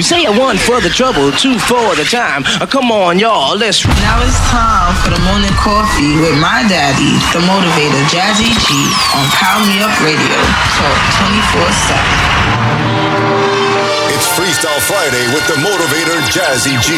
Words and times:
You 0.00 0.04
say 0.04 0.24
a 0.24 0.32
one 0.32 0.56
for 0.56 0.80
the 0.80 0.88
trouble, 0.88 1.30
two 1.30 1.58
for 1.58 1.92
the 1.92 2.08
time. 2.08 2.40
Uh, 2.56 2.64
come 2.64 2.88
on, 2.90 3.18
y'all, 3.18 3.52
let's. 3.52 3.84
Now 3.84 4.16
it's 4.24 4.40
time 4.48 4.96
for 5.04 5.12
the 5.12 5.20
morning 5.28 5.52
coffee 5.60 6.16
with 6.16 6.40
my 6.40 6.64
daddy, 6.72 7.20
the 7.36 7.44
motivator, 7.44 8.00
Jazzy 8.08 8.48
G, 8.64 8.72
on 9.12 9.28
Power 9.36 9.60
Me 9.68 9.76
Up 9.84 9.92
Radio. 10.00 10.40
Talk 10.80 10.96
24 11.20 11.68
7. 11.84 12.00
It's 14.16 14.24
Freestyle 14.32 14.80
Friday 14.88 15.28
with 15.36 15.44
the 15.52 15.60
motivator, 15.60 16.16
Jazzy 16.32 16.80
G. 16.80 16.96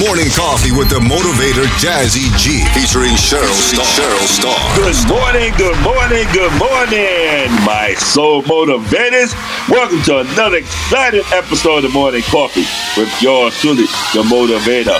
Morning 0.00 0.30
Coffee 0.30 0.72
with 0.72 0.88
the 0.88 0.96
motivator 0.96 1.68
Jazzy 1.76 2.32
G 2.40 2.64
featuring 2.72 3.12
Cheryl 3.12 3.52
Starr. 3.52 3.84
Cheryl 3.84 4.24
Starr. 4.24 4.56
Good 4.74 4.96
morning, 5.06 5.52
good 5.58 5.76
morning, 5.84 6.24
good 6.32 6.52
morning, 6.56 7.52
my 7.66 7.94
soul 7.98 8.42
motivators. 8.44 9.36
Welcome 9.68 10.00
to 10.04 10.20
another 10.20 10.56
exciting 10.56 11.20
episode 11.30 11.84
of 11.84 11.92
Morning 11.92 12.22
Coffee 12.22 12.64
with 12.96 13.12
yours 13.20 13.54
truly, 13.60 13.84
the 14.16 14.24
motivator 14.32 14.96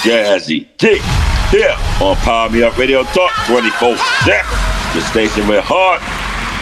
Jazzy 0.00 0.66
G. 0.78 0.98
Here 1.50 1.76
on 2.00 2.16
Power 2.16 2.48
Me 2.48 2.62
Up 2.62 2.78
Radio 2.78 3.02
Talk 3.02 3.32
24 3.44 3.98
7. 4.24 4.46
The 4.94 5.00
station 5.02 5.46
with 5.46 5.62
heart 5.62 6.00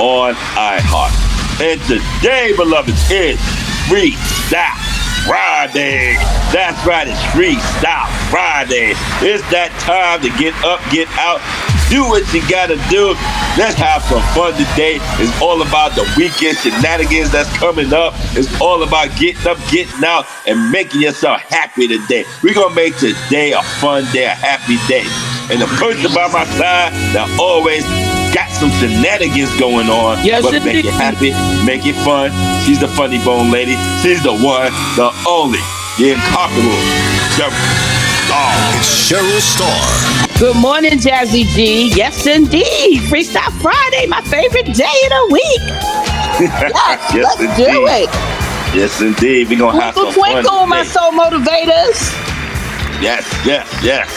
on 0.01 0.35
iHeart. 0.59 1.15
And 1.63 1.81
today, 1.83 2.53
beloveds, 2.57 3.09
is 3.13 3.39
Freestyle 3.87 4.90
Friday. 5.27 6.15
That's 6.53 6.85
right, 6.87 7.07
it's 7.09 7.21
Freestyle 7.35 8.09
Friday. 8.31 8.95
It's 9.21 9.43
that 9.51 9.71
time 9.81 10.21
to 10.23 10.31
get 10.39 10.55
up, 10.65 10.81
get 10.91 11.09
out, 11.19 11.41
do 11.91 12.05
what 12.05 12.25
you 12.33 12.41
gotta 12.49 12.77
do. 12.89 13.15
Let's 13.59 13.75
have 13.77 14.03
some 14.05 14.23
fun 14.35 14.53
today. 14.55 14.99
It's 15.19 15.43
all 15.43 15.63
about 15.63 15.95
the 15.95 16.07
weekend 16.17 16.59
shenanigans 16.59 17.31
that's 17.31 17.51
coming 17.59 17.93
up. 17.93 18.15
It's 18.33 18.49
all 18.61 18.83
about 18.83 19.17
getting 19.19 19.47
up, 19.47 19.59
getting 19.71 20.05
out, 20.05 20.27
and 20.47 20.71
making 20.71 21.03
yourself 21.03 21.41
happy 21.43 21.89
today. 21.89 22.25
We're 22.43 22.55
gonna 22.55 22.75
make 22.75 22.97
today 22.97 23.53
a 23.53 23.63
fun 23.63 24.05
day, 24.13 24.25
a 24.25 24.35
happy 24.35 24.79
day. 24.87 25.40
And 25.51 25.61
the 25.61 25.67
person 25.83 26.15
by 26.15 26.29
my 26.31 26.45
side 26.55 26.95
that 27.11 27.27
always 27.39 27.83
got 28.31 28.47
some 28.55 28.71
shenanigans 28.79 29.51
going 29.59 29.91
on. 29.91 30.23
Yes, 30.25 30.47
but 30.47 30.63
make 30.63 30.85
it 30.87 30.95
happy, 30.95 31.35
make 31.67 31.83
it 31.87 31.99
fun. 32.07 32.31
She's 32.63 32.79
the 32.79 32.87
funny 32.87 33.19
bone 33.25 33.51
lady. 33.51 33.75
She's 33.99 34.23
the 34.23 34.31
one, 34.31 34.71
the 34.95 35.11
only, 35.27 35.59
the 35.99 36.15
incomparable 36.15 36.79
Cheryl 37.35 37.51
oh. 37.51 38.31
Starr. 38.31 38.55
It's 38.79 39.11
Cheryl 39.11 39.43
Starr. 39.43 40.39
Good 40.39 40.57
morning, 40.57 40.93
Jazzy 41.03 41.45
G. 41.51 41.91
Yes, 41.99 42.27
indeed. 42.27 43.03
Freestyle 43.11 43.51
Friday, 43.61 44.07
my 44.07 44.23
favorite 44.23 44.71
day 44.71 44.99
of 45.07 45.11
the 45.11 45.25
week. 45.35 45.63
Yes, 46.41 47.13
Yes, 47.13 47.25
let's 47.27 47.41
indeed. 47.43 47.73
do 47.75 47.87
it. 47.89 48.09
Yes, 48.73 49.01
indeed. 49.03 49.49
We're 49.51 49.59
gonna 49.59 49.81
have 49.83 49.95
Twinkle, 49.95 50.13
some 50.13 50.23
fun. 50.23 50.33
twinkle, 50.45 50.67
my 50.67 50.85
soul 50.85 51.11
motivators. 51.11 51.99
Yes, 53.03 53.27
yes, 53.45 53.67
yes. 53.83 54.09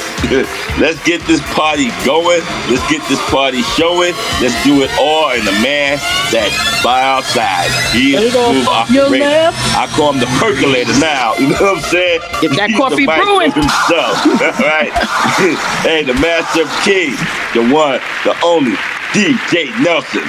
Let's 0.79 1.03
get 1.03 1.21
this 1.27 1.41
party 1.53 1.89
going. 2.05 2.41
Let's 2.71 2.85
get 2.89 3.03
this 3.09 3.19
party 3.29 3.61
showing. 3.75 4.13
Let's 4.41 4.55
do 4.63 4.81
it 4.83 4.89
all 4.99 5.31
in 5.31 5.43
the 5.45 5.51
man 5.59 5.99
that's 6.31 6.55
by 6.83 7.03
our 7.03 7.21
side. 7.23 7.69
He 7.91 8.15
is 8.15 8.33
it 8.33 8.35
off 8.35 8.87
smooth 8.87 9.07
operator. 9.21 9.51
I 9.75 9.85
call 9.95 10.13
him 10.13 10.19
the 10.19 10.31
percolator 10.39 10.97
now. 10.99 11.35
You 11.35 11.49
know 11.49 11.59
what 11.59 11.77
I'm 11.77 11.83
saying? 11.83 12.21
Get 12.41 12.55
that 12.55 12.69
He's 12.69 12.79
coffee 12.79 13.05
the 13.05 13.11
brewing. 13.13 13.51
himself. 13.51 14.15
All 14.41 14.63
right. 14.63 14.91
hey, 15.83 16.03
the 16.03 16.15
master 16.15 16.63
of 16.63 16.71
keys, 16.87 17.19
the 17.53 17.61
one, 17.73 17.99
the 18.23 18.33
only 18.43 18.75
DJ 19.11 19.69
Nelson. 19.83 20.23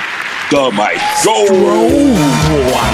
The 0.51 0.71
maestro. 0.71 1.49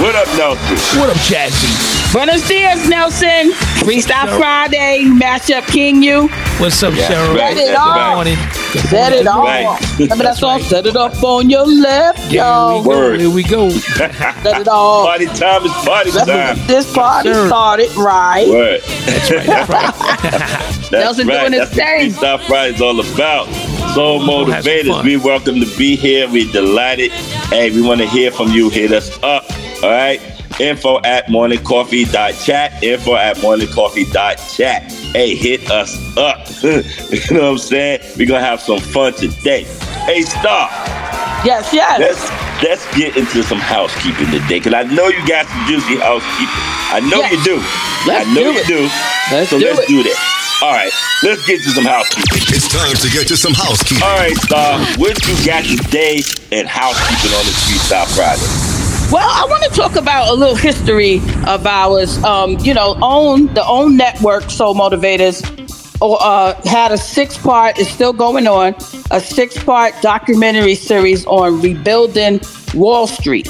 What 0.01 0.15
up, 0.15 0.29
Nelson? 0.39 1.01
What 1.01 1.11
up, 1.11 1.17
Jazzy? 1.27 2.00
Buenos 2.13 2.47
dias, 2.49 2.89
Nelson. 2.89 3.53
Freestyle 3.85 4.37
Friday, 4.37 5.05
matchup 5.05 5.65
King 5.69 6.03
You. 6.03 6.27
What's 6.59 6.83
up, 6.83 6.93
That's 6.93 7.15
Cheryl? 7.15 7.37
right, 7.39 7.57
Set 7.57 7.63
it 7.63 7.67
that's 7.69 7.79
off. 7.79 7.97
right. 7.97 8.37
Set 8.89 9.11
morning. 9.13 9.21
it 9.21 9.27
off. 9.29 9.45
Right. 9.45 9.99
Remember 10.01 10.25
that 10.25 10.37
song? 10.37 10.59
right. 10.59 10.63
Set 10.69 10.87
it 10.87 10.97
up 10.97 11.23
on 11.23 11.49
your 11.49 11.65
left, 11.67 12.19
Here 12.19 12.29
we 12.31 12.37
y'all. 12.39 12.83
go. 12.83 13.17
Here 13.19 13.31
we 13.31 13.43
go. 13.45 13.71
Set 13.71 14.11
it 14.45 14.67
off. 14.69 15.07
Party 15.07 15.27
time 15.27 15.65
is 15.65 15.73
party 15.73 16.11
Let's 16.11 16.27
time. 16.27 16.57
get 16.57 16.67
this 16.67 16.93
party 16.93 17.33
sir. 17.33 17.47
started 17.47 17.95
right. 17.97 18.49
Word. 18.49 18.81
That's 18.83 19.31
right. 19.31 19.47
That's 19.47 19.71
right. 19.71 19.95
That's 20.91 20.91
Nelson 20.91 21.29
right. 21.29 21.41
doing 21.49 21.53
his 21.61 21.71
That's 21.71 21.77
what 21.77 21.87
thing. 21.87 22.11
Freestyle 22.11 22.47
Friday 22.49 22.75
is 22.75 22.83
all 22.83 22.99
about. 22.99 23.47
Soul 23.95 24.19
have 24.51 24.65
some 24.65 24.73
motivators, 24.73 25.05
we 25.05 25.17
welcome 25.17 25.61
to 25.61 25.77
be 25.79 25.95
here. 25.95 26.29
We 26.29 26.51
delighted. 26.51 27.13
Hey, 27.13 27.71
we 27.71 27.83
want 27.83 28.01
to 28.01 28.07
hear 28.09 28.33
from 28.33 28.49
you. 28.51 28.69
Hit 28.69 28.91
us 28.93 29.17
up. 29.23 29.45
All 29.85 29.91
right. 29.91 30.21
Info 30.61 31.01
at 31.03 31.27
morningcoffee.chat. 31.27 32.83
Info 32.83 33.15
at 33.17 33.37
morningcoffee.chat. 33.39 34.93
Hey, 35.13 35.35
hit 35.35 35.71
us 35.71 35.97
up. 36.17 36.47
you 36.63 36.83
know 37.37 37.43
what 37.43 37.51
I'm 37.53 37.59
saying? 37.59 38.01
We're 38.17 38.29
gonna 38.29 38.45
have 38.45 38.61
some 38.61 38.79
fun 38.79 39.15
today. 39.15 39.65
Hey, 40.05 40.23
Star. 40.23 40.69
Yes, 41.45 41.73
yes. 41.73 41.99
Let's 41.99 42.63
let's 42.63 42.97
get 42.99 43.17
into 43.17 43.43
some 43.43 43.59
housekeeping 43.59 44.27
today, 44.31 44.59
because 44.61 44.75
I 44.75 44.83
know 44.83 45.09
you 45.09 45.27
got 45.27 45.47
some 45.47 45.67
juicy 45.67 45.97
housekeeping. 45.97 46.63
I 46.93 47.01
know 47.01 47.21
Yes. 47.25 47.33
you 47.33 47.45
do. 47.45 47.57
Let's 48.07 48.29
I 48.29 48.35
know 48.35 48.43
do 48.45 48.53
you 48.53 48.59
it. 48.61 48.67
do. 48.67 48.81
Let's 49.33 49.51
so 49.51 49.59
do 49.59 49.65
let's 49.65 49.81
it. 49.81 49.89
do 49.89 50.03
that. 50.03 50.19
All 50.63 50.73
right, 50.73 50.93
let's 51.23 51.47
get 51.47 51.57
to 51.63 51.71
some 51.71 51.85
housekeeping. 51.87 52.43
It's 52.53 52.69
time 52.69 52.93
to 52.95 53.09
get 53.09 53.27
to 53.29 53.37
some 53.39 53.55
housekeeping. 53.55 54.03
All 54.05 54.19
right, 54.19 54.37
Star, 54.37 54.79
what 55.01 55.17
you 55.27 55.33
got 55.47 55.65
today 55.65 56.21
and 56.53 56.69
housekeeping 56.69 57.33
on 57.33 57.45
the 57.49 57.53
Street 57.65 57.81
Freestyle 57.81 58.05
Friday? 58.15 58.70
Well, 59.13 59.29
I 59.29 59.45
want 59.51 59.65
to 59.65 59.71
talk 59.71 59.97
about 59.97 60.29
a 60.29 60.35
little 60.35 60.55
history 60.55 61.17
of 61.49 61.67
ours. 61.67 62.23
Um, 62.23 62.57
you 62.61 62.73
know, 62.73 62.97
own 63.03 63.53
the 63.55 63.67
own 63.67 63.97
network, 63.97 64.49
Soul 64.51 64.75
Motivators, 64.77 65.43
uh, 66.01 66.55
had 66.69 66.93
a 66.93 66.99
six 66.99 67.37
part. 67.37 67.77
It's 67.79 67.91
still 67.91 68.13
going 68.13 68.47
on. 68.47 68.77
A 69.11 69.21
six 69.21 69.61
part 69.65 69.95
documentary 70.01 70.77
series 70.77 71.27
on 71.27 71.61
rebuilding 71.61 72.41
Wall 72.73 73.09
Street, 73.09 73.49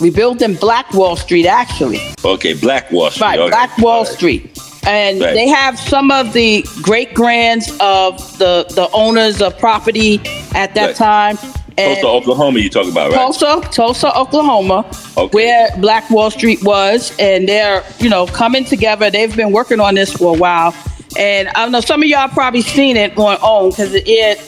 rebuilding 0.00 0.54
Black 0.54 0.92
Wall 0.94 1.16
Street, 1.16 1.46
actually. 1.46 2.00
Okay, 2.24 2.54
Black 2.54 2.92
Wall 2.92 3.10
Street. 3.10 3.26
Right, 3.26 3.38
Okay. 3.40 3.50
Black 3.50 3.78
Wall 3.78 3.92
All 3.92 4.04
right. 4.04 4.12
Street. 4.12 4.58
And 4.86 5.20
Right. 5.20 5.34
they 5.34 5.48
have 5.48 5.78
some 5.80 6.12
of 6.12 6.32
the 6.32 6.64
great 6.80 7.12
grands 7.14 7.68
of 7.80 8.18
the, 8.38 8.66
the 8.76 8.88
owners 8.92 9.42
of 9.42 9.58
property 9.58 10.20
at 10.54 10.74
that 10.76 10.86
Right. 10.86 10.96
time. 10.96 11.38
And 11.78 11.98
Tulsa, 12.00 12.06
Oklahoma, 12.06 12.58
you 12.58 12.68
talking 12.68 12.90
about, 12.92 13.10
right? 13.12 13.16
Tulsa, 13.18 13.60
Tulsa, 13.72 14.16
Oklahoma, 14.16 14.84
Okay. 15.16 15.28
where 15.32 15.68
Black 15.78 16.08
Wall 16.10 16.30
Street 16.30 16.62
was, 16.62 17.12
and 17.18 17.48
they're 17.48 17.82
you 17.98 18.08
know 18.10 18.26
coming 18.26 18.64
together. 18.64 19.10
They've 19.10 19.34
been 19.34 19.52
working 19.52 19.80
on 19.80 19.94
this 19.94 20.12
for 20.12 20.34
a 20.34 20.38
while, 20.38 20.74
and 21.18 21.48
I 21.54 21.66
know 21.68 21.80
some 21.80 22.02
of 22.02 22.08
y'all 22.08 22.28
probably 22.28 22.62
seen 22.62 22.96
it 22.96 23.16
on 23.16 23.38
OWN 23.42 23.70
because 23.70 23.94
it 23.94 24.06
aired 24.08 24.38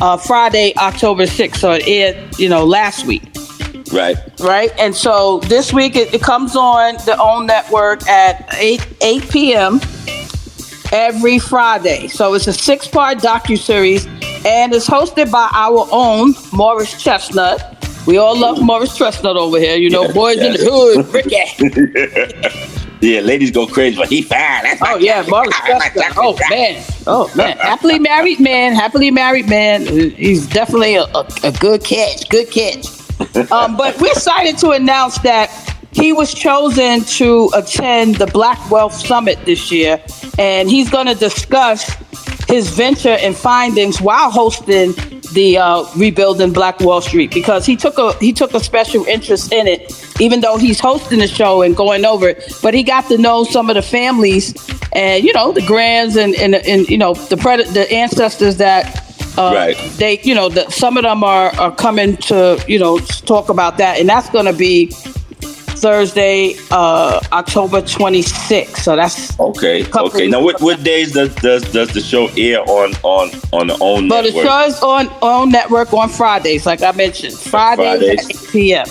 uh, 0.00 0.16
Friday, 0.16 0.72
October 0.78 1.26
sixth, 1.26 1.60
so 1.60 1.72
it 1.72 1.86
aired 1.86 2.38
you 2.38 2.48
know 2.48 2.64
last 2.64 3.06
week, 3.06 3.22
Right. 3.92 4.16
right? 4.40 4.72
And 4.78 4.94
so 4.96 5.40
this 5.40 5.72
week 5.72 5.94
it, 5.96 6.14
it 6.14 6.22
comes 6.22 6.56
on 6.56 6.94
the 7.04 7.16
OWN 7.20 7.46
network 7.46 8.08
at 8.08 8.48
eight 8.58 8.86
eight 9.02 9.28
p.m. 9.30 9.78
every 10.90 11.38
Friday. 11.38 12.08
So 12.08 12.34
it's 12.34 12.46
a 12.46 12.52
six 12.52 12.88
part 12.88 13.18
docu 13.18 13.58
series, 13.58 14.06
and 14.44 14.72
it's 14.74 14.88
hosted 14.88 15.30
by 15.30 15.48
our 15.52 15.86
own 15.90 16.34
Morris 16.52 17.00
Chestnut. 17.02 17.78
We 18.06 18.16
all 18.18 18.36
love 18.36 18.60
Morris 18.60 18.96
Chestnut 18.96 19.36
over 19.36 19.58
here, 19.58 19.76
you 19.76 19.88
know, 19.90 20.02
Yes, 20.02 20.12
boys 20.12 20.38
in 20.38 20.52
the 20.52 20.58
hood, 20.58 21.06
Ricky. 21.14 22.78
Yeah, 23.00 23.20
ladies 23.20 23.50
go 23.50 23.66
crazy, 23.66 23.96
but 23.96 24.08
he 24.08 24.22
fine. 24.22 24.62
That's 24.62 24.80
Oh 24.84 24.96
yeah, 24.96 25.24
Morris 25.28 25.56
Chestnut. 25.66 26.12
Oh 26.16 26.38
man, 26.50 26.84
oh 27.06 27.30
man, 27.34 27.56
happily 27.58 27.98
married 27.98 28.38
man, 28.38 28.74
happily 28.74 29.10
married 29.10 29.48
man. 29.48 29.86
He's 29.86 30.46
definitely 30.46 30.94
a, 30.94 31.04
a, 31.04 31.26
a 31.42 31.52
good 31.52 31.84
catch, 31.84 32.28
good 32.28 32.50
catch. 32.50 32.86
Um, 33.52 33.76
but 33.76 34.00
we're 34.00 34.10
excited 34.10 34.58
to 34.58 34.70
announce 34.70 35.18
that 35.18 35.48
he 35.92 36.12
was 36.12 36.34
chosen 36.34 37.02
to 37.04 37.50
attend 37.54 38.16
the 38.16 38.26
Black 38.26 38.58
Wealth 38.70 38.94
Summit 38.94 39.38
this 39.44 39.70
year, 39.70 40.02
and 40.38 40.68
he's 40.68 40.90
going 40.90 41.06
to 41.06 41.14
discuss 41.14 41.94
his 42.52 42.68
venture 42.68 43.16
and 43.24 43.34
findings 43.34 43.98
while 43.98 44.30
hosting 44.30 44.92
the 45.32 45.56
uh, 45.56 45.86
rebuilding 45.96 46.52
Black 46.52 46.80
Wall 46.80 47.00
Street 47.00 47.32
because 47.32 47.64
he 47.64 47.76
took 47.76 47.96
a 47.96 48.12
he 48.18 48.30
took 48.30 48.52
a 48.52 48.60
special 48.60 49.06
interest 49.06 49.52
in 49.54 49.66
it, 49.66 49.80
even 50.20 50.42
though 50.42 50.58
he's 50.58 50.78
hosting 50.78 51.20
the 51.20 51.26
show 51.26 51.62
and 51.62 51.74
going 51.74 52.04
over 52.04 52.28
it. 52.28 52.58
But 52.62 52.74
he 52.74 52.82
got 52.82 53.08
to 53.08 53.16
know 53.16 53.44
some 53.44 53.70
of 53.70 53.76
the 53.76 53.80
families 53.82 54.54
and 54.92 55.24
you 55.24 55.32
know 55.32 55.52
the 55.52 55.62
grands 55.62 56.16
and 56.16 56.34
and, 56.34 56.54
and 56.54 56.86
you 56.90 56.98
know 56.98 57.14
the 57.14 57.36
pred- 57.36 57.72
the 57.72 57.90
ancestors 57.90 58.58
that. 58.58 59.00
Uh, 59.38 59.54
Right. 59.54 59.76
They, 59.96 60.20
you 60.24 60.34
know, 60.34 60.50
the, 60.50 60.68
some 60.68 60.98
of 60.98 61.04
them 61.04 61.24
are, 61.24 61.58
are 61.58 61.74
coming 61.74 62.18
to, 62.28 62.62
you 62.68 62.78
know, 62.78 62.98
talk 62.98 63.48
about 63.48 63.78
that, 63.78 63.98
and 63.98 64.06
that's 64.06 64.28
going 64.28 64.44
to 64.44 64.52
be 64.52 64.92
Thursday, 65.82 66.54
uh, 66.70 67.20
October 67.32 67.82
26th. 67.82 68.76
So 68.76 68.94
that's 68.94 69.38
Okay, 69.40 69.84
okay. 69.92 70.28
Now, 70.28 70.40
what, 70.40 70.60
what 70.60 70.84
days 70.84 71.12
does, 71.12 71.34
does 71.36 71.64
does 71.72 71.92
the 71.92 72.00
show 72.00 72.28
air 72.36 72.60
on 72.60 72.94
on 73.02 73.30
on 73.50 73.66
the 73.66 73.76
own 73.80 74.08
But 74.08 74.22
the 74.22 74.28
network? 74.28 74.46
show 74.46 74.60
is 74.66 74.80
on 74.80 75.08
on 75.20 75.50
network 75.50 75.92
on 75.92 76.08
Fridays, 76.08 76.64
like 76.66 76.82
I 76.82 76.92
mentioned. 76.92 77.36
Fridays, 77.36 78.00
Fridays. 78.00 78.30
at 78.30 78.44
8 78.44 78.52
p.m. 78.52 78.86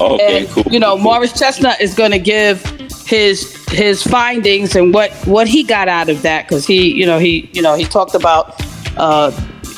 okay, 0.00 0.38
and 0.38 0.48
cool. 0.48 0.64
you 0.72 0.80
know, 0.80 0.94
cool. 0.94 1.04
Morris 1.04 1.38
Chestnut 1.38 1.78
is 1.82 1.94
going 1.94 2.12
to 2.12 2.18
give 2.18 2.64
his 3.06 3.54
his 3.68 4.02
findings 4.02 4.74
and 4.76 4.94
what 4.94 5.12
what 5.26 5.46
he 5.46 5.62
got 5.62 5.88
out 5.88 6.08
of 6.08 6.22
that 6.22 6.48
because 6.48 6.66
he 6.66 6.90
you 6.94 7.04
know 7.04 7.18
he 7.18 7.50
you 7.52 7.60
know 7.60 7.74
he 7.74 7.84
talked 7.84 8.14
about 8.14 8.58
uh, 8.96 9.30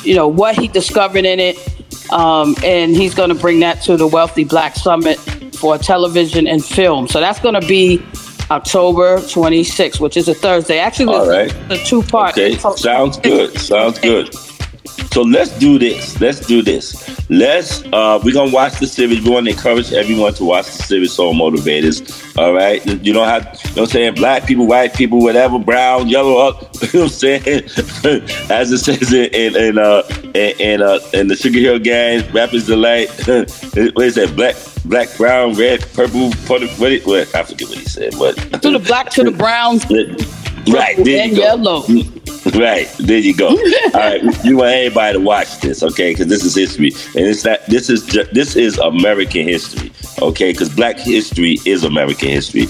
you 0.03 0.15
know 0.15 0.29
what 0.29 0.55
he 0.57 0.69
discovered 0.69 1.25
in 1.25 1.41
it, 1.41 1.57
um, 2.13 2.55
and 2.63 2.95
he's 2.95 3.13
going 3.13 3.29
to 3.29 3.35
bring 3.35 3.59
that 3.59 3.81
to 3.81 3.97
the 3.97 4.07
Wealthy 4.07 4.45
Black 4.45 4.77
Summit 4.77 5.19
for 5.57 5.77
television 5.77 6.47
and 6.47 6.63
film. 6.63 7.07
So 7.07 7.19
that's 7.19 7.39
going 7.39 7.59
to 7.59 7.67
be 7.67 8.01
October 8.49 9.17
26th, 9.17 9.99
which 9.99 10.15
is 10.17 10.27
a 10.27 10.33
Thursday. 10.33 10.79
Actually, 10.79 11.15
All 11.15 11.29
right. 11.29 11.49
the 11.67 11.77
two 11.77 12.01
part. 12.03 12.31
Okay, 12.37 12.55
sounds 12.57 13.17
good. 13.17 13.57
Sounds 13.59 13.99
good. 13.99 14.33
So 15.11 15.21
let's 15.21 15.57
do 15.57 15.79
this. 15.79 16.19
Let's 16.19 16.39
do 16.39 16.61
this. 16.61 17.29
Let's 17.29 17.83
uh 17.93 18.19
we're 18.23 18.33
gonna 18.33 18.51
watch 18.51 18.79
the 18.79 18.87
series. 18.87 19.23
We 19.23 19.31
want 19.31 19.47
to 19.47 19.51
encourage 19.51 19.91
everyone 19.93 20.33
to 20.35 20.45
watch 20.45 20.65
the 20.67 20.83
series 20.83 21.13
Soul 21.13 21.33
Motivators. 21.33 22.37
All 22.37 22.53
right. 22.53 22.85
You 22.85 23.13
don't 23.13 23.27
have 23.27 23.43
you 23.43 23.75
know 23.75 23.81
what 23.81 23.81
I'm 23.81 23.85
saying, 23.87 24.15
black 24.15 24.45
people, 24.45 24.67
white 24.67 24.93
people, 24.93 25.19
whatever, 25.19 25.59
brown, 25.59 26.07
yellow, 26.07 26.37
up, 26.37 26.61
you 26.93 26.99
know 26.99 27.03
what 27.03 27.03
I'm 27.03 27.09
saying? 27.09 27.63
As 28.49 28.71
it 28.71 28.79
says 28.79 29.11
in 29.11 29.33
in, 29.33 29.55
in 29.55 29.77
uh 29.77 30.03
in, 30.33 30.59
in 30.59 30.81
uh 30.81 30.99
in 31.13 31.27
the 31.27 31.35
Sugar 31.35 31.59
Hill 31.59 31.79
Gang, 31.79 32.31
Rappers 32.31 32.67
Delight, 32.67 33.09
what 33.27 34.05
is 34.05 34.15
that? 34.15 34.33
Black 34.35 34.55
black, 34.87 35.15
brown, 35.17 35.53
red, 35.53 35.81
purple, 35.93 36.31
what, 36.47 36.63
it, 36.63 37.05
what 37.05 37.35
I 37.35 37.43
forget 37.43 37.67
what 37.67 37.77
he 37.77 37.85
said, 37.85 38.13
but 38.17 38.35
to 38.61 38.71
the 38.71 38.79
black, 38.79 39.09
to 39.11 39.23
the 39.23 39.31
brown, 39.31 39.79
Right, 40.67 40.97
there 40.97 41.27
you 41.27 41.35
go. 41.35 41.41
yellow. 41.41 41.83
Right, 42.53 42.87
there 42.99 43.17
you 43.17 43.35
go. 43.35 43.49
All 43.49 43.55
right, 43.93 44.21
you 44.43 44.57
want 44.57 44.71
everybody 44.73 45.17
to 45.17 45.23
watch 45.23 45.59
this, 45.59 45.83
okay? 45.83 46.11
Because 46.11 46.27
this 46.27 46.43
is 46.43 46.55
history, 46.55 46.91
and 47.15 47.27
it's 47.27 47.43
not. 47.45 47.65
This 47.67 47.89
is 47.89 48.05
this 48.31 48.55
is 48.55 48.77
American 48.79 49.47
history, 49.47 49.91
okay? 50.21 50.51
Because 50.51 50.69
Black 50.69 50.99
history 50.99 51.57
is 51.65 51.83
American 51.83 52.29
history, 52.29 52.65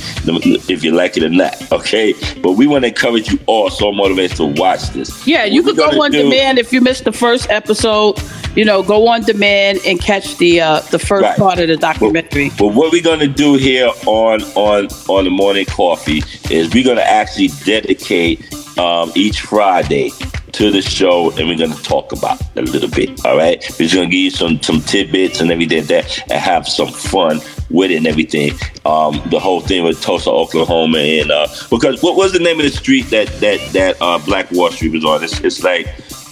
if 0.69 0.83
you 0.83 0.91
like 0.91 1.17
it 1.17 1.23
or 1.23 1.29
not, 1.29 1.71
okay? 1.71 2.13
But 2.41 2.53
we 2.53 2.67
want 2.67 2.83
to 2.83 2.89
encourage 2.89 3.31
you 3.31 3.39
all, 3.45 3.69
so 3.69 3.91
motivated 3.91 4.37
to 4.37 4.45
watch 4.45 4.89
this. 4.89 5.25
Yeah, 5.27 5.45
you 5.45 5.63
What 5.63 5.75
could 5.75 5.85
we're 5.85 5.91
go 5.91 6.03
on 6.03 6.11
do- 6.11 6.23
demand 6.23 6.59
if 6.59 6.71
you 6.73 6.81
missed 6.81 7.03
the 7.05 7.11
first 7.11 7.49
episode. 7.49 8.21
You 8.55 8.65
know, 8.65 8.81
go 8.81 9.07
on 9.07 9.21
demand 9.21 9.79
and 9.85 9.99
catch 10.01 10.35
the 10.37 10.61
uh, 10.61 10.79
the 10.89 10.97
first 10.97 11.21
Right. 11.23 11.37
part 11.37 11.59
of 11.59 11.67
the 11.67 11.77
documentary. 11.77 12.49
But 12.57 12.69
what 12.69 12.91
we're 12.91 13.03
gonna 13.03 13.27
do 13.27 13.53
here 13.53 13.91
on 14.07 14.41
on 14.55 14.87
on 15.07 15.25
the 15.25 15.29
morning 15.29 15.65
coffee 15.65 16.23
is 16.49 16.73
we're 16.73 16.83
gonna 16.83 17.01
actually 17.01 17.49
dedicate 17.65 18.41
um, 18.79 19.11
each 19.15 19.41
Friday 19.41 20.09
to 20.53 20.71
the 20.71 20.81
show, 20.81 21.31
and 21.37 21.47
we're 21.47 21.57
gonna 21.57 21.75
talk 21.81 22.11
about 22.11 22.39
a 22.55 22.61
little 22.61 22.89
bit. 22.89 23.25
All 23.25 23.37
right, 23.37 23.59
we're 23.71 23.85
just 23.85 23.95
gonna 23.95 24.07
give 24.07 24.19
you 24.19 24.29
some 24.31 24.61
some 24.61 24.81
tidbits 24.81 25.41
and 25.41 25.51
everything 25.51 25.79
like 25.79 25.87
that, 25.87 26.19
and 26.31 26.39
have 26.39 26.67
some 26.67 26.87
fun 26.89 27.41
with 27.69 27.91
it 27.91 27.97
and 27.97 28.07
everything. 28.07 28.53
Um, 28.85 29.21
the 29.29 29.39
whole 29.39 29.59
thing 29.61 29.83
with 29.83 30.01
Tulsa, 30.01 30.29
Oklahoma, 30.31 30.99
and 30.99 31.31
uh, 31.31 31.47
because 31.69 32.01
what 32.01 32.15
was 32.15 32.31
the 32.33 32.39
name 32.39 32.57
of 32.59 32.63
the 32.65 32.71
street 32.71 33.09
that 33.09 33.27
that 33.39 33.59
that 33.73 33.97
uh, 34.01 34.17
Black 34.19 34.49
Wall 34.51 34.71
Street 34.71 34.93
was 34.93 35.03
on? 35.05 35.23
It's, 35.23 35.39
it's 35.41 35.63
like 35.63 35.87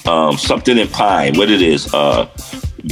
um, 0.07 0.37
something 0.37 0.77
in 0.77 0.87
Pine. 0.87 1.35
What 1.37 1.49
it 1.51 1.61
is? 1.61 1.93
Uh, 1.93 2.27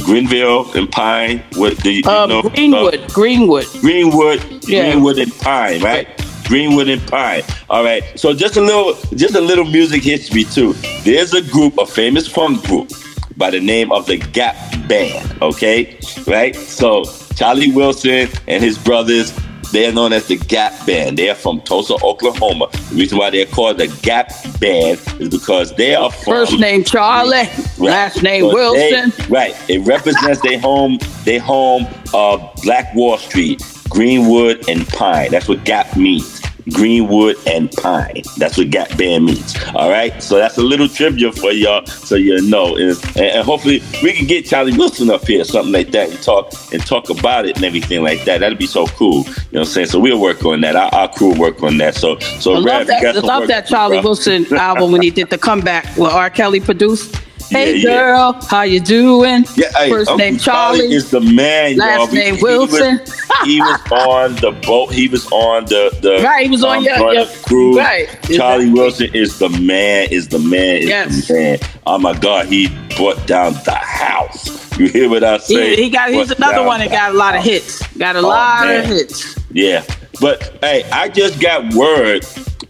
Greenville 0.02 0.70
and 0.72 0.90
Pine. 0.90 1.42
What 1.54 1.78
do 1.78 1.90
you, 1.92 2.02
do 2.02 2.10
you 2.10 2.16
Um, 2.16 2.28
know? 2.28 2.42
Greenwood, 2.42 2.94
Uh, 3.00 3.06
Greenwood. 3.08 3.66
Greenwood, 3.80 4.64
Yeah. 4.68 4.90
Greenwood 4.90 5.18
and 5.18 5.32
Pine, 5.38 5.80
right? 5.82 6.08
Greenwood 6.44 6.88
and 6.88 7.06
Pine. 7.08 7.42
All 7.70 7.84
right. 7.84 8.02
So 8.18 8.34
just 8.34 8.56
a 8.56 8.60
little, 8.60 8.94
just 9.16 9.34
a 9.34 9.40
little 9.40 9.64
music 9.64 10.02
history 10.02 10.44
too. 10.44 10.74
There's 11.04 11.32
a 11.34 11.42
group, 11.42 11.78
a 11.78 11.86
famous 11.86 12.26
funk 12.28 12.64
group, 12.66 12.90
by 13.36 13.50
the 13.50 13.60
name 13.60 13.90
of 13.92 14.06
the 14.06 14.18
Gap 14.18 14.56
Band. 14.88 15.40
Okay, 15.42 15.98
right? 16.26 16.54
So 16.54 17.04
Charlie 17.34 17.72
Wilson 17.72 18.28
and 18.48 18.62
his 18.62 18.78
brothers. 18.78 19.32
They 19.72 19.88
are 19.88 19.92
known 19.92 20.12
as 20.12 20.28
the 20.28 20.36
Gap 20.36 20.86
Band. 20.86 21.18
They 21.18 21.28
are 21.30 21.34
from 21.34 21.60
Tulsa, 21.62 21.94
Oklahoma. 22.04 22.68
The 22.90 22.94
reason 22.94 23.18
why 23.18 23.30
they're 23.30 23.44
called 23.46 23.78
the 23.78 23.88
Gap 24.02 24.30
Band 24.60 25.00
is 25.18 25.30
because 25.30 25.74
they 25.74 25.96
are 25.96 26.12
from 26.12 26.32
First 26.32 26.60
name 26.60 26.84
Charlie, 26.84 27.48
last 27.78 28.22
name 28.22 28.42
so 28.42 28.50
they- 28.52 28.92
Wilson. 28.92 29.12
right. 29.28 29.52
It 29.68 29.80
represents 29.80 30.40
their 30.42 30.60
home, 30.60 30.98
their 31.24 31.40
home 31.40 31.88
of 32.12 32.48
Black 32.62 32.94
Wall 32.94 33.18
Street, 33.18 33.60
Greenwood 33.94 34.68
and 34.68 34.86
Pine. 34.88 35.30
That's 35.30 35.48
what 35.48 35.64
Gap 35.64 35.96
means. 35.96 36.40
Greenwood 36.72 37.36
and 37.46 37.70
Pine. 37.70 38.22
That's 38.38 38.56
what 38.56 38.70
Gap 38.70 38.96
Band 38.96 39.26
means. 39.26 39.54
All 39.74 39.90
right. 39.90 40.20
So 40.22 40.36
that's 40.36 40.56
a 40.58 40.62
little 40.62 40.88
trivia 40.88 41.30
for 41.30 41.52
y'all, 41.52 41.86
so 41.86 42.16
you 42.16 42.40
know. 42.42 42.76
And, 42.76 42.98
and 43.16 43.44
hopefully 43.46 43.82
we 44.02 44.12
can 44.12 44.26
get 44.26 44.46
Charlie 44.46 44.76
Wilson 44.76 45.10
up 45.10 45.26
here, 45.26 45.44
something 45.44 45.72
like 45.72 45.90
that, 45.92 46.10
and 46.10 46.22
talk 46.22 46.52
and 46.72 46.84
talk 46.84 47.10
about 47.10 47.46
it 47.46 47.56
and 47.56 47.64
everything 47.64 48.02
like 48.02 48.24
that. 48.24 48.40
That'd 48.40 48.58
be 48.58 48.66
so 48.66 48.86
cool. 48.88 49.18
You 49.18 49.22
know 49.22 49.32
what 49.50 49.58
I'm 49.60 49.64
saying? 49.66 49.86
So 49.88 50.00
we'll 50.00 50.20
work 50.20 50.44
on 50.44 50.62
that. 50.62 50.74
Our, 50.74 50.92
our 50.94 51.08
crew 51.08 51.28
will 51.28 51.38
work 51.38 51.62
on 51.62 51.76
that. 51.78 51.94
So 51.94 52.18
so 52.18 52.54
I 52.54 52.58
love 52.58 52.80
you 52.80 52.86
that. 52.86 53.16
I 53.16 53.20
love 53.20 53.48
that 53.48 53.66
Charlie. 53.66 54.00
Wilson 54.00 54.46
album 54.54 54.90
when 54.90 55.02
he 55.02 55.10
did 55.10 55.30
the 55.30 55.38
comeback 55.38 55.84
with 55.96 56.10
R. 56.10 56.30
Kelly 56.30 56.60
produced. 56.60 57.23
Hey 57.50 57.76
Yeah, 57.76 57.88
yeah. 57.90 57.94
girl, 57.98 58.32
how 58.48 58.62
you 58.62 58.80
doing? 58.80 59.44
Yeah, 59.56 59.66
hey, 59.76 59.90
First 59.90 60.10
Uncle 60.10 60.16
name 60.26 60.38
Charlie. 60.38 60.92
is 60.92 61.10
the 61.10 61.20
man. 61.20 61.76
Last 61.76 61.98
y'all. 61.98 62.14
Name 62.14 62.36
he 62.36 62.42
Wilson. 62.42 62.98
was- 63.00 63.20
He 63.44 63.60
was, 63.60 63.80
on 63.92 64.34
the 64.36 64.52
boat. 64.66 64.92
He 64.92 65.08
was 65.08 65.26
on 65.30 65.64
the 65.66 65.96
the 66.00 66.22
Right, 66.24 66.44
he 66.46 66.50
was 66.50 66.64
on 66.64 66.78
um, 66.78 66.84
your- 66.84 67.14
your- 67.14 67.26
cruise. 67.44 67.76
right, 67.76 68.08
Charlie 68.24 68.64
exactly. 68.64 68.70
Wilson 68.72 69.10
is 69.14 69.38
the 69.38 69.48
man. 69.50 70.08
Is 70.10 70.28
the 70.28 70.38
man. 70.38 70.76
Is 70.78 70.88
Yes. 70.88 71.28
the 71.28 71.34
man. 71.34 71.58
Oh 71.86 71.98
my 71.98 72.16
God, 72.18 72.46
he 72.46 72.68
brought 72.96 73.26
down 73.26 73.52
the 73.64 73.72
house. 73.74 74.78
You 74.78 74.88
hear 74.88 75.08
what 75.08 75.22
I 75.22 75.38
say? 75.38 75.76
He, 75.76 75.84
he 75.84 75.90
got. 75.90 76.10
He's 76.10 76.30
another 76.32 76.64
one 76.64 76.80
that 76.80 76.90
got 76.90 77.10
a 77.12 77.14
lot 77.16 77.36
of 77.36 77.44
hits. 77.44 77.86
Got 77.96 78.16
a 78.16 78.20
Oh, 78.20 78.28
lot 78.28 78.66
man. 78.66 78.80
of 78.80 78.86
hits. 78.86 79.36
Yeah, 79.52 79.84
but 80.20 80.56
hey, 80.62 80.82
I 80.90 81.08
just 81.08 81.40
got 81.40 81.72
word 81.74 82.24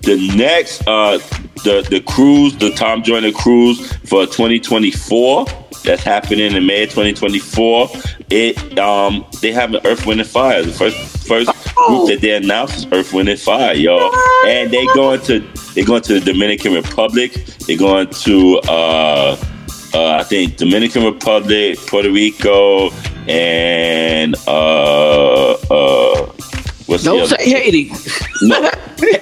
the 0.05 0.33
next 0.37 0.87
uh 0.87 1.19
the 1.65 1.87
the 1.91 2.01
cruise, 2.01 2.56
the 2.56 2.71
Tom 2.71 3.03
Joyner 3.03 3.33
cruise 3.33 3.93
for 4.09 4.27
2024. 4.27 5.47
That's 5.85 6.03
happening 6.03 6.55
in 6.55 6.67
May 6.67 6.87
2024. 6.87 7.89
It 8.31 8.79
um 8.79 9.27
they 9.41 9.53
have 9.53 9.75
an 9.75 9.81
Earth, 9.85 10.06
Wind 10.06 10.21
and 10.21 10.29
Fire. 10.29 10.62
The 10.62 10.73
first 10.73 10.97
first 11.27 11.51
group 11.75 12.09
that 12.09 12.19
they 12.21 12.37
announced 12.37 12.77
is 12.77 12.87
Earth, 12.93 13.12
Wind 13.12 13.29
and 13.29 13.41
Fire, 13.41 13.75
y'all. 13.75 14.15
And 14.47 14.71
they 14.71 14.87
going 14.95 15.21
to 15.23 15.41
they 15.75 15.83
going 15.83 16.03
to 16.03 16.21
the 16.21 16.33
Dominican 16.33 16.75
Republic. 16.75 17.33
They're 17.67 17.79
going 17.79 18.09
to 18.09 18.59
uh 18.69 19.37
uh, 19.95 20.17
I 20.17 20.25
think 20.25 20.56
Dominican 20.56 21.05
Republic, 21.05 21.79
Puerto 21.87 22.11
Rico, 22.11 22.91
and 23.29 24.35
uh, 24.49 25.53
uh, 25.71 26.33
what's 26.86 27.05
Don't 27.05 27.26
say 27.26 27.50
Haiti. 27.50 27.91
No, 28.43 28.62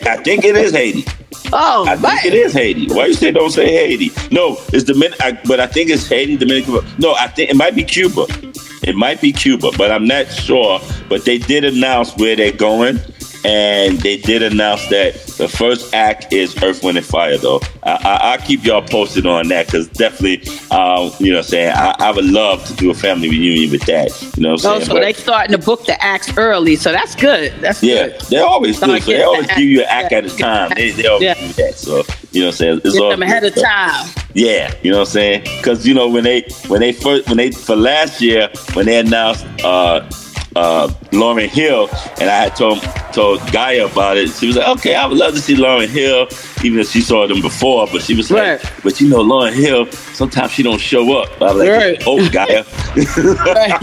I 0.07 0.16
think 0.23 0.45
it 0.45 0.57
is 0.57 0.73
Haiti. 0.73 1.04
Oh, 1.52 1.85
I 1.87 1.97
think 1.97 2.25
it 2.25 2.35
is 2.35 2.52
Haiti. 2.52 2.87
Why 2.92 3.07
you 3.07 3.14
say 3.14 3.31
don't 3.31 3.50
say 3.50 3.71
Haiti? 3.71 4.11
No, 4.31 4.57
it's 4.73 4.85
Domin. 4.85 5.14
I, 5.21 5.38
but 5.45 5.61
I 5.61 5.66
think 5.66 5.90
it's 5.90 6.09
Haiti, 6.09 6.37
Dominican. 6.37 6.81
No, 6.99 7.14
I 7.14 7.28
think 7.28 7.50
it 7.50 7.57
might 7.57 7.75
be 7.75 7.85
Cuba. 7.85 8.26
It 8.83 8.97
might 8.97 9.21
be 9.21 9.33
Cuba, 9.33 9.71
but 9.76 9.90
I'm 9.90 10.07
not 10.07 10.31
sure. 10.33 10.81
But 11.09 11.25
they 11.25 11.38
did 11.38 11.64
announce 11.64 12.16
where 12.16 12.35
they're 12.35 12.52
going, 12.52 12.99
and 13.45 13.99
they 14.01 14.17
did 14.17 14.43
announce 14.43 14.87
that 14.89 15.15
the 15.39 15.49
first 15.49 15.93
act 15.95 16.33
is 16.33 16.61
Earth, 16.63 16.83
Wind, 16.85 16.97
and 16.99 17.07
Fire. 17.07 17.37
Though 17.39 17.61
I, 17.83 17.93
I, 17.93 18.17
I'll 18.33 18.39
keep 18.39 18.65
y'all 18.65 18.83
posted 18.83 19.27
on 19.27 19.49
that 19.49 19.67
because 19.67 19.89
definitely, 19.89 20.43
um, 20.71 21.11
you 21.19 21.31
know, 21.33 21.39
what 21.39 21.45
I'm 21.47 21.51
saying 21.51 21.73
I, 21.75 21.95
I 21.99 22.11
would 22.13 22.25
love 22.25 22.65
to 22.67 22.75
do 22.75 22.91
a 22.91 22.95
family 22.95 23.29
reunion 23.29 23.71
with 23.71 23.85
that. 23.87 24.11
You 24.37 24.43
know, 24.45 24.53
what 24.53 24.65
Oh, 24.65 24.75
I'm 24.75 24.77
saying. 24.81 24.87
so 24.89 24.95
But- 24.95 25.01
they 25.01 25.13
starting 25.15 25.53
to 25.59 25.65
book 25.65 25.87
the 25.87 26.03
acts 26.03 26.37
early, 26.37 26.77
so 26.77 26.93
that's 26.93 27.15
good. 27.17 27.53
That's 27.61 27.83
yeah, 27.83 28.09
good. 28.09 28.21
they 28.31 28.39
always 28.39 28.79
do. 28.79 28.99
So 29.01 29.07
they 29.13 29.23
always 29.23 29.47
the 29.49 29.55
give 29.55 29.65
you 29.65 29.81
an 29.83 29.87
act- 29.89 30.13
at 30.13 30.25
a 30.27 30.37
time. 30.37 30.71
They, 30.77 30.91
they 30.91 31.07
always 31.07 31.23
Yeah. 31.25 31.35
do 31.35 31.53
that. 31.55 31.75
So 31.79 32.05
you 32.33 32.41
know 32.41 32.47
what 32.47 32.53
I'm 32.55 32.57
saying? 32.59 32.81
It's 32.85 32.95
Get 32.95 33.03
all 33.03 33.11
them 33.11 33.23
ahead 33.23 33.43
good. 33.43 33.57
of 33.59 33.63
time. 33.65 34.11
Yeah, 34.35 34.73
you 34.83 34.91
know 34.91 34.99
what 35.01 35.09
I'm 35.09 35.13
saying? 35.13 35.43
Because 35.59 35.87
you 35.87 35.93
know 35.95 36.09
when 36.09 36.25
they 36.25 36.47
when 36.69 36.81
they 36.81 36.93
first 36.93 37.29
when 37.29 37.37
they 37.37 37.51
for 37.51 37.77
last 37.77 38.21
year 38.23 38.49
when 38.73 38.87
they 38.87 38.99
announced 38.99 39.45
uh 39.63 40.09
uh 40.56 40.88
Lauryn 41.12 41.49
Hill 41.49 41.88
and 42.21 42.30
I 42.30 42.44
had 42.44 42.56
told 42.56 42.80
told 43.12 43.40
Gaia 43.52 43.87
about 43.87 44.16
it. 44.16 44.30
She 44.30 44.47
was 44.47 44.56
like, 44.56 44.68
okay, 44.78 44.94
I 44.94 45.06
would 45.06 45.18
love 45.18 45.35
to 45.35 45.40
see 45.40 45.54
Lauryn 45.54 45.88
Hill, 45.88 46.26
even 46.64 46.80
if 46.80 46.90
she 46.90 47.00
saw 47.00 47.26
them 47.26 47.40
before. 47.42 47.87
But 47.92 48.02
she 48.02 48.14
was 48.14 48.30
like, 48.30 48.62
but 48.82 49.00
you 49.00 49.09
know 49.09 49.18
Lauryn 49.23 49.52
Hill, 49.54 49.90
sometimes 49.92 50.52
she 50.52 50.62
don't 50.62 50.80
show 50.80 51.18
up. 51.21 51.30
I 51.40 51.52
was 51.52 51.56
like, 51.56 51.68
Right. 51.68 52.02
oh 52.06 52.28
Gaia. 52.30 52.64
Right. 53.52 53.80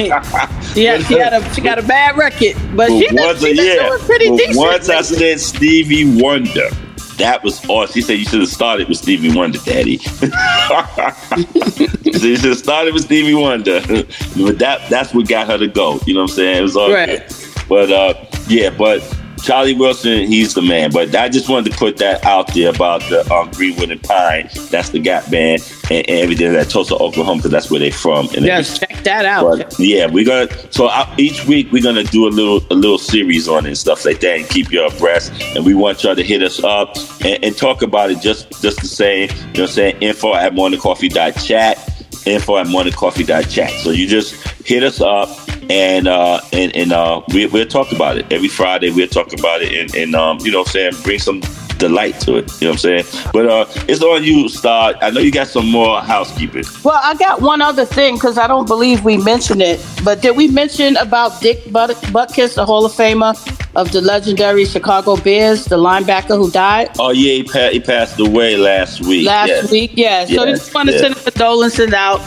She, 0.73 0.85
had, 0.85 1.03
she, 1.05 1.17
had 1.17 1.33
a, 1.33 1.53
she 1.53 1.61
got 1.61 1.79
a 1.79 1.83
bad 1.83 2.17
record, 2.17 2.55
but 2.75 2.89
But 2.89 2.89
she 2.89 3.07
been, 3.07 3.15
once, 3.15 3.39
she 3.41 3.55
been 3.55 3.65
yeah, 3.65 3.89
doing 3.89 3.99
pretty 4.01 4.29
but 4.29 4.37
decent. 4.37 4.57
once 4.57 4.89
I 4.89 5.01
said 5.01 5.39
Stevie 5.39 6.21
Wonder, 6.21 6.69
that 7.17 7.43
was 7.43 7.63
awesome. 7.67 7.93
She 7.93 8.01
said 8.01 8.19
you 8.19 8.25
should 8.25 8.39
have 8.41 8.49
started 8.49 8.87
with 8.87 8.97
Stevie 8.97 9.35
Wonder, 9.35 9.59
Daddy. 9.65 9.97
she 12.13 12.19
said 12.19 12.27
you 12.29 12.35
should 12.37 12.49
have 12.49 12.57
started 12.57 12.93
with 12.93 13.03
Stevie 13.03 13.33
Wonder, 13.33 13.79
but 13.87 14.59
that 14.59 14.81
that's 14.89 15.13
what 15.13 15.27
got 15.27 15.47
her 15.47 15.57
to 15.57 15.67
go. 15.67 15.99
You 16.05 16.13
know 16.13 16.21
what 16.21 16.31
I'm 16.31 16.35
saying? 16.35 16.57
It 16.57 16.61
was 16.61 16.75
all 16.77 16.91
Right. 16.91 17.27
good. 17.27 17.35
But 17.67 17.91
uh, 17.91 18.13
yeah, 18.47 18.69
but 18.71 19.01
Charlie 19.43 19.73
Wilson, 19.73 20.27
he's 20.27 20.53
the 20.53 20.61
man. 20.61 20.91
But 20.91 21.15
I 21.15 21.29
just 21.29 21.47
wanted 21.47 21.71
to 21.71 21.77
put 21.77 21.95
that 21.97 22.25
out 22.25 22.53
there 22.53 22.69
about 22.71 23.01
the 23.03 23.31
um, 23.33 23.49
Greenwood 23.51 23.89
and 23.89 24.01
Pine. 24.03 24.49
That's 24.69 24.89
the 24.89 24.99
Gap 24.99 25.29
Band 25.31 25.61
and, 25.89 26.09
and 26.09 26.19
everything 26.19 26.53
at 26.55 26.69
Tulsa, 26.69 26.95
Oklahoma, 26.95 27.37
because 27.37 27.51
that's 27.51 27.71
where 27.71 27.79
they're 27.79 27.91
from. 27.91 28.27
And 28.35 28.43
Yes, 28.45 28.77
check 28.79 29.01
that 29.03 29.25
out. 29.25 29.45
but 29.57 29.79
yeah, 29.79 30.07
we're 30.07 30.25
gonna. 30.25 30.49
So 30.73 30.87
uh, 30.87 31.13
each 31.17 31.45
week 31.45 31.71
we're 31.71 31.81
gonna 31.83 32.03
do 32.03 32.27
a 32.27 32.31
little 32.31 32.57
a 32.69 32.75
little 32.75 32.97
series 32.97 33.47
on 33.47 33.65
it 33.65 33.69
and 33.69 33.77
stuff 33.77 34.03
like 34.03 34.19
that, 34.21 34.39
and 34.39 34.49
keep 34.49 34.71
you 34.71 34.85
abreast. 34.85 35.31
And 35.55 35.63
we 35.65 35.73
want 35.73 36.03
y'all 36.03 36.15
to 36.15 36.23
hit 36.23 36.41
us 36.43 36.61
up 36.63 36.97
and, 37.23 37.41
and 37.43 37.55
talk 37.55 37.81
about 37.81 38.09
it 38.11 38.19
just 38.21 38.61
just 38.61 38.81
the 38.81 38.87
same. 38.87 39.29
You 39.29 39.35
know 39.35 39.41
what 39.51 39.59
I'm 39.61 39.67
saying? 39.67 39.97
Info 40.01 40.33
at 40.35 40.53
morningcoffee.chat. 40.53 41.95
Info 42.25 42.57
at 42.57 42.67
morningcoffee.chat. 42.67 43.71
So 43.81 43.91
you 43.91 44.07
just 44.07 44.35
hit 44.65 44.83
us 44.83 45.01
up 45.01 45.29
and 45.69 46.07
uh 46.07 46.41
and 46.51 46.75
and 46.75 46.91
uh 46.91 47.21
we, 47.33 47.45
we'll 47.47 47.67
talk 47.67 47.91
about 47.91 48.17
it 48.17 48.31
every 48.31 48.47
Friday. 48.47 48.91
We'll 48.91 49.07
talk 49.07 49.33
about 49.33 49.61
it 49.61 49.73
and, 49.73 49.95
and 49.95 50.15
um 50.15 50.39
you 50.41 50.51
know 50.51 50.59
what 50.59 50.67
I'm 50.69 50.91
saying 50.91 51.03
bring 51.03 51.19
some 51.19 51.41
delight 51.79 52.19
to 52.21 52.35
it. 52.37 52.51
You 52.61 52.67
know 52.67 52.73
what 52.73 52.85
I'm 52.85 53.03
saying? 53.03 53.05
But 53.33 53.45
uh 53.47 53.65
it's 53.87 54.03
on 54.03 54.23
you, 54.23 54.47
Star. 54.49 54.93
I 55.01 55.09
know 55.09 55.19
you 55.21 55.31
got 55.31 55.47
some 55.47 55.67
more 55.69 56.01
housekeeping. 56.01 56.65
Well, 56.83 56.99
I 57.01 57.15
got 57.15 57.41
one 57.41 57.61
other 57.61 57.85
thing 57.85 58.15
because 58.15 58.37
I 58.37 58.47
don't 58.47 58.67
believe 58.67 59.03
we 59.03 59.17
mentioned 59.17 59.61
it. 59.61 59.79
But 60.03 60.21
did 60.21 60.35
we 60.37 60.47
mention 60.47 60.95
about 60.97 61.41
Dick 61.41 61.59
But- 61.71 61.95
Butkus, 62.13 62.55
the 62.55 62.65
Hall 62.65 62.85
of 62.85 62.91
Famer 62.91 63.33
of 63.75 63.91
the 63.91 64.01
legendary 64.01 64.65
Chicago 64.65 65.15
Bears, 65.15 65.65
the 65.65 65.77
linebacker 65.77 66.35
who 66.37 66.49
died 66.51 66.89
Oh 66.99 67.11
yeah, 67.11 67.33
he, 67.33 67.43
pa- 67.43 67.69
he 67.71 67.79
passed 67.79 68.19
away 68.19 68.57
last 68.57 69.01
week. 69.01 69.25
last 69.27 69.47
yes. 69.49 69.71
week? 69.71 69.91
Yeah. 69.95 70.25
So 70.25 70.45
Yes, 70.45 70.59
just 70.59 70.73
want 70.73 70.87
to 70.89 70.93
yes. 70.93 71.01
send 71.01 71.15
condolences 71.15 71.93
out 71.93 72.19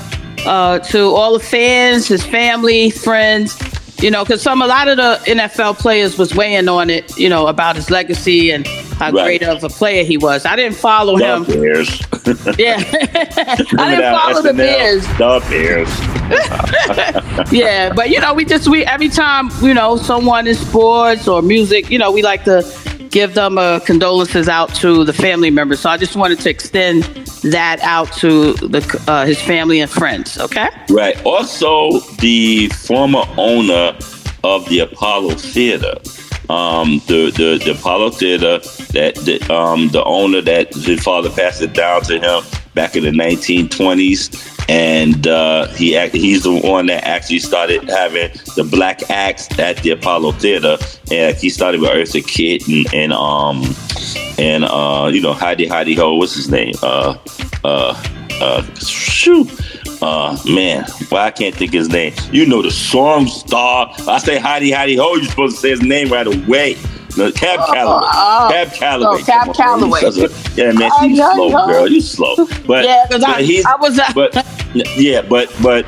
uh, 0.47 0.79
to 0.81 0.99
all 1.19 1.33
the 1.39 1.45
fans, 1.45 2.09
his 2.09 2.25
family, 2.25 2.91
friends. 2.91 3.57
You 4.03 4.11
know, 4.11 4.25
because 4.25 4.43
some 4.43 4.61
a 4.63 4.67
lot 4.67 4.89
of 4.89 4.97
the 4.97 5.21
NFL 5.27 5.79
players 5.79 6.19
was 6.19 6.35
weighing 6.35 6.69
on 6.69 6.91
it. 6.91 7.17
You 7.17 7.29
know 7.29 7.47
about 7.47 7.77
his 7.77 7.89
legacy 7.91 8.51
and 8.51 8.67
how 8.67 9.11
Right. 9.13 9.39
great 9.39 9.43
of 9.45 9.63
a 9.65 9.69
player 9.69 10.03
he 10.05 10.17
was. 10.19 10.45
I 10.45 10.57
didn't 10.57 10.77
follow 10.77 11.17
The 11.19 11.37
him. 11.37 11.45
Bears. 11.45 12.01
Yeah, 12.59 12.77
I 12.79 13.91
didn't 13.91 14.15
follow 14.15 14.43
the 14.43 14.55
Bears. 14.55 15.05
The 15.19 15.41
Bears. 15.51 15.89
yeah, 17.53 17.93
but 17.93 18.11
you 18.11 18.21
know, 18.21 18.33
we 18.35 18.45
just 18.45 18.69
we 18.69 18.85
every 18.85 19.09
time 19.09 19.51
you 19.61 19.75
know 19.75 19.97
someone 19.97 20.47
in 20.47 20.55
sports 20.55 21.27
or 21.29 21.43
music, 21.43 21.91
you 21.91 21.99
know, 21.99 22.11
we 22.13 22.23
like 22.23 22.45
to 22.45 22.63
give 23.13 23.35
them 23.35 23.59
uh, 23.59 23.79
condolences 23.81 24.49
out 24.49 24.75
to 24.77 25.05
the 25.05 25.13
family 25.13 25.51
members. 25.51 25.81
So 25.81 25.91
I 25.91 25.97
just 25.97 26.17
wanted 26.17 26.41
to 26.41 26.51
extend 26.51 27.05
that 27.45 27.79
out 27.83 28.13
to 28.15 28.55
the 28.55 29.05
uh, 29.07 29.25
his 29.25 29.41
family 29.41 29.81
and 29.81 29.91
friends. 29.91 30.39
Okay. 30.39 30.69
Right. 30.91 31.23
Also, 31.25 32.01
the 32.19 32.69
former 32.71 33.23
owner 33.37 33.97
of 34.43 34.69
the 34.69 34.81
Apollo 34.81 35.37
Theater. 35.37 35.95
Um, 36.51 37.01
the, 37.07 37.31
the 37.31 37.63
the 37.65 37.73
Apollo 37.79 38.11
Theater 38.11 38.59
that 38.93 39.15
the 39.25 39.41
um 39.53 39.89
the 39.89 40.03
owner 40.05 40.41
that 40.43 40.75
his 40.75 41.03
father 41.03 41.31
passed 41.31 41.63
it 41.63 41.73
down 41.73 42.03
to 42.03 42.19
him 42.19 42.43
back 42.75 42.97
in 42.97 43.05
the 43.05 43.11
1920s, 43.11 44.52
and 44.69 45.27
uh, 45.27 45.67
he 45.69 45.99
he's 46.09 46.45
the 46.45 46.59
one 46.61 46.87
that 46.87 47.05
actually 47.05 47.39
started 47.41 47.89
having 47.89 48.31
the 48.57 48.65
black 48.65 49.11
acts 49.11 49.59
at 49.59 49.79
the 49.79 49.91
Apollo 49.91 50.33
Theater, 50.33 50.77
and 51.11 51.37
he 51.37 51.51
started 51.51 51.81
with 51.81 51.91
Eartha 51.91 52.27
Kitt 52.27 52.67
and, 52.69 52.87
and 52.95 53.13
um 53.13 53.63
and 54.39 54.65
uh 54.65 55.11
you 55.13 55.21
know 55.21 55.33
Heidi 55.33 55.67
Heidi 55.67 55.95
Ho, 55.95 56.15
what's 56.15 56.35
his 56.35 56.51
name? 56.51 56.75
Uh 56.83 57.17
uh 57.65 58.03
uh 58.41 58.63
shoot. 58.75 59.51
Uh 60.01 60.37
man, 60.49 60.85
well 61.11 61.25
I 61.25 61.31
can't 61.31 61.55
think 61.55 61.73
his 61.73 61.89
name. 61.89 62.13
You 62.33 62.45
know 62.47 62.61
the 62.63 62.71
song 62.73 63.27
star. 63.29 63.95
I 64.09 64.19
say 64.19 64.39
Heidi 64.39 64.71
Heidi 64.73 64.97
Ho, 64.97 65.15
you're 65.15 65.25
supposed 65.31 65.57
to 65.57 65.61
say 65.61 65.71
his 65.71 65.83
name 65.83 66.09
right 66.09 66.27
away. 66.27 66.77
No, 67.17 67.31
Cab 67.33 67.61
Calloway. 67.73 68.07
oh. 68.13 68.49
Cab 68.51 68.73
Calloway. 68.73 69.21
Oh, 69.21 69.25
Cab 69.25 69.45
Come 69.47 69.55
Calloway. 69.55 70.01
man. 70.03 70.13
You 70.13 70.29
such 70.29 70.31
a- 70.31 70.61
Yeah, 70.63 70.73
man, 70.73 70.91
you 71.11 71.17
slow, 71.17 71.49
yeah. 71.49 71.67
girl. 71.67 71.89
You 71.89 72.01
slow. 72.01 72.37
But, 72.67 72.85
Yeah, 72.85 73.05
but 73.11 73.23
I- 73.29 73.63
I 73.67 73.77
was, 73.81 73.99
uh, 73.99 74.11
but 74.15 74.47
yeah, 74.97 75.21
but 75.23 75.53
but 75.63 75.85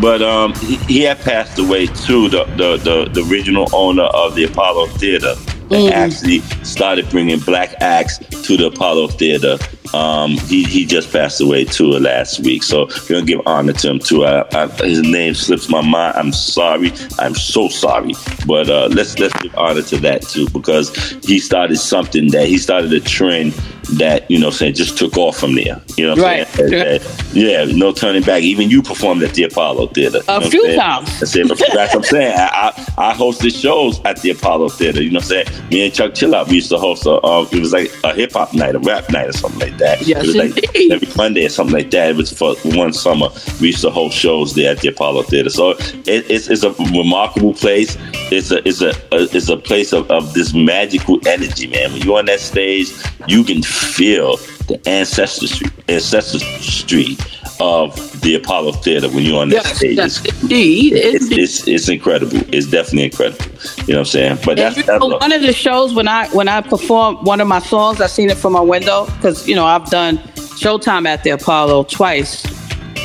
but 0.00 0.20
um, 0.22 0.52
he, 0.56 0.76
he 0.76 1.00
had 1.02 1.18
passed 1.20 1.58
away 1.58 1.86
too. 1.86 2.28
The, 2.28 2.44
the 2.56 2.76
the 2.76 3.10
the 3.10 3.26
original 3.30 3.66
owner 3.72 4.04
of 4.04 4.34
the 4.34 4.44
Apollo 4.44 4.86
Theater 4.98 5.34
that 5.68 5.80
Mm. 5.80 5.90
actually 5.90 6.40
started 6.64 7.08
bringing 7.10 7.38
black 7.40 7.74
acts 7.80 8.18
to 8.46 8.56
the 8.56 8.66
Apollo 8.66 9.08
Theater. 9.08 9.58
Um, 9.94 10.32
he 10.32 10.64
he 10.64 10.84
just 10.84 11.12
passed 11.12 11.40
away 11.40 11.64
too 11.64 11.90
last 11.92 12.40
week, 12.40 12.62
so 12.62 12.86
we're 13.08 13.16
gonna 13.16 13.26
give 13.26 13.40
honor 13.46 13.72
to 13.74 13.90
him 13.90 13.98
too. 13.98 14.24
I, 14.24 14.44
I, 14.52 14.66
his 14.84 15.00
name 15.02 15.34
slips 15.34 15.68
my 15.68 15.80
mind. 15.80 16.14
I'm 16.16 16.32
sorry. 16.32 16.92
I'm 17.18 17.34
so 17.34 17.68
sorry, 17.68 18.12
but 18.46 18.68
uh, 18.68 18.88
let's 18.90 19.18
let's 19.18 19.34
give 19.42 19.54
honor 19.56 19.82
to 19.82 19.96
that 19.98 20.22
too 20.22 20.48
because 20.50 20.94
he 21.24 21.38
started 21.38 21.76
something 21.78 22.28
that 22.32 22.46
he 22.48 22.58
started 22.58 22.92
a 22.92 23.00
trend 23.00 23.54
that 23.94 24.28
you 24.30 24.38
know 24.38 24.50
saying 24.50 24.74
just 24.74 24.98
took 24.98 25.16
off 25.16 25.36
from 25.38 25.54
there. 25.54 25.80
You 25.96 26.04
know 26.06 26.10
what 26.10 26.18
I'm 26.18 26.24
Right. 26.24 26.48
saying? 26.48 26.74
And- 26.74 26.82
and- 26.82 27.02
yeah, 27.32 27.64
no 27.66 27.92
turning 27.92 28.22
back. 28.22 28.42
Even 28.42 28.70
you 28.70 28.82
performed 28.82 29.22
at 29.22 29.34
the 29.34 29.42
Apollo 29.44 29.88
Theater. 29.88 30.18
A 30.18 30.20
you 30.20 30.26
know 30.26 30.38
what 30.40 30.50
few 30.50 30.64
saying? 30.64 30.78
times. 30.78 31.08
I 31.22 31.26
said, 31.26 31.48
that's 31.48 31.94
what 31.94 31.94
I'm 31.96 32.02
saying. 32.04 32.34
I, 32.36 32.72
I 32.96 33.10
I 33.10 33.14
hosted 33.14 33.60
shows 33.60 34.00
at 34.04 34.20
the 34.22 34.30
Apollo 34.30 34.70
Theater. 34.70 35.02
You 35.02 35.10
know 35.10 35.16
what 35.18 35.24
I'm 35.24 35.46
saying? 35.46 35.68
Me 35.70 35.84
and 35.84 35.92
Chuck 35.94 36.12
Chillout, 36.12 36.48
we 36.48 36.56
used 36.56 36.70
to 36.70 36.78
host 36.78 37.04
a 37.06 37.22
um, 37.24 37.46
it 37.52 37.60
was 37.60 37.72
like 37.72 37.92
a 38.04 38.14
hip 38.14 38.32
hop 38.32 38.54
night, 38.54 38.74
a 38.74 38.78
rap 38.78 39.10
night, 39.10 39.28
or 39.28 39.32
something 39.32 39.60
like 39.60 39.76
that. 39.78 40.00
Yes, 40.06 40.22
it 40.22 40.26
was 40.26 40.36
like 40.36 40.56
indeed. 40.64 40.92
every 40.92 41.08
Monday 41.16 41.44
or 41.44 41.48
something 41.50 41.74
like 41.74 41.90
that. 41.90 42.10
It 42.10 42.16
was 42.16 42.32
for 42.32 42.54
one 42.76 42.92
summer. 42.92 43.28
We 43.60 43.68
used 43.68 43.82
to 43.82 43.90
host 43.90 44.16
shows 44.16 44.54
there 44.54 44.72
at 44.72 44.80
the 44.80 44.88
Apollo 44.88 45.24
Theater. 45.24 45.50
So 45.50 45.70
it, 45.70 46.30
it's, 46.30 46.48
it's 46.48 46.62
a 46.62 46.70
remarkable 46.70 47.52
place. 47.54 47.96
It's 48.32 48.50
a 48.50 48.66
it's 48.66 48.80
a, 48.80 48.90
a 49.12 49.28
it's 49.36 49.48
a 49.48 49.56
place 49.56 49.92
of, 49.92 50.10
of 50.10 50.32
this 50.34 50.54
magical 50.54 51.18
energy, 51.26 51.66
man. 51.66 51.92
When 51.92 52.02
you're 52.02 52.18
on 52.18 52.26
that 52.26 52.40
stage, 52.40 52.88
you 53.28 53.44
can 53.44 53.62
feel 53.76 54.36
the 54.68 54.80
ancestry 54.88 55.68
ancestry 55.88 57.16
of 57.60 57.94
the 58.20 58.34
Apollo 58.34 58.72
Theater 58.72 59.08
when 59.08 59.24
you're 59.24 59.40
on 59.40 59.48
that 59.50 59.64
Yes, 59.64 59.76
stage. 59.78 59.96
yes, 59.96 60.20
It's- 60.24 60.42
indeed. 60.42 60.92
it's, 60.92 61.24
indeed. 61.24 61.38
it's 61.38 61.68
it's 61.68 61.88
incredible. 61.88 62.38
It's 62.54 62.66
definitely 62.66 63.04
incredible. 63.04 63.44
You 63.86 63.94
know 63.94 64.00
what 64.00 64.08
I'm 64.08 64.12
saying? 64.12 64.38
But 64.44 64.56
that's, 64.58 64.76
And 64.76 64.86
you 64.86 64.92
that's 64.92 65.00
know, 65.00 65.16
one 65.16 65.32
of 65.32 65.40
the 65.42 65.52
shows 65.52 65.94
when 65.94 66.08
I 66.08 66.28
when 66.28 66.48
I 66.48 66.60
perform 66.60 67.16
one 67.24 67.40
of 67.40 67.48
my 67.48 67.60
songs, 67.60 68.00
I 68.00 68.08
seen 68.08 68.28
it 68.30 68.36
from 68.36 68.52
my 68.52 68.60
window 68.60 69.06
because 69.06 69.48
you 69.48 69.54
know 69.54 69.64
I've 69.64 69.86
done 69.90 70.18
Showtime 70.60 71.06
at 71.06 71.22
the 71.24 71.30
Apollo 71.30 71.84
twice. 71.84 72.44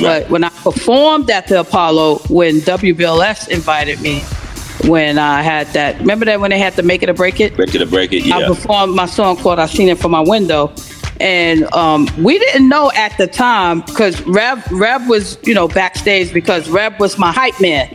But 0.24 0.30
when 0.30 0.42
I 0.44 0.48
performed 0.48 1.30
at 1.30 1.46
the 1.48 1.60
Apollo, 1.60 2.16
when 2.28 2.60
WBLS 2.60 3.48
invited 3.48 4.00
me, 4.00 4.22
when 4.86 5.18
I 5.18 5.42
had 5.42 5.66
that, 5.68 5.98
remember 6.00 6.24
that 6.26 6.40
when 6.40 6.50
they 6.50 6.58
had 6.58 6.74
to 6.74 6.82
make 6.82 7.02
it 7.02 7.08
or 7.08 7.14
break 7.14 7.40
it? 7.40 7.56
break 7.56 7.74
it 7.74 7.82
or 7.82 7.86
break 7.86 8.12
it. 8.12 8.24
Yeah. 8.24 8.38
I 8.38 8.46
performed 8.46 8.94
my 8.94 9.06
song 9.06 9.36
called 9.36 9.58
"I 9.58 9.66
Seen 9.66 9.88
It 9.88 9.98
From 9.98 10.10
My 10.12 10.20
Window," 10.20 10.72
and 11.20 11.64
um, 11.74 12.08
we 12.22 12.38
didn't 12.38 12.68
know 12.68 12.90
at 12.94 13.16
the 13.18 13.26
time 13.26 13.80
because 13.80 14.20
Rev 14.22 14.66
Rev 14.72 15.08
was 15.08 15.38
you 15.42 15.54
know 15.54 15.68
backstage 15.68 16.32
because 16.32 16.68
Rev 16.68 16.98
was 17.00 17.18
my 17.18 17.32
hype 17.32 17.60
man, 17.60 17.88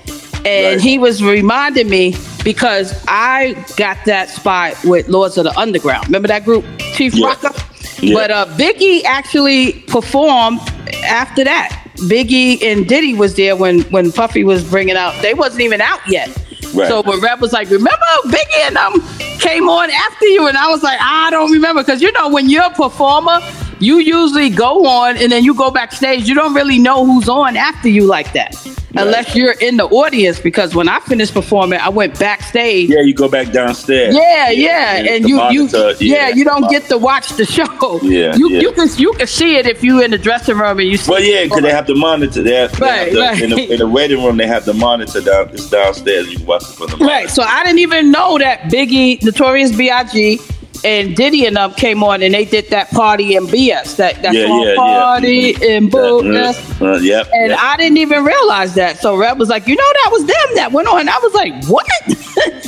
and 0.45 0.45
Right. 0.77 0.81
he 0.81 0.97
was 0.97 1.23
reminding 1.23 1.89
me 1.89 2.15
because 2.43 2.93
I 3.07 3.53
got 3.75 3.97
that 4.05 4.29
spot 4.29 4.75
with 4.85 5.09
Lords 5.09 5.37
of 5.37 5.43
the 5.43 5.57
Underground. 5.59 6.05
Remember 6.07 6.27
that 6.29 6.45
group, 6.45 6.63
Chief 6.93 7.13
Yeah. 7.13 7.27
Rocker? 7.27 7.51
Yeah. 7.99 8.13
But 8.13 8.31
uh, 8.31 8.45
Biggie 8.57 9.03
actually 9.05 9.73
performed 9.87 10.59
after 11.03 11.43
that. 11.43 11.83
Biggie 12.01 12.61
and 12.61 12.87
Diddy 12.87 13.15
was 13.15 13.33
there 13.35 13.55
when 13.55 13.81
when 13.89 14.11
Puffy 14.11 14.43
was 14.43 14.63
bringing 14.63 14.95
out. 14.95 15.19
They 15.23 15.33
wasn't 15.33 15.61
even 15.61 15.81
out 15.81 15.99
yet. 16.07 16.29
Right. 16.77 16.87
So 16.87 17.01
when 17.01 17.19
Rap 17.21 17.39
was 17.39 17.53
like, 17.53 17.69
"Remember 17.69 18.05
Biggie 18.25 18.67
and 18.67 18.77
um 18.77 18.93
came 19.39 19.67
on 19.69 19.89
after 19.89 20.25
you," 20.25 20.47
and 20.47 20.57
I 20.57 20.67
was 20.69 20.83
like, 20.83 20.99
"I 21.01 21.29
don't 21.31 21.51
remember," 21.51 21.83
because 21.83 22.01
you 22.01 22.11
know 22.11 22.29
when 22.29 22.49
you're 22.49 22.65
a 22.65 22.69
performer, 22.69 23.39
you 23.79 23.99
usually 23.99 24.49
go 24.49 24.85
on 24.85 25.17
and 25.17 25.31
then 25.31 25.43
you 25.43 25.53
go 25.53 25.71
backstage. 25.71 26.27
You 26.27 26.35
don't 26.35 26.53
really 26.53 26.79
know 26.79 27.05
who's 27.05 27.29
on 27.29 27.57
after 27.57 27.89
you 27.89 28.05
like 28.05 28.33
that, 28.33 28.55
unless 28.95 29.35
you're 29.35 29.55
in 29.59 29.77
the 29.77 29.85
audience. 29.85 30.39
Because 30.39 30.75
when 30.75 30.89
I 30.89 30.99
finished 30.99 31.33
performing, 31.33 31.79
I 31.79 31.89
went 31.89 32.19
backstage. 32.19 32.89
yeah, 32.89 33.01
you 33.01 33.13
go 33.13 33.27
back 33.27 33.51
downstairs. 33.51 34.15
Yeah, 34.15 34.49
yeah, 34.49 34.95
and 34.97 35.23
the 35.23 35.29
you 35.29 35.35
you 35.49 35.67
monitor, 35.67 35.93
yeah, 36.03 36.29
you 36.29 36.43
don't 36.43 36.69
get 36.69 36.85
to 36.85 36.97
watch 36.97 37.29
the 37.29 37.45
show. 37.45 37.65
Yeah, 38.03 38.35
you 38.35 38.49
yeah. 38.49 38.59
you 38.59 38.71
can 38.73 38.89
you 38.97 39.13
can 39.13 39.27
see 39.27 39.57
it 39.57 39.65
if 39.65 39.83
you 39.83 40.03
in 40.03 40.11
the 40.11 40.17
dressing 40.17 40.57
room 40.57 40.79
and 40.79 40.87
you 40.87 40.97
see. 40.97 41.11
Well, 41.11 41.21
yeah, 41.21 41.43
because 41.43 41.61
they 41.61 41.71
have 41.71 41.87
the 41.87 41.95
monitor. 41.95 42.43
They 42.43 42.57
Right, 42.79 43.13
right. 43.13 43.41
In, 43.41 43.49
the, 43.51 43.73
in 43.73 43.79
the 43.79 43.87
waiting 43.87 44.23
room, 44.23 44.37
they 44.37 44.47
have 44.47 44.65
the 44.65 44.73
monitor 44.73 45.21
down. 45.21 45.49
It's 45.49 45.69
downstairs. 45.69 46.27
You 46.29 46.37
can 46.37 46.45
watch 46.45 46.63
it 46.63 46.75
from 46.75 46.87
the 46.87 46.97
monitor. 46.97 47.05
Right. 47.05 47.29
So 47.29 47.43
I 47.43 47.63
didn't 47.63 47.79
even 47.79 48.11
know 48.11 48.37
that 48.37 48.63
Biggie, 48.63 49.21
Notorious 49.23 49.75
B.I.G. 49.75 50.39
and 50.83 51.15
Diddy 51.15 51.45
and 51.45 51.55
them 51.55 51.73
came 51.73 52.03
on 52.03 52.21
and 52.21 52.33
they 52.33 52.45
did 52.45 52.69
that 52.69 52.89
party 52.91 53.35
in 53.35 53.45
BS. 53.47 53.95
That 53.97 54.21
that 54.21 54.33
Yeah, 54.33 54.47
yeah, 54.47 54.63
yeah. 54.69 54.75
party 54.75 55.49
in 55.65 55.89
Boo. 55.89 56.19
Uh, 56.19 56.53
uh, 56.81 56.97
yep. 56.97 57.27
And 57.33 57.51
yep. 57.51 57.59
I 57.61 57.77
didn't 57.77 57.97
even 57.97 58.23
realize 58.23 58.73
that. 58.75 58.97
So 58.97 59.15
Rev 59.15 59.37
was 59.37 59.49
like, 59.49 59.67
you 59.67 59.75
know, 59.75 59.83
that 60.03 60.09
was 60.11 60.21
them 60.25 60.55
that 60.55 60.71
went 60.71 60.87
on. 60.87 61.07
I 61.09 61.19
was 61.21 61.33
like, 61.33 61.65
what? 61.65 61.85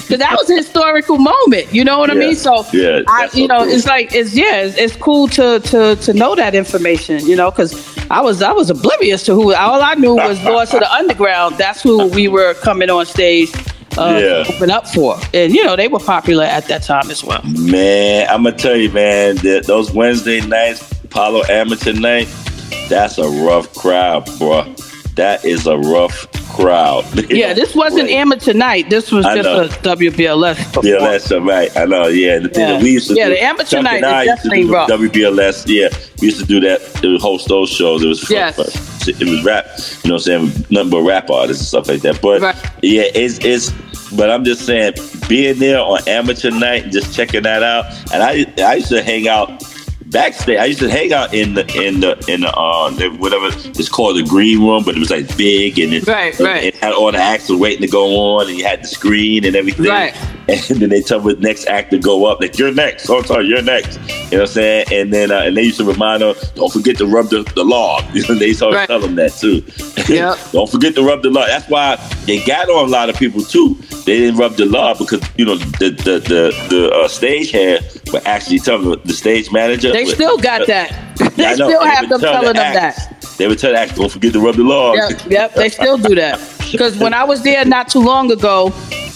Because 0.10 0.20
that 0.22 0.36
was 0.39 0.50
a 0.50 0.56
historical 0.56 1.20
moment. 1.20 1.72
You 1.72 1.84
know 1.84 2.00
what 2.00 2.10
I 2.10 2.16
mean? 2.16 2.34
So 2.36 2.66
Yeah, 2.74 3.01
I, 3.08 3.25
you 3.25 3.30
so 3.30 3.46
know, 3.46 3.60
cool. 3.60 3.70
it's 3.72 3.86
like 3.86 4.12
it's 4.16 4.36
yeah, 4.36 4.62
it's, 4.62 4.75
it's 4.75 4.96
cool 4.96 5.28
to 5.28 5.60
to 5.60 5.96
to 5.98 6.13
know 6.13 6.34
that 6.34 6.56
information. 6.56 7.24
You 7.28 7.36
know, 7.36 7.51
because 7.51 7.72
I 8.10 8.20
was 8.20 8.42
I 8.42 8.51
was 8.51 8.72
oblivious 8.72 9.24
to 9.25 9.36
who. 9.36 9.54
All 9.54 9.80
I 9.84 9.94
knew 9.94 10.16
was 10.16 10.44
Lords 10.44 10.74
of 10.74 10.80
the 10.80 10.92
Underground. 10.92 11.60
That's 11.60 11.84
who 11.84 12.08
we 12.08 12.28
were 12.28 12.56
coming 12.56 12.89
on 12.89 13.06
stage 13.06 13.51
uh, 14.00 14.20
Yeah. 14.20 14.53
open 14.56 14.72
up 14.72 14.88
for, 14.88 15.18
and 15.34 15.53
you 15.53 15.63
know 15.65 15.75
they 15.75 15.88
were 15.88 16.00
popular 16.00 16.44
at 16.46 16.68
that 16.68 16.84
time 16.84 17.10
as 17.12 17.24
well. 17.24 17.41
Man, 17.44 18.27
I'm 18.29 18.44
gonna 18.44 18.56
tell 18.56 18.75
you, 18.75 18.89
man, 18.91 19.36
that 19.38 19.65
those 19.68 19.91
Wednesday 19.91 20.41
nights, 20.41 20.91
Apollo 21.03 21.44
Amateur 21.50 21.94
Night, 21.94 22.27
that's 22.89 23.18
a 23.18 23.27
rough 23.29 23.74
crowd, 23.75 24.25
bro. 24.38 24.63
That 25.15 25.44
is 25.44 25.68
a 25.68 25.77
rough 25.77 26.27
crowd. 26.50 27.06
Yeah, 27.29 27.53
this 27.53 27.75
wasn't 27.75 28.06
Wait. 28.06 28.15
amateur 28.15 28.53
night. 28.53 28.89
This 28.89 29.12
was 29.12 29.25
I 29.25 29.36
just 29.41 29.46
know. 29.84 29.91
a 29.91 29.96
WBLS. 29.96 30.58
Yeah, 30.58 30.63
performance. 30.72 31.01
that's 31.01 31.32
all 31.32 31.41
right. 31.41 31.75
I 31.77 31.86
know. 31.86 32.08
Yeah, 32.08 32.39
the 32.39 32.50
thing 32.50 32.62
Yeah. 32.68 32.74
that 32.74 32.82
we 32.84 32.91
used 32.91 33.08
to 33.10 33.15
Yeah, 33.15 33.25
do. 33.27 33.36
the 33.36 33.44
amateur 33.44 33.82
night 33.82 34.03
I 34.03 34.22
is 34.24 34.27
used 34.27 34.41
to 34.44 34.50
definitely 34.50 34.72
rough. 34.74 34.89
WBLS. 34.89 35.63
Yeah, 35.68 35.89
we 36.22 36.27
used 36.27 36.39
to 36.39 36.46
do 36.46 36.60
that. 36.62 36.82
To 37.01 37.18
host 37.20 37.48
those 37.50 37.70
shows. 37.70 38.03
It 38.03 38.08
was 38.08 38.22
fun. 38.24 38.38
Yes. 38.38 38.56
fun. 38.56 39.15
It 39.20 39.29
was 39.29 39.44
rap. 39.44 39.65
You 40.03 40.10
know 40.10 40.15
what 40.15 40.27
I'm 40.27 40.51
saying? 40.51 40.65
Nothing 40.70 40.89
but 40.89 41.01
rap 41.03 41.29
artists 41.29 41.62
and 41.62 41.68
stuff 41.68 41.88
like 41.88 42.01
that. 42.01 42.22
But 42.22 42.41
Right. 42.41 42.56
yeah, 42.82 43.03
it's 43.13 43.39
it's. 43.39 43.72
But 44.16 44.30
I'm 44.32 44.44
just 44.44 44.66
saying, 44.66 44.94
being 45.28 45.60
there 45.60 45.80
on 45.80 46.00
amateur 46.08 46.51
night 46.51 46.84
and 46.84 46.92
just 46.92 47.13
checking 47.16 47.44
that 47.44 47.63
out. 47.63 47.86
And 48.13 48.24
I 48.24 48.46
I 48.63 48.75
used 48.75 48.89
to 48.89 49.04
hang 49.04 49.28
out 49.28 49.63
backstage. 50.10 50.58
I 50.60 50.66
used 50.66 50.80
to 50.80 50.89
hang 50.89 51.13
out 51.13 51.34
in 51.34 51.54
the 51.54 51.62
in 51.82 52.00
the 52.01 52.12
in 52.28 52.42
the 52.42 52.51
uh 52.54 52.89
the, 52.92 53.10
whatever 53.10 53.48
it's 53.48 53.89
called 53.89 54.18
the 54.18 54.24
green 54.24 54.60
room, 54.66 54.84
but 54.84 54.96
it 54.96 55.00
was 55.00 55.10
like 55.12 55.36
big 55.38 55.80
and 55.80 55.94
it, 55.94 56.08
Right, 56.08 56.38
right. 56.39 56.63
it 56.63 56.75
had 56.75 56.94
all 56.94 57.12
the 57.12 57.18
acts 57.18 57.50
waiting 57.50 57.82
to 57.82 57.88
go 57.88 58.06
on, 58.38 58.48
and 58.50 58.58
you 58.58 58.66
had 58.66 58.84
the 58.84 58.88
screen 58.88 59.46
and 59.46 59.56
everything. 59.56 59.86
Right. 59.88 60.16
And 60.48 60.60
then 60.82 60.89
they 60.89 61.01
tell 61.01 61.20
the 61.20 61.36
next 61.36 61.68
act 61.68 61.92
to 61.92 62.00
go 62.00 62.25
up, 62.25 62.39
like 62.42 62.58
you're 62.58 62.74
next. 62.74 63.10
Oh, 63.10 63.22
sorry, 63.24 63.46
you're 63.46 63.62
next. 63.62 63.98
You 63.98 64.06
know 64.08 64.16
what 64.32 64.42
I'm 64.42 64.48
saying? 64.48 64.86
And 64.92 65.13
then 65.13 65.32
uh, 65.32 65.42
and 65.42 65.56
they 65.58 65.63
used 65.63 65.78
to 65.78 65.86
remind 65.86 66.22
them, 66.22 66.36
don't 66.56 66.72
forget 66.74 66.98
to 66.98 67.06
rub 67.06 67.30
the, 67.30 67.44
the 67.56 67.63
log. 67.63 68.04
You 68.16 68.28
know, 68.28 68.36
they 68.36 68.48
used 68.48 68.60
to 68.60 68.70
Right. 68.70 68.88
tell 68.88 69.00
them 69.00 69.16
that 69.16 69.34
too. 69.34 69.63
Yep. 70.10 70.38
don't 70.54 70.70
forget 70.70 70.96
to 70.96 71.04
rub 71.04 71.22
the 71.22 71.30
log. 71.30 71.48
That's 71.48 71.70
why 71.70 71.96
they 72.25 72.44
got 72.46 72.68
on 72.70 72.86
a 72.86 72.92
lot 72.92 73.10
of 73.10 73.16
people 73.18 73.42
too. 73.44 73.75
They 74.06 74.18
didn't 74.18 74.38
rub 74.38 74.56
the 74.56 74.66
log 74.66 74.98
because 74.98 75.22
you 75.38 75.46
know 75.46 75.56
the 75.56 75.89
the 75.92 76.20
the, 76.20 76.68
the 76.70 76.92
uh, 76.92 77.08
stage 77.08 77.51
hand 77.51 77.86
would 78.12 78.25
actually 78.25 78.58
tell 78.60 78.80
them 78.82 79.00
the 79.06 79.13
stage 79.13 79.51
manager. 79.51 79.92
They 80.06 80.12
still 80.12 80.38
got 80.38 80.68
that. 80.68 81.06
They 81.36 81.56
know, 81.56 81.68
still 81.68 81.84
they 81.84 81.89
have 81.89 82.10
them 82.10 82.22
the 82.22 82.27
telling 82.32 82.53
them 82.53 82.74
that. 82.74 83.25
They 83.38 83.48
would 83.48 83.60
tell 83.60 83.72
the 83.72 83.79
actors, 83.79 83.98
don't 83.98 84.12
forget 84.12 84.34
to 84.34 84.39
rub 84.41 84.56
the 84.56 84.63
log. 84.63 84.98
Yep, 84.98 85.22
yep, 85.29 85.53
they 85.53 85.70
still 85.70 85.98
do 85.98 86.15
that. 86.15 86.39
Because 86.72 86.98
when 86.98 87.13
I 87.13 87.24
was 87.24 87.44
there 87.44 87.63
not 87.65 87.88
too 87.89 88.00
long 88.00 88.32
ago, 88.32 88.74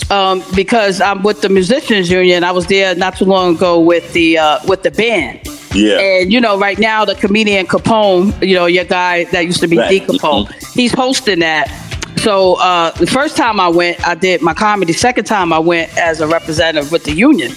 um, 0.09 0.43
because 0.55 1.01
I'm 1.01 1.23
with 1.23 1.41
the 1.41 1.49
musicians 1.49 2.09
union, 2.09 2.43
I 2.43 2.51
was 2.51 2.67
there 2.67 2.95
not 2.95 3.17
too 3.17 3.25
long 3.25 3.55
ago 3.55 3.79
with 3.79 4.11
the 4.13 4.37
uh, 4.37 4.59
with 4.67 4.83
the 4.83 4.91
band. 4.91 5.41
Yeah. 5.73 5.99
And 5.99 6.31
you 6.31 6.39
know, 6.39 6.57
right 6.57 6.77
now 6.79 7.03
the 7.03 7.15
comedian 7.15 7.65
Capone, 7.67 8.45
you 8.45 8.55
know, 8.55 8.65
your 8.65 8.85
guy 8.85 9.25
that 9.25 9.45
used 9.45 9.59
to 9.61 9.67
be 9.67 9.77
Right. 9.77 9.89
D 9.89 9.99
Capone, 10.05 10.51
he's 10.73 10.93
hosting 10.93 11.39
that. 11.39 11.67
So 12.17 12.55
uh, 12.55 12.91
the 12.91 13.07
first 13.07 13.35
time 13.35 13.59
I 13.59 13.67
went, 13.67 14.05
I 14.07 14.15
did 14.15 14.41
my 14.41 14.53
comedy. 14.53 14.93
Second 14.93 15.25
time 15.25 15.51
I 15.51 15.59
went 15.59 15.95
as 15.97 16.21
a 16.21 16.27
representative 16.27 16.91
with 16.91 17.03
the 17.03 17.13
union. 17.13 17.51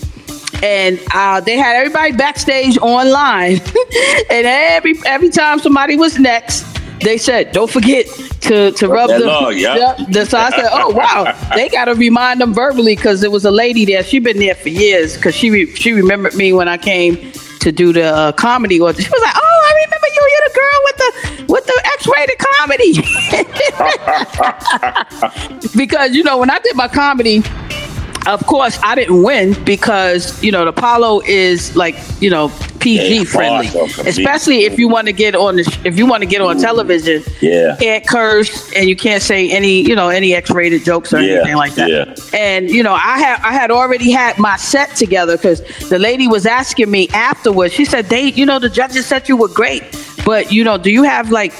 And 0.62 0.98
uh, 1.12 1.40
they 1.40 1.56
had 1.56 1.76
everybody 1.76 2.12
backstage 2.12 2.78
online, 2.78 3.60
and 4.30 4.46
every 4.46 4.94
every 5.04 5.28
time 5.28 5.58
somebody 5.58 5.96
was 5.96 6.18
next, 6.18 6.64
they 7.00 7.18
said, 7.18 7.52
"Don't 7.52 7.70
forget 7.70 8.06
to 8.42 8.72
to 8.72 8.88
rub 8.88 9.08
the." 9.08 9.52
yeah. 9.54 9.94
Yep. 9.98 10.28
So 10.28 10.38
I 10.38 10.50
said, 10.50 10.68
"Oh 10.72 10.90
wow!" 10.90 11.36
they 11.54 11.68
got 11.68 11.84
to 11.86 11.94
remind 11.94 12.40
them 12.40 12.54
verbally 12.54 12.96
because 12.96 13.20
there 13.20 13.30
was 13.30 13.44
a 13.44 13.50
lady 13.50 13.84
there. 13.84 14.02
She'd 14.02 14.24
been 14.24 14.38
there 14.38 14.54
for 14.54 14.70
years 14.70 15.16
because 15.16 15.34
she 15.34 15.50
re- 15.50 15.74
she 15.74 15.92
remembered 15.92 16.34
me 16.34 16.52
when 16.52 16.68
I 16.68 16.78
came 16.78 17.32
to 17.60 17.72
do 17.72 17.92
the 17.92 18.04
uh, 18.04 18.32
comedy. 18.32 18.80
Or 18.80 18.94
she 18.94 19.08
was 19.08 19.22
like, 19.22 19.34
"Oh, 19.36 19.60
I 19.64 19.72
remember 19.84 20.08
you. 20.14 20.22
You're 20.32 20.48
the 20.48 20.54
girl 20.60 20.80
with 20.84 20.96
the 20.96 21.10
with 21.52 21.66
the 21.66 21.78
X-rated 21.94 22.38
comedy." 22.38 22.92
because 25.76 26.14
you 26.14 26.22
know 26.24 26.38
when 26.38 26.50
I 26.50 26.58
did 26.60 26.76
my 26.76 26.88
comedy. 26.88 27.42
Of 28.26 28.44
course, 28.46 28.78
I 28.82 28.94
didn't 28.96 29.22
win 29.22 29.54
because 29.64 30.42
you 30.42 30.50
know 30.50 30.64
the 30.64 30.70
Apollo 30.70 31.22
is 31.26 31.76
like 31.76 31.94
you 32.20 32.28
know 32.30 32.48
PG 32.80 33.18
Yeah, 33.18 33.24
friendly, 33.24 33.66
especially 34.06 34.64
if 34.64 34.78
you 34.78 34.88
want 34.88 35.06
to 35.06 35.12
get 35.12 35.34
on 35.36 35.56
the 35.56 35.64
sh- 35.64 35.78
if 35.84 35.96
you 35.98 36.06
want 36.06 36.22
to 36.22 36.26
get 36.28 36.40
on 36.40 36.58
television. 36.58 37.22
Yeah. 37.40 37.76
can't 37.78 38.06
curse 38.06 38.72
and 38.74 38.88
you 38.88 38.96
can't 38.96 39.22
say 39.22 39.50
any 39.50 39.80
you 39.80 39.94
know 39.94 40.08
any 40.08 40.34
X-rated 40.34 40.84
jokes 40.84 41.12
or 41.14 41.20
Yeah, 41.20 41.36
anything 41.36 41.56
like 41.56 41.74
that. 41.76 41.88
yeah. 41.88 42.14
And 42.38 42.68
you 42.68 42.82
know 42.82 42.94
I 42.94 43.18
had 43.18 43.40
I 43.42 43.52
had 43.52 43.70
already 43.70 44.10
had 44.10 44.38
my 44.38 44.56
set 44.56 44.94
together 44.96 45.36
because 45.36 45.60
the 45.88 45.98
lady 45.98 46.26
was 46.26 46.46
asking 46.46 46.90
me 46.90 47.08
afterwards. 47.10 47.74
She 47.74 47.84
said, 47.84 48.06
"They, 48.06 48.32
you 48.32 48.44
know, 48.44 48.58
the 48.58 48.68
judges 48.68 49.06
said 49.06 49.28
you 49.28 49.36
were 49.36 49.48
great, 49.48 49.82
but 50.24 50.50
you 50.52 50.64
know, 50.64 50.78
do 50.78 50.90
you 50.90 51.04
have 51.04 51.30
like?" 51.30 51.52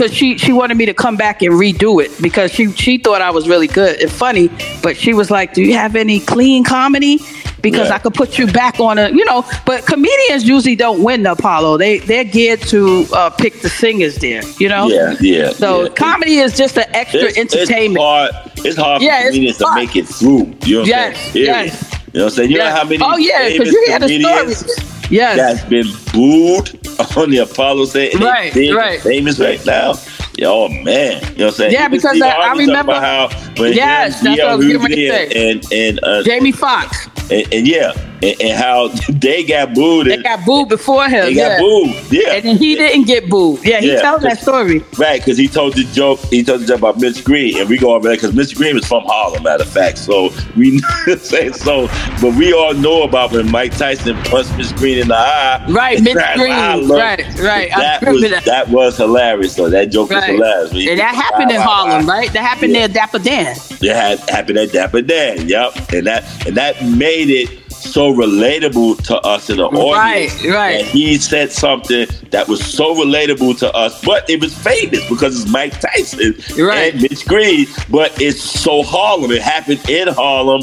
Because 0.00 0.16
she 0.16 0.38
she 0.38 0.50
wanted 0.50 0.78
me 0.78 0.86
to 0.86 0.94
come 0.94 1.16
back 1.18 1.42
and 1.42 1.52
redo 1.52 2.02
it 2.02 2.10
because 2.22 2.50
she 2.50 2.72
she 2.72 2.96
thought 2.96 3.20
I 3.20 3.30
was 3.30 3.46
really 3.46 3.66
good 3.66 4.00
and 4.00 4.10
funny, 4.10 4.48
but 4.82 4.96
she 4.96 5.12
was 5.12 5.30
like, 5.30 5.52
"Do 5.52 5.60
you 5.62 5.74
have 5.74 5.94
any 5.94 6.20
clean 6.20 6.64
comedy?" 6.64 7.18
Because 7.60 7.88
Yeah. 7.88 7.96
I 7.96 7.98
could 7.98 8.14
put 8.14 8.38
you 8.38 8.46
back 8.46 8.80
on 8.80 8.96
a 8.96 9.10
you 9.10 9.26
know. 9.26 9.44
But 9.66 9.84
comedians 9.84 10.48
usually 10.48 10.74
don't 10.74 11.02
win 11.02 11.24
the 11.24 11.32
Apollo. 11.32 11.76
They 11.76 11.98
they're 11.98 12.24
geared 12.24 12.62
to 12.68 13.06
uh, 13.12 13.28
pick 13.28 13.60
the 13.60 13.68
singers 13.68 14.16
there. 14.16 14.42
You 14.58 14.70
know. 14.70 14.88
Yeah, 14.88 15.16
yeah. 15.20 15.50
So 15.52 15.82
yeah. 15.82 15.88
comedy 15.90 16.36
is 16.38 16.56
just 16.56 16.78
an 16.78 16.86
extra 16.94 17.24
It's- 17.24 17.36
entertainment. 17.36 17.98
It's 17.98 18.02
hard. 18.02 18.30
It's 18.64 18.76
hard 18.78 19.02
Yeah, 19.02 19.20
for 19.20 19.26
comedians 19.26 19.58
to 19.58 19.64
hard. 19.66 19.76
make 19.76 19.96
it 19.96 20.08
through. 20.08 20.54
You 20.64 20.76
know 20.76 20.80
what 20.80 20.88
Yes, 20.88 21.26
I'm 21.26 21.32
saying? 21.32 21.44
Yes. 21.44 21.82
You 21.92 22.20
know 22.20 22.24
what 22.24 22.32
I'm 22.32 22.36
saying? 22.36 22.50
You 22.52 22.56
Yeah. 22.56 22.64
know 22.70 22.74
how 22.76 22.84
many 22.84 22.98
oh 23.02 23.16
yeah, 23.18 23.48
because 23.50 23.70
you 23.70 23.84
hear 23.86 23.98
the 23.98 24.08
stories. 24.08 24.99
Yes. 25.10 25.36
that's 25.36 25.68
been 25.68 25.86
booed 26.12 26.70
on 27.16 27.30
the 27.30 27.38
Apollo 27.38 27.86
they 27.86 28.10
Right, 28.18 28.54
right. 28.74 29.00
Famous 29.00 29.38
right 29.40 29.64
now. 29.66 29.94
Oh 30.42 30.68
man, 30.68 31.20
you 31.32 31.38
know 31.38 31.46
what 31.46 31.46
I'm 31.46 31.50
saying? 31.52 31.72
Yeah, 31.72 31.80
Even 31.86 31.90
because 31.98 32.22
I- 32.22 32.28
I 32.30 32.52
remember- 32.54 32.94
how 32.94 33.28
when 33.58 33.72
Yes, 33.74 34.20
him, 34.20 34.24
that's 34.26 34.40
what 34.42 34.48
I 34.50 34.54
was 34.54 34.66
getting 34.66 34.82
ready 34.82 34.96
to 35.08 35.10
say. 35.10 35.50
and 35.50 35.72
and 35.72 36.00
uh, 36.02 36.22
Jamie 36.22 36.52
Foxx. 36.52 37.08
and, 37.30 37.52
and 37.52 37.66
yeah, 37.68 37.92
and, 38.22 38.40
and 38.40 38.58
how 38.58 38.88
they 39.08 39.44
got 39.44 39.74
booed. 39.74 40.06
They 40.06 40.22
got 40.22 40.44
booed 40.44 40.68
before 40.68 41.04
him. 41.08 41.24
they 41.26 41.32
yeah. 41.32 41.58
got 41.58 41.60
booed. 41.60 42.12
Yeah, 42.12 42.32
And 42.34 42.44
then 42.44 42.56
he 42.56 42.74
didn't 42.76 43.06
get 43.06 43.28
booed. 43.28 43.64
Yeah, 43.64 43.80
he 43.80 43.92
Yeah. 43.92 44.00
tells 44.02 44.22
that 44.22 44.38
story. 44.40 44.84
Right, 44.98 45.20
because 45.20 45.38
he 45.38 45.48
told 45.48 45.74
the 45.74 45.84
joke. 45.92 46.20
He 46.30 46.42
told 46.44 46.60
the 46.62 46.66
joke 46.66 46.78
about 46.78 46.98
Mitch 46.98 47.24
Green, 47.24 47.58
and 47.58 47.68
we 47.68 47.78
go 47.78 47.94
over 47.94 48.08
there 48.08 48.16
because 48.16 48.34
Mitch 48.34 48.54
Green 48.56 48.74
was 48.76 48.86
from 48.86 49.04
Harlem, 49.04 49.42
matter 49.42 49.62
of 49.62 49.68
fact. 49.68 49.98
So 49.98 50.30
we 50.56 50.78
say 51.18 51.50
so, 51.52 51.86
but 52.20 52.34
we 52.36 52.52
all 52.52 52.74
know 52.74 53.02
about 53.02 53.32
when 53.32 53.50
Mike 53.50 53.76
Tyson 53.76 54.16
punched 54.24 54.56
Mitch 54.56 54.74
Green 54.76 54.98
in 54.98 55.08
the 55.08 55.16
eye. 55.16 55.64
Right, 55.68 56.00
Mitch 56.02 56.14
Green. 56.36 56.88
Right, 56.88 57.38
right. 57.38 57.70
That 57.76 58.02
was 58.06 58.22
that. 58.22 58.44
that. 58.44 58.68
was 58.68 58.96
hilarious. 58.96 59.54
though. 59.54 59.70
that 59.70 59.90
joke 59.90 60.10
was 60.10 60.24
hilarious. 60.24 60.72
And 60.72 60.98
that 60.98 61.14
happened 61.14 61.50
in 61.50 61.60
Harlem, 61.60 62.06
right? 62.06 62.32
That 62.32 62.42
happened 62.42 62.72
Yeah. 62.72 62.80
near 62.80 62.88
Dapper 62.88 63.18
Dan. 63.18 63.56
It 63.82 63.94
had 63.94 64.18
happened 64.30 64.58
at 64.58 64.72
Dapper 64.72 65.02
Dan. 65.02 65.48
Yep, 65.48 65.92
and 65.92 66.06
that 66.06 66.46
and 66.46 66.56
that 66.56 66.84
made 66.84 67.30
it 67.30 67.59
so 67.82 68.12
relatable 68.12 69.02
to 69.04 69.16
us 69.22 69.50
in 69.50 69.56
the 69.58 69.64
audience. 69.66 70.42
Right, 70.44 70.52
right. 70.54 70.84
He 70.84 71.16
said 71.18 71.52
something 71.52 72.06
that 72.30 72.48
was 72.48 72.64
so 72.64 72.94
relatable 72.94 73.58
to 73.60 73.72
us, 73.74 74.00
but 74.04 74.28
it 74.28 74.40
was 74.40 74.56
famous 74.56 75.06
because 75.08 75.40
it's 75.42 75.50
Mike 75.50 75.78
Tyson 75.80 76.34
Right. 76.58 76.92
and 76.92 77.02
Mitch 77.02 77.26
Green. 77.26 77.66
But 77.90 78.20
it's 78.20 78.42
so 78.42 78.82
Harlem. 78.82 79.30
It 79.32 79.42
happened 79.42 79.80
in 79.88 80.08
Harlem. 80.08 80.62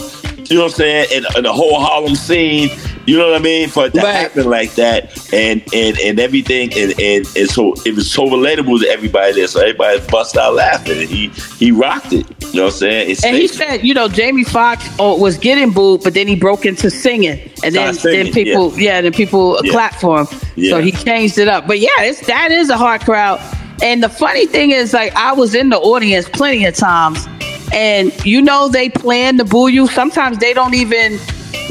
You 0.50 0.58
know 0.58 0.64
what 0.64 0.72
I'm 0.74 0.76
saying? 0.78 1.08
And, 1.14 1.26
and 1.36 1.46
the 1.46 1.54
whole 1.54 1.80
Harlem 1.80 2.16
scene. 2.16 2.70
You 3.06 3.18
know 3.18 3.28
what 3.32 3.40
I 3.40 3.44
mean? 3.44 3.70
For 3.70 3.86
it 3.86 3.94
to 3.94 4.02
Right. 4.02 4.14
happen 4.16 4.50
like 4.50 4.76
that, 4.76 5.32
and 5.34 5.62
and 5.74 5.98
and 6.00 6.20
everything, 6.20 6.74
and, 6.78 6.92
and 7.00 7.26
and 7.38 7.50
so 7.50 7.74
it 7.86 7.96
was 7.96 8.12
so 8.12 8.26
relatable 8.28 8.82
to 8.82 8.90
everybody 8.90 9.32
there. 9.34 9.48
So 9.48 9.62
everybody 9.62 10.02
bust 10.10 10.36
out 10.36 10.56
laughing, 10.56 11.00
and 11.00 11.10
he 11.10 11.28
he 11.58 11.72
rocked 11.72 12.12
it. 12.12 12.26
You 12.48 12.54
know 12.54 12.64
what 12.66 12.74
I'm 12.74 12.80
saying? 12.80 13.10
It's 13.12 13.24
And 13.24 13.36
he 13.38 13.48
said, 13.48 13.78
you 13.86 13.94
know, 13.94 14.10
Jamie 14.10 14.44
Foxx 14.44 14.86
oh, 15.00 15.18
was 15.18 15.38
getting 15.38 15.72
booed, 15.72 16.04
but 16.04 16.16
then 16.16 16.28
he 16.28 16.36
broke 16.36 16.66
into 16.66 16.90
singing, 16.92 17.40
and 17.64 17.74
then 17.74 17.94
singing, 17.94 18.26
then 18.26 18.34
people, 18.34 18.78
yeah, 18.78 19.00
then 19.00 19.14
people 19.14 19.58
Yeah. 19.64 19.72
clapped 19.72 20.02
for 20.02 20.20
him. 20.22 20.28
Yeah. 20.58 20.72
So 20.72 20.82
he 20.82 20.92
changed 20.92 21.38
it 21.38 21.48
up. 21.48 21.66
But 21.66 21.80
yeah, 21.80 21.90
it's 22.02 22.28
that 22.28 22.52
is 22.52 22.70
a 22.70 22.76
hard 22.78 23.02
crowd. 23.06 23.40
And 23.82 24.04
the 24.04 24.10
funny 24.10 24.48
thing 24.48 24.72
is, 24.72 24.92
like, 24.94 25.16
I 25.16 25.32
was 25.34 25.54
in 25.56 25.70
the 25.70 25.78
audience 25.78 26.28
plenty 26.28 26.66
of 26.66 26.76
times, 26.76 27.26
and 27.74 28.14
you 28.26 28.42
know 28.42 28.70
they 28.70 28.90
plan 28.90 29.38
to 29.38 29.46
boo 29.46 29.68
you. 29.68 29.88
Sometimes 29.88 30.38
they 30.38 30.54
don't 30.54 30.74
even 30.74 31.20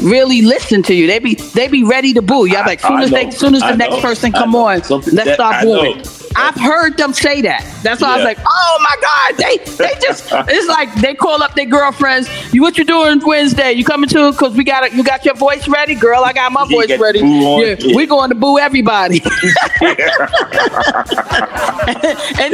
really 0.03 0.41
listen 0.41 0.83
to 0.83 0.93
you. 0.93 1.07
They 1.07 1.19
be 1.19 1.35
they 1.35 1.67
be 1.67 1.83
ready 1.83 2.13
to 2.13 2.21
boo 2.21 2.45
you. 2.45 2.57
I'm 2.57 2.65
like, 2.65 2.79
soon 2.81 3.01
as 3.01 3.09
they, 3.11 3.29
soon 3.31 3.55
as 3.55 3.61
the 3.61 3.67
I 3.67 3.75
next 3.75 3.95
know. 3.95 4.01
person 4.01 4.31
come 4.31 4.55
on, 4.55 4.83
Something 4.83 5.15
let's 5.15 5.27
that- 5.29 5.35
start 5.35 5.63
booing. 5.63 6.03
I've 6.39 6.53
heard 6.55 6.97
them 6.97 7.13
say 7.13 7.41
that. 7.41 7.65
That's 7.81 7.99
why 7.99 8.13
I 8.13 8.15
was 8.17 8.23
like, 8.25 8.37
oh 8.47 8.77
my 8.81 8.95
God, 9.01 9.37
they 9.37 9.57
they 9.73 9.99
just 10.05 10.27
it's 10.31 10.67
like 10.67 10.93
they 10.95 11.15
call 11.15 11.41
up 11.41 11.55
their 11.55 11.65
girlfriends. 11.65 12.29
You 12.53 12.61
what 12.61 12.77
you 12.77 12.83
doing 12.83 13.19
Wednesday? 13.25 13.71
You 13.71 13.83
coming 13.83 14.07
to 14.09 14.31
because 14.33 14.55
we 14.55 14.63
got 14.63 14.83
it. 14.83 14.93
you 14.93 15.03
got 15.03 15.25
your 15.25 15.33
voice 15.33 15.67
ready, 15.67 15.95
girl. 15.95 16.23
I 16.23 16.33
got 16.33 16.51
my 16.51 16.63
You 16.69 16.85
voice 16.85 16.99
ready. 16.99 17.21
Yeah, 17.21 17.75
Yeah. 17.79 17.95
we 17.95 18.05
going 18.05 18.29
to 18.29 18.35
boo 18.35 18.59
everybody. 18.59 19.19
and 19.81 19.97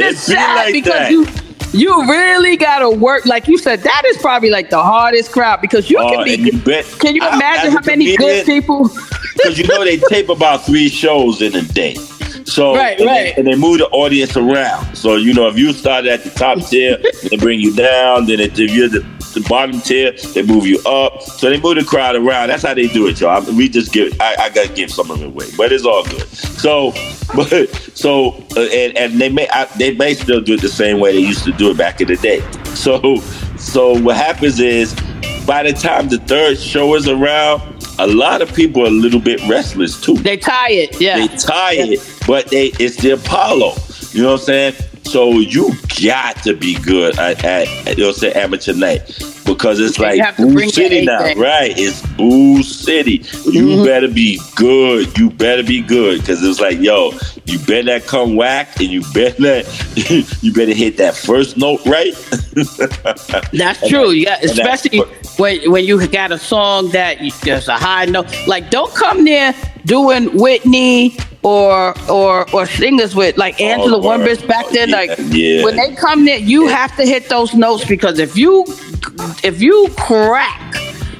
it's 0.00 0.28
be 0.28 0.34
sad 0.34 0.54
like 0.64 0.72
because 0.72 0.92
that. 0.92 1.10
you 1.10 1.26
you 1.74 2.08
really 2.08 2.56
gotta 2.56 2.88
work. 2.90 3.26
Like 3.26 3.48
you 3.48 3.58
said, 3.58 3.80
that 3.82 4.02
is 4.06 4.16
probably 4.18 4.50
like 4.50 4.70
the 4.70 4.82
hardest 4.82 5.32
crowd 5.32 5.60
because 5.60 5.90
you 5.90 5.98
Oh, 5.98 6.08
can 6.08 6.24
be. 6.24 6.34
and 6.34 6.46
you 6.46 6.52
bet- 6.58 6.86
Can 7.00 7.14
you 7.16 7.22
imagine 7.26 7.72
how 7.72 7.80
many 7.84 8.16
good 8.16 8.46
people? 8.46 8.88
because 9.34 9.58
you 9.58 9.66
know 9.66 9.84
they 9.84 9.98
tape 10.08 10.28
about 10.28 10.64
three 10.64 10.88
shows 10.88 11.42
in 11.42 11.54
a 11.56 11.62
day. 11.62 11.96
So 12.44 12.74
Right, 12.74 12.98
and 12.98 13.06
right. 13.06 13.34
They, 13.34 13.40
and 13.40 13.46
they 13.46 13.56
move 13.56 13.78
the 13.78 13.88
audience 13.88 14.36
around. 14.36 14.96
So 14.96 15.16
you 15.16 15.34
know 15.34 15.48
if 15.48 15.56
you 15.56 15.72
started 15.72 16.10
at 16.10 16.24
the 16.24 16.30
top 16.30 16.58
tier, 16.68 16.98
they 17.28 17.36
bring 17.36 17.60
you 17.60 17.74
down. 17.74 18.26
Then 18.26 18.40
if 18.40 18.58
you're 18.58 18.88
the 18.88 19.00
the 19.34 19.40
bottom 19.48 19.80
tier, 19.80 20.12
they 20.32 20.42
move 20.42 20.66
you 20.66 20.78
up. 20.86 21.20
So 21.20 21.50
they 21.50 21.60
move 21.60 21.76
the 21.76 21.84
crowd 21.84 22.16
around. 22.16 22.48
That's 22.48 22.62
how 22.62 22.74
they 22.74 22.86
do 22.86 23.08
it, 23.08 23.20
y'all. 23.20 23.44
I, 23.44 23.50
we 23.50 23.68
just 23.68 23.92
give. 23.92 24.18
I, 24.20 24.36
I 24.38 24.50
gotta 24.50 24.72
give 24.72 24.90
some 24.90 25.10
of 25.10 25.20
it 25.20 25.26
away, 25.26 25.48
but 25.56 25.72
it's 25.72 25.84
all 25.84 26.04
good. 26.04 26.26
So, 26.28 26.92
but 27.34 27.68
so 27.94 28.34
uh, 28.56 28.60
and 28.60 28.96
and 28.96 29.20
they 29.20 29.28
may 29.28 29.48
I, 29.48 29.64
they 29.76 29.94
may 29.94 30.14
still 30.14 30.40
do 30.40 30.54
it 30.54 30.60
the 30.60 30.68
same 30.68 31.00
way 31.00 31.12
they 31.12 31.26
used 31.26 31.44
to 31.44 31.52
do 31.52 31.70
it 31.70 31.76
back 31.76 32.00
in 32.00 32.08
the 32.08 32.16
day. 32.16 32.40
So 32.74 33.18
so 33.58 34.00
what 34.00 34.16
happens 34.16 34.60
is 34.60 34.94
by 35.46 35.62
the 35.62 35.72
time 35.72 36.08
the 36.08 36.18
third 36.18 36.58
show 36.58 36.94
is 36.94 37.08
around, 37.08 37.73
a 37.98 38.06
lot 38.06 38.42
of 38.42 38.52
people 38.54 38.82
are 38.82 38.88
a 38.88 38.90
little 38.90 39.20
bit 39.20 39.40
restless 39.48 40.00
too. 40.00 40.14
They 40.14 40.36
tired, 40.36 41.00
yeah. 41.00 41.26
They 41.26 41.36
tired, 41.36 41.98
but 42.26 42.48
they 42.48 42.66
it's 42.78 42.96
the 42.96 43.12
Apollo. 43.12 43.74
You 44.12 44.22
know 44.22 44.32
what 44.32 44.40
I'm 44.40 44.46
saying? 44.46 44.74
So 45.04 45.32
you 45.38 45.70
got 46.02 46.36
to 46.44 46.54
be 46.54 46.74
good 46.80 47.18
at, 47.18 47.44
at, 47.44 47.68
at 47.86 47.98
you 47.98 48.04
know, 48.04 48.12
say 48.12 48.32
amateur 48.32 48.72
night 48.74 49.06
because 49.44 49.78
it's 49.78 49.98
You 49.98 50.04
like 50.04 50.36
Boo 50.36 50.68
City 50.68 51.04
now, 51.04 51.20
right? 51.34 51.72
It's 51.76 52.04
Boo 52.16 52.62
City. 52.62 53.22
You 53.50 53.64
Mm-hmm. 53.74 53.84
better 53.84 54.08
be 54.08 54.40
good. 54.56 55.16
You 55.18 55.30
better 55.30 55.62
be 55.62 55.80
good 55.82 56.20
because 56.20 56.42
it's 56.42 56.60
like, 56.60 56.78
yo, 56.80 57.12
you 57.44 57.58
better 57.60 57.82
not 57.98 58.06
come 58.06 58.36
whack, 58.36 58.80
and 58.80 58.88
you 58.88 59.02
better 59.12 59.40
not, 59.40 59.96
you 60.42 60.52
better 60.52 60.74
hit 60.74 60.96
that 60.98 61.14
first 61.16 61.56
note 61.56 61.84
right. 61.86 62.14
That's 63.52 63.86
true. 63.88 64.10
Yeah, 64.10 64.38
especially 64.42 65.00
when 65.38 65.70
when 65.70 65.84
you 65.84 66.06
got 66.08 66.32
a 66.32 66.38
song 66.38 66.90
that 66.90 67.20
you, 67.20 67.30
there's 67.42 67.68
a 67.68 67.76
high 67.76 68.04
note. 68.06 68.26
Like, 68.46 68.70
don't 68.70 68.92
come 68.94 69.24
there 69.24 69.54
doing 69.86 70.36
Whitney 70.38 71.16
or 71.42 71.94
or 72.10 72.48
or 72.54 72.66
singers 72.66 73.14
with 73.14 73.36
like 73.36 73.60
Angela 73.60 73.96
Lord. 73.96 74.20
Winbush 74.20 74.46
back 74.46 74.66
then. 74.70 74.88
Yeah, 74.90 74.96
like, 74.96 75.10
yeah. 75.30 75.62
when 75.64 75.76
they 75.76 75.94
come 75.94 76.24
there, 76.24 76.38
you 76.38 76.66
have 76.68 76.94
to 76.96 77.04
hit 77.04 77.28
those 77.28 77.54
notes 77.54 77.84
because 77.84 78.18
if 78.18 78.36
you 78.36 78.64
if 79.42 79.60
you 79.60 79.88
crack, 79.96 80.60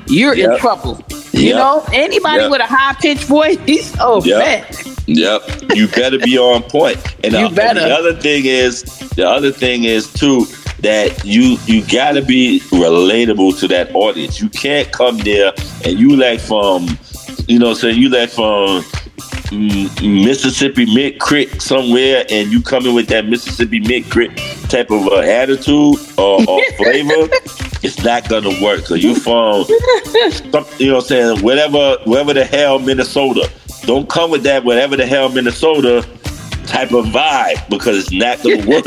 you're 0.06 0.34
in 0.34 0.50
Yep. 0.50 0.58
trouble. 0.60 1.04
You 1.32 1.48
Yep. 1.48 1.56
know, 1.56 1.84
anybody 1.92 2.42
Yep. 2.42 2.50
with 2.50 2.60
a 2.60 2.66
high 2.66 2.94
pitched 2.94 3.24
voice, 3.24 3.58
oh 4.00 4.22
man, 4.24 4.64
Yep, 5.06 5.42
you 5.74 5.88
better 5.88 6.18
be 6.18 6.38
on 6.38 6.62
point. 6.62 6.96
And, 7.24 7.34
You 7.34 7.40
uh, 7.46 7.48
and 7.48 7.78
the 7.78 7.94
other 7.94 8.14
thing 8.14 8.46
is, 8.46 8.82
the 9.16 9.28
other 9.28 9.50
thing 9.52 9.84
is 9.84 10.10
too 10.12 10.46
that 10.80 11.24
you 11.24 11.56
you 11.66 11.82
gotta 11.86 12.22
be 12.22 12.60
relatable 12.70 13.58
to 13.60 13.68
that 13.68 13.94
audience. 13.94 14.40
You 14.40 14.48
can't 14.48 14.90
come 14.92 15.18
there 15.18 15.52
and 15.84 15.98
you 15.98 16.16
like 16.16 16.40
from, 16.40 16.98
you 17.48 17.58
know, 17.58 17.74
say 17.74 17.90
you 17.92 18.10
from 18.28 18.82
mm, 19.50 20.24
Mississippi 20.24 20.86
Mid 20.94 21.20
Crit 21.20 21.60
somewhere, 21.60 22.24
and 22.30 22.50
you 22.50 22.62
come 22.62 22.86
in 22.86 22.94
with 22.94 23.08
that 23.08 23.26
Mississippi 23.26 23.80
Mid 23.80 24.10
Crit 24.10 24.36
type 24.68 24.90
of 24.90 25.06
uh, 25.08 25.18
attitude 25.18 25.96
or, 26.18 26.40
or 26.48 26.62
flavor. 26.76 27.28
It's 27.82 28.02
not 28.02 28.28
gonna 28.28 28.62
work. 28.62 28.86
So 28.86 28.94
you 28.94 29.14
from 29.14 29.64
some, 29.64 30.64
you 30.78 30.88
know 30.88 30.96
what 30.96 31.02
I'm 31.02 31.08
saying, 31.08 31.42
whatever 31.42 31.98
wherever 32.04 32.32
the 32.32 32.44
hell 32.44 32.78
Minnesota. 32.78 33.50
Don't 33.82 34.08
come 34.08 34.30
with 34.30 34.44
that 34.44 34.64
whatever 34.64 34.96
the 34.96 35.06
hell 35.06 35.28
Minnesota 35.28 36.06
type 36.66 36.92
of 36.92 37.04
vibe 37.06 37.68
because 37.68 37.98
it's 37.98 38.12
not 38.12 38.42
gonna 38.42 38.66
work 38.68 38.86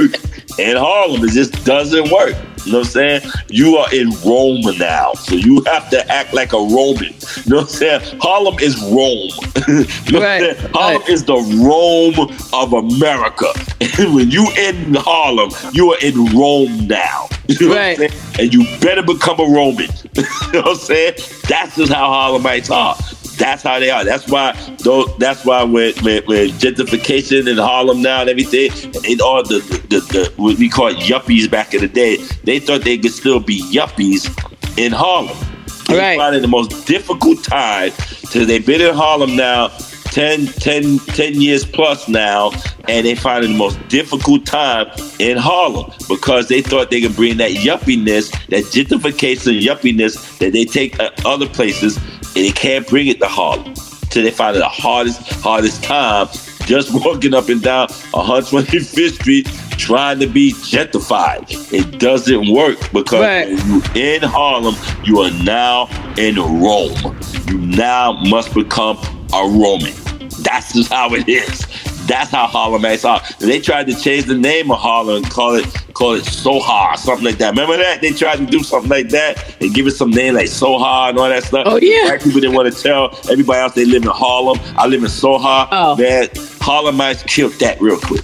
in 0.58 0.76
Harlem. 0.78 1.24
It 1.24 1.32
just 1.32 1.64
doesn't 1.64 2.12
work. 2.12 2.36
You 2.68 2.74
know 2.74 2.80
what 2.80 2.88
I'm 2.88 2.92
saying? 2.92 3.22
You 3.50 3.78
are 3.78 3.88
in 3.96 4.10
Rome 4.26 4.78
now, 4.78 5.14
so 5.14 5.36
you 5.36 5.62
have 5.68 5.90
to 5.92 6.06
act 6.12 6.34
like 6.34 6.52
a 6.52 6.58
Roman. 6.58 7.14
You 7.14 7.44
know 7.48 7.56
what 7.58 7.62
I'm 7.62 7.68
saying? 7.70 8.20
Harlem 8.20 8.60
is 8.60 8.78
Rome. 8.82 9.32
you 10.06 10.12
know 10.12 10.20
Right, 10.20 10.42
what 10.42 10.50
I'm 10.50 10.56
saying? 10.58 10.72
Harlem 10.74 11.02
right. 11.02 11.10
is 11.10 11.24
the 11.24 11.36
Rome 11.64 12.38
of 12.52 12.74
America. 12.74 13.48
And 13.80 14.14
when 14.16 14.30
you 14.32 14.46
in 14.58 14.96
Harlem, 14.96 15.52
you 15.74 15.94
are 15.94 16.00
in 16.02 16.26
Rome 16.38 16.88
now. 16.88 17.30
You 17.48 17.70
know 17.70 17.76
what 17.76 17.78
I'm 17.78 17.84
Right. 18.02 18.12
saying? 18.12 18.12
And 18.40 18.54
you 18.54 18.66
better 18.82 19.02
become 19.02 19.40
a 19.40 19.44
Roman. 19.46 19.88
you 20.18 20.24
know 20.52 20.62
what 20.64 20.68
I'm 20.68 20.76
saying? 20.76 21.14
That's 21.48 21.78
just 21.78 21.94
how 21.94 22.10
Harlemites 22.10 22.70
are. 22.70 22.94
That's 23.38 23.64
how 23.64 23.80
they 23.80 23.90
are. 23.90 24.04
That's 24.04 24.28
why. 24.28 24.54
Though. 24.80 25.06
That's 25.20 25.46
why 25.46 25.64
when, 25.64 25.94
when 25.96 26.50
gentrification 26.60 27.48
in 27.48 27.58
Harlem 27.58 28.02
now 28.02 28.22
and 28.22 28.30
everything, 28.30 28.72
and 29.10 29.22
all 29.22 29.44
the, 29.44 29.60
the, 29.90 30.00
the 30.00 30.34
what 30.38 30.58
we 30.58 30.70
call 30.70 30.92
yuppies 30.92 31.50
back 31.50 31.74
in 31.74 31.82
the 31.82 31.88
day. 31.88 32.18
They 32.44 32.60
thought 32.60 32.84
they 32.84 32.98
could 32.98 33.12
still 33.12 33.40
be 33.40 33.62
yuppies 33.72 34.28
in 34.78 34.92
Harlem. 34.92 35.38
They 35.88 35.98
Right. 35.98 36.34
it 36.34 36.42
the 36.42 36.48
most 36.48 36.86
difficult 36.86 37.44
time 37.44 37.92
till 38.30 38.46
they've 38.46 38.66
been 38.66 38.82
in 38.82 38.94
Harlem 38.94 39.38
now 39.38 39.70
10, 40.12 40.48
10, 40.48 41.00
10 41.00 41.42
years 41.42 41.66
plus 41.66 42.08
now, 42.08 42.52
and 42.88 43.06
they 43.06 43.16
find 43.16 43.46
it 43.46 43.50
the 43.50 43.54
most 43.54 43.78
difficult 43.88 44.46
time 44.46 44.88
in 45.20 45.38
Harlem 45.38 45.92
because 46.10 46.48
they 46.48 46.62
thought 46.62 46.90
they 46.90 47.02
could 47.02 47.16
bring 47.16 47.38
that 47.38 47.52
yuppiness, 47.52 48.32
that 48.48 48.64
gentrification 48.66 49.62
yuppiness 49.62 50.38
that 50.40 50.54
they 50.54 50.66
take 50.66 51.00
at 51.00 51.26
other 51.26 51.48
places, 51.48 52.00
and 52.38 52.46
they 52.46 52.52
can't 52.52 52.88
bring 52.88 53.08
it 53.08 53.20
to 53.20 53.28
Harlem. 53.28 53.74
Till 54.10 54.24
they 54.24 54.32
find 54.32 54.56
it 54.56 54.60
the 54.60 54.70
hardest, 54.70 55.20
hardest 55.42 55.84
time 55.84 56.28
just 56.66 56.94
walking 57.06 57.34
up 57.34 57.50
and 57.50 57.62
down 57.62 57.88
125th 57.88 59.16
Street 59.16 59.48
trying 59.72 60.20
to 60.20 60.28
be 60.28 60.54
gentrified. 60.54 61.46
It 61.74 62.00
doesn't 62.00 62.52
work 62.52 62.78
because 62.94 63.22
Right. 63.22 63.48
when 63.48 63.68
you 63.68 63.82
in 63.96 64.22
Harlem, 64.22 64.76
you 65.04 65.20
are 65.20 65.32
now 65.44 65.88
in 66.18 66.36
Rome. 66.36 67.18
You 67.48 67.58
now 67.58 68.14
must 68.24 68.54
become 68.54 68.98
a 69.34 69.44
Roman. 69.44 69.94
That's 70.42 70.74
just 70.74 70.92
how 70.92 71.14
it 71.14 71.28
is. 71.28 71.66
That's 72.08 72.30
how 72.32 72.48
are. 73.04 73.22
And 73.40 73.50
they 73.50 73.60
tried 73.60 73.88
to 73.88 73.96
change 73.96 74.26
the 74.26 74.38
name 74.38 74.72
of 74.72 74.78
Harlem 74.80 75.18
and 75.18 75.30
call 75.30 75.56
it 75.56 75.66
call 75.98 76.14
it 76.14 76.24
Soha 76.24 76.94
or 76.94 76.98
something 76.98 77.26
like 77.26 77.38
that. 77.40 77.50
Remember 77.52 77.76
that? 77.78 78.02
They 78.02 78.12
tried 78.12 78.38
to 78.38 78.46
do 78.46 78.62
something 78.64 78.90
like 78.90 79.10
that 79.10 79.56
and 79.62 79.74
give 79.74 79.88
it 79.88 79.92
some 79.92 80.12
name 80.12 80.36
like 80.36 80.46
Soha 80.48 81.10
and 81.10 81.18
all 81.18 81.28
that 81.30 81.44
stuff. 81.44 81.64
Oh, 81.66 81.78
yeah. 81.78 82.04
Black 82.06 82.22
people 82.24 82.40
didn't 82.40 82.56
want 82.56 82.72
to 82.74 82.82
tell 82.84 83.18
everybody 83.32 83.60
else 83.60 83.74
they 83.74 83.86
live 83.86 84.04
in 84.04 84.10
Harlem. 84.10 84.60
I 84.78 84.86
live 84.88 85.02
in 85.02 85.10
Soha. 85.10 85.68
Oh. 85.72 85.96
Man, 85.96 86.28
Harlemites 86.62 87.26
killed 87.26 87.54
that 87.54 87.82
real 87.82 87.98
quick. 88.00 88.22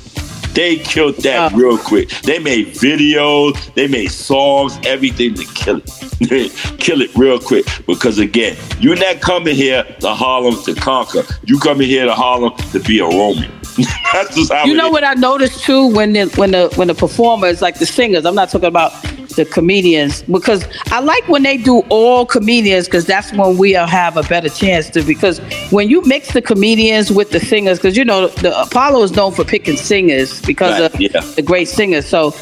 They 0.54 0.76
killed 0.76 1.16
that 1.24 1.52
Oh. 1.52 1.58
real 1.58 1.78
quick. 1.80 2.10
They 2.22 2.38
made 2.38 2.68
videos, 2.76 3.74
they 3.74 3.88
made 3.88 4.12
songs, 4.12 4.78
everything 4.86 5.34
to 5.34 5.46
kill 5.56 5.82
it. 5.84 6.52
kill 6.80 7.02
it 7.02 7.10
real 7.16 7.40
quick. 7.40 7.66
Because 7.88 8.20
again, 8.20 8.56
you're 8.80 8.96
not 8.96 9.20
coming 9.20 9.56
here 9.56 9.84
to 10.02 10.10
Harlem 10.14 10.62
to 10.66 10.76
conquer. 10.76 11.24
You 11.46 11.58
coming 11.60 11.88
here 11.88 12.06
to 12.06 12.14
Harlem 12.14 12.54
to 12.72 12.80
be 12.82 13.00
a 13.00 13.06
Roman. 13.06 13.52
That's 14.14 14.36
just 14.36 14.52
how 14.52 14.66
You 14.66 14.74
know 14.76 14.88
is. 14.88 14.92
what 14.94 15.04
I 15.04 15.14
noticed 15.16 15.64
too 15.64 15.88
when 15.88 16.14
the 16.14 16.26
when 16.36 16.52
the 16.52 16.70
when 16.76 16.88
the 16.88 16.96
performers 16.96 17.62
like 17.62 17.80
the 17.80 17.86
singers. 17.86 18.26
I'm 18.26 18.36
not 18.36 18.50
talking 18.50 18.68
about 18.68 18.92
the 19.36 19.46
comedians 19.46 20.22
because 20.24 20.64
I 20.92 21.00
like 21.00 21.28
when 21.28 21.42
they 21.42 21.58
do 21.58 21.80
all 21.90 22.26
comedians 22.26 22.86
because 22.86 23.06
that's 23.06 23.34
when 23.34 23.58
we 23.58 23.72
have 23.72 24.16
a 24.18 24.24
better 24.24 24.50
chance 24.50 24.90
to. 24.92 25.02
Because 25.02 25.40
when 25.72 25.90
you 25.90 26.02
mix 26.04 26.34
the 26.34 26.42
comedians 26.42 27.12
with 27.12 27.32
the 27.32 27.40
singers, 27.40 27.80
because 27.80 27.98
you 27.98 28.06
know 28.06 28.28
the 28.28 28.60
Apollo 28.62 29.02
is 29.04 29.12
known 29.14 29.32
for 29.34 29.44
picking 29.44 29.78
singers 29.78 30.42
because 30.44 30.80
Right, 30.80 30.94
of 30.94 31.02
yeah. 31.02 31.20
the 31.36 31.42
great 31.42 31.68
singers. 31.68 32.06
So 32.06 32.36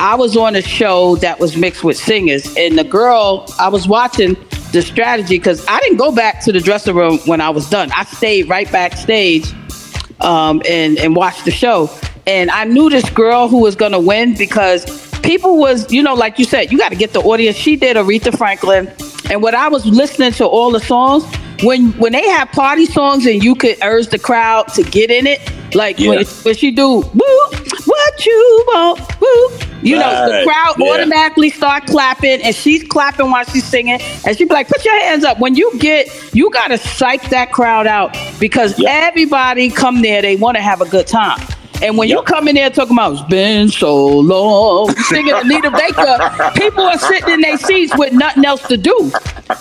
I 0.00 0.14
was 0.16 0.36
on 0.36 0.54
a 0.56 0.62
show 0.62 1.16
that 1.16 1.38
was 1.40 1.56
mixed 1.56 1.82
with 1.84 1.96
singers, 1.96 2.54
and 2.56 2.78
the 2.78 2.84
girl 2.84 3.46
I 3.58 3.68
was 3.68 3.88
watching 3.88 4.36
the 4.72 4.82
strategy 4.82 5.38
because 5.38 5.64
I 5.68 5.78
didn't 5.80 5.98
go 5.98 6.10
back 6.12 6.42
to 6.44 6.52
the 6.52 6.60
dressing 6.60 6.94
room 6.96 7.18
when 7.26 7.40
I 7.40 7.48
was 7.48 7.70
done. 7.70 7.90
I 7.96 8.04
stayed 8.04 8.48
right 8.48 8.70
backstage 8.70 9.50
um, 10.24 10.62
and 10.68 10.98
and 10.98 11.14
watched 11.14 11.44
the 11.44 11.50
show. 11.50 11.90
And 12.26 12.50
I 12.50 12.64
knew 12.64 12.88
this 12.90 13.08
girl 13.10 13.48
who 13.48 13.60
was 13.60 13.76
gonna 13.76 14.00
win 14.00 14.34
because 14.36 14.84
people 15.20 15.58
was, 15.58 15.92
you 15.92 16.02
know, 16.02 16.14
like 16.14 16.38
you 16.38 16.44
said, 16.44 16.72
you 16.72 16.78
got 16.78 16.88
to 16.90 16.96
get 16.96 17.12
the 17.12 17.20
audience. 17.20 17.56
She 17.56 17.76
did 17.76 17.96
Aretha 17.96 18.36
Franklin, 18.36 18.90
and 19.30 19.42
when 19.42 19.54
I 19.54 19.68
was 19.68 19.84
listening 19.86 20.32
to 20.32 20.46
all 20.46 20.70
the 20.72 20.80
songs, 20.80 21.24
when 21.62 21.92
when 21.92 22.12
they 22.12 22.26
have 22.30 22.50
party 22.52 22.86
songs 22.86 23.26
and 23.26 23.42
you 23.44 23.54
could 23.54 23.76
urge 23.82 24.08
the 24.08 24.18
crowd 24.18 24.68
to 24.74 24.82
get 24.82 25.10
in 25.10 25.26
it, 25.26 25.40
like 25.74 25.98
when, 25.98 26.20
Yeah. 26.20 26.24
when 26.42 26.54
she 26.56 26.70
do 26.70 27.00
woo, 27.00 27.48
what 28.04 28.26
you 28.26 28.64
want, 28.68 29.20
woo. 29.20 29.58
You 29.82 29.96
know, 29.96 30.26
the 30.30 30.44
crowd 30.46 30.76
yeah. 30.78 30.92
automatically 30.92 31.50
start 31.50 31.86
clapping, 31.86 32.40
and 32.42 32.54
she's 32.54 32.82
clapping 32.84 33.30
while 33.30 33.44
she's 33.44 33.64
singing, 33.64 34.00
and 34.26 34.36
she 34.36 34.44
be 34.44 34.54
like, 34.54 34.68
"Put 34.68 34.84
your 34.84 34.98
hands 35.00 35.24
up." 35.24 35.38
When 35.40 35.54
you 35.54 35.70
get, 35.78 36.08
you 36.34 36.50
gotta 36.50 36.78
psych 36.78 37.28
that 37.30 37.52
crowd 37.52 37.86
out 37.86 38.16
because 38.40 38.78
Yeah. 38.78 38.90
everybody 38.90 39.68
come 39.70 40.00
there, 40.02 40.22
they 40.22 40.36
want 40.36 40.56
to 40.56 40.62
have 40.62 40.80
a 40.80 40.86
good 40.88 41.06
time. 41.06 41.38
And 41.82 41.98
when 41.98 42.08
you 42.08 42.22
come 42.22 42.48
in 42.48 42.54
there 42.54 42.70
talking 42.70 42.94
about 42.96 43.12
it's 43.14 43.22
been 43.22 43.68
so 43.68 44.06
long, 44.20 44.94
singing 44.94 45.34
Anita 45.34 45.70
Baker, 45.70 46.50
people 46.58 46.84
are 46.84 46.98
sitting 46.98 47.34
in 47.34 47.40
their 47.40 47.58
seats 47.58 47.92
with 47.96 48.12
nothing 48.12 48.44
else 48.44 48.66
to 48.68 48.76
do. 48.76 49.12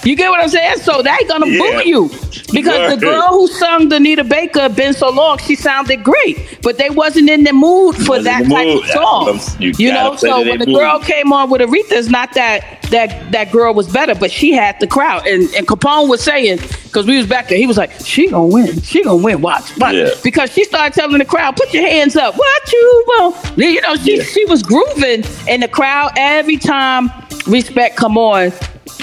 You 0.03 0.15
get 0.15 0.29
what 0.29 0.41
I'm 0.41 0.49
saying? 0.49 0.77
So 0.77 1.01
they 1.01 1.15
gonna 1.27 1.47
Yeah. 1.47 1.59
boo 1.59 1.81
you 1.89 2.09
because 2.53 2.79
Right. 2.79 2.89
the 2.91 2.97
girl 2.97 3.27
who 3.29 3.47
sung 3.47 3.89
the 3.89 3.97
Anita 3.97 4.23
Baker 4.23 4.69
"Been 4.69 4.93
So 4.93 5.09
Long," 5.09 5.37
she 5.39 5.55
sounded 5.55 6.03
great, 6.03 6.61
but 6.61 6.77
they 6.77 6.89
wasn't 6.89 7.29
in 7.29 7.43
the 7.43 7.51
mood 7.53 7.95
for 8.05 8.19
that 8.19 8.43
the 8.43 8.49
type 8.49 8.67
mood. 8.67 8.83
of 8.83 8.89
song. 8.89 9.39
you 9.59 9.73
You, 9.77 9.91
know, 9.93 10.15
so 10.15 10.39
when 10.41 10.59
the 10.59 10.65
their 10.65 10.75
girl 10.75 10.99
came 10.99 11.33
on 11.33 11.49
with 11.49 11.61
Aretha, 11.61 11.91
it's 11.91 12.09
not 12.09 12.33
that 12.33 12.82
that 12.91 13.31
that 13.31 13.51
girl 13.51 13.73
was 13.73 13.87
better, 13.91 14.15
but 14.15 14.31
she 14.31 14.51
had 14.51 14.79
the 14.79 14.87
crowd. 14.87 15.25
And 15.25 15.43
and 15.55 15.67
Capone 15.67 16.07
was 16.09 16.21
saying 16.23 16.59
because 16.83 17.05
we 17.07 17.17
was 17.17 17.25
back 17.27 17.47
there, 17.49 17.57
he 17.57 17.65
was 17.67 17.77
like, 17.77 17.91
"She 18.05 18.27
gonna 18.27 18.45
win, 18.45 18.81
she 18.81 19.03
gonna 19.03 19.15
win." 19.23 19.41
Watch, 19.41 19.75
watch, 19.77 19.95
Yeah. 19.95 20.09
because 20.23 20.51
she 20.53 20.63
started 20.63 20.93
telling 20.93 21.17
the 21.17 21.25
crowd, 21.25 21.55
"Put 21.55 21.73
your 21.73 21.87
hands 21.87 22.15
up, 22.15 22.35
what 22.37 22.71
you 22.71 23.03
want." 23.07 23.35
You 23.57 23.81
know, 23.81 23.95
she 23.95 24.17
Yeah. 24.17 24.23
she 24.23 24.45
was 24.45 24.61
grooving, 24.63 25.23
and 25.47 25.63
the 25.63 25.67
crowd 25.67 26.11
every 26.17 26.57
time 26.57 27.11
respect, 27.47 27.95
come 27.97 28.17
on, 28.17 28.51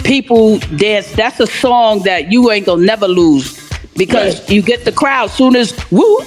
people 0.05 0.59
dance. 0.77 1.11
That's 1.13 1.41
a 1.41 1.47
song 1.47 2.01
that 2.05 2.31
you 2.33 2.51
ain't 2.51 2.67
gonna 2.67 2.85
never 2.85 3.09
lose 3.09 3.59
because 3.97 4.41
Right. 4.41 4.51
you 4.51 4.63
get 4.63 4.85
the 4.85 4.93
crowd 4.93 5.31
soon 5.31 5.57
as 5.57 5.73
whoop 5.91 6.27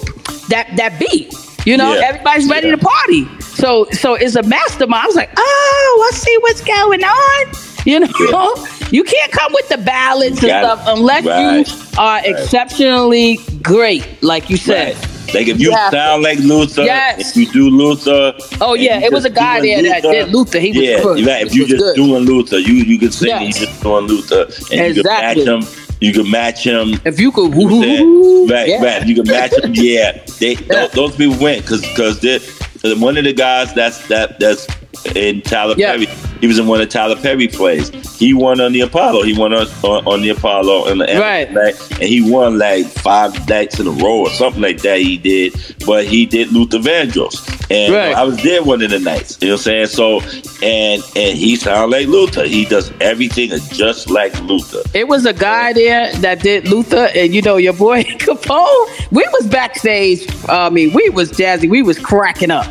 that 0.50 0.76
that 0.78 1.00
beat. 1.00 1.34
You 1.66 1.78
know, 1.78 1.94
Yeah. 1.94 2.08
everybody's 2.10 2.50
ready 2.50 2.68
Yeah. 2.68 2.76
to 2.76 2.86
party. 2.86 3.28
So 3.42 3.88
so 3.92 4.16
it's 4.16 4.36
a 4.36 4.44
mastermind. 4.44 5.04
I 5.04 5.06
was 5.08 5.16
like, 5.16 5.32
oh, 5.38 6.10
I 6.12 6.16
see 6.16 6.36
what's 6.42 6.62
going 6.62 7.04
on. 7.04 7.52
You 7.86 8.00
know, 8.02 8.68
you 8.92 9.04
can't 9.04 9.32
come 9.32 9.52
with 9.54 9.68
the 9.70 9.78
ballads 9.78 10.40
and 10.40 10.48
Got 10.48 10.64
it. 10.64 10.66
stuff 10.66 10.84
unless 10.88 11.26
Right. 11.26 11.68
you 11.68 11.74
are 11.98 12.22
exceptionally 12.24 13.40
great, 13.62 14.06
like 14.22 14.50
you 14.50 14.58
said. 14.58 14.96
Right. 14.96 15.10
Like 15.34 15.48
if 15.48 15.60
you 15.60 15.70
You 15.72 15.76
have 15.76 15.92
to. 15.92 15.98
sound 15.98 16.22
like 16.24 16.38
Luther, 16.40 16.84
Yes. 16.84 17.32
if 17.32 17.36
you 17.36 17.52
do 17.52 17.70
Luther. 17.70 18.34
Oh, 18.62 18.76
yeah, 18.76 19.00
it 19.00 19.12
was 19.12 19.26
a 19.26 19.30
guy 19.32 19.62
there 19.62 19.82
that 19.82 20.04
did 20.04 20.30
Luther. 20.32 20.60
He 20.60 20.70
was 20.70 20.78
yeah, 20.78 21.02
good. 21.02 21.26
right. 21.26 21.46
If 21.46 21.56
you 21.56 21.66
just 21.66 21.82
good. 21.84 21.96
doing 21.96 22.24
Luther, 22.26 22.60
you 22.60 22.74
you 22.76 23.00
can 23.00 23.12
sing 23.12 23.30
Yes. 23.30 23.60
you 23.60 23.66
just 23.66 23.82
doing 23.82 24.06
Luther, 24.06 24.44
and 24.72 24.96
you 24.96 25.02
Exactly. 25.02 25.44
can 25.46 25.60
match 25.60 25.66
him. 25.68 25.83
You 26.04 26.14
can 26.14 26.30
match 26.30 26.66
him. 26.66 27.00
If 27.06 27.20
you 27.20 27.32
could, 27.32 27.54
You 27.54 27.60
know 27.60 27.66
what 27.66 27.74
I'm 27.76 27.82
saying? 27.84 28.10
woo, 28.10 28.48
right, 28.48 28.68
yeah. 28.68 28.84
right. 28.84 29.08
You 29.08 29.16
can 29.16 29.28
match 29.28 29.54
him. 29.54 29.72
Yeah, 29.76 30.24
they 30.40 30.54
Yeah. 30.56 30.88
Those, 30.88 30.92
those 30.92 31.16
people 31.16 31.38
went 31.42 31.62
because 31.62 31.82
because 31.82 33.00
one 33.00 33.18
of 33.18 33.24
the 33.24 33.34
guys 33.34 33.74
that's 33.74 34.06
that 34.08 34.40
that's 34.40 34.68
in 35.16 35.42
Tyler 35.42 35.76
Yeah. 35.78 35.92
Perry. 35.94 36.08
He 36.42 36.48
was 36.48 36.60
in 36.60 36.68
one 36.68 36.82
of 36.82 36.90
Tyler 36.90 37.16
Perry 37.16 37.48
plays. 37.48 37.90
He 38.20 38.34
won 38.34 38.60
on 38.60 38.74
the 38.74 38.82
Apollo. 38.82 39.24
He 39.24 39.38
won 39.38 39.54
on 39.54 39.68
on, 39.84 40.06
on 40.06 40.22
the 40.22 40.30
Apollo 40.30 40.88
and 40.88 41.00
the 41.02 41.06
Right. 41.06 41.52
night, 41.52 41.76
and 41.94 42.04
he 42.04 42.22
won 42.30 42.58
like 42.58 42.86
five 42.86 43.48
nights 43.48 43.80
in 43.80 43.88
a 43.88 43.92
row 43.92 44.20
or 44.20 44.30
something 44.30 44.62
like 44.62 44.82
that. 44.82 45.00
He 45.00 45.18
did, 45.18 45.54
but 45.86 46.06
he 46.06 46.26
did 46.26 46.52
Luther 46.52 46.80
Vandross, 46.80 47.48
and 47.72 47.94
Right. 47.94 48.14
I 48.16 48.24
was 48.24 48.42
there 48.44 48.62
one 48.64 48.82
of 48.82 48.90
the 48.90 49.00
nights. 49.00 49.38
You 49.42 49.48
know 49.50 49.54
what 49.54 49.60
I'm 49.60 49.64
saying? 49.64 49.88
So, 49.88 50.20
and 50.62 51.02
and 51.16 51.38
he 51.38 51.56
sounded 51.56 51.96
like 51.96 52.08
Luther. 52.08 52.44
He 52.46 52.66
does 52.66 52.92
everything 53.00 53.52
just 53.72 54.10
like 54.10 54.38
Luther. 54.42 54.80
It 54.94 55.08
was 55.08 55.26
a 55.26 55.34
guy 55.34 55.72
there 55.74 56.12
that 56.18 56.42
did 56.42 56.68
Luther, 56.68 57.10
and 57.16 57.34
you 57.34 57.42
know 57.42 57.56
your 57.58 57.74
boy 57.74 58.04
Capone. 58.20 59.12
We 59.12 59.26
was 59.34 59.48
backstage. 59.48 60.28
I 60.50 60.70
mean, 60.70 60.92
we 60.94 61.10
was 61.10 61.32
jazzy. 61.32 61.70
We 61.70 61.82
was 61.84 61.98
cracking 62.00 62.52
up. 62.52 62.68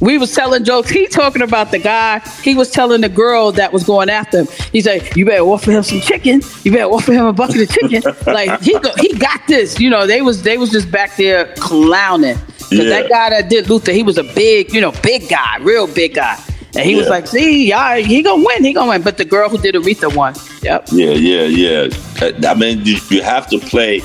We 0.00 0.18
was 0.18 0.34
telling 0.34 0.64
jokes. 0.64 0.90
He 0.90 1.06
talking 1.06 1.42
about 1.42 1.70
the 1.70 1.78
guy. 1.78 2.18
He 2.42 2.54
was 2.54 2.70
telling 2.70 3.00
the 3.00 3.08
girl 3.08 3.52
that 3.52 3.72
was 3.72 3.84
going 3.84 4.10
after 4.10 4.40
him. 4.40 4.46
He 4.72 4.80
said, 4.80 5.16
"You 5.16 5.24
better 5.24 5.42
offer 5.42 5.70
him 5.72 5.82
some 5.82 6.00
chicken. 6.00 6.42
You 6.62 6.72
better 6.72 6.84
offer 6.90 7.12
him 7.12 7.26
a 7.26 7.32
bucket 7.32 7.62
of 7.62 7.70
chicken." 7.70 8.02
like 8.26 8.60
he 8.60 8.78
go, 8.78 8.90
he 8.98 9.14
got 9.16 9.40
this. 9.46 9.78
You 9.80 9.90
know, 9.90 10.06
they 10.06 10.20
was 10.22 10.42
they 10.42 10.58
was 10.58 10.70
just 10.70 10.90
back 10.90 11.16
there 11.16 11.46
clowning. 11.56 12.36
Cause 12.36 12.72
Yeah. 12.72 12.84
that 12.90 13.08
guy 13.08 13.30
that 13.30 13.48
did 13.48 13.68
Luther, 13.70 13.92
he 13.92 14.02
was 14.02 14.18
a 14.18 14.24
big, 14.24 14.72
you 14.74 14.80
know, 14.80 14.92
big 15.02 15.28
guy, 15.28 15.58
real 15.60 15.86
big 15.86 16.14
guy. 16.14 16.38
And 16.76 16.84
he 16.84 16.96
was 16.96 17.08
like, 17.08 17.26
"See, 17.28 17.68
y'all, 17.68 17.96
he 18.02 18.20
gonna 18.22 18.42
win. 18.44 18.64
He 18.64 18.72
gonna 18.72 18.90
win." 18.90 19.02
But 19.02 19.16
the 19.16 19.24
girl 19.24 19.48
who 19.48 19.58
did 19.58 19.76
Aretha 19.76 20.14
won. 20.14 20.34
Yep. 20.62 20.88
Yeah, 20.92 21.10
yeah, 21.10 21.42
yeah. 21.44 21.88
Uh, 22.20 22.32
I 22.48 22.54
mean, 22.54 22.84
you, 22.84 22.96
you 23.10 23.22
have 23.22 23.48
to 23.50 23.58
play 23.60 24.00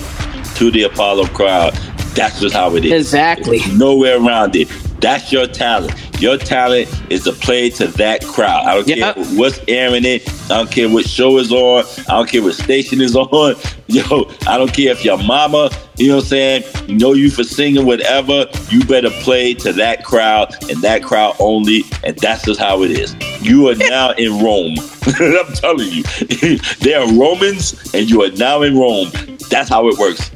to 0.56 0.70
the 0.72 0.84
Apollo 0.84 1.26
crowd. 1.28 1.74
That's 2.14 2.40
just 2.40 2.54
how 2.54 2.76
it 2.76 2.86
is. 2.86 2.92
Exactly. 2.92 3.60
There's 3.60 3.78
nowhere 3.80 4.18
around 4.24 4.56
it. 4.56 4.68
That's 5.02 5.32
your 5.32 5.48
talent. 5.48 5.94
Your 6.22 6.38
talent 6.38 6.90
is 7.10 7.24
to 7.24 7.32
play 7.32 7.70
to 7.72 7.88
that 7.88 8.26
crowd. 8.26 8.66
I 8.66 8.76
don't 8.76 8.88
care 8.88 9.14
what's 9.38 9.60
airing 9.68 10.04
it. 10.04 10.30
I 10.46 10.58
don't 10.58 10.72
care 10.72 10.90
what 10.90 11.08
show 11.08 11.38
is 11.38 11.52
on. 11.52 11.86
I 12.10 12.18
don't 12.18 12.30
care 12.30 12.44
what 12.44 12.56
station 12.56 13.00
is 13.00 13.16
on. 13.16 13.56
Yo, 13.88 14.30
I 14.46 14.58
don't 14.58 14.74
care 14.74 14.92
if 14.92 15.06
your 15.06 15.18
mama, 15.18 15.70
you 15.98 16.10
know 16.10 16.18
what 16.18 16.24
I'm 16.24 16.28
saying, 16.28 16.64
know 16.90 17.14
you 17.14 17.32
for 17.32 17.44
singing 17.44 17.86
whatever. 17.86 18.46
You 18.70 18.84
better 18.86 19.10
play 19.10 19.54
to 19.56 19.74
that 19.74 20.04
crowd 20.04 20.54
and 20.70 20.82
that 20.82 21.04
crowd 21.04 21.36
only. 21.40 21.84
And 22.04 22.18
that's 22.18 22.44
just 22.44 22.60
how 22.60 22.84
it 22.84 22.92
is. 22.92 23.16
You 23.42 23.70
are 23.70 23.76
now 23.76 24.12
in 24.12 24.44
Rome. 24.44 24.76
I'm 25.08 25.54
telling 25.54 25.90
you. 25.90 26.04
they 26.82 26.94
are 26.94 27.12
Romans 27.14 27.94
and 27.94 28.10
you 28.10 28.24
are 28.24 28.32
now 28.32 28.62
in 28.64 28.78
Rome. 28.78 29.10
That's 29.50 29.70
how 29.70 29.88
it 29.88 29.98
works. 29.98 30.30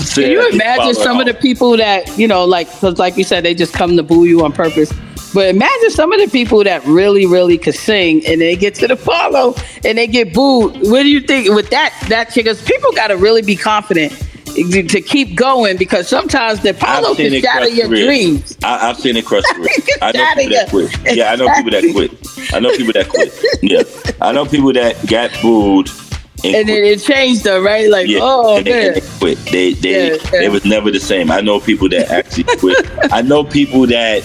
Can 0.00 0.30
you 0.30 0.48
imagine 0.50 0.94
some 0.94 1.20
of 1.20 1.26
the 1.26 1.36
uh, 1.36 1.40
people 1.40 1.76
that 1.76 2.16
you 2.18 2.26
know, 2.28 2.44
like, 2.44 2.70
because 2.72 2.98
like 2.98 3.16
you 3.16 3.24
said, 3.24 3.44
they 3.44 3.54
just 3.54 3.72
come 3.72 3.96
to 3.96 4.02
boo 4.02 4.24
you 4.24 4.44
on 4.44 4.52
purpose. 4.52 4.92
But 5.34 5.48
imagine 5.48 5.90
some 5.90 6.12
of 6.12 6.20
the 6.20 6.28
people 6.28 6.62
that 6.64 6.84
really, 6.84 7.24
really 7.26 7.56
could 7.56 7.74
sing, 7.74 8.24
and 8.26 8.40
they 8.40 8.54
get 8.54 8.74
to 8.76 8.88
the 8.88 8.96
follow 8.96 9.54
and 9.82 9.96
they 9.96 10.06
get 10.06 10.34
booed. 10.34 10.74
What 10.90 11.02
do 11.04 11.08
you 11.08 11.20
think 11.20 11.48
with 11.54 11.70
that? 11.70 11.94
That 12.08 12.30
chick, 12.30 12.44
'cause 12.44 12.60
people 12.62 12.92
got 12.92 13.06
to 13.08 13.16
really 13.16 13.40
be 13.40 13.56
confident 13.56 14.12
to 14.54 15.00
keep 15.00 15.34
going 15.34 15.78
because 15.78 16.06
sometimes 16.08 16.60
the 16.60 16.70
Apollo 16.70 17.14
can 17.14 17.40
shatter 17.40 17.68
your 17.68 17.88
careers. 17.88 18.06
dreams. 18.06 18.58
I, 18.62 18.90
I've 18.90 18.98
seen 18.98 19.16
it 19.16 19.24
cross 19.24 19.44
careers. 19.54 19.88
I 20.02 20.12
know 20.12 20.34
people 20.34 20.50
that 20.52 20.68
quit. 20.68 21.16
Yeah, 21.16 21.32
I 21.32 21.36
know 21.36 21.48
people 21.54 21.70
that 21.70 21.92
quit. 21.94 22.54
I 22.54 22.60
know 22.60 22.76
people 22.76 22.92
that 22.92 23.08
quit. 23.08 23.32
Yeah, 23.62 23.82
I 24.20 24.32
know 24.32 24.44
people 24.44 24.72
that 24.74 25.06
got 25.06 25.30
booed 25.40 25.88
and, 26.44 26.54
And 26.56 26.68
then 26.68 26.84
it 26.84 27.00
changed 27.00 27.44
though, 27.44 27.60
right? 27.62 27.88
Like, 27.88 28.08
Yeah, 28.08 28.18
oh 28.22 28.56
and 28.56 28.64
man. 28.66 28.86
and 28.88 28.96
they 28.96 29.00
quit. 29.18 29.38
They 29.46 29.72
they 29.74 30.10
Yeah, 30.12 30.16
they 30.30 30.42
yeah. 30.42 30.48
was 30.48 30.64
never 30.64 30.90
the 30.90 31.00
same. 31.00 31.30
I 31.30 31.40
know 31.40 31.60
people 31.60 31.88
that 31.90 32.10
actually 32.10 32.44
quit. 32.58 32.76
I 33.12 33.22
know 33.22 33.44
people 33.44 33.86
that 33.86 34.22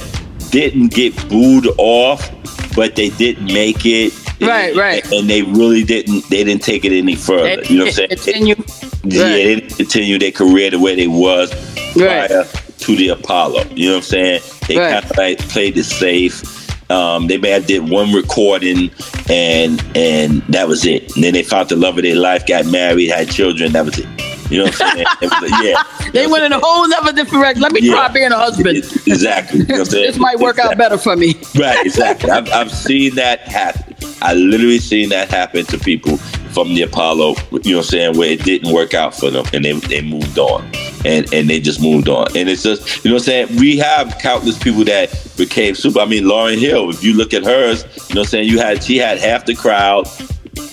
didn't 0.51 0.88
get 0.93 1.15
booed 1.30 1.67
off, 1.77 2.30
but 2.75 2.95
they 2.95 3.10
didn't 3.10 3.45
make 3.53 3.86
it. 3.86 4.13
Right, 4.39 4.75
right. 4.75 5.03
And, 5.06 5.13
and 5.13 5.30
they 5.30 5.41
really 5.41 5.84
didn't. 5.84 6.30
They 6.30 6.43
didn't 6.43 6.62
take 6.63 6.86
it 6.86 6.91
any 6.95 7.15
further. 7.15 7.62
They 7.62 7.67
you 7.69 7.77
know 7.80 7.86
what 7.86 7.89
I'm 7.89 7.93
saying? 7.93 8.10
continue. 8.10 8.56
Yeah, 9.03 9.23
Right. 9.23 9.30
they 9.34 9.56
didn't 9.56 9.75
continue 9.77 10.19
their 10.19 10.32
career 10.32 10.69
the 10.71 10.80
way 10.80 10.95
they 10.95 11.08
was 11.08 11.51
Right. 11.95 12.27
prior 12.30 12.45
to 12.80 12.95
the 12.95 13.10
Apollo. 13.10 13.63
You 13.73 13.88
know 13.89 13.91
what 13.93 13.97
I'm 13.97 14.03
saying? 14.03 14.41
They 14.67 14.77
Right. 14.77 14.91
kind 15.01 15.06
of 15.12 15.17
like 15.17 15.39
played 15.49 15.77
it 15.77 15.84
safe. 15.86 16.43
Um, 16.89 17.28
they 17.28 17.38
may 17.38 17.50
have 17.50 17.65
did 17.67 17.89
one 17.89 18.13
recording 18.13 18.91
and 19.30 19.84
and 19.95 20.41
that 20.43 20.67
was 20.67 20.86
it. 20.86 21.13
And 21.15 21.23
then 21.23 21.34
they 21.34 21.43
found 21.43 21.69
the 21.69 21.76
love 21.76 21.97
of 21.97 22.04
their 22.04 22.15
life, 22.15 22.45
got 22.47 22.65
married, 22.65 23.10
had 23.10 23.30
children. 23.30 23.73
That 23.73 23.86
was 23.86 24.00
it. 24.00 24.08
You 24.50 24.60
know 24.60 24.63
what 24.65 24.82
I'm 24.82 24.95
saying? 24.95 25.06
Was 25.41 25.65
yeah. 25.65 26.12
They 26.12 26.26
went 26.26 26.45
in 26.45 26.54
a 26.54 26.60
whole 26.63 26.86
other 26.93 27.12
different 27.12 27.43
direction. 27.43 27.62
Let 27.63 27.73
me 27.73 27.82
Yeah. 27.84 27.95
try 27.95 28.08
being 28.08 28.32
a 28.32 28.38
husband. 28.38 28.78
Exactly. 28.78 29.60
You 29.60 29.65
know 29.67 29.84
This 29.84 30.17
might 30.17 30.39
work 30.39 30.58
out 30.58 30.78
better 30.78 30.97
for 30.97 31.17
me. 31.17 31.36
Right, 31.60 31.86
exactly. 31.86 32.30
I've, 32.32 32.50
I've 32.52 32.71
seen 32.71 33.15
that 33.15 33.41
happen. 33.41 33.93
I 34.21 34.36
literally 34.36 34.80
seen 34.80 35.10
that 35.10 35.30
happen 35.30 35.65
to 35.65 35.78
people 35.78 36.17
from 36.58 36.74
the 36.74 36.82
Apollo, 36.82 37.36
you 37.52 37.74
know 37.74 37.78
what 37.78 37.78
I'm 37.78 37.84
saying, 37.84 38.17
where 38.17 38.32
it 38.32 38.43
didn't 38.43 38.74
work 38.74 38.96
out 38.96 39.13
for 39.13 39.30
them 39.30 39.46
and 39.54 39.63
they, 39.63 39.74
they 39.74 40.02
moved 40.02 40.39
on. 40.39 40.65
And 41.06 41.32
and 41.32 41.48
they 41.48 41.60
just 41.60 41.80
moved 41.80 42.10
on. 42.10 42.36
And 42.36 42.50
it's 42.50 42.63
just, 42.63 43.06
you 43.06 43.12
know 43.12 43.17
what 43.17 43.22
I'm 43.22 43.26
saying? 43.26 43.56
We 43.58 43.78
have 43.78 44.17
countless 44.20 44.58
people 44.58 44.84
that 44.86 45.15
became 45.38 45.76
super. 45.76 46.00
I 46.00 46.06
mean, 46.06 46.24
Lauryn 46.24 46.58
Hill, 46.58 46.89
if 46.89 47.04
you 47.04 47.13
look 47.13 47.36
at 47.36 47.43
hers, 47.43 47.84
you 47.84 48.15
know 48.15 48.22
what 48.22 48.28
I'm 48.30 48.32
saying, 48.32 48.50
you 48.50 48.58
had 48.58 48.84
she 48.84 48.98
had 48.98 49.20
half 49.20 49.46
the 49.46 49.54
crowd. 49.54 50.08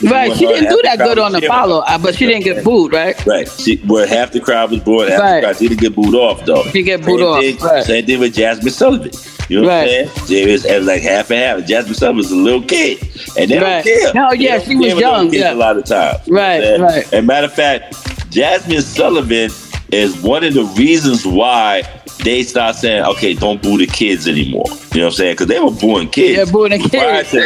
Right. 0.03 0.37
She 0.37 0.47
didn't 0.47 0.71
do 0.71 0.81
that 0.85 0.99
good 0.99 1.19
on 1.19 1.33
the 1.33 1.41
follow, 1.43 1.81
uh, 1.81 1.99
but 1.99 2.15
she 2.17 2.27
didn't 2.27 2.45
get 2.45 2.65
booed, 2.65 2.93
right? 2.93 3.25
Right. 3.27 3.49
She, 3.51 3.77
where 3.87 4.07
half 4.07 4.33
the 4.33 4.41
crowd 4.41 4.71
was 4.71 4.81
bored, 4.81 5.09
half 5.09 5.21
Right. 5.21 5.35
the 5.41 5.47
crowd 5.47 5.57
she 5.57 5.69
didn't 5.69 5.81
get 5.81 5.95
booed 5.95 6.15
off 6.15 6.45
though. 6.45 6.63
She 6.65 6.83
get 6.83 7.03
booed 7.05 7.23
off, 7.23 7.41
Thing, 7.41 7.57
right. 7.59 7.85
Same 7.85 8.05
thing 8.07 8.21
with 8.21 8.35
Jazmine 8.35 8.71
Sullivan. 8.71 9.11
You 9.49 9.61
know 9.63 9.69
Right. 9.69 10.07
what 10.07 10.21
I'm 10.21 10.27
saying? 10.27 10.49
It 10.49 10.53
was, 10.53 10.65
it 10.65 10.79
was 10.79 10.87
like 10.87 11.03
half 11.03 11.31
and 11.31 11.41
half. 11.41 11.69
Jazmine 11.69 11.95
Sullivan 11.95 12.17
was 12.17 12.31
a 12.33 12.37
little 12.37 12.63
kid, 12.63 12.99
and 13.39 13.51
they 13.51 13.59
Right. 13.59 13.85
don't 13.85 14.01
care. 14.03 14.15
No, 14.15 14.33
yeah, 14.33 14.59
she 14.59 14.75
was 14.77 14.87
care 14.87 14.95
with 14.97 14.97
little 14.97 15.01
young, 15.01 15.33
yeah. 15.35 15.53
A 15.53 15.55
lot 15.55 15.77
of 15.77 15.85
times. 15.85 16.21
You 16.27 16.35
know 16.35 16.41
Right, 16.41 16.55
I'm 16.57 16.63
saying? 16.63 16.83
right. 16.83 17.13
And 17.13 17.27
matter 17.27 17.47
of 17.47 17.53
fact, 17.53 17.95
Jazmine 18.31 18.83
Sullivan 18.83 19.51
is 19.93 20.17
one 20.23 20.45
of 20.45 20.55
the 20.55 20.65
reasons 20.79 21.27
why 21.27 21.83
they 22.19 22.43
start 22.43 22.77
saying, 22.77 23.05
"Okay, 23.05 23.35
don't 23.35 23.61
boo 23.63 23.79
the 23.79 23.87
kids 23.87 24.27
anymore." 24.29 24.65
You 24.93 25.01
know 25.01 25.07
what 25.07 25.13
I'm 25.15 25.17
saying? 25.17 25.33
Because 25.35 25.47
they 25.49 25.59
were 25.61 25.71
booing 25.73 26.09
kids. 26.09 26.39
Yeah, 26.39 26.53
booing 26.53 26.71
the 26.81 26.89
Prior 26.89 27.25
kids. 27.25 27.31
to 27.33 27.41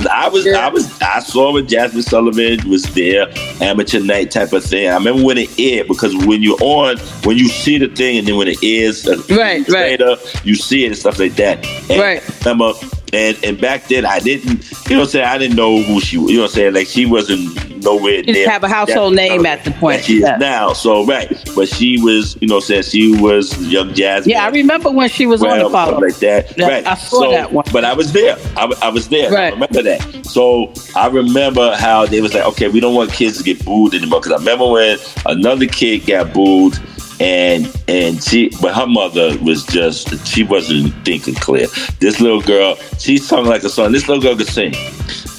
that, 0.00 0.08
I 0.12 0.28
was, 0.28 0.44
Yeah. 0.44 0.58
I 0.58 0.68
was, 0.68 1.00
I 1.00 1.20
saw 1.20 1.52
when 1.54 1.66
Jazmine 1.66 2.02
Sullivan 2.04 2.68
was 2.68 2.82
there, 2.94 3.26
amateur 3.62 4.00
night 4.00 4.30
type 4.30 4.52
of 4.52 4.62
thing. 4.64 4.88
I 4.88 4.94
remember 4.94 5.24
when 5.24 5.38
it 5.38 5.58
aired 5.58 5.88
because 5.88 6.14
when 6.26 6.42
you're 6.42 6.58
on, 6.60 6.98
when 7.24 7.38
you 7.38 7.48
see 7.48 7.78
the 7.78 7.88
thing, 7.88 8.18
and 8.18 8.28
then 8.28 8.36
when 8.36 8.48
it 8.48 8.58
airs, 8.62 9.06
uh, 9.06 9.16
Right, 9.30 9.66
right. 9.68 9.98
later, 10.00 10.16
you 10.44 10.54
see 10.54 10.84
it 10.84 10.88
and 10.88 10.96
stuff 10.98 11.18
like 11.18 11.34
that. 11.36 11.64
And 11.88 12.00
Right. 12.00 12.22
I 12.22 12.50
remember, 12.50 12.74
and 13.12 13.36
and 13.44 13.60
back 13.60 13.88
then 13.88 14.06
I 14.06 14.18
didn't, 14.20 14.70
you 14.88 14.96
know, 14.96 15.00
what 15.00 15.04
I'm 15.04 15.10
saying 15.10 15.26
I 15.26 15.38
didn't 15.38 15.56
know 15.56 15.82
who 15.82 16.00
she, 16.00 16.16
was. 16.18 16.30
you 16.30 16.36
know, 16.38 16.42
what 16.44 16.50
I'm 16.50 16.54
saying 16.54 16.74
like 16.74 16.86
she 16.88 17.04
wasn't 17.06 17.82
nowhere 17.82 18.18
She 18.24 18.32
didn't 18.32 18.50
have 18.50 18.62
a 18.64 18.68
household 18.68 19.14
name 19.14 19.44
at 19.44 19.64
the 19.64 19.70
point. 19.72 20.02
she 20.04 20.20
Yeah. 20.20 20.34
is 20.34 20.40
now. 20.40 20.72
So 20.72 21.04
right, 21.04 21.28
but 21.54 21.68
she 21.68 22.00
was, 22.00 22.36
you 22.40 22.48
know, 22.48 22.60
saying 22.60 22.84
she 22.84 23.14
was 23.20 23.56
young 23.66 23.90
Jazmine 23.90 24.26
Yeah, 24.26 24.44
I 24.44 24.48
remember 24.48 24.90
when 24.90 25.08
she 25.08 25.26
was 25.26 25.42
on 25.42 25.58
the 25.58 25.68
follow. 25.68 25.98
like 25.98 26.16
that. 26.16 26.56
Yeah, 26.56 26.68
right. 26.68 26.86
I 26.86 26.94
saw 26.94 27.20
so, 27.22 27.30
that 27.32 27.52
one. 27.52 27.64
But 27.72 27.84
I 27.84 27.92
was 27.94 28.12
there. 28.12 28.36
I, 28.56 28.72
I 28.82 28.88
was 28.88 29.08
there. 29.08 29.30
I 29.30 29.34
Right. 29.34 29.52
remember 29.52 29.82
that. 29.82 30.26
So 30.26 30.72
I 30.96 31.08
remember 31.08 31.74
how 31.76 32.06
they 32.06 32.20
was 32.20 32.32
like, 32.34 32.44
okay, 32.46 32.68
we 32.68 32.80
don't 32.80 32.94
want 32.94 33.12
kids 33.12 33.36
to 33.38 33.44
get 33.44 33.64
booed 33.64 33.94
anymore. 33.94 34.20
Because 34.20 34.32
I 34.32 34.36
remember 34.36 34.70
when 34.70 34.98
another 35.26 35.66
kid 35.66 36.06
got 36.06 36.32
booed. 36.32 36.78
And 37.22 37.72
and 37.86 38.22
she, 38.22 38.50
but 38.60 38.74
her 38.74 38.86
mother 38.86 39.38
was 39.38 39.64
just 39.66 40.26
she 40.26 40.42
wasn't 40.42 40.92
thinking 41.04 41.34
clear. 41.34 41.68
This 42.00 42.20
little 42.20 42.42
girl, 42.42 42.74
she 42.98 43.16
sung 43.16 43.44
like 43.44 43.62
a 43.62 43.68
song. 43.68 43.92
This 43.92 44.08
little 44.08 44.22
girl 44.22 44.36
could 44.36 44.48
sing, 44.48 44.74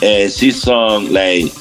and 0.01 0.31
she 0.31 0.51
sung 0.51 1.11
like 1.11 1.51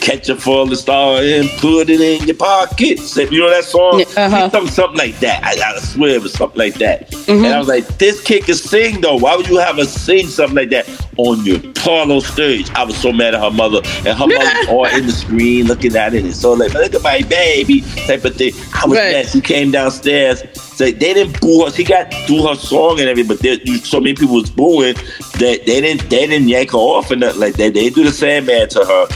catch 0.00 0.28
a 0.28 0.36
falling 0.36 0.74
star 0.76 1.20
and 1.22 1.48
put 1.58 1.90
it 1.90 2.00
in 2.00 2.26
your 2.26 2.36
pocket. 2.36 2.98
You 3.30 3.40
know 3.40 3.50
that 3.50 3.64
song? 3.64 4.02
uh-huh. 4.16 4.50
Something, 4.50 4.70
something 4.72 4.98
like 4.98 5.18
that. 5.20 5.42
I, 5.44 5.74
I 5.74 5.78
swear 5.80 6.10
it 6.10 6.22
was 6.22 6.32
something 6.32 6.58
like 6.58 6.74
that. 6.74 7.12
And 7.28 7.46
I 7.46 7.58
was 7.58 7.68
like, 7.68 7.86
this 7.98 8.20
kid 8.22 8.44
can 8.44 8.54
sing 8.54 9.00
though. 9.00 9.16
Why 9.16 9.36
would 9.36 9.48
you 9.48 9.58
have 9.58 9.76
her 9.76 9.84
sing 9.84 10.26
something 10.28 10.56
like 10.56 10.70
that 10.70 10.88
on 11.18 11.44
your 11.44 11.58
parlor 11.74 12.20
stage? 12.20 12.70
I 12.70 12.84
was 12.84 12.96
so 12.96 13.12
mad 13.12 13.34
at 13.34 13.40
her 13.42 13.50
mother, 13.50 13.80
and 14.06 14.16
her 14.18 14.26
mother 14.26 14.52
all 14.70 14.86
in 14.86 15.06
the 15.06 15.12
screen 15.12 15.66
looking 15.66 15.96
at 15.96 16.14
it, 16.14 16.24
and 16.24 16.34
so 16.34 16.52
like, 16.54 16.72
look 16.74 16.94
at 16.94 17.02
my 17.02 17.20
baby 17.22 17.80
type 18.06 18.24
of 18.24 18.36
thing. 18.36 18.52
I 18.74 18.86
was 18.86 18.98
Right. 18.98 19.12
mad. 19.12 19.28
She 19.28 19.40
came 19.40 19.70
downstairs. 19.70 20.42
So 20.54 20.84
they 20.84 20.92
didn't 20.92 21.40
boo 21.40 21.64
her. 21.64 21.72
She 21.72 21.82
got 21.82 22.12
through 22.26 22.46
her 22.46 22.54
song 22.54 23.00
and 23.00 23.08
everything, 23.08 23.26
but 23.28 23.40
there, 23.40 23.58
so 23.82 23.98
many 24.00 24.14
people 24.14 24.36
was 24.36 24.48
booing 24.50 24.94
that 24.94 25.62
they 25.66 25.80
didn't 25.80 26.08
they 26.08 26.26
didn't 26.28 26.48
yank 26.48 26.70
her 26.70 26.78
off 26.78 27.10
or 27.10 27.16
nothing 27.16 27.40
like 27.40 27.54
that. 27.54 27.74
They 27.74 27.82
didn't 27.84 27.96
do 27.96 28.04
the 28.04 28.12
same 28.12 28.28
Sandman 28.28 28.68
to 28.68 28.84
her, 28.84 29.06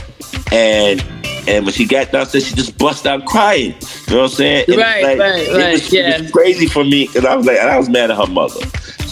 and 0.53 1.03
and 1.45 1.65
when 1.65 1.73
she 1.73 1.85
got 1.85 2.11
downstairs, 2.11 2.47
she 2.47 2.55
just 2.55 2.77
bust 2.77 3.05
out 3.05 3.25
crying. 3.25 3.75
You 4.07 4.13
know 4.15 4.21
what 4.21 4.23
I'm 4.23 4.29
saying? 4.29 4.65
And 4.69 4.77
Right, 4.77 5.03
like, 5.03 5.19
right, 5.19 5.39
it 5.39 5.55
right, 5.57 5.71
was, 5.73 5.91
yeah. 5.91 6.15
It 6.15 6.21
was 6.21 6.31
crazy 6.31 6.67
for 6.67 6.85
me 6.85 7.07
because 7.07 7.25
I 7.25 7.35
was 7.35 7.45
like, 7.45 7.57
and 7.57 7.69
I 7.69 7.77
was 7.77 7.89
mad 7.89 8.11
at 8.11 8.17
her 8.17 8.27
mother. 8.31 8.61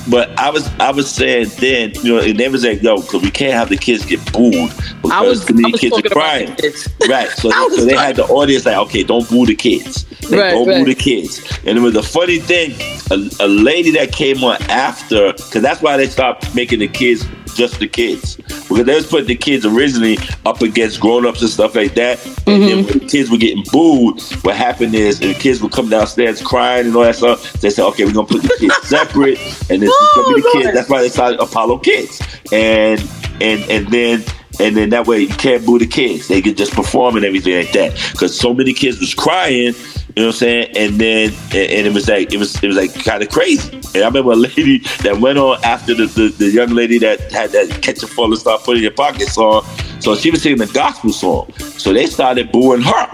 But 0.09 0.29
I 0.39 0.49
was, 0.49 0.67
I 0.79 0.91
was 0.91 1.09
saying 1.11 1.49
then, 1.59 1.91
you 2.03 2.15
know, 2.15 2.19
and 2.19 2.39
they 2.39 2.47
was 2.49 2.63
like, 2.65 2.81
"Yo, 2.81 3.01
because 3.01 3.21
we 3.21 3.29
can't 3.29 3.53
have 3.53 3.69
the 3.69 3.77
kids 3.77 4.03
get 4.05 4.19
booed 4.33 4.53
because 5.01 5.11
I 5.11 5.21
was- 5.21 5.47
many 5.51 5.65
I 5.65 5.71
was 5.71 5.79
kids 5.81 5.97
are 5.97 6.01
crying." 6.09 6.49
the 6.55 6.61
kids. 6.61 6.89
Right. 7.07 7.29
So, 7.29 7.51
so 7.75 7.85
they 7.85 7.95
had 7.95 8.15
the 8.15 8.23
audience 8.25 8.65
like, 8.65 8.77
"Okay, 8.77 9.03
don't 9.03 9.29
boo 9.29 9.45
the 9.45 9.53
kids. 9.55 10.05
Like, 10.23 10.39
Right, 10.39 10.51
don't 10.51 10.67
right. 10.69 10.79
boo 10.85 10.85
the 10.85 10.95
kids." 10.95 11.41
And 11.67 11.77
it 11.77 11.81
was 11.81 11.95
a 11.95 12.01
funny 12.01 12.39
thing. 12.39 12.71
A, 13.11 13.45
a 13.45 13.47
lady 13.47 13.91
that 13.91 14.11
came 14.13 14.43
on 14.43 14.55
after, 14.71 15.33
because 15.33 15.61
that's 15.61 15.81
why 15.83 15.97
they 15.97 16.07
stopped 16.07 16.55
making 16.55 16.79
the 16.79 16.87
kids 16.87 17.23
just 17.55 17.79
the 17.79 17.87
kids. 17.87 18.35
Because 18.35 18.85
they 18.85 18.95
was 18.95 19.07
putting 19.07 19.27
the 19.27 19.35
kids 19.35 19.65
originally 19.65 20.17
up 20.45 20.61
against 20.61 20.99
grown-ups 20.99 21.41
and 21.41 21.49
stuff 21.49 21.75
like 21.75 21.93
that. 21.95 22.23
And 22.47 22.61
then 22.63 22.77
mm-hmm. 22.83 22.87
when 22.89 22.99
the 22.99 23.05
kids 23.07 23.29
were 23.29 23.37
getting 23.37 23.63
booed, 23.71 24.21
what 24.43 24.55
happened 24.55 24.95
is 24.95 25.19
the 25.19 25.33
kids 25.33 25.61
would 25.61 25.71
come 25.71 25.89
downstairs 25.89 26.41
crying 26.41 26.87
and 26.87 26.95
all 26.95 27.03
that 27.03 27.15
stuff. 27.15 27.53
They 27.53 27.69
said, 27.69 27.85
okay, 27.89 28.05
we're 28.05 28.13
gonna 28.13 28.27
put 28.27 28.41
the 28.43 28.55
kids 28.59 28.75
separate 28.87 29.37
and 29.69 29.83
it's 29.83 29.91
Oh, 29.93 30.11
gonna 30.15 30.35
be 30.35 30.41
the 30.41 30.47
Lord. 30.53 30.63
kids. 30.63 30.73
That's 30.75 30.89
why 30.89 31.01
they 31.01 31.09
started 31.09 31.39
Apollo 31.39 31.79
Kids. 31.79 32.21
And 32.51 32.99
and 33.41 33.61
and 33.69 33.87
then 33.87 34.23
and 34.61 34.77
then 34.77 34.89
that 34.91 35.07
way 35.07 35.21
you 35.21 35.27
can't 35.27 35.65
boo 35.65 35.79
the 35.79 35.87
kids. 35.87 36.27
They 36.27 36.41
could 36.41 36.55
just 36.55 36.73
perform 36.73 37.15
and 37.15 37.25
everything 37.25 37.55
like 37.57 37.71
that. 37.73 37.93
Because 38.11 38.37
so 38.37 38.53
many 38.53 38.73
kids 38.73 38.99
was 38.99 39.13
crying, 39.13 39.73
you 40.15 40.23
know 40.23 40.27
what 40.27 40.27
I'm 40.27 40.31
saying? 40.33 40.77
And 40.77 40.99
then 40.99 41.33
and, 41.45 41.71
and 41.71 41.87
it 41.87 41.93
was 41.93 42.07
like 42.07 42.33
it 42.33 42.37
was 42.37 42.61
it 42.63 42.67
was 42.67 42.77
like 42.77 42.93
kind 43.03 43.23
of 43.23 43.29
crazy. 43.29 43.73
And 43.73 44.03
I 44.03 44.07
remember 44.07 44.31
a 44.31 44.35
lady 44.35 44.79
that 45.03 45.17
went 45.19 45.39
on 45.39 45.63
after 45.63 45.93
the, 45.93 46.05
the, 46.05 46.27
the 46.37 46.49
young 46.49 46.69
lady 46.69 46.97
that 46.99 47.31
had 47.31 47.51
that 47.51 47.81
catch 47.81 48.03
a 48.03 48.07
fall 48.07 48.25
and 48.25 48.37
start 48.37 48.61
putting 48.63 48.77
in 48.77 48.83
your 48.83 48.91
pocket 48.91 49.27
song. 49.27 49.65
So 49.99 50.15
she 50.15 50.31
was 50.31 50.41
singing 50.41 50.59
the 50.59 50.67
gospel 50.67 51.11
song. 51.11 51.51
So 51.57 51.93
they 51.93 52.05
started 52.07 52.51
booing 52.51 52.81
her. 52.81 53.07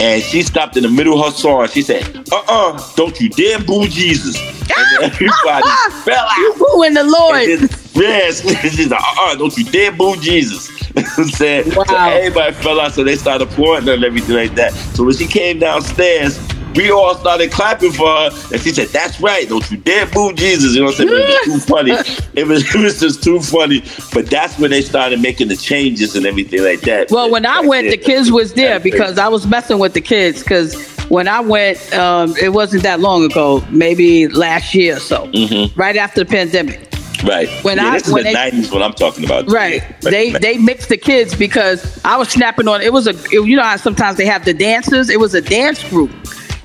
And 0.00 0.22
she 0.22 0.42
stopped 0.42 0.76
in 0.76 0.82
the 0.82 0.90
middle 0.90 1.20
of 1.20 1.26
her 1.26 1.38
song. 1.38 1.68
She 1.68 1.82
said, 1.82 2.04
"Uh-uh, 2.32 2.94
don't 2.96 3.18
you 3.20 3.28
dare 3.28 3.60
boo 3.60 3.86
Jesus!" 3.86 4.36
And 4.36 5.04
everybody 5.12 5.68
fell 6.02 6.26
out. 6.26 6.36
You 6.36 6.54
booing 6.58 6.94
the 6.94 7.04
Lord. 7.04 7.83
Yes, 7.94 8.40
she's 8.60 8.90
like, 8.90 9.00
uh-uh, 9.00 9.36
don't 9.36 9.56
you 9.56 9.64
dare 9.64 9.92
boo 9.92 10.16
Jesus. 10.20 10.68
I'm 11.18 11.24
saying, 11.28 11.70
so 11.70 11.82
everybody 11.88 12.52
fell 12.54 12.80
out, 12.80 12.92
so 12.92 13.04
they 13.04 13.16
started 13.16 13.48
applauding 13.48 13.88
and 13.88 14.04
everything 14.04 14.36
like 14.36 14.54
that. 14.56 14.72
So 14.72 15.04
when 15.04 15.14
she 15.14 15.26
came 15.26 15.58
downstairs, 15.58 16.38
we 16.74 16.90
all 16.90 17.14
started 17.14 17.52
clapping 17.52 17.92
for 17.92 18.06
her, 18.08 18.30
and 18.52 18.60
she 18.60 18.70
said, 18.70 18.88
"That's 18.88 19.20
right, 19.20 19.48
don't 19.48 19.68
you 19.70 19.76
dare 19.76 20.06
boo 20.06 20.32
Jesus." 20.32 20.74
You 20.74 20.80
know 20.80 20.86
what 20.86 21.00
I'm 21.00 21.08
saying? 21.08 21.22
It 21.22 21.48
was 21.48 21.66
too 21.66 21.72
funny. 21.72 21.92
It 22.34 22.48
was, 22.48 22.74
it 22.74 22.80
was 22.80 22.98
just 22.98 23.22
too 23.22 23.38
funny. 23.40 23.84
But 24.12 24.26
that's 24.26 24.58
when 24.58 24.72
they 24.72 24.82
started 24.82 25.20
making 25.22 25.46
the 25.48 25.56
changes 25.56 26.16
and 26.16 26.26
everything 26.26 26.64
like 26.64 26.80
that. 26.80 27.12
Well, 27.12 27.30
when 27.30 27.46
I 27.46 27.60
went, 27.60 27.88
the 27.90 27.96
kids 27.96 28.32
was 28.32 28.54
there 28.54 28.80
because 28.80 29.18
I 29.18 29.28
was 29.28 29.46
messing 29.46 29.78
with 29.78 29.94
the 29.94 30.00
kids. 30.00 30.42
Because 30.42 30.74
when 31.10 31.28
I 31.28 31.38
went, 31.38 31.94
um, 31.94 32.34
it 32.42 32.48
wasn't 32.52 32.82
that 32.82 32.98
long 32.98 33.22
ago, 33.24 33.64
maybe 33.70 34.26
last 34.26 34.74
year 34.74 34.96
or 34.96 35.00
so, 35.00 35.28
Mhm. 35.28 35.70
right 35.76 35.96
after 35.96 36.24
the 36.24 36.26
pandemic. 36.28 36.92
Right 37.24 37.48
when 37.64 37.76
yeah, 37.78 37.86
I- 37.88 37.92
this 37.98 38.06
is 38.08 38.12
when 38.12 38.24
the 38.24 38.32
'90s 38.32 38.72
when 38.72 38.82
I'm 38.82 38.92
talking 38.92 39.24
about. 39.24 39.50
Right. 39.50 39.82
They 40.02 40.32
they 40.32 40.58
mixed 40.58 40.88
the 40.88 40.96
kids 40.96 41.34
because 41.34 42.00
I 42.04 42.16
was 42.16 42.28
snapping 42.28 42.68
on. 42.68 42.80
It 42.82 42.92
was 42.92 43.06
a 43.06 43.10
it- 43.10 43.46
you 43.46 43.56
know 43.56 43.62
how 43.62 43.76
sometimes 43.76 44.16
they 44.16 44.26
have 44.26 44.44
the 44.44 44.54
dancers. 44.54 45.08
It 45.10 45.20
was 45.20 45.34
a 45.34 45.40
dance 45.40 45.82
group, 45.88 46.10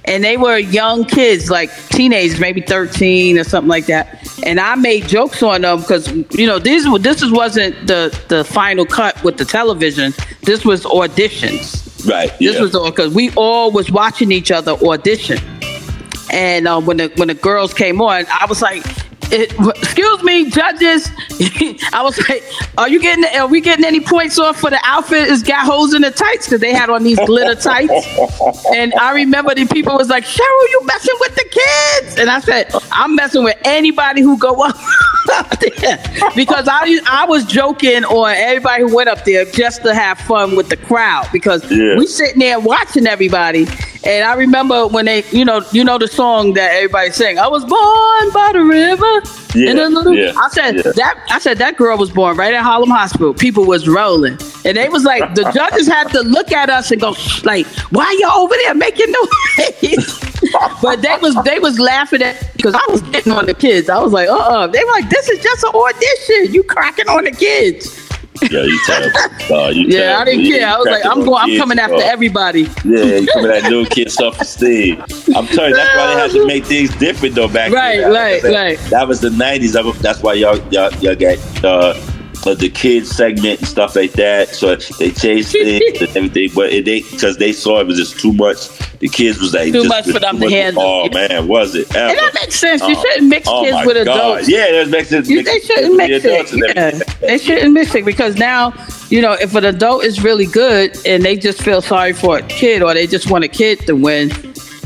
and 0.06 0.24
they 0.24 0.38
were 0.38 0.58
young 0.58 1.06
kids, 1.06 1.50
like 1.50 1.70
teenagers, 1.90 2.40
maybe 2.40 2.62
thirteen 2.62 3.38
or 3.38 3.44
something 3.44 3.70
like 3.70 3.86
that. 3.88 4.18
And 4.46 4.60
I 4.60 4.76
made 4.76 5.08
jokes 5.08 5.44
on 5.44 5.62
them 5.62 5.82
because 5.82 6.12
you 6.38 6.48
know 6.48 6.60
this 6.60 6.86
this 7.02 7.22
is 7.22 7.32
wasn't 7.32 7.76
the 7.88 8.18
the 8.30 8.44
final 8.44 8.86
cut 8.86 9.22
with 9.24 9.38
the 9.38 9.46
television. 9.46 10.14
This 10.44 10.66
was 10.66 10.84
auditions. 10.84 12.08
right. 12.10 12.32
This 12.40 12.56
yeah. 12.56 12.62
was 12.62 12.74
all 12.76 12.90
because 12.90 13.14
we 13.14 13.32
all 13.36 13.72
was 13.72 13.92
watching 13.92 14.32
each 14.32 14.52
other 14.52 14.72
audition. 14.72 15.38
And 16.32 16.68
uh, 16.68 16.80
when 16.80 16.98
the 16.98 17.12
when 17.16 17.28
the 17.28 17.34
girls 17.34 17.74
came 17.74 18.02
on, 18.02 18.26
I 18.30 18.46
was 18.48 18.62
like, 18.62 18.84
it, 19.32 19.54
"Excuse 19.78 20.24
me, 20.24 20.50
judges." 20.50 21.10
I 21.94 22.02
was 22.04 22.18
like, 22.30 22.44
"Are 22.78 22.90
you 22.90 23.00
getting? 23.02 23.26
Are 23.40 23.48
we 23.48 23.62
getting 23.62 23.86
any 23.86 24.00
points 24.00 24.38
off 24.40 24.60
for 24.60 24.70
the 24.70 24.80
outfit? 24.84 25.28
It's 25.30 25.44
got 25.44 25.66
holes 25.66 25.94
in 25.94 26.02
the 26.02 26.12
tights 26.12 26.48
because 26.48 26.62
they 26.62 26.74
had 26.74 26.90
on 26.90 27.04
these 27.04 27.20
glitter 27.26 27.56
tights." 27.60 27.92
And 28.76 28.94
I 28.96 29.12
remember 29.14 29.54
the 29.56 29.66
people 29.66 29.96
was 29.96 30.10
like, 30.10 30.26
"Cheryl, 30.26 30.70
you 30.72 30.82
messing 30.86 31.16
with 31.20 31.36
the 31.36 31.46
kids?" 31.50 32.18
And 32.20 32.30
I 32.30 32.40
said, 32.40 32.72
"I'm 32.92 33.16
messing 33.16 33.44
with 33.44 33.58
anybody 33.64 34.22
who 34.22 34.38
go 34.38 34.62
up." 34.64 34.76
up 35.34 35.60
there 35.60 36.02
because 36.36 36.68
I 36.68 37.00
I 37.06 37.26
was 37.28 37.46
joking 37.46 38.04
on 38.06 38.34
everybody 38.36 38.84
who 38.84 38.96
went 38.96 39.10
up 39.10 39.26
there 39.26 39.46
just 39.46 39.84
to 39.84 39.94
have 39.94 40.18
fun 40.22 40.56
with 40.56 40.70
the 40.70 40.78
crowd 40.78 41.28
because 41.32 41.70
Yeah. 41.70 41.98
we 41.98 42.08
sitting 42.08 42.40
there 42.40 42.60
watching 42.60 43.06
everybody 43.06 43.68
and 44.04 44.24
I 44.24 44.34
remember 44.36 44.88
when 44.88 45.06
they 45.06 45.24
you 45.32 45.44
know 45.44 45.62
you 45.72 45.84
know 45.84 45.98
the 45.98 46.08
song 46.08 46.54
that 46.54 46.72
everybody 46.74 47.12
sing 47.12 47.38
I 47.38 47.48
was 47.48 47.64
born 47.66 48.32
by 48.34 48.52
the 48.54 48.64
river 48.64 49.22
Yeah, 49.56 49.74
little, 49.74 50.16
yeah, 50.16 50.34
I 50.38 50.50
said 50.50 50.76
yeah. 50.78 50.92
that 50.96 51.26
I 51.30 51.40
said 51.40 51.58
that 51.58 51.78
girl 51.78 51.98
was 51.98 52.10
born 52.12 52.38
right 52.38 52.54
at 52.54 52.64
Harlem 52.64 52.90
Hospital 52.90 53.34
people 53.34 53.66
was 53.66 53.88
rolling 53.88 54.38
and 54.66 54.78
they 54.78 54.90
was 54.90 55.04
like 55.04 55.36
the 55.36 55.50
judges 55.54 55.88
had 55.88 56.08
to 56.10 56.22
look 56.22 56.52
at 56.52 56.70
us 56.70 56.92
and 56.92 57.02
go 57.02 57.16
like 57.44 57.66
why 57.92 58.16
y'all 58.20 58.40
over 58.40 58.56
there 58.64 58.76
making 58.76 59.12
noise 59.12 60.30
but 60.82 61.02
they 61.02 61.18
was 61.22 61.36
they 61.44 61.60
was 61.60 61.80
laughing 61.80 62.22
at 62.22 62.50
because 62.56 62.76
I 62.76 62.86
was 62.90 63.02
getting 63.04 63.32
on 63.32 63.46
the 63.46 63.54
kids. 63.54 63.90
I 63.90 64.00
was 64.00 64.12
like, 64.12 64.28
uh 64.28 64.36
uh 64.36 64.68
They 64.68 64.84
were 64.84 64.92
like, 64.92 65.10
this 65.10 65.30
is 65.30 65.42
just 65.42 65.64
an 65.64 65.72
audition. 65.74 66.54
You 66.54 66.64
cracking 66.64 67.08
on 67.08 67.24
the 67.24 67.32
kids. 67.32 68.09
Yeah, 68.44 68.64
you 68.64 68.80
terrible. 68.86 69.56
Uh, 69.56 69.70
you 69.70 69.86
Yeah, 69.88 70.18
I 70.20 70.26
didn't 70.26 70.46
care. 70.46 70.68
I 70.68 70.78
was 70.78 70.88
like, 70.88 71.06
I'm 71.06 71.24
going. 71.26 71.42
I'm 71.42 71.50
kids, 71.50 71.60
coming 71.60 71.80
after 71.80 71.96
uh, 71.96 72.00
everybody. 72.14 72.62
Yeah, 72.86 73.04
you 73.18 73.28
coming 73.28 73.52
at 73.52 73.64
little 73.64 73.86
kid 73.86 74.12
self 74.12 74.40
esteem. 74.40 75.02
I'm 75.36 75.48
telling 75.48 75.72
you, 75.72 75.76
that's 75.76 75.96
why 75.96 76.08
they 76.08 76.20
had 76.22 76.32
to 76.32 76.46
make 76.46 76.66
things 76.66 76.96
different 76.98 77.36
though 77.36 77.48
back 77.48 77.72
Right, 77.72 78.00
then. 78.00 78.12
right, 78.14 78.42
that, 78.42 78.54
right. 78.54 78.80
That 78.92 79.08
was 79.08 79.20
the 79.22 79.30
'90s. 79.30 79.74
That 79.74 79.86
was- 79.86 80.00
That's 80.00 80.22
why 80.24 80.34
y'all 80.34 80.58
y'all, 80.72 80.92
y'all 80.96 81.16
got 81.16 81.38
uh, 81.64 81.94
uh, 82.46 82.54
the 82.56 82.70
kids 82.70 83.10
segment 83.10 83.60
and 83.60 83.68
stuff 83.68 83.96
like 83.96 84.14
that. 84.14 84.50
So 84.50 84.76
they 84.76 85.12
changed 85.12 85.52
things 85.52 86.02
and 86.02 86.18
everything, 86.18 86.50
but 86.56 86.72
it, 86.72 86.86
they 86.86 87.02
because 87.02 87.38
they 87.38 87.52
saw 87.54 87.80
it 87.82 87.88
was 87.88 87.98
just 87.98 88.20
too 88.20 88.34
much. 88.34 88.68
The 89.00 89.08
kids 89.08 89.40
was 89.40 89.54
like 89.54 89.72
Too 89.72 89.86
much 89.86 90.06
for 90.12 90.20
them 90.20 90.40
to 90.40 90.50
handle. 90.50 90.84
Oh 90.84 91.10
man, 91.14 91.48
was 91.48 91.74
it? 91.76 91.88
And 91.96 92.18
that 92.18 92.34
makes 92.36 92.56
sense. 92.56 92.82
You 92.82 92.96
Oh, 92.98 93.02
shouldn't 93.02 93.30
mix 93.30 93.48
oh 93.48 93.62
kids 93.64 93.74
my 93.74 93.86
with 93.86 94.06
God. 94.06 94.18
adults. 94.18 94.50
Yeah, 94.50 94.72
that 94.72 94.90
makes 94.90 95.10
sense. 95.10 95.30
You, 95.30 95.42
they 95.44 95.60
shouldn't 95.60 95.96
mix 95.96 96.26
it. 96.26 96.76
Yeah, 96.76 96.92
they 97.22 97.38
shouldn't 97.38 97.74
mix 97.74 97.96
it 97.96 98.04
because 98.04 98.36
now, 98.36 98.74
you 99.10 99.22
know, 99.22 99.34
if 99.34 99.56
an 99.56 99.64
adult 99.66 100.04
is 100.04 100.22
really 100.22 100.46
good 100.48 100.98
and 101.06 101.24
they 101.24 101.38
just 101.38 101.62
feel 101.62 101.82
sorry 101.82 102.12
for 102.14 102.40
a 102.40 102.42
kid 102.44 102.82
or 102.84 102.94
they 102.94 103.08
just 103.08 103.32
want 103.32 103.46
a 103.46 103.48
kid 103.48 103.80
to 103.88 103.96
win, 103.96 104.30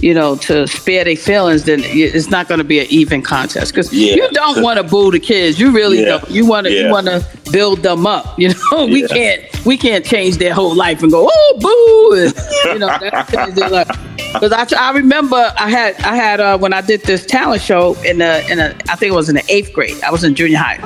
you 0.03 0.13
know, 0.13 0.35
to 0.35 0.67
spare 0.67 1.03
their 1.05 1.15
feelings, 1.15 1.63
then 1.63 1.79
it's 1.83 2.29
not 2.29 2.47
going 2.49 2.57
to 2.59 2.63
be 2.63 2.79
an 2.79 2.87
even 2.89 3.21
contest 3.21 3.71
because 3.73 3.91
Yeah. 3.93 4.15
you 4.15 4.29
don't 4.31 4.61
want 4.61 4.77
to 4.77 4.83
boo 4.83 5.11
the 5.11 5.19
kids. 5.19 5.59
You 5.59 5.71
really 5.71 5.99
Yeah. 5.99 6.05
don't. 6.17 6.29
You 6.29 6.45
want 6.45 6.67
to. 6.67 6.73
Yeah. 6.73 6.85
You 6.87 6.91
want 6.91 7.07
to 7.07 7.25
build 7.51 7.83
them 7.83 8.05
up. 8.05 8.37
You 8.43 8.49
know, 8.71 8.85
we 8.85 9.07
can't. 9.07 9.41
We 9.65 9.77
can't 9.77 10.03
change 10.05 10.37
their 10.37 10.53
whole 10.53 10.75
life 10.75 11.01
and 11.03 11.11
go, 11.11 11.29
oh, 11.31 11.57
boo. 11.59 12.23
And, 12.25 12.73
you 12.73 12.79
know, 12.79 12.97
that's 12.99 13.31
change 13.31 13.55
their 13.55 13.69
life. 13.69 13.87
Because 14.33 14.51
I, 14.51 14.65
I 14.89 14.91
remember 14.91 15.37
I 15.57 15.69
had 15.69 15.95
I 16.01 16.15
had 16.15 16.39
uh, 16.41 16.57
when 16.57 16.73
I 16.73 16.81
did 16.81 17.03
this 17.03 17.25
talent 17.25 17.61
show 17.61 17.93
in 18.03 18.17
the 18.17 18.43
in 18.51 18.59
a 18.59 18.75
I 18.89 18.95
think 18.97 19.11
it 19.13 19.15
was 19.15 19.29
in 19.29 19.35
the 19.35 19.43
eighth 19.47 19.71
grade. 19.73 20.01
I 20.03 20.09
was 20.11 20.23
in 20.23 20.33
junior 20.35 20.57
high, 20.57 20.79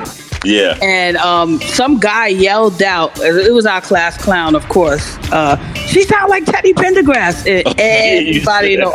Yeah. 0.44 0.76
and 0.82 1.16
um, 1.16 1.58
some 1.62 1.98
guy 1.98 2.28
yelled 2.28 2.82
out. 2.82 3.18
It 3.20 3.52
was 3.54 3.64
our 3.66 3.80
class 3.80 4.16
clown, 4.18 4.54
of 4.54 4.68
course. 4.68 5.16
Uh, 5.32 5.56
she 5.88 6.02
sounded 6.04 6.28
like 6.30 6.44
Teddy 6.44 6.72
Pendergrass, 6.74 7.46
and 7.46 7.66
everybody 7.80 8.74
in 8.74 8.80
the 8.80 8.88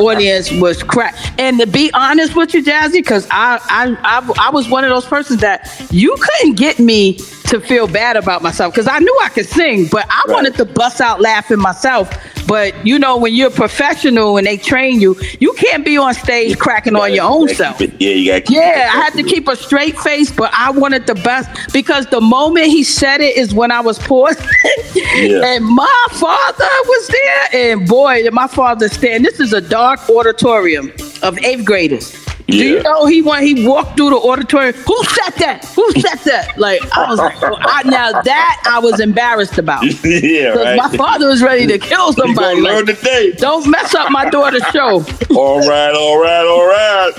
audience 0.00 0.50
was 0.52 0.82
crack. 0.82 1.14
And 1.38 1.58
to 1.60 1.66
be 1.66 1.90
honest 1.94 2.36
with 2.36 2.54
you, 2.54 2.62
Jazzy, 2.62 2.92
because 2.94 3.26
I, 3.30 3.58
I 3.68 3.96
I 4.02 4.32
I 4.48 4.50
was 4.50 4.68
one 4.68 4.84
of 4.84 4.90
those 4.90 5.04
persons 5.06 5.40
that 5.40 5.70
you 5.90 6.16
couldn't 6.18 6.56
get 6.56 6.78
me 6.78 7.14
to 7.48 7.60
feel 7.60 7.86
bad 7.86 8.16
about 8.16 8.42
myself 8.42 8.74
because 8.74 8.88
I 8.88 8.98
knew 8.98 9.18
I 9.22 9.28
could 9.28 9.46
sing, 9.46 9.86
but 9.90 10.06
I 10.10 10.22
Right. 10.26 10.34
wanted 10.34 10.54
to 10.56 10.64
bust 10.64 11.00
out 11.00 11.20
laughing 11.20 11.58
myself 11.58 12.10
But 12.46 12.86
you 12.86 12.98
know, 12.98 13.16
when 13.16 13.34
you're 13.34 13.48
a 13.48 13.50
professional 13.50 14.36
and 14.36 14.46
they 14.46 14.56
train 14.56 15.00
you, 15.00 15.16
you 15.40 15.52
can't 15.54 15.84
be 15.84 15.96
on 15.98 16.14
stage 16.14 16.58
cracking 16.58 16.96
on 16.96 17.12
your 17.12 17.24
own 17.24 17.48
self. 17.48 17.80
It, 17.80 17.92
yeah, 18.00 18.10
you 18.10 18.30
got. 18.40 18.50
Yeah, 18.50 18.90
I 18.94 18.96
had 18.98 19.12
to 19.14 19.22
keep 19.22 19.48
a 19.48 19.56
straight 19.56 19.98
face, 19.98 20.30
but 20.30 20.50
I 20.54 20.70
wanted 20.70 21.06
the 21.06 21.14
best 21.14 21.72
because 21.72 22.06
the 22.06 22.20
moment 22.20 22.66
he 22.66 22.84
said 22.84 23.20
it 23.20 23.36
is 23.36 23.54
when 23.54 23.70
I 23.70 23.80
was 23.80 23.98
paused, 23.98 24.40
Yeah. 24.94 25.44
and 25.54 25.64
my 25.64 26.06
father 26.12 26.64
was 26.86 27.08
there, 27.08 27.70
and 27.72 27.86
boy, 27.88 28.22
did 28.22 28.32
my 28.32 28.46
father 28.46 28.88
stand. 28.88 29.24
This 29.24 29.40
is 29.40 29.52
a 29.52 29.60
dark 29.60 30.08
auditorium 30.08 30.92
of 31.22 31.38
eighth 31.38 31.64
graders. 31.64 32.25
Do 32.48 32.56
you 32.56 32.80
know 32.82 33.06
he 33.06 33.22
went? 33.22 33.44
He 33.44 33.66
walked 33.66 33.96
through 33.96 34.10
the 34.10 34.16
auditorium. 34.16 34.74
Who 34.74 35.02
said 35.04 35.30
that? 35.38 35.64
Who 35.74 35.90
said 36.00 36.18
that? 36.26 36.56
Like 36.56 36.80
I 36.96 37.08
was 37.10 37.18
like, 37.18 37.36
I, 37.42 37.82
now 37.84 38.12
that 38.22 38.62
I 38.70 38.78
was 38.78 39.00
embarrassed 39.00 39.58
about 39.58 39.82
yeah, 40.04 40.48
right. 40.50 40.76
my 40.76 40.96
father 40.96 41.26
was 41.28 41.42
ready 41.42 41.66
to 41.66 41.78
kill 41.78 42.12
somebody. 42.12 42.56
gonna 42.60 42.60
learn 42.60 42.84
Like, 42.86 42.98
today. 42.98 43.32
don't 43.32 43.68
mess 43.68 43.94
up 43.96 44.12
my 44.12 44.30
daughter's 44.30 44.62
show. 44.72 45.04
All 45.36 45.58
right, 45.68 45.92
all 45.94 46.22
right, 46.22 46.46
all 46.46 46.66
right. 46.66 47.12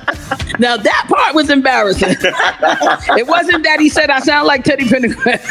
Now 0.58 0.76
that 0.76 1.06
part 1.08 1.34
was 1.34 1.48
embarrassing. 1.48 2.10
it 2.20 3.26
wasn't 3.26 3.64
that 3.64 3.80
he 3.80 3.88
said 3.88 4.10
I 4.10 4.20
sound 4.20 4.46
like 4.46 4.62
Teddy 4.62 4.84
Pendergrass. 4.84 5.42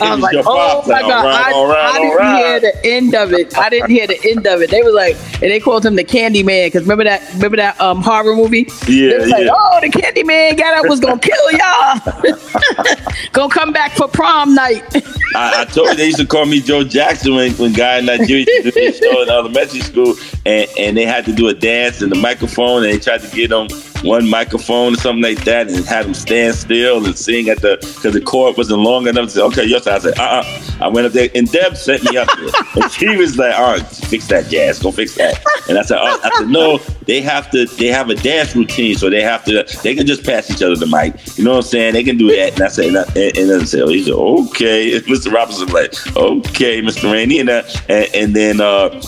I 0.00 0.14
was 0.14 0.22
like, 0.22 0.36
oh 0.46 0.82
my 0.86 1.00
god, 1.02 1.26
I, 1.26 1.52
I 1.52 1.98
didn't 2.00 2.36
hear 2.36 2.60
the 2.60 2.86
end 2.86 3.14
of 3.14 3.32
it. 3.34 3.56
I 3.58 3.68
didn't 3.68 3.90
hear 3.90 4.06
the 4.06 4.18
end 4.30 4.46
of 4.46 4.62
it. 4.62 4.70
They 4.70 4.82
were 4.82 4.92
like, 4.92 5.16
and 5.42 5.50
they 5.50 5.58
called 5.58 5.84
him 5.84 5.96
the 5.96 6.04
Candy 6.04 6.42
Man 6.42 6.68
because 6.68 6.82
remember 6.82 7.04
that 7.04 7.28
remember 7.34 7.56
that 7.56 7.80
um 7.80 8.00
horror 8.00 8.36
movie? 8.36 8.68
Yeah, 8.86 9.18
like, 9.18 9.44
yeah. 9.44 9.50
oh, 9.52 9.78
the 9.82 9.90
Candy 9.90 10.22
Man 10.22 10.54
got 10.56 10.78
up 10.78 10.88
was 10.88 11.00
gonna 11.00 11.18
kill 11.18 11.52
y'all. 11.52 12.00
gonna 13.32 13.52
come 13.52 13.72
back 13.72 13.92
for 13.92 14.06
prom 14.08 14.54
night. 14.54 14.84
I, 15.34 15.62
I 15.62 15.64
told 15.64 15.88
you 15.88 15.96
they 15.96 16.06
used 16.06 16.18
to 16.18 16.26
call 16.26 16.46
me 16.46 16.60
Joe 16.60 16.84
Jackson 16.84 17.34
when, 17.34 17.52
when 17.54 17.72
guy 17.72 17.98
in 17.98 18.06
Nigeria 18.06 18.44
used 18.46 18.64
to 18.64 18.70
this 18.70 18.98
show 18.98 19.22
in 19.22 19.30
elementary 19.30 19.80
school, 19.80 20.14
and, 20.46 20.68
and 20.78 20.96
they 20.96 21.06
had 21.06 21.24
to 21.24 21.32
do 21.32 21.48
a 21.48 21.54
dance 21.54 22.02
in 22.02 22.10
the 22.10 22.16
microphone, 22.16 22.84
and 22.84 22.92
they 22.92 22.98
tried 22.98 23.22
to 23.22 23.34
get 23.34 23.50
them 23.50 23.68
one 24.02 24.28
microphone 24.28 24.94
or 24.94 24.96
something 24.96 25.22
like 25.22 25.44
that, 25.44 25.68
and 25.68 25.84
had 25.84 26.06
them 26.06 26.14
stand 26.14 26.54
still 26.54 27.04
and 27.04 27.18
sing 27.18 27.48
at 27.48 27.60
the 27.60 27.76
because 27.80 28.14
the 28.14 28.20
chord 28.20 28.56
wasn't 28.56 28.80
long 28.80 29.06
enough. 29.06 29.26
To 29.26 29.30
say, 29.30 29.40
okay, 29.42 29.64
yes, 29.64 29.86
I 29.86 29.98
said, 29.98 30.18
uh, 30.18 30.22
uh 30.22 30.62
I 30.80 30.88
went 30.88 31.06
up 31.06 31.12
there, 31.12 31.28
and 31.34 31.50
Deb 31.50 31.76
sent 31.76 32.02
me 32.10 32.16
up 32.16 32.28
there, 32.36 32.50
and 32.82 32.92
she 32.92 33.16
was 33.16 33.38
like, 33.38 33.54
all 33.54 33.72
right, 33.72 33.86
fix 33.86 34.26
that, 34.28 34.48
Jazz, 34.48 34.80
go 34.80 34.90
fix 34.90 35.14
that, 35.16 35.42
and 35.68 35.78
I 35.78 35.82
said, 35.82 35.98
oh, 36.00 36.20
I 36.22 36.30
said, 36.38 36.48
no, 36.48 36.78
they 37.06 37.20
have 37.20 37.50
to, 37.52 37.66
they 37.66 37.88
have 37.88 38.10
a 38.10 38.14
dance 38.16 38.56
routine, 38.56 38.96
so 38.96 39.08
they 39.08 39.22
have 39.22 39.44
to, 39.44 39.64
they 39.82 39.94
can 39.94 40.06
just 40.06 40.24
pass 40.24 40.50
each 40.50 40.62
other 40.62 40.76
the 40.76 40.86
mic, 40.86 41.14
you 41.38 41.44
know 41.44 41.52
what 41.52 41.56
I'm 41.58 41.62
saying? 41.62 41.92
They 41.94 42.04
can 42.04 42.18
do 42.18 42.28
that, 42.28 42.54
and 42.54 42.62
I 42.62 42.68
said, 42.68 42.86
and, 42.86 42.98
I, 42.98 43.02
and, 43.14 43.38
and 43.38 43.50
then 43.50 43.60
I 43.60 43.64
said, 43.64 43.82
oh, 43.82 43.88
he 43.88 44.02
said, 44.02 44.14
okay, 44.14 44.96
and 44.96 45.04
Mr. 45.04 45.32
Robinson 45.32 45.68
like, 45.68 45.94
okay, 46.16 46.82
Mr. 46.82 47.12
Rainey, 47.12 47.38
and, 47.38 47.50
uh, 47.50 47.62
and, 47.88 48.14
and 48.14 48.36
then. 48.36 48.60
uh 48.60 49.00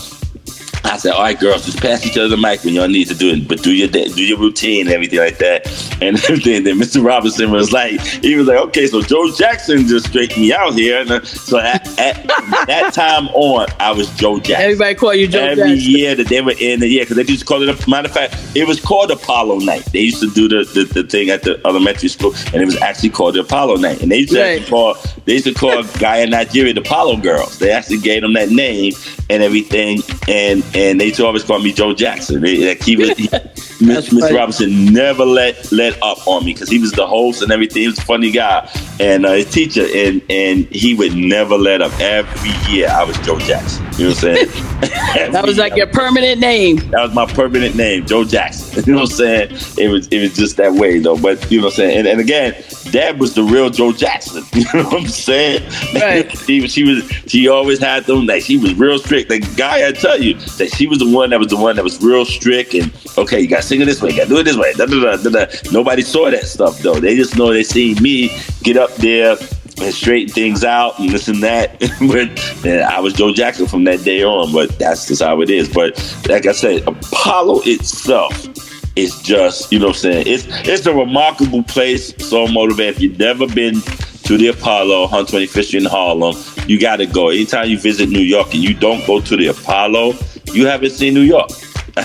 I 0.85 0.97
said, 0.97 1.13
"All 1.13 1.21
right, 1.21 1.39
girls, 1.39 1.65
just 1.65 1.81
pass 1.81 2.05
each 2.05 2.17
other 2.17 2.29
the 2.29 2.37
mic 2.37 2.63
when 2.63 2.73
y'all 2.73 2.87
need 2.87 3.07
to 3.07 3.15
do 3.15 3.29
it, 3.29 3.47
but 3.47 3.61
do 3.63 3.73
your 3.73 3.87
da- 3.87 4.07
do 4.07 4.23
your 4.23 4.37
routine 4.37 4.81
and 4.87 4.89
everything 4.95 5.19
like 5.19 5.37
that." 5.39 5.65
And 6.01 6.17
then, 6.43 6.63
then 6.63 6.77
Mr. 6.79 7.03
Robinson 7.03 7.51
was 7.51 7.71
like, 7.71 7.99
he 8.01 8.35
was 8.35 8.47
like, 8.47 8.57
"Okay, 8.59 8.87
so 8.87 9.01
Joe 9.01 9.31
Jackson 9.31 9.87
just 9.87 10.07
straightened 10.07 10.41
me 10.41 10.53
out 10.53 10.73
here." 10.73 10.99
And 11.01 11.11
uh, 11.11 11.23
so 11.25 11.59
at, 11.59 11.87
at 11.99 12.27
that 12.67 12.91
time 12.93 13.27
on, 13.29 13.67
I 13.79 13.91
was 13.91 14.09
Joe 14.11 14.37
Jackson. 14.39 14.55
Everybody 14.65 14.95
call 14.95 15.13
you 15.13 15.27
Joe 15.27 15.39
Every 15.43 15.75
Jackson. 15.75 15.91
year 15.91 16.15
that 16.15 16.27
they 16.27 16.41
were 16.41 16.53
in 16.59 16.79
the 16.79 16.87
year, 16.87 17.03
because 17.03 17.17
they 17.17 17.23
used 17.23 17.39
to 17.41 17.45
call 17.45 17.61
it. 17.61 17.69
A, 17.69 17.89
matter 17.89 18.07
of 18.07 18.13
fact, 18.13 18.35
it 18.55 18.67
was 18.67 18.79
called 18.79 19.11
Apollo 19.11 19.59
Night. 19.59 19.85
They 19.91 19.99
used 20.01 20.21
to 20.21 20.29
do 20.31 20.47
the, 20.47 20.63
the, 20.73 20.83
the 21.01 21.07
thing 21.07 21.29
at 21.29 21.43
the 21.43 21.59
elementary 21.65 22.09
school, 22.09 22.33
and 22.53 22.61
it 22.61 22.65
was 22.65 22.77
actually 22.81 23.09
called 23.09 23.35
the 23.35 23.41
Apollo 23.41 23.77
Night. 23.77 24.01
And 24.01 24.11
they 24.11 24.19
used 24.19 24.33
to 24.33 24.39
Right. 24.39 24.59
actually 24.61 24.69
call 24.69 24.97
they 25.25 25.33
used 25.33 25.45
to 25.45 25.53
call 25.53 25.79
a 25.79 25.83
guy 25.99 26.17
in 26.17 26.29
Nigeria 26.29 26.73
the 26.73 26.81
Apollo 26.81 27.17
Girls. 27.17 27.57
They 27.59 27.71
actually 27.71 27.97
gave 27.99 28.21
them 28.21 28.33
that 28.33 28.49
name 28.49 28.93
and 29.29 29.41
everything, 29.41 29.99
and 30.27 30.63
and 30.75 30.99
they 30.99 31.11
always 31.23 31.43
call 31.43 31.59
me 31.59 31.71
Joe 31.71 31.93
Jackson. 31.93 32.41
They, 32.41 32.67
like 32.67 32.83
he 32.83 32.97
was, 32.97 33.09
he, 33.11 33.27
Mr. 33.79 34.35
Robinson 34.35 34.93
never 34.93 35.25
let 35.25 35.71
let 35.71 36.01
up 36.03 36.27
on 36.27 36.45
me 36.45 36.53
because 36.53 36.69
he 36.69 36.79
was 36.79 36.91
the 36.91 37.07
host 37.07 37.41
and 37.41 37.51
everything. 37.51 37.83
He 37.83 37.87
was 37.87 37.97
a 37.97 38.03
funny 38.03 38.29
guy 38.29 38.69
and 38.99 39.25
uh, 39.25 39.31
his 39.33 39.49
teacher, 39.49 39.85
and 39.95 40.21
and 40.29 40.65
he 40.65 40.93
would 40.93 41.15
never 41.15 41.57
let 41.57 41.81
up. 41.81 41.93
Every 41.99 42.51
year 42.71 42.89
I 42.89 43.03
was 43.03 43.17
Joe 43.19 43.39
Jackson. 43.39 43.85
You 43.97 44.09
know 44.09 44.09
what 44.09 44.23
I'm 44.25 44.35
saying? 44.35 44.71
That 45.31 45.45
was 45.45 45.57
like 45.57 45.75
your 45.75 45.87
permanent 45.87 46.39
name. 46.39 46.77
that 46.91 47.01
was 47.01 47.13
my 47.13 47.25
permanent 47.25 47.75
name, 47.75 48.05
Joe 48.05 48.23
Jackson. 48.23 48.83
You 48.85 48.93
know 48.93 49.01
what 49.01 49.11
I'm 49.11 49.15
saying? 49.15 49.51
It 49.77 49.89
was 49.89 50.07
it 50.09 50.19
was 50.21 50.35
just 50.35 50.57
that 50.57 50.73
way 50.73 50.99
though. 50.99 51.17
But 51.17 51.49
you 51.49 51.59
know 51.59 51.67
what 51.67 51.73
I'm 51.73 51.77
saying? 51.77 51.99
And, 51.99 52.07
and 52.07 52.19
again, 52.19 52.53
Dad 52.95 53.19
was 53.19 53.33
the 53.33 53.43
real 53.43 53.69
Joe 53.69 53.91
Jackson. 53.91 54.43
You 54.55 54.63
know 54.73 54.83
what 54.85 55.01
I'm 55.01 55.07
saying? 55.07 55.69
Right. 55.93 56.31
she, 56.45 56.65
she 56.69 56.83
was 56.85 57.05
she 57.27 57.49
always 57.49 57.77
had 57.77 58.05
them 58.05 58.25
like 58.25 58.41
she 58.41 58.55
was 58.55 58.73
real 58.75 58.97
strict. 58.97 59.27
The 59.27 59.39
guy 59.57 59.85
I 59.85 59.91
tell 59.91 60.19
you 60.19 60.35
that 60.57 60.71
she 60.73 60.87
was 60.87 60.99
the 60.99 61.11
one 61.11 61.31
that 61.31 61.39
was 61.39 61.49
the 61.49 61.57
one 61.57 61.75
that 61.75 61.83
was 61.83 62.01
real 62.01 62.23
strict 62.23 62.73
and 62.73 62.93
okay, 63.17 63.41
you 63.41 63.47
gotta 63.47 63.63
sing 63.63 63.81
it 63.81 63.85
this 63.85 64.01
way, 64.01 64.11
you 64.11 64.15
gotta 64.15 64.29
do 64.29 64.39
it 64.39 64.43
this 64.43 64.55
way. 64.55 64.71
Da, 64.73 64.85
da, 64.85 65.17
da, 65.17 65.17
da, 65.17 65.29
da. 65.29 65.45
Nobody 65.73 66.03
saw 66.03 66.31
that 66.31 66.45
stuff 66.45 66.79
though. 66.79 66.95
They 66.95 67.17
just 67.17 67.37
know 67.37 67.51
they 67.51 67.63
seen 67.63 68.01
me 68.01 68.39
get 68.63 68.77
up 68.77 68.95
there 68.95 69.35
and 69.81 69.93
straighten 69.93 70.33
things 70.33 70.63
out 70.63 70.97
and 70.97 71.09
this 71.09 71.27
and 71.27 71.43
that. 71.43 71.77
but 72.61 72.81
I 72.81 73.01
was 73.01 73.13
Joe 73.13 73.33
Jackson 73.33 73.67
from 73.67 73.83
that 73.83 74.05
day 74.05 74.23
on, 74.23 74.53
but 74.53 74.79
that's 74.79 75.05
just 75.05 75.21
how 75.21 75.41
it 75.41 75.49
is. 75.49 75.67
But 75.67 75.97
like 76.29 76.45
I 76.45 76.53
said, 76.53 76.87
Apollo 76.87 77.63
itself 77.65 78.64
is 78.95 79.21
just, 79.21 79.71
you 79.71 79.79
know 79.79 79.87
what 79.87 79.95
I'm 79.97 79.99
saying? 80.01 80.27
It's 80.27 80.45
it's 80.67 80.85
a 80.85 80.93
remarkable 80.93 81.63
place, 81.63 82.13
so 82.27 82.47
motivated. 82.47 82.95
If 82.95 83.01
you've 83.01 83.19
never 83.19 83.47
been 83.47 83.81
to 84.23 84.37
the 84.37 84.47
Apollo, 84.47 85.07
125th 85.07 85.63
Street 85.65 85.83
in 85.83 85.89
Harlem, 85.89 86.35
you 86.67 86.79
gotta 86.79 87.05
go. 87.05 87.29
Anytime 87.29 87.69
you 87.69 87.77
visit 87.79 88.09
New 88.09 88.21
York 88.21 88.53
and 88.53 88.63
you 88.63 88.73
don't 88.73 89.05
go 89.05 89.19
to 89.21 89.35
the 89.37 89.47
Apollo, 89.47 90.13
you 90.53 90.65
haven't 90.67 90.91
seen 90.91 91.13
New 91.13 91.21
York. 91.21 91.49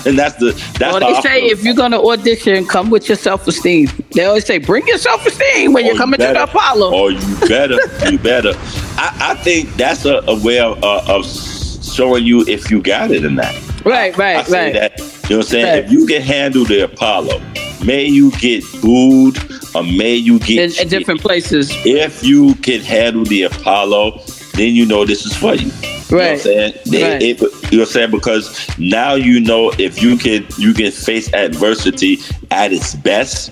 And 0.05 0.17
that's 0.17 0.35
the 0.35 0.51
that's 0.79 0.93
Well, 0.93 0.99
they 1.01 1.17
I 1.17 1.19
say 1.21 1.41
if 1.47 1.65
you're 1.65 1.73
gonna 1.75 2.01
audition, 2.01 2.65
come 2.65 2.89
with 2.89 3.09
your 3.09 3.17
self 3.17 3.45
esteem. 3.45 3.89
They 4.13 4.23
always 4.23 4.45
say, 4.45 4.57
bring 4.57 4.87
your 4.87 4.97
self 4.97 5.25
esteem 5.25 5.73
when 5.73 5.83
Oh, 5.83 5.87
you're 5.87 5.97
coming 5.97 6.17
to 6.17 6.27
the 6.27 6.43
Apollo. 6.43 6.91
Oh, 6.93 7.09
you 7.09 7.49
better, 7.49 7.77
you 8.09 8.17
better. 8.17 8.53
I, 8.97 9.31
I 9.31 9.35
think 9.43 9.75
that's 9.75 10.05
a, 10.05 10.23
a 10.29 10.39
way 10.41 10.59
of, 10.59 10.81
uh, 10.81 11.03
of 11.09 11.25
showing 11.25 12.23
you 12.23 12.45
if 12.47 12.71
you 12.71 12.81
got 12.81 13.11
it 13.11 13.25
or 13.25 13.31
not. 13.31 13.53
right, 13.83 14.17
I 14.17 14.17
right, 14.17 14.47
right. 14.47 14.73
that. 14.73 15.10
You 15.31 15.37
know 15.37 15.39
what 15.39 15.45
I'm 15.45 15.49
saying? 15.51 15.65
Right. 15.65 15.85
If 15.85 15.91
you 15.93 16.05
can 16.07 16.21
handle 16.21 16.65
the 16.65 16.81
Apollo, 16.81 17.41
may 17.85 18.03
you 18.03 18.31
get 18.31 18.65
booed 18.81 19.37
or 19.73 19.81
may 19.81 20.13
you 20.13 20.39
get 20.39 20.77
In, 20.77 20.81
in 20.81 20.89
different 20.89 21.21
places. 21.21 21.71
If 21.85 22.21
you 22.21 22.53
can 22.55 22.81
handle 22.81 23.23
the 23.23 23.43
Apollo, 23.43 24.23
then 24.55 24.75
you 24.75 24.85
know 24.85 25.05
this 25.05 25.25
is 25.25 25.33
for 25.33 25.55
you. 25.55 25.67
You 25.67 25.71
know 25.71 25.77
what 25.77 26.11
I'm 26.11 26.17
Right. 26.17 26.39
saying? 26.41 26.73
Right. 26.73 27.21
it- 27.21 27.39
you 27.39 27.47
know 27.47 27.49
what 27.61 27.79
I'm 27.79 27.85
saying? 27.85 28.11
Because 28.11 28.77
now 28.77 29.13
you 29.15 29.39
know 29.39 29.71
if 29.77 30.03
you 30.03 30.17
can 30.17 30.45
you 30.57 30.73
can 30.73 30.91
face 30.91 31.33
adversity 31.33 32.19
at 32.51 32.73
its 32.73 32.95
best, 32.95 33.51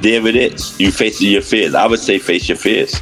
there 0.00 0.26
it 0.26 0.34
is. 0.34 0.80
You 0.80 0.90
facing 0.90 1.30
your 1.30 1.42
fears. 1.42 1.74
I 1.74 1.86
would 1.86 2.00
say 2.00 2.16
face 2.18 2.48
your 2.48 2.56
fears 2.56 2.98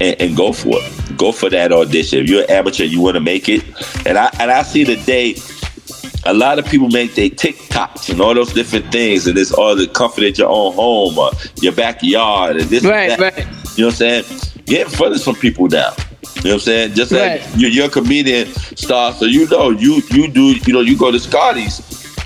and, 0.00 0.20
and 0.20 0.36
go 0.36 0.52
for 0.52 0.80
it. 0.82 1.16
Go 1.16 1.30
for 1.30 1.48
that 1.50 1.70
audition. 1.72 2.24
If 2.24 2.28
you're 2.28 2.42
an 2.42 2.50
amateur, 2.50 2.82
you 2.82 3.00
want 3.00 3.14
to 3.14 3.20
make 3.20 3.48
it. 3.48 3.62
And 4.04 4.18
I 4.18 4.30
and 4.40 4.50
I 4.50 4.62
see 4.64 4.82
the 4.82 4.96
day 5.04 5.36
a 6.24 6.34
lot 6.34 6.58
of 6.58 6.66
people 6.66 6.88
make 6.88 7.14
their 7.14 7.30
TikToks 7.30 8.10
and 8.10 8.20
all 8.20 8.34
those 8.34 8.52
different 8.52 8.90
things, 8.92 9.26
and 9.26 9.38
it's 9.38 9.52
all 9.52 9.74
the 9.76 9.86
comfort 9.86 10.24
at 10.24 10.38
your 10.38 10.48
own 10.48 10.74
home 10.74 11.18
or 11.18 11.30
your 11.62 11.72
backyard 11.72 12.56
and 12.56 12.68
this. 12.68 12.82
and 12.84 12.90
Right, 12.92 13.18
that. 13.18 13.20
right. 13.20 13.38
You 13.78 13.84
know 13.84 13.88
what 13.88 14.02
I'm 14.02 14.24
saying? 14.24 14.24
Get 14.66 14.86
in 14.88 14.92
front 14.92 15.14
of 15.14 15.20
some 15.20 15.36
people 15.36 15.68
now. 15.68 15.92
You 16.36 16.42
know 16.44 16.50
what 16.50 16.52
I'm 16.54 16.58
saying? 16.60 16.94
Just 16.94 17.12
like 17.12 17.40
Right. 17.40 17.56
you're, 17.56 17.70
you're 17.70 17.86
a 17.86 17.90
comedian 17.90 18.48
star, 18.76 19.12
so 19.12 19.24
you 19.24 19.48
know 19.48 19.70
you 19.70 20.02
you 20.10 20.28
do 20.28 20.54
you 20.66 20.72
know 20.72 20.80
you 20.80 20.96
go 20.96 21.10
to 21.10 21.18
Scotty's. 21.18 21.80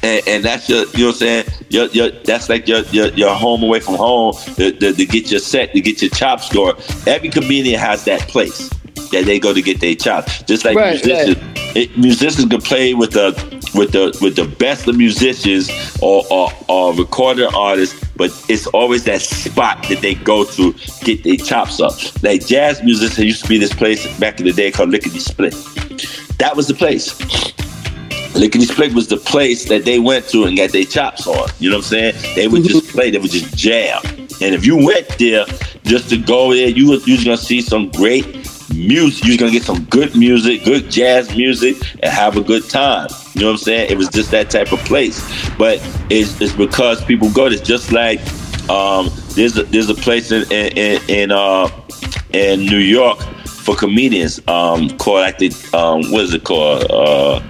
And, 0.04 0.26
and 0.26 0.44
that's 0.44 0.68
your, 0.68 0.80
you 0.94 0.98
know 0.98 1.06
what 1.06 1.14
I'm 1.14 1.18
saying? 1.18 1.44
Your, 1.70 1.86
your, 1.90 2.10
that's 2.10 2.48
like 2.48 2.66
your, 2.66 2.80
your, 2.86 3.06
your 3.10 3.32
home 3.36 3.62
away 3.62 3.78
from 3.78 3.94
home 3.94 4.34
to, 4.56 4.72
to, 4.72 4.92
to 4.92 5.06
get 5.06 5.30
your 5.30 5.38
set, 5.38 5.72
to 5.74 5.80
get 5.80 6.02
your 6.02 6.10
chops 6.10 6.52
going. 6.52 6.74
Every 7.06 7.28
comedian 7.28 7.78
has 7.78 8.04
that 8.06 8.22
place 8.22 8.68
that 9.12 9.24
they 9.26 9.38
go 9.38 9.54
to 9.54 9.62
get 9.62 9.80
their 9.80 9.94
chops. 9.94 10.42
Just 10.42 10.64
like 10.64 10.76
Right, 10.76 11.04
musicians, 11.04 11.76
it, 11.76 11.96
musicians 11.96 12.48
can 12.48 12.60
play 12.60 12.94
with 12.94 13.12
the 13.12 13.32
with 13.74 13.92
the 13.92 14.16
with 14.20 14.36
the 14.36 14.44
best 14.44 14.86
of 14.88 14.96
musicians 14.96 15.70
or, 16.02 16.24
or 16.30 16.50
or 16.68 16.94
recording 16.94 17.48
artists, 17.54 18.04
but 18.16 18.30
it's 18.48 18.66
always 18.68 19.04
that 19.04 19.22
spot 19.22 19.82
that 19.88 20.00
they 20.00 20.14
go 20.14 20.44
to 20.44 20.74
get 21.02 21.24
their 21.24 21.36
chops 21.36 21.80
up. 21.80 21.94
Like 22.22 22.46
jazz 22.46 22.82
musicians 22.82 23.24
used 23.24 23.42
to 23.42 23.48
be 23.48 23.58
this 23.58 23.72
place 23.72 24.06
back 24.18 24.40
in 24.40 24.46
the 24.46 24.52
day 24.52 24.70
called 24.70 24.90
Lickety 24.90 25.18
Split. 25.18 25.54
That 26.38 26.56
was 26.56 26.68
the 26.68 26.74
place. 26.74 27.18
Lickety 28.34 28.64
Split 28.64 28.94
was 28.94 29.08
the 29.08 29.18
place 29.18 29.68
that 29.68 29.84
they 29.84 29.98
went 29.98 30.28
to 30.28 30.44
and 30.44 30.56
got 30.56 30.72
their 30.72 30.84
chops 30.84 31.26
on. 31.26 31.48
You 31.58 31.70
know 31.70 31.76
what 31.76 31.84
I'm 31.84 31.90
saying? 31.90 32.34
They 32.34 32.48
would 32.48 32.64
just 32.64 32.86
mm-hmm. 32.86 32.92
play, 32.92 33.10
they 33.10 33.18
would 33.18 33.30
just 33.30 33.56
jam. 33.56 34.00
And 34.40 34.54
if 34.54 34.64
you 34.64 34.76
went 34.76 35.06
there 35.18 35.44
just 35.84 36.08
to 36.10 36.16
go 36.16 36.52
there, 36.52 36.68
you 36.68 36.90
was, 36.90 37.06
you 37.06 37.14
was 37.14 37.24
gonna 37.24 37.36
see 37.36 37.60
some 37.60 37.90
great 37.90 38.41
music. 38.74 39.24
You're 39.24 39.38
gonna 39.38 39.52
get 39.52 39.64
some 39.64 39.84
good 39.84 40.16
music, 40.16 40.64
good 40.64 40.90
jazz 40.90 41.34
music, 41.36 41.76
and 42.02 42.12
have 42.12 42.36
a 42.36 42.42
good 42.42 42.68
time. 42.68 43.08
You 43.34 43.42
know 43.42 43.46
what 43.48 43.52
I'm 43.52 43.58
saying? 43.58 43.90
It 43.90 43.96
was 43.96 44.08
just 44.08 44.30
that 44.30 44.50
type 44.50 44.72
of 44.72 44.78
place. 44.80 45.20
But 45.56 45.78
it's, 46.10 46.40
it's 46.40 46.52
because 46.52 47.04
people 47.04 47.30
go. 47.30 47.46
It's 47.46 47.62
just 47.62 47.92
like 47.92 48.20
um, 48.68 49.10
there's 49.30 49.56
a, 49.56 49.64
there's 49.64 49.88
a 49.88 49.94
place 49.94 50.30
in 50.32 50.50
in, 50.52 51.00
in, 51.08 51.32
uh 51.32 51.68
in 52.32 52.60
New 52.60 52.78
York 52.78 53.20
for 53.46 53.74
comedians 53.76 54.40
um, 54.48 54.88
called 54.98 55.20
like 55.20 55.38
the 55.38 55.48
um, 55.74 56.10
what 56.10 56.24
is 56.24 56.34
it 56.34 56.44
called? 56.44 56.86
Uh, 56.90 57.40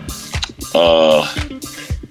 uh, 0.74 1.26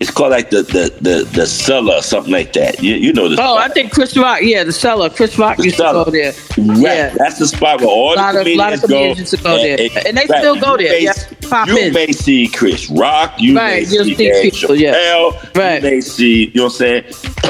it's 0.02 0.10
called 0.12 0.32
like 0.32 0.50
the 0.50 0.64
the 0.64 0.92
the, 1.00 1.24
the 1.32 1.46
cellar 1.46 1.96
or 1.96 2.02
something 2.02 2.34
like 2.34 2.52
that. 2.54 2.82
You, 2.82 2.96
you 2.96 3.14
know 3.14 3.30
the 3.30 3.38
Oh, 3.42 3.56
I 3.56 3.68
think 3.70 3.94
Chris 3.94 4.18
Rock. 4.18 4.40
Yeah, 4.42 4.64
the 4.64 4.74
cellar. 4.74 5.10
Chris 5.10 5.38
Rock 5.38 5.58
The 5.58 5.64
used 5.66 5.78
Cellar. 5.78 6.04
to 6.06 6.12
go 6.12 6.18
there. 6.18 6.34
Right. 6.58 6.78
Yeah. 6.80 7.10
That's 7.18 7.38
the 7.40 7.48
spot 7.48 7.80
where 7.80 7.90
all 7.90 8.14
A 8.14 8.16
lot 8.16 8.34
the 8.34 8.40
of- 8.40 8.46
comedians, 8.46 8.58
lot 8.58 8.74
of 8.74 8.82
comedians 8.82 9.16
go. 9.16 9.20
used 9.22 9.32
to 9.32 9.44
go 9.44 9.56
there. 9.58 10.06
And 10.08 10.18
they 10.18 10.26
still 10.26 10.60
go 10.60 10.76
there. 10.78 10.98
You 11.00 11.08
may, 11.10 11.50
Yeah, 11.52 11.66
you 11.68 11.78
in. 11.78 11.94
may 11.94 12.12
see 12.12 12.48
Chris 12.48 12.90
Rock. 12.90 13.34
You 13.40 13.56
Right, 13.56 13.86
may 13.88 13.94
you'll 13.94 14.06
see 14.06 14.16
see 14.16 14.52
people, 14.52 14.76
yeah. 14.76 14.94
Chappelle. 14.96 15.56
Right. 15.56 15.84
You 15.84 15.90
may 15.90 16.02
see, 16.02 16.46
you 16.46 16.52
know 16.56 16.64
what 16.64 16.72
I'm 16.74 16.78
saying? 16.78 17.04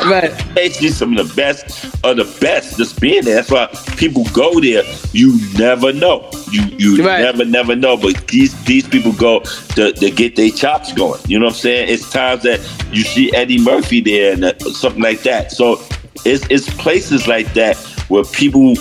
Right. 0.10 0.56
They 0.56 0.70
see 0.70 0.90
some 0.90 1.18
of 1.18 1.28
the 1.28 1.34
best 1.36 1.86
of 2.04 2.18
the 2.18 2.38
best 2.42 2.78
just 2.78 3.00
being 3.00 3.24
there. 3.24 3.36
That's 3.42 3.52
why 3.52 3.68
people 3.98 4.26
go 4.34 4.60
there. 4.60 4.84
You 5.14 5.40
never 5.58 5.94
know. 5.94 6.30
You 6.52 6.62
you 6.78 7.06
Right. 7.06 7.22
never 7.22 7.46
never 7.46 7.76
know. 7.76 7.98
But 7.98 8.28
these 8.28 8.54
these 8.66 8.88
people 8.88 9.12
go 9.14 9.40
to, 9.76 9.92
to 9.94 10.12
get 10.12 10.36
their 10.36 10.50
chops 10.52 10.92
going. 10.94 11.22
You 11.28 11.40
know 11.40 11.46
what 11.46 11.54
I'm 11.56 11.60
saying? 11.60 11.90
It's 11.90 12.10
times 12.12 12.44
that 12.44 12.60
you 12.92 13.04
see 13.04 13.34
Eddie 13.34 13.60
Murphy 13.60 14.02
there 14.02 14.34
and 14.34 14.44
uh, 14.44 14.58
something 14.74 15.02
like 15.02 15.22
that. 15.24 15.52
So 15.52 15.82
it's 16.26 16.46
it's 16.50 16.70
places 16.76 17.28
like 17.28 17.54
that 17.54 17.78
where 18.12 18.26
people 18.26 18.76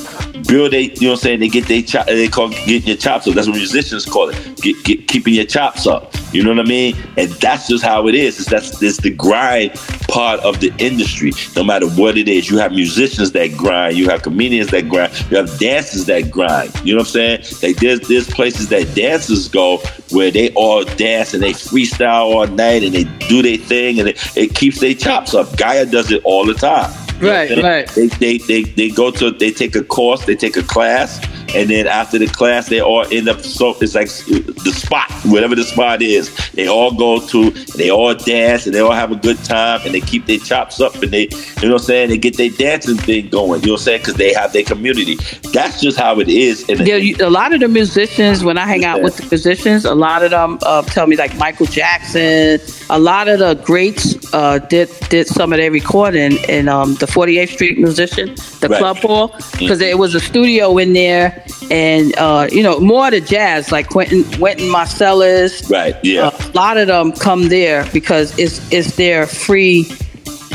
build 0.49 0.74
a 0.74 0.83
you 0.83 1.03
know 1.03 1.11
what 1.11 1.12
I'm 1.12 1.16
saying 1.18 1.41
they 1.41 1.49
get 1.49 1.68
their 1.68 1.83
chop 1.83 2.07
they 2.07 2.26
call 2.26 2.49
getting 2.49 2.89
your 2.89 2.97
chops 2.97 3.28
up. 3.28 3.35
That's 3.35 3.47
what 3.47 3.57
musicians 3.57 4.05
call 4.05 4.31
it. 4.31 4.57
Get, 4.61 4.83
get 4.85 5.07
keeping 5.07 5.35
your 5.35 5.45
chops 5.45 5.87
up. 5.87 6.12
You 6.33 6.43
know 6.43 6.51
what 6.51 6.61
I 6.61 6.68
mean? 6.68 6.97
And 7.16 7.31
that's 7.33 7.68
just 7.68 7.85
how 7.85 8.09
it 8.09 8.14
is. 8.14 8.41
It's 8.41 8.51
that's 8.51 8.83
it's 8.83 8.99
the 8.99 9.11
grind 9.11 9.74
part 10.09 10.41
of 10.41 10.61
the 10.61 10.72
industry. 10.78 11.33
No 11.55 11.62
matter 11.62 11.89
what 11.91 12.18
it 12.18 12.28
is, 12.28 12.51
you 12.51 12.59
have 12.59 12.72
musicians 12.72 13.33
that 13.33 13.57
grind, 13.57 13.97
you 13.97 14.09
have 14.09 14.22
comedians 14.22 14.70
that 14.70 14.89
grind, 14.89 15.12
you 15.31 15.37
have 15.37 15.59
dancers 15.59 16.07
that 16.07 16.31
grind. 16.31 16.74
You 16.85 16.95
know 16.95 17.01
what 17.01 17.09
I'm 17.09 17.12
saying? 17.12 17.45
Like 17.62 17.76
there's 17.76 18.01
there's 18.09 18.28
places 18.28 18.68
that 18.70 18.95
dancers 18.97 19.49
go 19.49 19.78
where 20.11 20.33
they 20.33 20.53
all 20.55 20.85
dance 20.85 21.35
and 21.35 21.43
they 21.43 21.53
freestyle 21.53 22.35
all 22.35 22.47
night 22.49 22.83
and 22.83 22.93
they 22.93 23.05
do 23.28 23.43
their 23.43 23.59
thing 23.59 24.01
and 24.01 24.09
it, 24.09 24.37
it 24.37 24.55
keeps 24.57 24.81
their 24.81 24.95
chops 24.95 25.35
up. 25.35 25.57
Gaia 25.57 25.87
does 25.87 26.11
it 26.11 26.20
all 26.24 26.45
the 26.45 26.55
time. 26.55 26.91
You 27.21 27.27
know 27.27 27.33
what 27.33 27.51
I'm 27.51 27.62
Right, 27.62 27.62
right. 27.62 27.89
They, 27.89 28.07
they 28.07 28.39
they 28.39 28.62
they 28.62 28.89
go 28.91 29.11
to 29.11 29.31
they 29.31 29.51
take 29.51 29.77
a 29.77 29.85
course, 29.85 30.25
they 30.25 30.37
take 30.37 30.57
a 30.57 30.62
class, 30.62 31.18
and 31.55 31.68
then 31.70 31.86
after 31.86 32.18
the 32.18 32.26
class, 32.26 32.68
they 32.68 32.80
all 32.80 33.05
end 33.11 33.28
up 33.28 33.40
so 33.40 33.76
it's 33.80 33.94
like 33.94 34.09
the 34.09 34.72
spot, 34.74 35.11
whatever 35.26 35.55
the 35.55 35.64
spot 35.64 36.03
is. 36.03 36.34
They 36.53 36.66
all 36.68 36.92
go 36.92 37.20
to, 37.28 37.51
they 37.76 37.90
all 37.90 38.14
dance, 38.14 38.66
and 38.66 38.74
they 38.74 38.80
all 38.80 38.92
have 38.92 39.12
a 39.12 39.16
good 39.16 39.38
time, 39.44 39.80
and 39.84 39.94
they 39.94 40.01
keep 40.01 40.26
their 40.26 40.38
chops 40.38 40.80
up, 40.80 40.94
and 41.03 41.11
they, 41.11 41.28
you 41.28 41.68
know 41.68 41.72
what 41.74 41.82
I'm 41.82 41.86
saying, 41.86 42.09
they 42.11 42.18
get 42.18 42.36
their 42.36 42.51
dancing 42.51 42.96
thing 42.96 43.28
going. 43.28 43.61
You 43.62 43.68
know 43.68 43.72
what 43.74 43.80
I'm 43.80 43.84
saying, 43.84 44.01
because 44.01 44.14
they 44.14 44.32
have 44.34 44.53
their 44.53 44.64
community. 44.64 45.16
That's 45.53 45.80
just 45.80 45.98
how 45.98 46.20
it 46.20 46.28
is. 46.28 46.68
And 46.68 46.86
Yeah, 46.86 46.96
you, 46.96 47.16
a 47.20 47.30
lot 47.30 47.53
of 47.53 47.61
the 47.61 47.68
musicians, 47.68 48.44
when 48.44 48.59
I 48.59 48.66
hang 48.66 48.84
out 48.84 49.03
with 49.03 49.16
the 49.16 49.26
musicians, 49.30 49.84
a 49.84 49.94
lot 49.94 50.22
of 50.22 50.30
them 50.30 50.59
uh, 50.62 50.82
tell 50.82 51.07
me 51.07 51.16
like 51.16 51.36
Michael 51.36 51.66
Jackson. 51.66 52.61
A 52.90 52.98
lot 52.98 53.28
of 53.28 53.38
the 53.38 53.55
greats 53.64 54.16
uh, 54.34 54.59
did 54.59 54.88
did 55.09 55.26
some 55.26 55.53
of 55.53 55.59
their 55.59 55.70
recording 55.70 56.32
in 56.48 56.68
um, 56.68 56.94
the 56.96 57.07
48th 57.07 57.51
Street 57.51 57.78
Musician, 57.78 58.34
the 58.61 58.68
Right. 58.68 58.78
club 58.78 58.96
hall, 58.98 59.34
because 59.59 59.80
it 59.80 59.98
was 59.98 60.14
a 60.14 60.20
studio 60.20 60.78
in 60.78 60.92
there, 60.92 61.39
and 61.70 62.16
uh, 62.16 62.49
you 62.51 62.62
know 62.62 62.80
more 62.80 63.07
of 63.07 63.12
the 63.12 63.20
jazz 63.20 63.70
like 63.72 63.88
Quentin 63.88 64.24
Wynton 64.41 64.66
Marsalis. 64.68 65.68
right, 65.70 65.97
yeah, 66.05 66.28
Uh, 66.28 66.51
a 66.53 66.57
lot 66.57 66.76
of 66.76 66.86
them 66.88 67.12
come 67.12 67.49
there 67.49 67.86
because 67.93 68.36
it's 68.38 68.61
it's 68.72 68.97
their 68.97 69.26
free. 69.26 69.86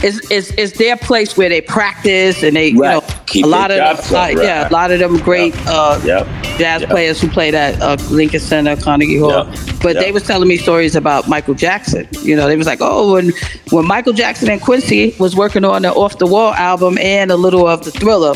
It's, 0.04 0.30
it's, 0.30 0.52
it's 0.52 0.78
their 0.78 0.98
place 0.98 1.38
where 1.38 1.48
they 1.48 1.62
practice 1.62 2.44
and 2.44 2.56
they 2.56 2.68
you 2.68 2.82
know 2.82 3.02
Keep 3.28 3.46
a 3.46 3.48
lot 3.48 3.72
of 3.72 3.80
uh, 3.80 4.14
right. 4.14 4.38
yeah 4.38 4.68
a 4.68 4.70
lot 4.70 4.92
of 4.92 5.00
them 5.00 5.18
great 5.20 5.56
uh, 5.68 6.00
Yep. 6.04 6.28
jazz 6.58 6.82
Yep. 6.82 6.90
players 6.90 7.22
who 7.22 7.30
played 7.30 7.56
at 7.56 7.82
uh, 7.82 7.96
Lincoln 8.12 8.42
Center, 8.42 8.76
Carnegie 8.76 9.18
Hall. 9.18 9.48
Yep. 9.48 9.58
But 9.82 9.96
Yep. 9.96 10.04
they 10.04 10.12
was 10.12 10.24
telling 10.24 10.50
me 10.50 10.58
stories 10.58 10.96
about 10.98 11.30
Michael 11.30 11.54
Jackson. 11.54 12.08
You 12.22 12.36
know, 12.36 12.48
they 12.48 12.58
was 12.58 12.68
like, 12.68 12.80
oh, 12.82 13.14
when 13.14 13.32
when 13.72 13.86
Michael 13.88 14.14
Jackson 14.14 14.50
and 14.50 14.62
Quincy 14.62 15.16
was 15.18 15.34
working 15.34 15.64
on 15.64 15.84
the 15.84 15.94
Off 15.94 16.18
the 16.20 16.28
Wall 16.28 16.54
album 16.54 16.98
and 17.00 17.32
a 17.32 17.38
little 17.38 17.66
of 17.66 17.86
the 17.86 17.92
Thriller, 17.92 18.34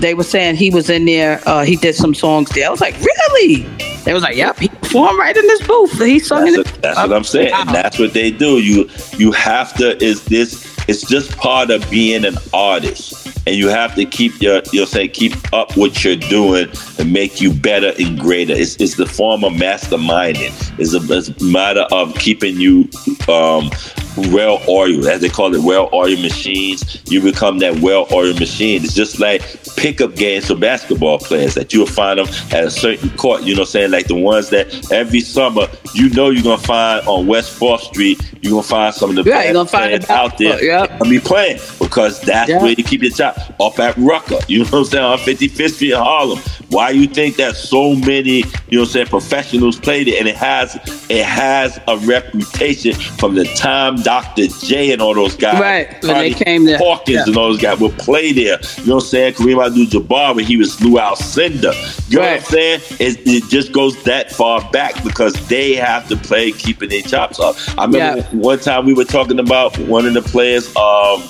they 0.00 0.14
were 0.14 0.24
saying 0.24 0.56
he 0.56 0.70
was 0.70 0.90
in 0.90 1.04
there. 1.04 1.40
Uh, 1.46 1.64
he 1.64 1.76
did 1.76 1.94
some 1.94 2.14
songs 2.14 2.50
there. 2.50 2.66
I 2.66 2.70
was 2.70 2.80
like, 2.80 2.94
really? 3.00 3.62
They 4.04 4.12
was 4.14 4.22
like, 4.22 4.36
yep, 4.36 4.56
he 4.58 4.68
performed 4.68 5.18
right 5.18 5.36
in 5.36 5.46
this 5.46 5.66
booth. 5.66 5.98
He 5.98 6.18
sung 6.18 6.44
That's, 6.44 6.54
in 6.54 6.60
what- 6.60 6.74
it. 6.76 6.82
that's 6.82 6.96
what 6.98 7.12
I'm 7.12 7.24
saying. 7.24 7.52
And 7.54 7.68
that's 7.70 7.98
what 7.98 8.12
they 8.12 8.30
do. 8.30 8.58
You 8.58 8.88
you 9.18 9.32
have 9.32 9.74
to 9.74 10.02
is 10.02 10.24
this 10.26 10.64
it's 10.88 11.02
just 11.08 11.36
part 11.36 11.70
of 11.70 11.88
being 11.90 12.24
an 12.24 12.36
artist. 12.54 13.24
And 13.48 13.54
you 13.56 13.68
have 13.68 13.94
to 13.96 14.04
keep 14.04 14.40
your 14.40 14.60
you'll 14.72 14.86
say 14.86 15.06
keep 15.08 15.32
up 15.52 15.76
what 15.76 16.04
you're 16.04 16.16
doing 16.16 16.68
and 16.98 17.12
make 17.12 17.40
you 17.40 17.52
better 17.52 17.92
and 17.98 18.18
greater. 18.18 18.52
It's, 18.54 18.76
it's 18.76 18.96
the 18.96 19.06
form 19.06 19.44
of 19.44 19.52
masterminding. 19.54 20.52
It's 20.78 20.94
a, 20.94 21.16
it's 21.16 21.28
a 21.28 21.44
matter 21.44 21.86
of 21.92 22.14
keeping 22.16 22.56
you 22.60 22.88
um, 23.28 23.70
well 24.16 24.62
oiled, 24.68 25.06
as 25.06 25.20
they 25.20 25.28
call 25.28 25.54
it, 25.54 25.62
well 25.62 25.88
oiled 25.92 26.20
machines. 26.20 27.02
You 27.10 27.20
become 27.20 27.58
that 27.58 27.80
well 27.80 28.06
oiled 28.12 28.40
machine. 28.40 28.84
It's 28.84 28.94
just 28.94 29.20
like 29.20 29.42
pickup 29.76 30.14
games 30.16 30.46
for 30.46 30.54
basketball 30.54 31.18
players 31.18 31.54
that 31.54 31.72
you'll 31.72 31.86
find 31.86 32.18
them 32.18 32.28
at 32.52 32.64
a 32.64 32.70
certain 32.70 33.10
court. 33.10 33.42
You 33.42 33.54
know 33.54 33.60
what 33.60 33.68
I'm 33.68 33.72
saying? 33.72 33.90
Like 33.90 34.06
the 34.06 34.14
ones 34.14 34.50
that 34.50 34.92
every 34.92 35.20
summer 35.20 35.68
you 35.94 36.10
know 36.10 36.30
you're 36.30 36.42
gonna 36.42 36.58
find 36.58 37.06
on 37.06 37.26
West 37.26 37.58
4th 37.58 37.80
Street, 37.80 38.20
you're 38.42 38.50
gonna 38.50 38.62
find 38.62 38.94
some 38.94 39.10
of 39.10 39.16
the 39.16 39.28
Yeah, 39.28 39.42
best 39.42 39.52
gonna 39.52 39.68
find 39.68 40.04
players 40.04 40.10
out 40.10 40.38
there 40.38 40.62
yep. 40.62 40.90
and 41.00 41.10
be 41.10 41.18
playing 41.18 41.58
because 41.78 42.20
that's 42.20 42.50
where 42.50 42.72
you 42.72 42.84
keep 42.84 43.02
your 43.02 43.10
job. 43.12 43.36
Up 43.60 43.78
at 43.78 43.96
Rucker, 43.96 44.38
you 44.48 44.58
know 44.58 44.64
what 44.64 44.78
I'm 44.78 44.84
saying, 44.84 45.04
on 45.04 45.18
55th 45.18 45.74
Street 45.74 45.92
in 45.92 45.98
Harlem. 45.98 46.38
Why 46.68 46.90
you 46.90 47.06
think 47.06 47.36
that 47.36 47.56
so 47.56 47.94
many, 47.94 48.38
you 48.38 48.42
know 48.42 48.80
what 48.80 48.80
I'm 48.80 48.86
saying, 48.86 49.06
professionals 49.06 49.78
played 49.78 50.08
it 50.08 50.18
and 50.18 50.28
it 50.28 50.36
has 50.36 50.74
it 51.08 51.24
has 51.24 51.78
a 51.88 51.96
reputation 51.98 52.92
from 52.94 53.34
the 53.34 53.44
time 53.54 53.96
Dr. 54.06 54.46
J 54.64 54.92
and 54.92 55.02
all 55.02 55.14
those 55.14 55.34
guys 55.34 55.60
Right, 55.60 56.00
when 56.04 56.14
they 56.18 56.32
came 56.32 56.64
there. 56.64 56.78
Hawkins 56.78 57.16
Yeah. 57.16 57.24
and 57.26 57.36
all 57.36 57.48
those 57.48 57.60
guys 57.60 57.80
would 57.80 57.98
play 57.98 58.30
there. 58.32 58.60
You 58.78 58.86
know 58.86 58.94
what 58.96 59.02
I'm 59.02 59.08
saying? 59.08 59.34
Kareem 59.34 59.66
Abdul-Jabbar 59.66 60.36
when 60.36 60.44
he 60.44 60.56
was 60.56 60.80
Lou 60.80 60.92
Alcindor. 61.00 61.74
You 62.08 62.18
know 62.18 62.22
what 62.22 62.34
I'm 62.34 62.42
saying? 62.42 62.80
It, 63.00 63.26
it 63.26 63.48
just 63.50 63.72
goes 63.72 64.00
that 64.04 64.30
far 64.30 64.62
back 64.70 65.02
because 65.02 65.32
they 65.48 65.74
have 65.74 66.06
to 66.08 66.16
play 66.16 66.52
keeping 66.52 66.88
their 66.88 67.02
chops 67.02 67.40
up. 67.40 67.56
I 67.76 67.86
remember 67.86 68.20
Yeah. 68.20 68.26
one 68.30 68.60
time 68.60 68.86
we 68.86 68.94
were 68.94 69.04
talking 69.04 69.40
about 69.40 69.76
one 69.80 70.06
of 70.06 70.14
the 70.14 70.22
players, 70.22 70.68
um, 70.76 71.24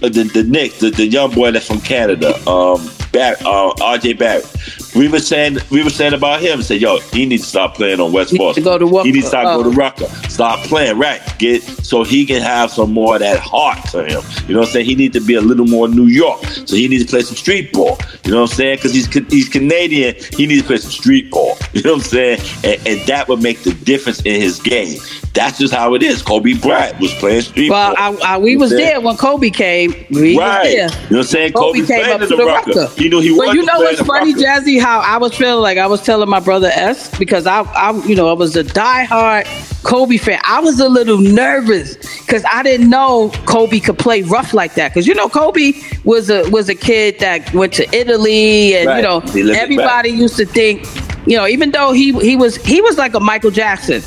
the 0.00 0.30
the 0.32 0.44
Knick, 0.44 0.74
the, 0.78 0.90
the 0.90 1.06
young 1.06 1.32
boy 1.34 1.50
that's 1.50 1.66
from 1.66 1.80
Canada, 1.80 2.34
um, 2.48 2.88
Bar- 3.12 3.36
uh, 3.44 3.72
RJ 3.80 4.18
Barrett. 4.18 4.46
We 4.94 5.08
were 5.08 5.18
saying 5.18 5.58
we 5.70 5.82
were 5.82 5.90
saying 5.90 6.14
about 6.14 6.40
him. 6.40 6.62
Say, 6.62 6.76
yo, 6.76 6.98
he 7.00 7.26
needs 7.26 7.42
to 7.42 7.48
stop 7.48 7.74
playing 7.74 8.00
on 8.00 8.12
West 8.12 8.30
He 8.30 8.38
needs 8.38 8.60
Boston. 8.60 8.64
to 8.64 8.70
go 8.70 9.02
to 9.02 9.02
He 9.02 9.12
needs 9.12 9.24
to 9.24 9.28
stop 9.28 9.44
Rucker. 9.44 9.56
go 9.56 9.62
to 9.64 9.76
oh. 9.76 9.80
Rucker. 9.80 10.28
Stop 10.30 10.60
playing, 10.66 10.98
right? 10.98 11.20
Get 11.38 11.62
so 11.62 12.04
he 12.04 12.24
can 12.24 12.40
have 12.42 12.70
some 12.70 12.92
more 12.92 13.14
of 13.14 13.20
that 13.20 13.38
heart 13.40 13.78
to 13.90 14.04
him. 14.04 14.22
You 14.48 14.54
know 14.54 14.60
what 14.60 14.68
I'm 14.68 14.72
saying? 14.72 14.86
He 14.86 14.94
needs 14.94 15.14
to 15.18 15.20
be 15.24 15.34
a 15.34 15.40
little 15.40 15.66
more 15.66 15.88
New 15.88 16.06
York. 16.06 16.44
So 16.44 16.76
he 16.76 16.88
needs 16.88 17.04
to 17.04 17.10
play 17.10 17.22
some 17.22 17.36
street 17.36 17.72
ball. 17.72 17.98
You 18.24 18.30
know 18.32 18.42
what 18.42 18.50
I'm 18.50 18.56
saying? 18.56 18.76
Because 18.76 18.92
he's 18.94 19.06
he's 19.28 19.48
Canadian. 19.48 20.14
He 20.36 20.46
needs 20.46 20.62
to 20.62 20.66
play 20.66 20.76
some 20.78 20.90
street 20.92 21.30
ball. 21.30 21.56
You 21.74 21.82
know 21.82 21.94
what 21.94 22.04
I'm 22.04 22.08
saying? 22.08 22.40
And, 22.62 22.86
and 22.86 23.08
that 23.08 23.26
would 23.28 23.42
make 23.42 23.64
the 23.64 23.74
difference 23.74 24.20
in 24.22 24.40
his 24.40 24.60
game. 24.60 24.96
That's 25.32 25.58
just 25.58 25.74
how 25.74 25.94
it 25.94 26.04
is. 26.04 26.22
Kobe 26.22 26.52
Bryant 26.54 27.00
was 27.00 27.12
playing 27.14 27.42
street 27.42 27.68
Well, 27.68 27.96
ball. 27.96 28.16
I, 28.22 28.34
I, 28.34 28.38
we 28.38 28.52
You 28.52 28.58
know 28.58 28.60
was 28.60 28.70
what 28.70 28.76
I'm 28.76 28.78
saying? 28.78 28.90
there 28.90 29.00
when 29.00 29.16
Kobe 29.16 29.50
came. 29.50 30.06
We 30.10 30.38
Right. 30.38 30.70
You 30.70 30.76
know 30.86 30.86
what 30.86 31.10
I'm 31.18 31.22
saying? 31.24 31.52
Kobe, 31.54 31.80
Kobe 31.80 31.86
came 31.88 32.12
up 32.14 32.20
to 32.20 32.26
the 32.28 32.36
the 32.36 32.44
Rucker. 32.44 32.70
Rucker. 32.70 32.94
He 33.02 33.08
knew 33.08 33.18
he 33.20 33.32
Well, 33.32 33.48
wanted 33.48 33.54
you 33.54 33.60
to 33.62 33.66
know 33.66 33.78
play 33.78 33.84
what's 33.86 34.02
funny, 34.06 34.34
Rucker. 34.34 34.44
Jazzy? 34.46 34.80
How 34.84 35.00
I 35.00 35.16
was 35.16 35.34
feeling 35.34 35.62
like 35.62 35.78
I 35.78 35.86
was 35.86 36.02
telling 36.02 36.28
my 36.28 36.40
brother 36.40 36.68
S 36.70 37.08
because 37.18 37.46
I, 37.46 37.62
I, 37.62 37.92
you 38.04 38.14
know, 38.14 38.28
I 38.28 38.34
was 38.34 38.54
a 38.54 38.62
diehard 38.62 39.46
Kobe 39.82 40.18
fan. 40.18 40.38
I 40.44 40.60
was 40.60 40.78
a 40.78 40.90
little 40.90 41.16
nervous 41.16 41.96
because 42.20 42.44
I 42.44 42.62
didn't 42.62 42.90
know 42.90 43.30
Kobe 43.46 43.80
could 43.80 43.98
play 43.98 44.20
rough 44.20 44.52
like 44.52 44.74
that. 44.74 44.90
Because 44.90 45.06
you 45.06 45.14
know, 45.14 45.30
Kobe 45.30 45.72
was 46.04 46.28
a 46.28 46.46
was 46.50 46.68
a 46.68 46.74
kid 46.74 47.18
that 47.20 47.50
went 47.54 47.72
to 47.74 47.84
Italy, 47.96 48.76
and 48.76 48.86
Right. 48.88 48.96
you 48.98 49.44
know, 49.44 49.54
everybody 49.54 50.10
used 50.10 50.36
to 50.36 50.44
think, 50.44 50.86
you 51.26 51.38
know, 51.38 51.46
even 51.46 51.70
though 51.70 51.92
he 51.92 52.12
he 52.20 52.36
was 52.36 52.56
he 52.56 52.82
was 52.82 52.98
like 52.98 53.14
a 53.14 53.20
Michael 53.20 53.50
Jackson. 53.50 54.02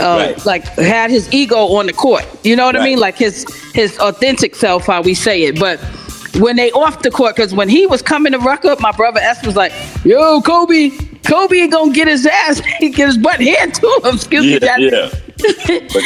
Uh, 0.00 0.34
Right. 0.34 0.44
like 0.44 0.64
had 0.74 1.10
his 1.10 1.32
ego 1.32 1.56
on 1.78 1.86
the 1.86 1.92
court, 1.92 2.26
you 2.42 2.56
know 2.56 2.66
what 2.66 2.74
I 2.74 2.82
mean? 2.82 2.98
Like 2.98 3.16
his 3.16 3.46
his 3.72 3.96
authentic 4.00 4.56
self, 4.56 4.86
how 4.86 5.02
we 5.02 5.14
say 5.14 5.44
it. 5.44 5.60
But 5.60 5.78
when 6.40 6.56
they 6.56 6.70
off 6.72 7.02
the 7.02 7.10
court, 7.10 7.36
because 7.36 7.54
when 7.54 7.68
he 7.68 7.86
was 7.86 8.02
coming 8.02 8.32
to 8.32 8.38
ruck 8.38 8.64
up, 8.64 8.80
my 8.80 8.92
brother 8.92 9.20
S 9.20 9.44
was 9.44 9.56
like, 9.56 9.72
"Yo, 10.04 10.40
Kobe, 10.42 10.90
Kobe 11.26 11.56
ain't 11.58 11.72
gonna 11.72 11.92
get 11.92 12.08
his 12.08 12.26
ass, 12.26 12.60
he 12.78 12.90
get 12.90 13.08
his 13.08 13.18
butt 13.18 13.40
handed 13.40 13.74
to 13.76 14.00
him." 14.04 14.14
Excuse 14.14 14.42
me, 14.44 14.52
Yeah, 14.52 14.58
Jack. 14.58 14.78
yeah. 14.80 15.10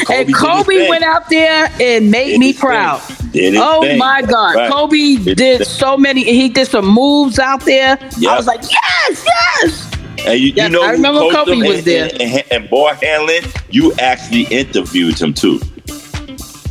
Kobe 0.05 0.15
and 0.25 0.35
Kobe 0.35 0.89
went 0.89 1.05
out 1.05 1.29
there 1.31 1.71
and 1.81 2.11
made 2.11 2.31
Did 2.33 2.41
me 2.41 2.53
proud. 2.53 3.01
Oh 3.35 3.83
thing. 3.83 3.99
my 3.99 4.23
God, 4.23 4.57
Right. 4.57 4.73
Kobe 4.73 5.17
Did 5.17 5.37
did 5.37 5.67
so 5.67 5.97
many. 5.97 6.25
He 6.25 6.49
did 6.49 6.67
some 6.67 6.87
moves 6.87 7.39
out 7.39 7.65
there. 7.65 7.97
I 8.01 8.37
was 8.37 8.47
like, 8.47 8.61
yes, 8.63 9.25
yes. 9.63 9.91
And 10.27 10.39
you, 10.39 10.49
Yes, 10.49 10.71
you 10.71 10.77
know, 10.77 10.83
I 10.83 10.91
remember 10.91 11.21
Kobe 11.31 11.57
was 11.57 11.79
and, 11.79 11.85
there. 11.87 12.05
And, 12.13 12.21
and, 12.23 12.45
and 12.51 12.71
ball 12.71 12.93
handling, 12.95 13.43
you 13.71 13.93
actually 14.01 14.43
interviewed 14.55 15.19
him 15.19 15.33
too. 15.33 15.61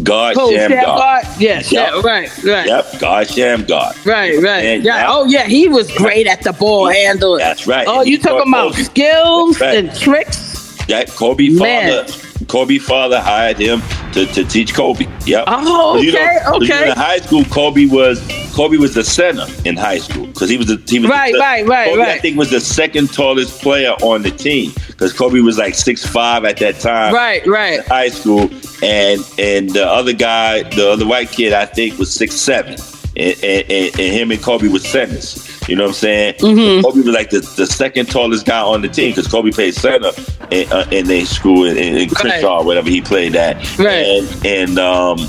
God 0.03 0.35
Oh, 0.37 0.51
Shammgod. 0.51 0.83
God? 0.83 1.25
Yes, 1.39 1.71
Yep. 1.71 1.91
yeah, 1.93 2.01
right, 2.01 2.43
right. 2.43 2.67
Yep, 2.67 2.99
God 2.99 3.27
Shammgod. 3.27 4.05
Right, 4.05 4.41
right. 4.41 4.63
And 4.65 4.83
yeah. 4.83 5.01
now- 5.01 5.19
Oh, 5.19 5.25
yeah. 5.25 5.43
He 5.45 5.67
was 5.67 5.91
great 5.97 6.25
at 6.27 6.41
the 6.43 6.53
ball 6.53 6.87
handling. 6.89 7.39
That's 7.39 7.67
right. 7.67 7.85
Oh, 7.87 8.01
you 8.01 8.17
talking 8.17 8.47
about 8.47 8.71
Kobe. 8.73 8.83
skills 8.83 9.59
right. 9.59 9.75
and 9.77 9.93
tricks? 9.99 10.77
That 10.87 11.09
Kobe 11.09 11.49
Man. 11.49 12.03
father, 12.07 12.45
Kobe 12.47 12.77
father 12.77 13.19
hired 13.19 13.57
him 13.59 13.81
to, 14.13 14.25
to 14.27 14.43
teach 14.45 14.73
Kobe. 14.73 15.05
Yep. 15.25 15.43
Oh, 15.47 15.97
You 15.97 16.11
know- 16.13 16.19
okay, 16.19 16.33
you 16.33 16.67
know, 16.67 16.75
okay. 16.75 16.89
in 16.91 16.95
high 16.97 17.17
school, 17.19 17.43
Kobe 17.45 17.85
was 17.85 18.19
Kobe 18.59 18.75
was 18.75 18.93
the 18.93 19.05
center 19.05 19.45
in 19.63 19.77
high 19.77 19.99
school 19.99 20.27
because 20.27 20.49
he 20.49 20.57
was 20.57 20.67
the 20.67 20.83
he 20.85 20.99
was 20.99 21.09
Right, 21.09 21.31
center. 21.31 21.39
right, 21.39 21.65
right, 21.65 21.89
Kobe, 21.91 22.01
I 22.01 22.19
think 22.19 22.37
was 22.37 22.49
the 22.49 22.59
second 22.59 23.13
tallest 23.13 23.61
player 23.61 23.91
on 24.01 24.21
the 24.21 24.31
team 24.31 24.73
because 24.87 25.13
Kobe 25.13 25.39
was 25.39 25.57
like 25.57 25.75
six 25.75 26.05
five 26.05 26.43
at 26.43 26.57
that 26.57 26.77
time. 26.81 27.13
Right, 27.13 27.47
right. 27.47 27.79
High 27.87 28.09
school, 28.09 28.49
and 28.83 29.21
and 29.39 29.69
the 29.69 29.85
other 29.87 30.11
guy, 30.11 30.63
the 30.63 30.89
other 30.89 31.07
white 31.07 31.31
kid, 31.31 31.53
I 31.53 31.67
think 31.67 31.97
was 31.97 32.13
six 32.13 32.35
seven, 32.35 32.73
and, 33.15 33.41
and, 33.41 33.71
and, 33.71 33.93
him 33.97 34.29
and 34.29 34.43
Kobe 34.43 34.67
was 34.67 34.85
centers. 34.85 35.45
You 35.69 35.77
know 35.77 35.83
what 35.83 35.89
I'm 35.89 35.95
saying? 35.95 36.33
Mm-hmm. 36.39 36.83
Kobe 36.83 36.97
was 36.97 37.15
like 37.15 37.29
the, 37.29 37.39
the 37.55 37.65
second 37.65 38.07
tallest 38.07 38.45
guy 38.45 38.59
on 38.59 38.81
the 38.81 38.89
team 38.89 39.11
because 39.11 39.29
Kobe 39.29 39.51
played 39.51 39.73
center 39.73 40.11
in, 40.51 40.69
uh, 40.69 40.85
in 40.91 41.07
their 41.07 41.25
school 41.25 41.65
in, 41.65 41.77
in 41.77 42.09
Crenshaw, 42.09 42.61
whatever 42.63 42.89
he 42.89 42.99
played 42.99 43.37
at. 43.37 43.55
Right. 43.79 44.03
And 44.05 44.45
and 44.45 44.79
um, 44.79 45.19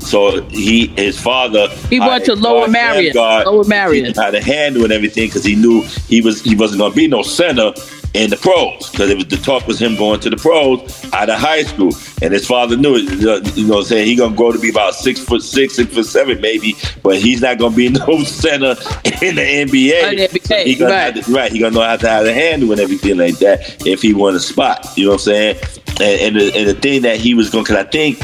so 0.00 0.42
he 0.44 0.88
his 0.88 1.20
father 1.20 1.68
He 1.88 2.00
went 2.00 2.24
to 2.24 2.34
Lower 2.34 2.68
Merion. 2.68 3.14
Lower 3.14 3.64
Merion. 3.64 4.12
How 4.14 4.30
to 4.30 4.42
handle 4.42 4.84
and 4.84 4.92
everything 4.92 5.28
because 5.28 5.44
he 5.44 5.54
knew 5.54 5.82
he 6.08 6.20
was 6.20 6.42
he 6.42 6.54
wasn't 6.54 6.80
going 6.80 6.92
to 6.92 6.96
be 6.96 7.06
no 7.06 7.22
center 7.22 7.72
in 8.14 8.28
the 8.28 8.36
pros 8.36 8.90
because 8.90 9.08
it 9.08 9.16
was 9.16 9.26
the 9.26 9.36
talk 9.36 9.66
was 9.68 9.80
him 9.80 9.94
going 9.94 10.18
to 10.18 10.28
the 10.28 10.36
pros 10.36 11.04
out 11.12 11.30
of 11.30 11.38
high 11.38 11.62
school 11.62 11.92
and 12.22 12.32
his 12.32 12.44
father 12.44 12.76
knew 12.76 12.96
it 12.96 13.56
you 13.56 13.66
know 13.66 13.74
what 13.74 13.78
I'm 13.78 13.84
saying 13.84 14.06
he 14.06 14.16
gonna 14.16 14.34
grow 14.34 14.50
to 14.50 14.58
be 14.58 14.68
about 14.70 14.94
six 14.94 15.20
foot 15.20 15.42
six 15.42 15.76
six 15.76 15.94
foot 15.94 16.06
seven 16.06 16.40
maybe 16.40 16.74
but 17.04 17.18
he's 17.18 17.40
not 17.40 17.58
gonna 17.58 17.76
be 17.76 17.88
no 17.88 18.24
center 18.24 18.70
in 19.22 19.36
the 19.36 19.42
NBA, 19.42 20.10
In 20.10 20.16
the 20.16 20.28
NBA, 20.28 20.42
So 20.44 20.56
he 20.64 20.74
gonna 20.74 20.92
right. 20.92 21.14
to, 21.14 21.32
right 21.32 21.52
he 21.52 21.60
gonna 21.60 21.74
know 21.74 21.82
how 21.82 21.96
to 21.96 22.08
how 22.08 22.22
to 22.24 22.32
handle 22.34 22.72
and 22.72 22.80
everything 22.80 23.16
like 23.16 23.38
that 23.38 23.86
if 23.86 24.02
he 24.02 24.12
won 24.12 24.34
a 24.34 24.40
spot 24.40 24.88
you 24.96 25.04
know 25.04 25.12
what 25.12 25.20
I'm 25.20 25.24
saying 25.24 25.56
and 26.00 26.20
and 26.20 26.36
the, 26.36 26.52
and 26.56 26.68
the 26.68 26.74
thing 26.74 27.02
that 27.02 27.18
he 27.18 27.34
was 27.34 27.48
going 27.48 27.62
because 27.64 27.76
I 27.76 27.84
think 27.84 28.18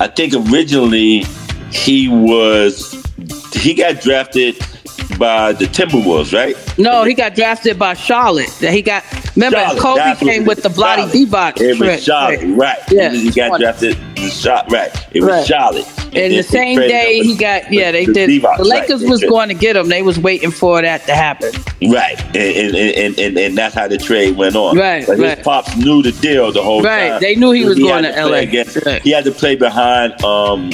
I 0.00 0.08
think 0.08 0.34
originally 0.52 1.24
he 1.70 2.08
was 2.08 2.92
he 3.54 3.72
got 3.72 4.00
drafted 4.02 4.58
by 5.18 5.52
the 5.52 5.64
Timberwolves 5.64 6.34
right 6.34 6.56
No, 6.78 7.04
he 7.04 7.14
got 7.14 7.34
drafted 7.34 7.78
by 7.78 7.94
Charlotte. 7.94 8.50
That 8.60 8.72
he 8.72 8.82
got. 8.82 9.04
Remember, 9.34 9.58
Charlotte, 9.58 9.80
Kobe 9.80 10.14
came 10.30 10.42
it 10.42 10.48
with 10.48 10.62
the 10.62 10.68
Bloody 10.68 11.02
Charlotte. 11.02 11.56
Divac 11.56 11.60
It 11.60 11.68
was 11.70 11.78
trick. 11.78 12.00
Charlotte, 12.00 12.56
right? 12.56 12.78
Yeah. 12.90 13.10
he 13.10 13.30
got 13.30 13.58
drafted. 13.60 13.96
in 14.16 14.28
Shot, 14.30 14.70
right? 14.70 14.90
It 15.14 15.20
was 15.22 15.30
Right. 15.30 15.46
Charlotte. 15.46 15.86
And 16.04 16.14
then 16.14 16.30
the 16.36 16.42
same 16.42 16.78
day 16.78 17.20
he 17.22 17.34
got, 17.34 17.72
yeah, 17.72 17.90
they 17.90 18.04
did. 18.04 18.28
The. 18.28 18.62
Lakers 18.62 19.00
They 19.00 19.06
was 19.08 19.22
going 19.24 19.48
to 19.48 19.54
get 19.54 19.74
him. 19.76 19.88
They 19.88 20.02
was 20.02 20.18
waiting 20.18 20.50
for 20.50 20.82
that 20.82 21.06
to 21.06 21.14
happen. 21.14 21.50
Right, 21.90 22.20
and 22.36 22.36
and, 22.76 22.76
and, 22.76 23.18
and 23.18 23.38
and 23.38 23.58
that's 23.58 23.74
how 23.74 23.88
the 23.88 23.96
trade 23.98 24.36
went 24.36 24.54
on. 24.54 24.76
Right, 24.76 25.06
but 25.06 25.18
right. 25.18 25.38
his 25.38 25.44
pops 25.44 25.74
knew 25.76 26.02
the 26.02 26.12
deal 26.12 26.52
the 26.52 26.62
whole 26.62 26.82
Right, 26.82 27.08
time. 27.08 27.20
they 27.22 27.34
knew 27.34 27.50
he 27.52 27.64
was 27.64 27.78
had 27.78 27.82
going 27.82 28.04
to 28.04 28.12
play 28.12 28.22
LA. 28.30 28.36
Against, 28.48 28.84
Right. 28.84 29.02
He 29.02 29.10
had 29.10 29.24
to 29.24 29.32
play 29.32 29.56
behind 29.56 30.12
um 30.22 30.70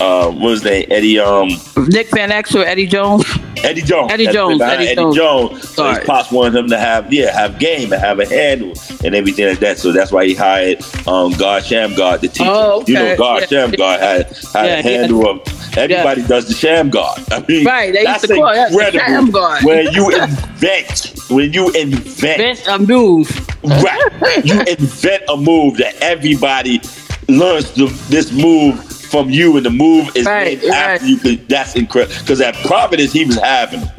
uh 0.00 0.30
what 0.30 0.40
was 0.40 0.64
name 0.64 0.86
Eddie 0.90 1.18
um 1.18 1.48
Nick 1.88 2.10
Van 2.10 2.30
Exel, 2.30 2.64
Eddie 2.64 2.86
Jones. 2.86 3.24
Eddie 3.64 3.82
Jones. 3.82 4.12
Eddie 4.12 4.26
Had 4.26 4.32
to 4.32 4.44
play 4.46 4.58
Jones, 4.58 4.62
Eddie 4.62 4.84
Eddie 4.86 4.94
Jones. 4.96 5.16
Jones. 5.16 5.60
So 5.68 5.74
Sorry. 5.74 5.98
his 5.98 6.06
pops 6.06 6.30
wanted 6.32 6.58
him 6.58 6.68
to 6.68 6.78
have 6.78 7.12
yeah 7.12 7.32
have 7.32 7.58
game 7.58 7.92
and 7.92 8.00
have 8.00 8.20
a 8.20 8.26
handle 8.28 8.72
and 9.04 9.14
everything 9.14 9.48
like 9.48 9.58
that. 9.60 9.78
So 9.78 9.92
that's 9.92 10.12
why 10.12 10.26
he 10.26 10.34
hired 10.34 10.82
um 11.08 11.32
God 11.32 11.62
Shammgod 11.62 12.20
to 12.20 12.28
teach. 12.28 12.46
Oh, 12.46 12.80
him. 12.80 12.86
You 12.88 12.94
know. 12.94 13.16
God 13.16 13.42
Yeah. 13.50 13.66
Shammgod 13.66 13.98
had 14.00 14.26
had 14.52 14.66
Yeah, 14.66 14.78
a 14.78 14.82
handle 14.82 15.28
of. 15.28 15.40
Everybody 15.76 16.22
does 16.22 16.46
the 16.46 16.54
Shammgod. 16.54 17.32
I 17.32 17.44
mean, 17.48 17.64
Right, 17.66 17.92
they 17.92 18.02
used 18.02 18.06
that's 18.22 18.26
to 18.28 18.34
call 18.34 18.50
it 18.50 18.54
the 18.54 18.66
incredible. 18.68 19.00
Shammgod. 19.40 19.64
When 19.64 19.92
you 19.92 20.10
invent, 20.14 21.14
when 21.30 21.52
you 21.52 21.70
invent 21.72 22.38
Bent 22.38 22.66
a 22.68 22.78
move. 22.78 23.28
Right. 23.64 24.44
You 24.44 24.60
invent 24.60 25.24
a 25.28 25.36
move 25.36 25.78
that 25.78 25.96
everybody 26.00 26.80
learns 27.28 27.72
the, 27.72 27.86
this 28.08 28.30
move 28.30 28.78
from 29.04 29.30
you, 29.30 29.56
and 29.56 29.64
the 29.66 29.70
move 29.70 30.14
is 30.16 30.26
Right, 30.26 30.62
after 30.64 30.70
right. 30.70 31.02
you. 31.02 31.18
'cause 31.18 31.36
That's 31.48 31.74
incredible. 31.74 32.14
Because 32.20 32.40
at 32.40 32.54
Providence, 32.66 33.12
he 33.12 33.24
was 33.24 33.36
having 33.38 33.80
them. 33.80 33.90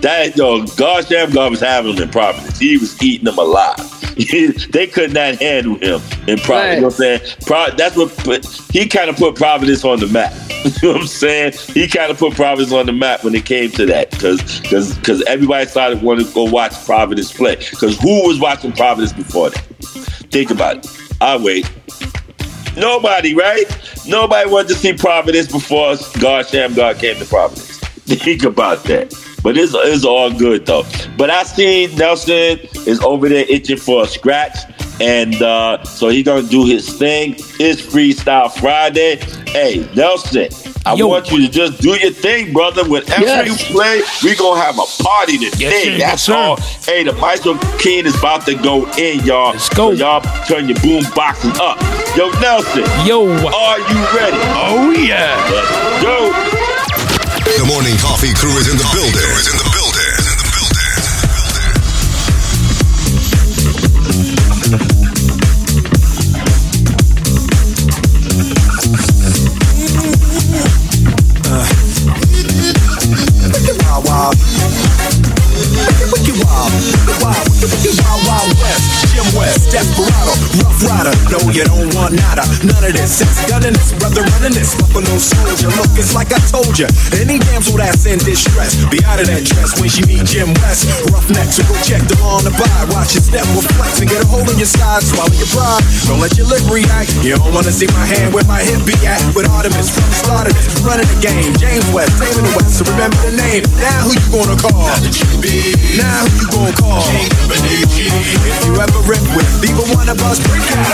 That 0.00 0.34
yo, 0.36 0.64
God 0.76 1.06
damn 1.10 1.30
God 1.30 1.50
was 1.50 1.60
having 1.60 1.94
them 1.94 2.04
in 2.04 2.08
Providence. 2.08 2.58
He 2.58 2.78
was 2.78 3.00
eating 3.02 3.26
them 3.26 3.36
alive. 3.38 3.76
they 4.72 4.86
could 4.86 5.12
not 5.12 5.36
handle 5.36 5.74
him 5.76 6.00
in 6.26 6.38
Providence. 6.38 6.48
Right. 6.48 6.74
You 6.74 6.80
know 6.80 6.86
what 6.86 6.86
I'm 6.86 6.90
saying? 6.90 7.20
Pro, 7.46 7.66
that's 7.76 7.96
what 7.96 8.16
put, 8.18 8.46
he 8.72 8.86
kind 8.86 9.10
of 9.10 9.16
put 9.16 9.34
Providence 9.36 9.84
on 9.84 10.00
the 10.00 10.06
map. 10.06 10.32
you 10.64 10.70
know 10.82 10.92
what 10.94 11.00
I'm 11.02 11.06
saying? 11.06 11.52
He 11.74 11.86
kind 11.86 12.10
of 12.10 12.18
put 12.18 12.34
Providence 12.34 12.72
on 12.72 12.86
the 12.86 12.92
map 12.92 13.24
when 13.24 13.34
it 13.34 13.44
came 13.44 13.70
to 13.72 13.86
that, 13.86 14.10
because 14.10 14.60
because 14.60 14.94
because 14.96 15.22
everybody 15.24 15.66
started 15.66 16.00
wanting 16.02 16.26
to 16.26 16.32
go 16.32 16.44
watch 16.44 16.72
Providence 16.86 17.32
play. 17.32 17.56
Because 17.56 17.98
who 18.00 18.26
was 18.26 18.38
watching 18.40 18.72
Providence 18.72 19.12
before 19.12 19.50
that? 19.50 19.64
Think 20.30 20.50
about 20.50 20.78
it. 20.78 20.86
I 21.20 21.36
wait. 21.36 21.70
Nobody, 22.76 23.34
right? 23.34 23.66
Nobody 24.06 24.48
wanted 24.50 24.68
to 24.68 24.74
see 24.74 24.92
Providence 24.92 25.50
before 25.50 25.96
God 26.20 26.46
Shammgod 26.46 26.98
came 26.98 27.16
to 27.18 27.24
Providence. 27.24 27.78
Think 27.78 28.44
about 28.44 28.84
that. 28.84 29.14
But 29.42 29.56
it's, 29.56 29.72
it's 29.74 30.04
all 30.04 30.32
good 30.32 30.66
though. 30.66 30.84
But 31.16 31.30
I 31.30 31.44
seen 31.44 31.94
Nelson 31.96 32.58
is 32.86 33.00
over 33.00 33.28
there 33.28 33.46
itching 33.48 33.78
for 33.78 34.04
a 34.04 34.06
scratch. 34.06 34.56
And 35.00 35.40
uh, 35.40 35.82
so 35.84 36.08
he 36.08 36.22
gonna 36.22 36.46
do 36.46 36.64
his 36.66 36.92
thing. 36.92 37.34
It's 37.58 37.80
Freestyle 37.80 38.52
Friday. 38.52 39.16
Hey, 39.50 39.88
Nelson, 39.96 40.48
I 40.86 40.94
Yo. 40.94 41.08
want 41.08 41.30
you 41.32 41.38
to 41.46 41.48
just 41.50 41.80
do 41.80 41.90
your 41.98 42.12
thing, 42.12 42.52
brother. 42.52 42.84
Whenever 42.88 43.22
Yes. 43.22 43.48
you 43.48 43.74
play, 43.74 44.02
we 44.22 44.36
gonna 44.36 44.60
have 44.60 44.78
a 44.78 45.02
party 45.02 45.38
today. 45.38 45.56
Yes, 45.58 45.82
sir. 45.84 45.90
Yes, 45.90 46.10
That's 46.10 46.22
sir. 46.24 46.34
all. 46.36 46.56
Hey, 46.84 47.02
the 47.04 47.12
Maestro 47.14 47.54
King 47.78 48.04
is 48.06 48.14
about 48.18 48.44
to 48.46 48.54
go 48.54 48.86
in, 48.98 49.20
y'all. 49.24 49.52
Let's 49.52 49.68
go. 49.70 49.94
So 49.94 49.96
y'all 49.96 50.20
turn 50.46 50.68
your 50.68 50.78
boom 50.80 51.02
boxes 51.14 51.58
up. 51.58 51.80
Yo, 52.16 52.30
Nelson, 52.40 52.84
Yo. 53.06 53.24
are 53.26 53.78
you 53.80 53.98
ready? 54.14 54.36
Oh 54.54 54.90
yeah. 54.92 55.34
Let's 55.50 56.02
go. 56.04 56.30
The 57.56 57.64
morning 57.66 57.96
coffee 57.98 58.32
crew 58.34 58.52
is 58.58 58.68
in 58.70 58.76
the 58.76 58.88
building. 58.92 59.16
Is 59.40 59.48
in 59.50 59.56
the 59.58 59.70
building. 59.72 59.99
Wild. 77.22 77.59
West, 79.40 79.72
Desperado, 79.72 80.36
Rough 80.60 80.84
Rider. 80.84 81.16
No, 81.32 81.40
you 81.48 81.64
don't 81.64 81.88
want 81.96 82.12
nada. 82.12 82.44
None 82.60 82.84
of 82.84 82.92
this. 82.92 83.24
Sex 83.24 83.40
gunning 83.48 83.72
this, 83.72 83.96
brother 83.96 84.20
running 84.36 84.52
this. 84.52 84.76
Buffalo 84.76 85.16
soldier. 85.16 85.72
Look, 85.80 85.96
it's 85.96 86.12
like 86.12 86.28
I 86.28 86.40
told 86.52 86.76
ya. 86.76 86.92
Any 87.16 87.40
damsel 87.40 87.80
that's 87.80 88.04
in 88.04 88.20
distress, 88.20 88.76
be 88.92 89.00
out 89.08 89.16
of 89.16 89.32
that 89.32 89.48
dress 89.48 89.80
when 89.80 89.88
she 89.88 90.04
meet 90.04 90.28
Jim 90.28 90.52
West. 90.60 90.92
Rough 91.08 91.24
neck, 91.32 91.48
so 91.48 91.64
go 91.64 91.72
check 91.80 92.04
the 92.04 92.20
law 92.20 92.36
on 92.36 92.44
the 92.44 92.52
bar. 92.52 92.84
Watch 92.92 93.16
your 93.16 93.24
step 93.24 93.48
with 93.56 93.64
flex 93.80 94.04
and 94.04 94.12
get 94.12 94.20
a 94.20 94.28
hold 94.28 94.44
on 94.44 94.60
your 94.60 94.68
side. 94.68 95.00
Swallow 95.00 95.32
your 95.32 95.48
pride. 95.56 95.80
Don't 96.04 96.20
let 96.20 96.36
your 96.36 96.44
lip 96.44 96.60
react. 96.68 97.08
You 97.24 97.40
don't 97.40 97.56
wanna 97.56 97.72
see 97.72 97.88
my 97.96 98.04
hand 98.04 98.36
where 98.36 98.44
my 98.44 98.60
hip 98.60 98.84
be 98.84 98.92
at. 99.08 99.24
With 99.32 99.48
Artemus 99.48 99.88
from 99.88 100.04
the 100.04 100.16
start 100.20 100.44
of 100.48 100.52
this, 100.52 100.68
running 100.84 101.08
the 101.08 101.16
game. 101.24 101.56
James 101.56 101.88
West, 101.96 102.12
the 102.20 102.44
West. 102.60 102.76
So 102.76 102.84
remember 102.92 103.16
the 103.24 103.40
name. 103.40 103.64
Now 103.80 104.04
who 104.04 104.12
you 104.12 104.28
gonna 104.28 104.60
call? 104.60 104.84
Now 105.96 106.28
who 106.28 106.36
you 106.36 106.48
gonna 106.52 106.76
call? 106.76 107.08
If 107.64 108.60
you 108.68 108.76
ever 108.76 109.00
rip 109.08 109.22
with. 109.36 109.64
Either 109.64 109.86
one 109.94 110.08
of 110.08 110.20
us, 110.22 110.38
break 110.46 110.62
out. 110.76 110.90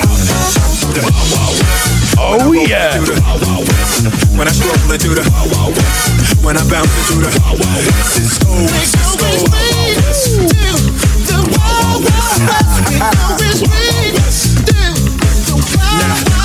Oh 2.19 2.53
yeah. 2.53 2.99
When 4.37 4.49
I 4.49 4.53
stroll 4.53 4.93
into 4.93 5.15
the 5.15 5.23
when 6.43 6.57
I 6.57 6.65
bounce 6.71 6.93
into 7.11 7.21
the 7.25 7.31
Cisco, 8.05 8.67
Cisco. 8.67 9.27
Now, 15.97 16.03
now, 16.03 16.29
now, 16.29 16.36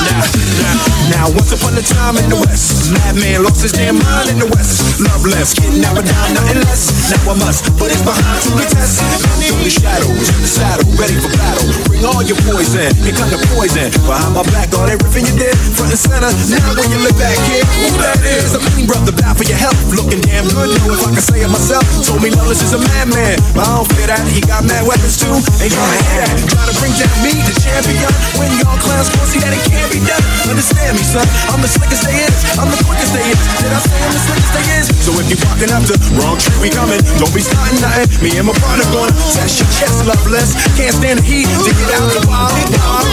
now, 1.12 1.28
once 1.36 1.52
upon 1.52 1.76
a 1.76 1.84
time 1.84 2.16
in 2.18 2.32
the 2.32 2.40
West, 2.40 2.94
madman 2.94 3.44
lost 3.44 3.62
his 3.62 3.76
damn 3.76 4.00
mind 4.00 4.32
in 4.32 4.38
the 4.40 4.48
West. 4.48 5.02
Love 5.02 5.26
less, 5.28 5.52
getting 5.54 5.82
never 5.82 6.02
down, 6.02 6.28
nothing 6.34 6.62
less. 6.64 7.12
Now 7.12 7.32
I 7.32 7.36
must 7.36 7.68
put 7.76 7.92
his 7.92 8.02
behind 8.02 8.40
to 8.48 8.52
the 8.56 8.66
test. 8.70 9.02
Through 9.44 9.64
the 9.66 9.74
shadows, 9.74 10.28
in 10.32 10.40
the 10.40 10.48
saddle, 10.48 10.88
ready 10.96 11.18
for 11.20 11.32
battle. 11.36 11.68
Bring 11.90 12.06
all 12.06 12.24
your 12.24 12.40
poison, 12.48 12.94
here 13.02 13.16
come 13.18 13.28
the 13.28 13.42
poison. 13.52 13.92
Behind 14.08 14.34
my 14.34 14.46
back, 14.56 14.72
all 14.78 14.88
everything 14.88 15.28
you 15.28 15.36
did, 15.36 15.54
front 15.76 15.92
and 15.92 16.00
center. 16.00 16.32
Now 16.48 16.80
when 16.80 16.88
you 16.94 17.00
look 17.04 17.18
back 17.20 17.36
here, 17.50 17.66
who 17.82 17.98
that 18.00 18.22
is? 18.24 18.56
A 18.56 18.60
mean 18.72 18.88
brother, 18.88 19.12
bad 19.12 19.36
for 19.36 19.46
your 19.46 19.60
health, 19.60 19.78
looking 19.92 20.22
damn 20.24 20.48
good. 20.48 20.72
Know 20.80 20.96
if 20.96 21.04
I 21.04 21.12
can 21.12 21.24
say 21.24 21.44
it 21.44 21.52
myself. 21.52 21.84
Told 22.08 22.24
me 22.24 22.32
Lawless 22.32 22.64
is 22.64 22.72
a 22.72 22.80
madman, 22.80 23.36
but 23.52 23.68
I 23.68 23.84
don't 23.84 23.90
fear 23.94 24.08
that. 24.08 24.24
He 24.32 24.40
got 24.40 24.64
mad 24.64 24.88
weapons 24.88 25.20
too. 25.20 25.34
Ain't 25.60 25.74
trying 25.76 25.92
to 25.92 26.00
hear 26.08 26.24
that. 26.24 26.34
Trying 26.50 26.70
to 26.72 26.76
bring 26.80 26.94
down 26.96 27.18
me, 27.20 27.34
the 27.36 27.56
champion. 27.60 28.12
When 28.40 28.50
y'all 28.64 28.80
clowns 28.80 29.12
see 29.32 29.40
that 29.40 29.54
it 29.56 29.64
can't 29.68 29.92
be 29.92 30.00
done. 30.08 30.21
Understand 30.50 30.98
me, 30.98 31.04
son. 31.04 31.28
I'm 31.52 31.62
the 31.62 31.70
slickest 31.70 32.04
they 32.04 32.16
is. 32.26 32.36
I'm 32.58 32.70
the 32.70 32.80
quickest 32.84 33.14
they 33.14 33.24
is. 33.24 33.40
Did 33.62 33.72
I 33.72 33.80
say 33.82 33.98
I'm 34.02 34.12
the 34.12 34.22
slickest 34.22 34.52
they 34.54 34.66
is? 34.78 34.86
So 35.02 35.12
if 35.18 35.26
you're 35.32 35.42
walking 35.48 35.72
after 35.72 35.96
wrong 36.18 36.38
trick, 36.38 36.58
we 36.62 36.70
coming. 36.70 37.02
Don't 37.22 37.34
be 37.34 37.42
starting 37.42 37.80
nothing. 37.82 38.10
Me 38.22 38.36
and 38.38 38.48
my 38.50 38.56
partner 38.60 38.86
gonna 38.92 39.14
test 39.34 39.62
your 39.62 39.70
chest, 39.72 40.06
loveless. 40.06 40.54
Can't 40.78 40.94
stand 40.94 41.20
the 41.20 41.26
heat. 41.26 41.48
Dig 41.66 41.78
it 41.78 41.90
out 41.96 42.10
the 42.12 42.22
wild. 42.28 42.52
wild. 42.78 43.08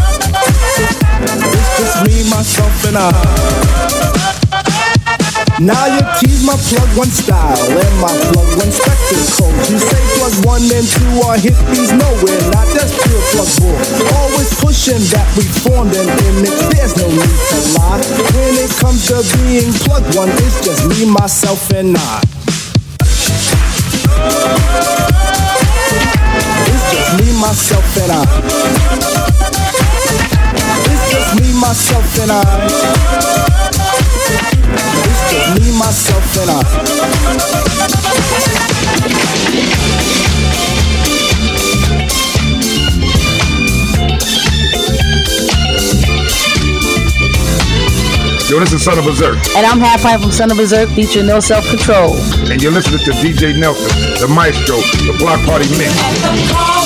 It's 1.81 1.97
me, 2.05 2.29
myself, 2.29 2.85
and 2.85 2.97
I. 2.97 3.09
Now 5.57 5.89
you 5.89 6.01
tease 6.21 6.45
my 6.45 6.53
plug 6.69 6.89
one 6.93 7.09
style 7.09 7.57
and 7.57 7.95
my 7.97 8.13
plug 8.29 8.49
one 8.61 8.69
spectacle. 8.69 9.49
You 9.65 9.81
say 9.81 10.01
plug 10.13 10.45
one 10.45 10.61
and 10.61 10.85
two 10.85 11.25
are 11.25 11.41
hippies 11.41 11.89
nowhere, 11.89 12.37
not 12.53 12.69
that's 12.77 12.93
pure 13.01 13.21
plug 13.33 13.49
bull. 13.57 13.73
Always 14.13 14.53
pushing 14.61 15.01
that 15.09 15.25
we 15.33 15.41
formed 15.65 15.93
an 15.97 16.05
image, 16.29 16.61
there's 16.69 16.93
no 17.01 17.09
need 17.09 17.37
to 17.49 17.59
lie. 17.73 17.97
When 18.29 18.61
it 18.61 18.69
comes 18.77 19.09
to 19.09 19.25
being 19.41 19.73
plug 19.81 20.05
one, 20.13 20.29
it's 20.29 20.61
just 20.61 20.85
me, 20.85 21.09
myself, 21.09 21.69
and 21.73 21.97
I. 21.97 22.21
It's 26.69 26.85
just 26.93 27.09
me, 27.17 27.27
myself, 27.41 27.97
and 28.05 28.11
I. 28.13 28.80
It's 31.73 31.87
just 31.87 32.11
me, 32.11 32.11
myself, 32.11 32.19
and 32.19 32.31
I. 32.31 32.43
It's 35.07 35.31
just 35.31 35.47
me, 35.55 35.71
myself, 35.79 36.37
and 36.37 36.51
I. 36.51 37.71
Yo, 48.49 48.59
this 48.59 48.73
is 48.73 48.83
Son 48.83 48.99
of 48.99 49.05
Bazerk, 49.05 49.37
And 49.55 49.65
I'm 49.65 49.79
Half 49.79 50.01
Pint 50.01 50.21
from 50.21 50.31
Son 50.31 50.51
of 50.51 50.57
Bazerk 50.57 50.93
featuring 50.93 51.27
No 51.27 51.39
Self 51.39 51.65
Control. 51.69 52.17
and 52.51 52.61
you're 52.61 52.73
listening 52.73 52.99
to 53.05 53.11
DJ 53.11 53.57
Nelson, 53.57 53.87
the 54.19 54.27
maestro, 54.27 54.75
the 55.07 55.15
Block 55.17 55.39
Party 55.45 55.69
Mix. 55.77 56.80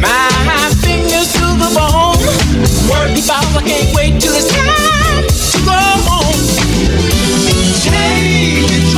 My 0.00 0.70
fingers 0.82 1.32
to 1.34 1.46
the 1.60 1.70
bone. 1.76 2.18
Work. 2.88 3.10
I 3.30 3.62
can't 3.62 3.94
wait 3.94 4.20
till 4.20 4.34
it's 4.34 4.59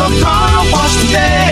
Your 0.02 0.20
car 0.20 0.64
wash 0.72 0.96
today. 1.00 1.51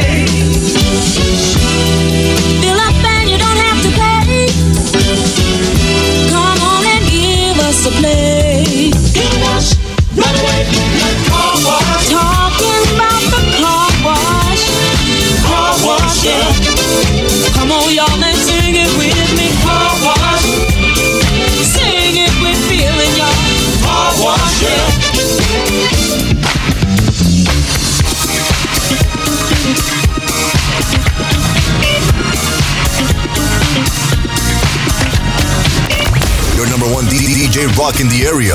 DJ 37.50 37.66
rock 37.76 37.98
in 37.98 38.06
the 38.06 38.22
area. 38.30 38.54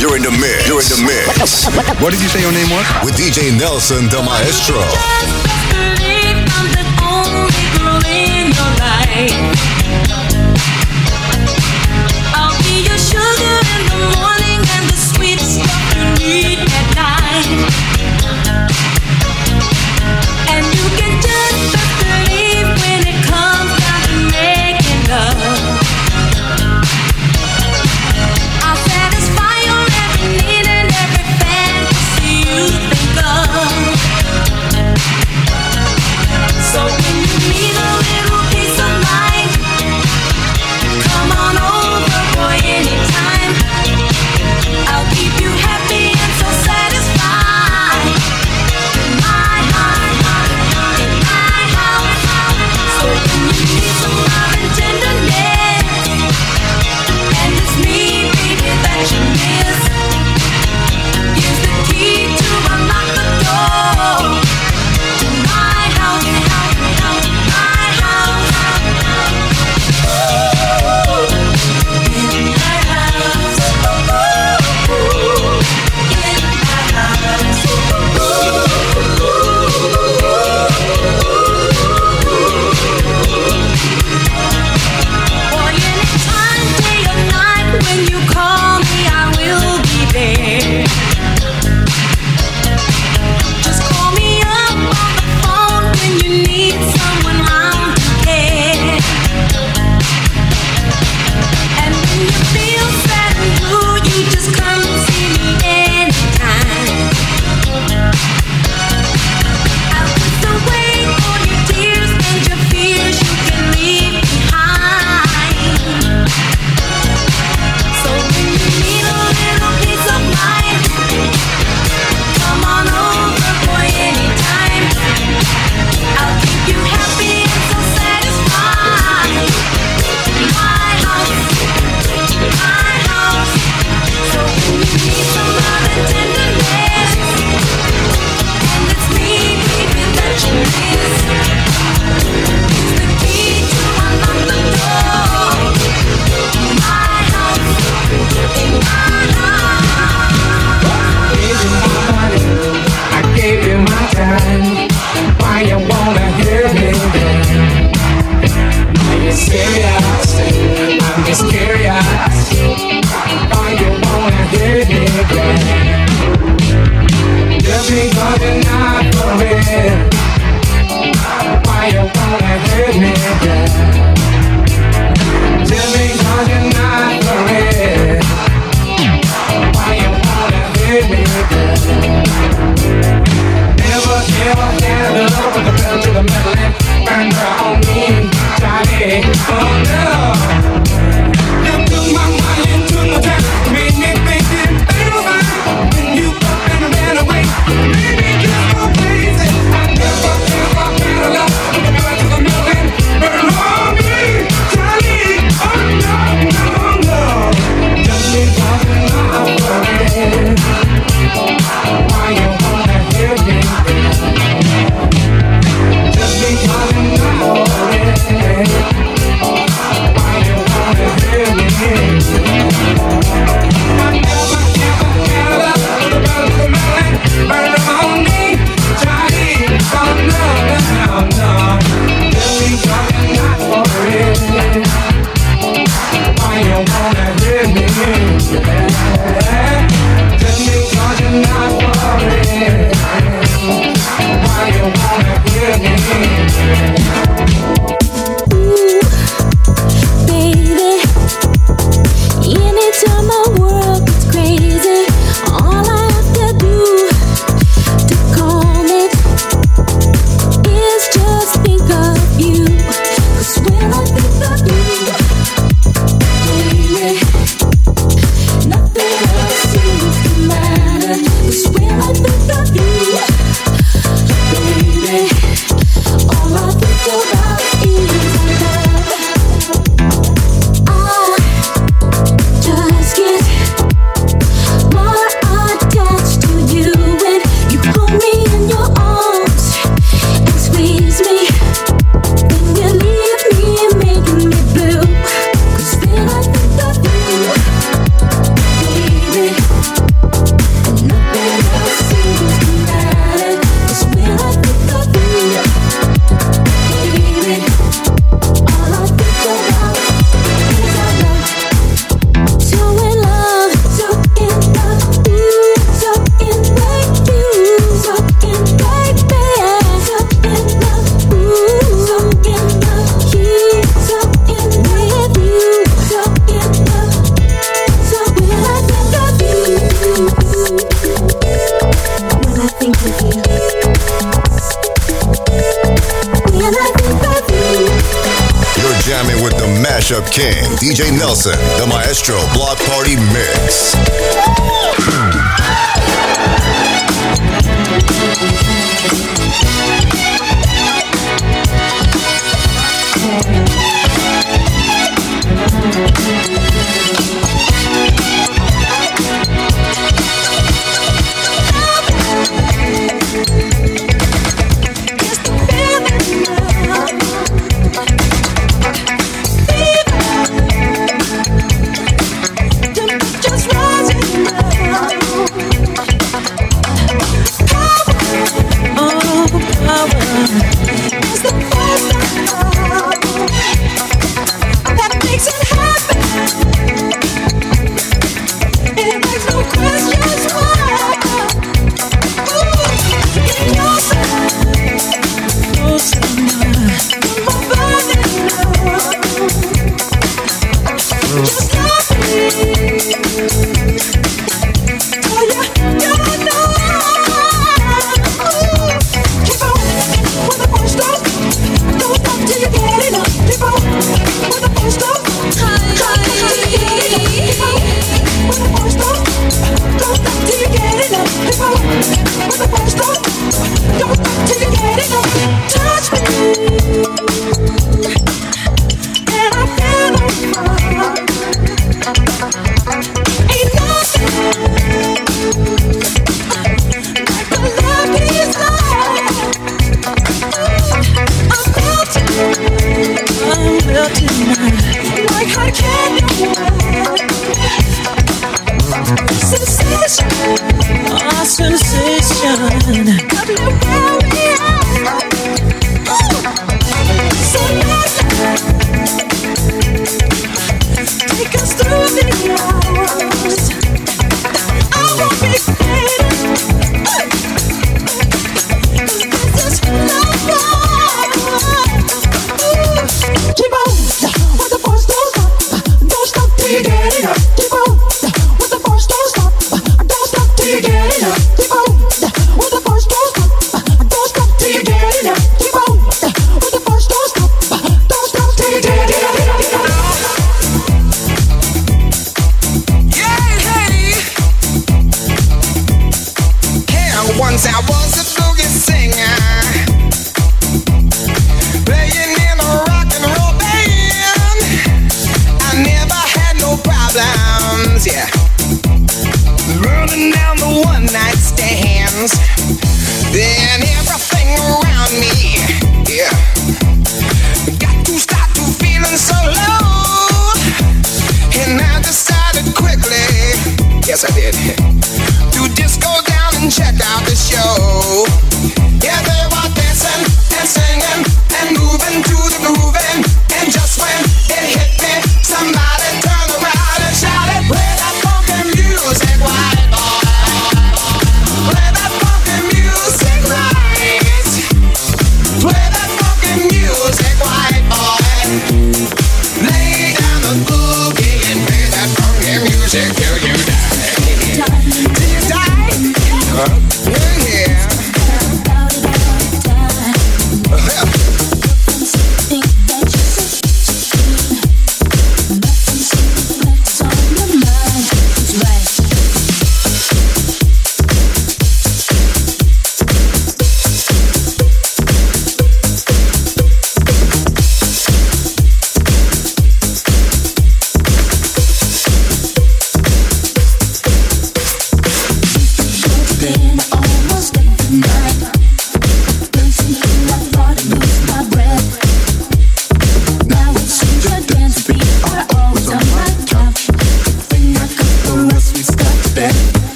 You're 0.00 0.16
in 0.16 0.22
the 0.22 0.32
mix. 0.32 0.66
You're 0.66 0.82
in 0.82 0.90
the 0.90 1.06
mix. 1.06 1.66
What 2.02 2.10
did 2.10 2.20
you 2.20 2.26
say 2.26 2.40
your 2.40 2.50
name 2.50 2.68
was? 2.68 2.84
With 3.04 3.14
DJ 3.14 3.56
Nelson 3.56 4.08
the 4.08 4.20
Maestro. 4.20 4.82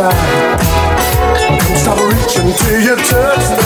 side. 0.00 0.60
Stop 1.76 1.98
reaching 1.98 2.52
to 2.54 2.82
your 2.82 2.96
touch. 2.96 3.59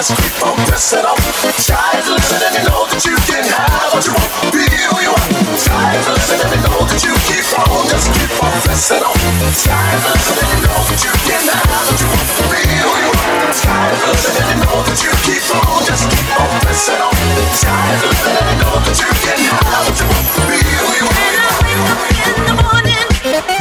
Just 0.00 0.16
keep 0.16 0.32
on 0.40 0.56
pressing 0.64 1.04
on. 1.04 1.12
Sky 1.60 2.00
is 2.00 2.08
the 2.08 2.16
limit, 2.16 2.40
and 2.40 2.56
you 2.56 2.64
know 2.72 2.88
that 2.88 3.04
you 3.04 3.12
can 3.28 3.44
have 3.44 3.92
what 3.92 4.00
you 4.00 4.16
want. 4.16 4.32
Be 4.48 4.64
who 4.64 4.96
you 4.96 5.12
are. 5.12 5.28
Sky 5.60 5.92
is 5.92 6.08
the 6.08 6.16
limit, 6.16 6.40
and 6.40 6.56
you 6.56 6.60
know 6.64 6.88
that 6.88 7.04
you 7.04 7.12
keep 7.28 7.44
on. 7.52 7.84
Just 7.84 8.08
keep 8.16 8.32
on 8.40 8.48
pressing 8.64 9.04
on. 9.04 9.12
Sky 9.52 9.76
is 9.92 10.00
the 10.00 10.12
limit, 10.24 10.40
and 10.40 10.56
you 10.56 10.72
know 10.72 10.80
that 10.88 11.04
you 11.04 11.12
can 11.28 11.44
have 11.52 11.84
what 11.84 12.00
you 12.00 12.08
want. 12.16 12.32
Be 12.48 12.64
who 12.80 12.92
you 12.96 13.12
are. 13.12 13.52
Sky 13.52 13.92
is 13.92 14.00
the 14.00 14.08
limit, 14.08 14.40
and 14.40 14.48
you 14.48 14.56
know 14.64 14.80
that 14.88 15.00
you 15.04 15.12
keep 15.20 15.44
on. 15.52 15.84
Just 15.84 16.04
keep 16.08 16.32
on 16.32 16.48
pressing 16.64 16.96
on. 17.04 17.12
Sky 17.60 17.84
is 17.92 18.00
the 18.00 18.08
limit, 18.08 18.40
and 18.40 18.48
you 18.48 18.56
know 18.56 18.80
that 18.80 18.96
you 18.96 19.10
can 19.20 19.36
have 19.52 19.84
what 19.84 20.00
you 20.00 20.08
want. 20.08 20.26
Be 20.48 20.64
who 20.64 20.88
you 20.96 21.06
are. 21.12 21.60
When 21.60 21.76
I 21.76 21.92
wake 22.00 22.24
up 22.24 22.40
in 22.40 22.44
the 22.48 22.56
morning. 22.56 23.59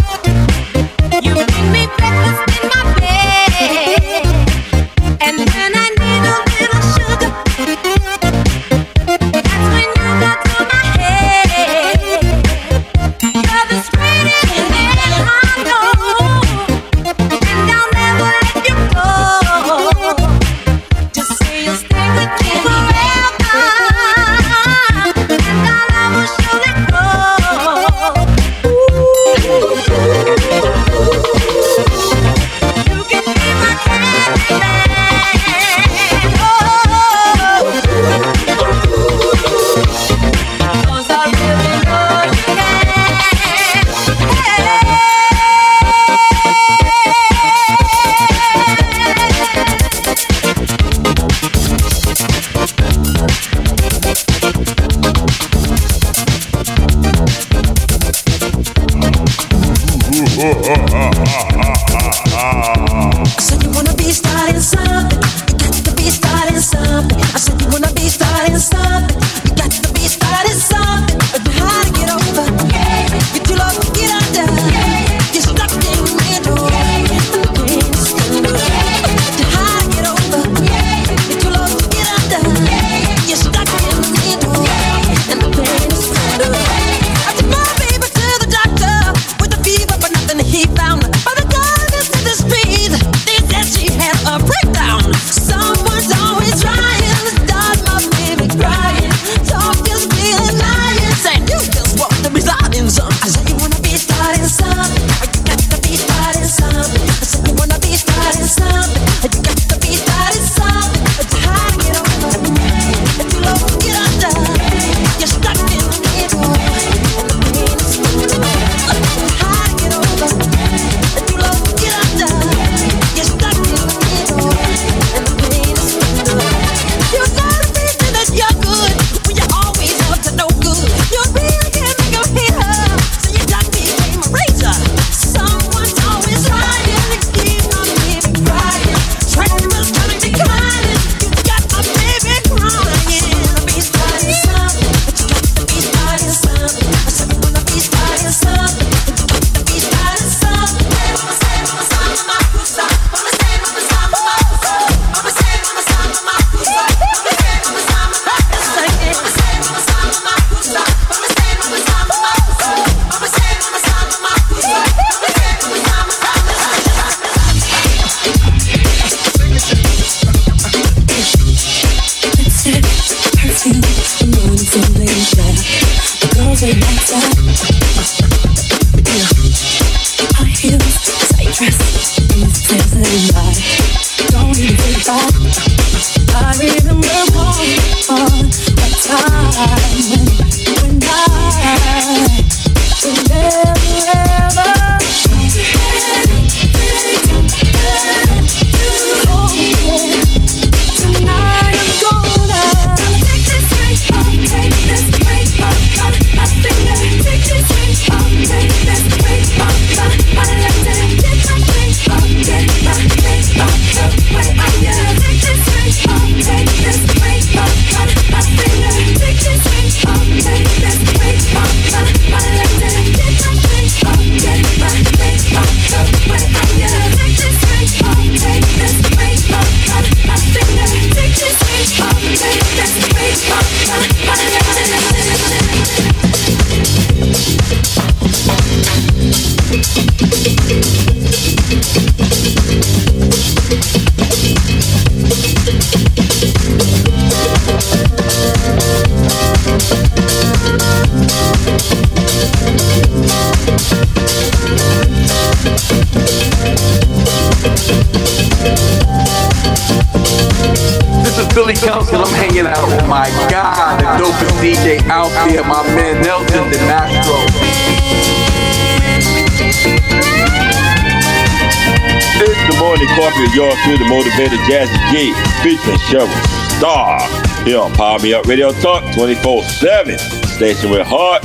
Power 278.00 278.18
Me 278.20 278.34
Up 278.34 278.46
Radio 278.46 278.72
Talk 278.72 279.04
24 279.14 279.62
7. 279.62 280.18
Station 280.18 280.90
with 280.90 281.06
heart 281.06 281.44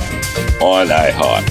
on 0.63 0.87
iHeart. 0.87 1.43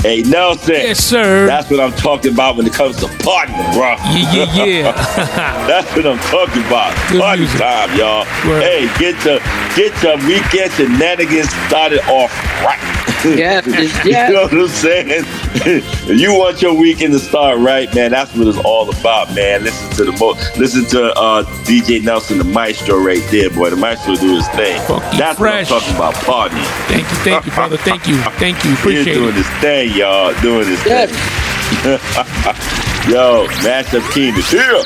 Hey 0.00 0.22
Nelson. 0.22 0.76
Yes, 0.76 1.04
sir. 1.04 1.46
That's 1.46 1.70
what 1.70 1.78
I'm 1.78 1.92
talking 1.92 2.32
about 2.32 2.56
when 2.56 2.66
it 2.66 2.72
comes 2.72 2.96
to 3.00 3.06
partying, 3.20 3.74
bro. 3.74 3.96
Yeah, 4.14 4.54
yeah, 4.54 4.64
yeah. 4.64 4.92
That's 5.66 5.94
what 5.94 6.06
I'm 6.06 6.18
talking 6.30 6.64
about. 6.64 6.96
Good 7.12 7.20
Party 7.20 7.42
music. 7.42 7.60
time, 7.60 7.98
y'all. 7.98 8.24
Word. 8.48 8.62
Hey, 8.62 8.86
get 8.98 9.22
your 9.26 9.40
get 9.76 10.02
your 10.02 10.16
weekend 10.26 10.72
shenanigans 10.72 11.50
started 11.66 12.00
off 12.08 12.32
right. 12.64 12.96
Yeah, 13.26 13.60
yeah. 14.06 14.28
you 14.28 14.34
know 14.34 14.42
what 14.44 14.54
I'm 14.54 14.68
saying? 14.68 15.24
if 15.66 16.08
you 16.18 16.32
want 16.32 16.62
your 16.62 16.72
weekend 16.72 17.12
to 17.12 17.18
start 17.18 17.58
right, 17.58 17.94
man, 17.94 18.12
that's 18.12 18.34
what 18.34 18.46
it's 18.46 18.58
all 18.58 18.88
about, 18.88 19.34
man. 19.34 19.64
Listen 19.64 19.90
to 19.96 20.04
the 20.04 20.12
mo- 20.12 20.38
listen 20.56 20.86
to 20.86 21.12
uh, 21.14 21.44
DJ 21.66 22.02
Nelson, 22.02 22.38
the 22.38 22.44
maestro, 22.44 22.96
right 22.98 23.22
there, 23.30 23.50
boy. 23.50 23.70
The 23.70 23.76
maestro 23.76 24.14
do 24.14 24.34
his 24.36 24.48
thing. 24.50 24.80
Funky 24.86 25.16
that's 25.18 25.38
fresh. 25.38 25.70
what 25.70 25.82
I'm 25.82 25.96
talking 25.96 25.96
about, 25.96 26.14
partying. 26.50 26.86
Thank 26.88 27.02
you, 27.10 27.16
thank 27.24 27.46
you, 27.46 27.52
brother. 27.52 27.76
Thank 27.76 28.06
you, 28.06 28.16
thank 28.38 28.62
you. 28.64 28.70
He's 28.70 28.78
Appreciate 28.78 29.14
doing 29.14 29.28
it. 29.30 29.34
his 29.34 29.48
thing, 29.60 29.92
y'all. 29.96 30.32
Doing 30.40 30.66
his 30.68 30.84
Yes. 30.86 31.10
thing. 31.10 31.92
Yo, 33.12 33.46
Mashup 33.62 34.02
King 34.12 34.34
is 34.34 34.50
here. 34.50 34.82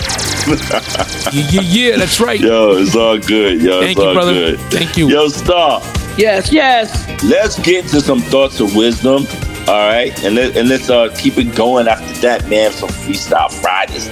Yeah, 1.32 1.50
yeah, 1.50 1.90
yeah. 1.90 1.96
That's 1.96 2.20
right. 2.20 2.38
Yo, 2.40 2.72
it's 2.76 2.94
all 2.96 3.18
good, 3.18 3.62
yo. 3.62 3.80
Thank 3.80 3.92
it's 3.92 4.00
you, 4.00 4.06
all 4.08 4.14
brother. 4.14 4.32
good. 4.34 4.58
Thank 4.70 4.96
you. 4.96 5.08
Yo, 5.08 5.28
Starr, 5.28 5.80
Yes, 6.18 6.52
yes. 6.52 7.06
let's 7.24 7.58
get 7.60 7.86
to 7.88 8.00
some 8.00 8.20
thoughts 8.20 8.60
of 8.60 8.74
wisdom. 8.76 9.26
All 9.68 9.86
right, 9.88 10.12
and 10.24 10.34
let 10.34 10.56
and 10.56 10.68
let's 10.68 10.90
uh 10.90 11.14
keep 11.18 11.38
it 11.38 11.54
going 11.54 11.86
after 11.88 12.12
that, 12.22 12.46
man. 12.48 12.72
Some 12.72 12.88
freestyle 12.88 13.50
Friday 13.52 13.52
stuff. 13.52 13.62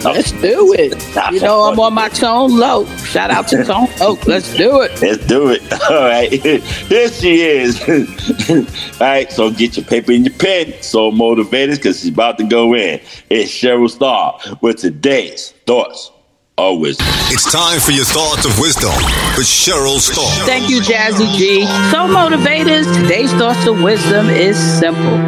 Let's 0.05 0.33
do 0.33 0.75
it. 0.75 0.93
Not 1.15 1.33
You 1.33 1.41
know, 1.41 1.63
I'm 1.63 1.79
on 1.79 1.95
my 1.95 2.09
tone 2.09 2.57
low. 2.57 2.87
Shout 2.97 3.31
out 3.31 3.49
to 3.49 3.65
Tone 3.65 3.89
Oak. 4.01 4.27
Let's 4.27 4.55
do 4.57 4.83
it. 4.83 5.01
Let's 5.01 5.27
do 5.27 5.49
it. 5.51 5.63
All 5.91 6.03
right, 6.03 6.33
here 6.43 7.09
she 7.11 7.43
is. 7.43 7.81
All 9.01 9.07
right, 9.07 9.31
so 9.31 9.51
get 9.51 9.77
your 9.77 9.87
paper 9.87 10.13
and 10.13 10.25
your 10.27 10.35
pen. 10.35 10.75
So 10.83 11.11
motivated 11.11 11.77
because 11.77 12.01
she's 12.01 12.11
about 12.11 12.39
to 12.39 12.45
go 12.45 12.75
in. 12.75 13.01
It's 13.31 13.51
Cheryl 13.51 13.91
Starr 13.91 14.39
with 14.61 14.79
today's 14.79 15.53
thoughts 15.67 16.11
of 16.59 16.81
wisdom. 16.81 17.07
It's 17.31 17.51
time 17.51 17.79
for 17.81 17.93
your 17.93 18.05
thoughts 18.05 18.45
of 18.45 18.59
wisdom 18.59 18.91
with 19.37 19.47
Cheryl 19.47 19.99
Starr. 20.01 20.45
Thank 20.45 20.69
you, 20.69 20.81
Jazzy 20.81 21.37
G. 21.37 21.65
So, 21.91 22.09
motivators, 22.09 22.85
today's 23.01 23.33
thoughts 23.35 23.67
of 23.67 23.81
wisdom 23.83 24.29
is 24.29 24.59
simple. 24.79 25.19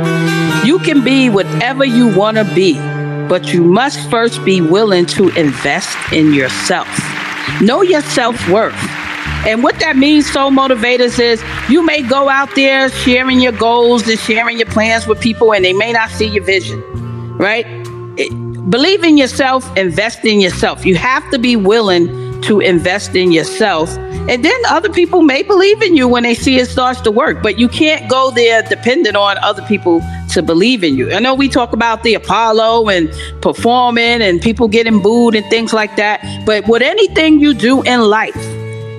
You 0.67 0.79
can 0.81 1.03
be 1.05 1.31
whatever 1.31 1.85
you 1.85 2.15
want 2.15 2.37
to 2.37 2.45
be, 2.45 2.75
but 3.31 3.53
you 3.55 3.63
must 3.63 4.11
first 4.11 4.45
be 4.45 4.61
willing 4.61 5.07
to 5.07 5.29
invest 5.31 5.97
in 6.13 6.35
yourself. 6.35 6.89
Know 7.63 7.81
your 7.81 8.03
self 8.03 8.37
worth. 8.49 8.75
And 9.47 9.63
what 9.63 9.79
that 9.79 9.97
means, 9.97 10.31
so 10.31 10.51
motivators, 10.51 11.19
is 11.21 11.43
you 11.71 11.83
may 11.83 12.03
go 12.03 12.29
out 12.29 12.53
there 12.57 12.91
sharing 12.91 13.41
your 13.41 13.53
goals 13.53 14.07
and 14.09 14.19
sharing 14.19 14.59
your 14.59 14.67
plans 14.67 15.07
with 15.07 15.21
people, 15.21 15.55
and 15.55 15.65
they 15.65 15.73
may 15.73 15.93
not 15.93 16.11
see 16.11 16.27
your 16.27 16.43
vision, 16.43 16.83
right? 17.39 17.65
It- 18.19 18.35
believe 18.69 19.05
in 19.05 19.17
yourself, 19.17 19.65
invest 19.77 20.25
in 20.25 20.41
yourself. 20.41 20.85
You 20.85 20.97
have 20.97 21.29
to 21.31 21.39
be 21.39 21.55
willing 21.55 22.09
to 22.43 22.61
invest 22.61 23.15
in 23.15 23.33
yourself. 23.33 23.97
And 24.29 24.45
then 24.45 24.61
other 24.69 24.91
people 24.91 25.23
may 25.23 25.43
believe 25.43 25.83
in 25.83 25.97
you 25.97 26.07
when 26.09 26.23
they 26.23 26.35
see 26.35 26.59
it 26.59 26.69
starts 26.69 27.01
to 27.03 27.11
work, 27.11 27.43
but 27.43 27.59
you 27.59 27.69
can't 27.69 28.09
go 28.11 28.31
there 28.31 28.63
dependent 28.63 29.17
on 29.17 29.39
other 29.39 29.63
people 29.63 30.03
to 30.31 30.43
believe 30.43 30.85
in 30.85 30.97
you. 30.97 31.13
I 31.13 31.19
know 31.19 31.35
we 31.35 31.49
talk 31.49 31.73
about 31.73 32.03
the 32.03 32.15
Apollo 32.15 32.89
and 32.89 33.11
performing 33.43 34.23
and 34.23 34.41
people 34.41 34.69
getting 34.69 35.01
booed 35.03 35.35
and 35.35 35.45
things 35.47 35.73
like 35.73 35.97
that, 35.97 36.45
but 36.47 36.67
with 36.69 36.83
anything 36.83 37.41
you 37.41 37.55
do 37.55 37.83
in 37.83 38.01
life, 38.03 38.37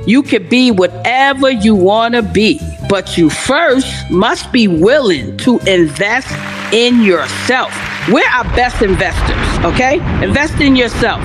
you 0.07 0.23
could 0.23 0.49
be 0.49 0.71
whatever 0.71 1.49
you 1.49 1.75
want 1.75 2.15
to 2.15 2.23
be, 2.23 2.59
but 2.89 3.17
you 3.17 3.29
first 3.29 4.09
must 4.09 4.51
be 4.51 4.67
willing 4.67 5.37
to 5.37 5.59
invest 5.59 6.27
in 6.73 7.01
yourself. 7.01 7.71
We're 8.09 8.27
our 8.29 8.45
best 8.55 8.81
investors, 8.81 9.65
okay? 9.65 9.95
Invest 10.23 10.59
in 10.59 10.75
yourself. 10.75 11.21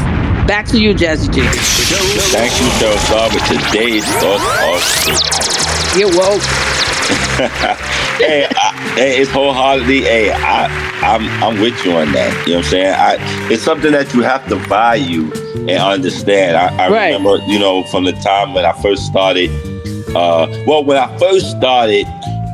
Back 0.46 0.66
to 0.66 0.80
you, 0.80 0.94
Jazzy 0.94 1.32
G. 1.34 1.40
Thank 2.30 2.52
you, 2.60 2.70
Starr, 3.00 3.28
with 3.34 3.42
today's 3.46 4.04
thoughts 4.04 4.44
of 4.62 5.06
wisdom. 5.08 5.98
You're 5.98 6.16
woke. 6.16 6.42
hey, 8.18 8.46
I, 8.50 8.92
hey, 8.96 9.20
it's 9.20 9.30
wholeheartedly. 9.30 10.02
Hey, 10.02 10.32
I, 10.32 10.66
I'm, 11.02 11.26
I'm 11.42 11.60
with 11.60 11.84
you 11.84 11.92
on 11.92 12.12
that. 12.12 12.46
You 12.46 12.52
know 12.54 12.58
what 12.58 12.64
I'm 12.66 12.70
saying? 12.70 12.94
I, 12.94 13.16
it's 13.52 13.62
something 13.62 13.92
that 13.92 14.14
you 14.14 14.22
have 14.22 14.46
to 14.48 14.56
value 14.56 15.32
and 15.68 15.70
understand. 15.82 16.56
I, 16.56 16.68
I 16.86 16.90
Right. 16.90 17.06
remember, 17.14 17.38
you 17.46 17.58
know, 17.58 17.82
from 17.84 18.04
the 18.04 18.12
time 18.12 18.54
when 18.54 18.64
I 18.64 18.72
first 18.80 19.04
started. 19.06 19.50
Uh, 20.14 20.46
well, 20.66 20.84
when 20.84 20.96
I 20.96 21.14
first 21.18 21.50
started, 21.50 22.06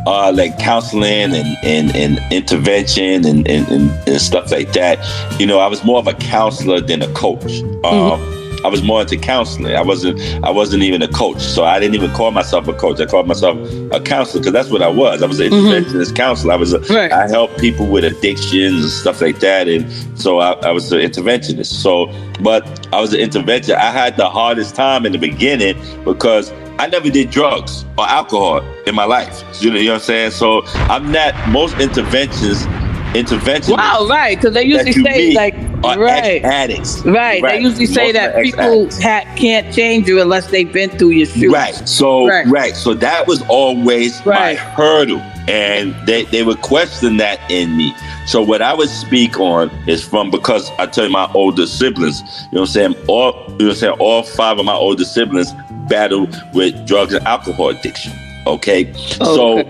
uh, 0.06 0.32
like 0.34 0.58
counseling 0.58 1.32
and, 1.34 1.56
and, 1.62 1.94
and 1.94 2.32
intervention 2.32 3.24
and, 3.24 3.48
and, 3.48 3.68
and, 3.68 4.20
stuff 4.20 4.50
like 4.50 4.72
that, 4.72 4.98
you 5.40 5.46
know, 5.46 5.58
I 5.58 5.66
was 5.66 5.84
more 5.84 5.98
of 5.98 6.06
a 6.06 6.14
counselor 6.14 6.80
than 6.80 7.02
a 7.02 7.12
coach. 7.14 7.60
Um, 7.84 8.20
I 8.64 8.68
was 8.68 8.82
more 8.82 9.00
into 9.00 9.16
counseling. 9.16 9.74
I 9.74 9.82
wasn't. 9.82 10.20
I 10.44 10.50
wasn't 10.50 10.82
even 10.84 11.02
a 11.02 11.08
coach, 11.08 11.40
so 11.40 11.64
I 11.64 11.80
didn't 11.80 11.96
even 11.96 12.12
call 12.12 12.30
myself 12.30 12.68
a 12.68 12.72
coach. 12.72 13.00
I 13.00 13.06
called 13.06 13.26
myself 13.26 13.58
a 13.90 14.00
counselor 14.00 14.40
because 14.40 14.52
that's 14.52 14.70
what 14.70 14.82
I 14.82 14.88
was. 14.88 15.22
I 15.22 15.26
was 15.26 15.40
an 15.40 15.50
interventionist 15.50 16.14
counselor. 16.14 16.52
I 16.52 16.56
was. 16.56 16.72
A, 16.72 17.12
I 17.12 17.28
helped 17.28 17.58
people 17.58 17.86
with 17.86 18.04
addictions 18.04 18.82
and 18.82 18.92
stuff 18.92 19.20
like 19.20 19.40
that, 19.40 19.66
and 19.66 19.90
so 20.18 20.38
I, 20.38 20.52
I 20.52 20.70
was 20.70 20.92
an 20.92 21.00
interventionist. 21.00 21.72
So, 21.72 22.06
but 22.40 22.86
I 22.92 23.00
was 23.00 23.12
an 23.12 23.20
intervention. 23.20 23.74
I 23.74 23.90
had 23.90 24.16
the 24.16 24.30
hardest 24.30 24.76
time 24.76 25.06
in 25.06 25.12
the 25.12 25.18
beginning 25.18 25.76
because 26.04 26.52
I 26.78 26.86
never 26.88 27.10
did 27.10 27.30
drugs 27.30 27.84
or 27.98 28.08
alcohol 28.08 28.60
in 28.86 28.94
my 28.94 29.04
life. 29.04 29.42
You 29.62 29.70
know, 29.70 29.76
you 29.78 29.86
know 29.86 29.92
what 29.92 30.00
I'm 30.02 30.04
saying? 30.04 30.30
So 30.32 30.62
I'm 30.66 31.12
not 31.12 31.34
most 31.48 31.78
interventions. 31.78 32.66
Intervention. 33.14 33.74
Wow, 33.74 34.06
right? 34.08 34.38
Because 34.38 34.54
they 34.54 34.62
usually 34.64 34.92
say 34.92 35.34
like 35.34 35.54
Right. 35.84 36.42
ex-addicts. 36.42 37.04
Right. 37.04 37.42
They 37.42 37.60
usually 37.60 37.84
say 37.86 38.04
Most 38.06 38.14
that 38.14 38.42
people 38.42 38.88
ha- 39.02 39.24
can't 39.36 39.74
change 39.74 40.08
you 40.08 40.22
unless 40.22 40.46
they've 40.46 40.72
been 40.72 40.88
through 40.90 41.10
your 41.10 41.26
shoes. 41.26 41.52
Right. 41.52 41.74
So 41.86 42.26
Right. 42.26 42.46
right. 42.46 42.74
So 42.74 42.94
that 42.94 43.26
was 43.26 43.42
always 43.48 44.24
Right. 44.24 44.54
my 44.56 44.62
hurdle. 44.64 45.20
And 45.48 45.94
they, 46.06 46.22
they 46.26 46.42
would 46.44 46.62
question 46.62 47.16
that 47.18 47.38
in 47.50 47.76
me. 47.76 47.92
So 48.26 48.40
what 48.40 48.62
I 48.62 48.72
would 48.72 48.88
speak 48.88 49.38
on 49.40 49.70
is 49.88 50.02
from 50.02 50.30
because 50.30 50.70
I 50.78 50.86
tell 50.86 51.04
you 51.04 51.10
my 51.10 51.28
older 51.34 51.66
siblings, 51.66 52.20
you 52.20 52.56
know 52.56 52.60
what 52.60 52.68
I'm 52.68 52.72
saying? 52.72 52.94
All 53.08 53.32
you 53.32 53.32
know 53.34 53.64
what 53.66 53.70
I'm 53.72 53.74
saying, 53.74 53.92
all 53.98 54.22
five 54.22 54.58
of 54.60 54.64
my 54.64 54.74
older 54.74 55.04
siblings 55.04 55.52
battle 55.88 56.28
with 56.54 56.86
drugs 56.86 57.14
and 57.14 57.26
alcohol 57.26 57.68
addiction. 57.70 58.12
Okay. 58.46 58.92
So 58.94 59.62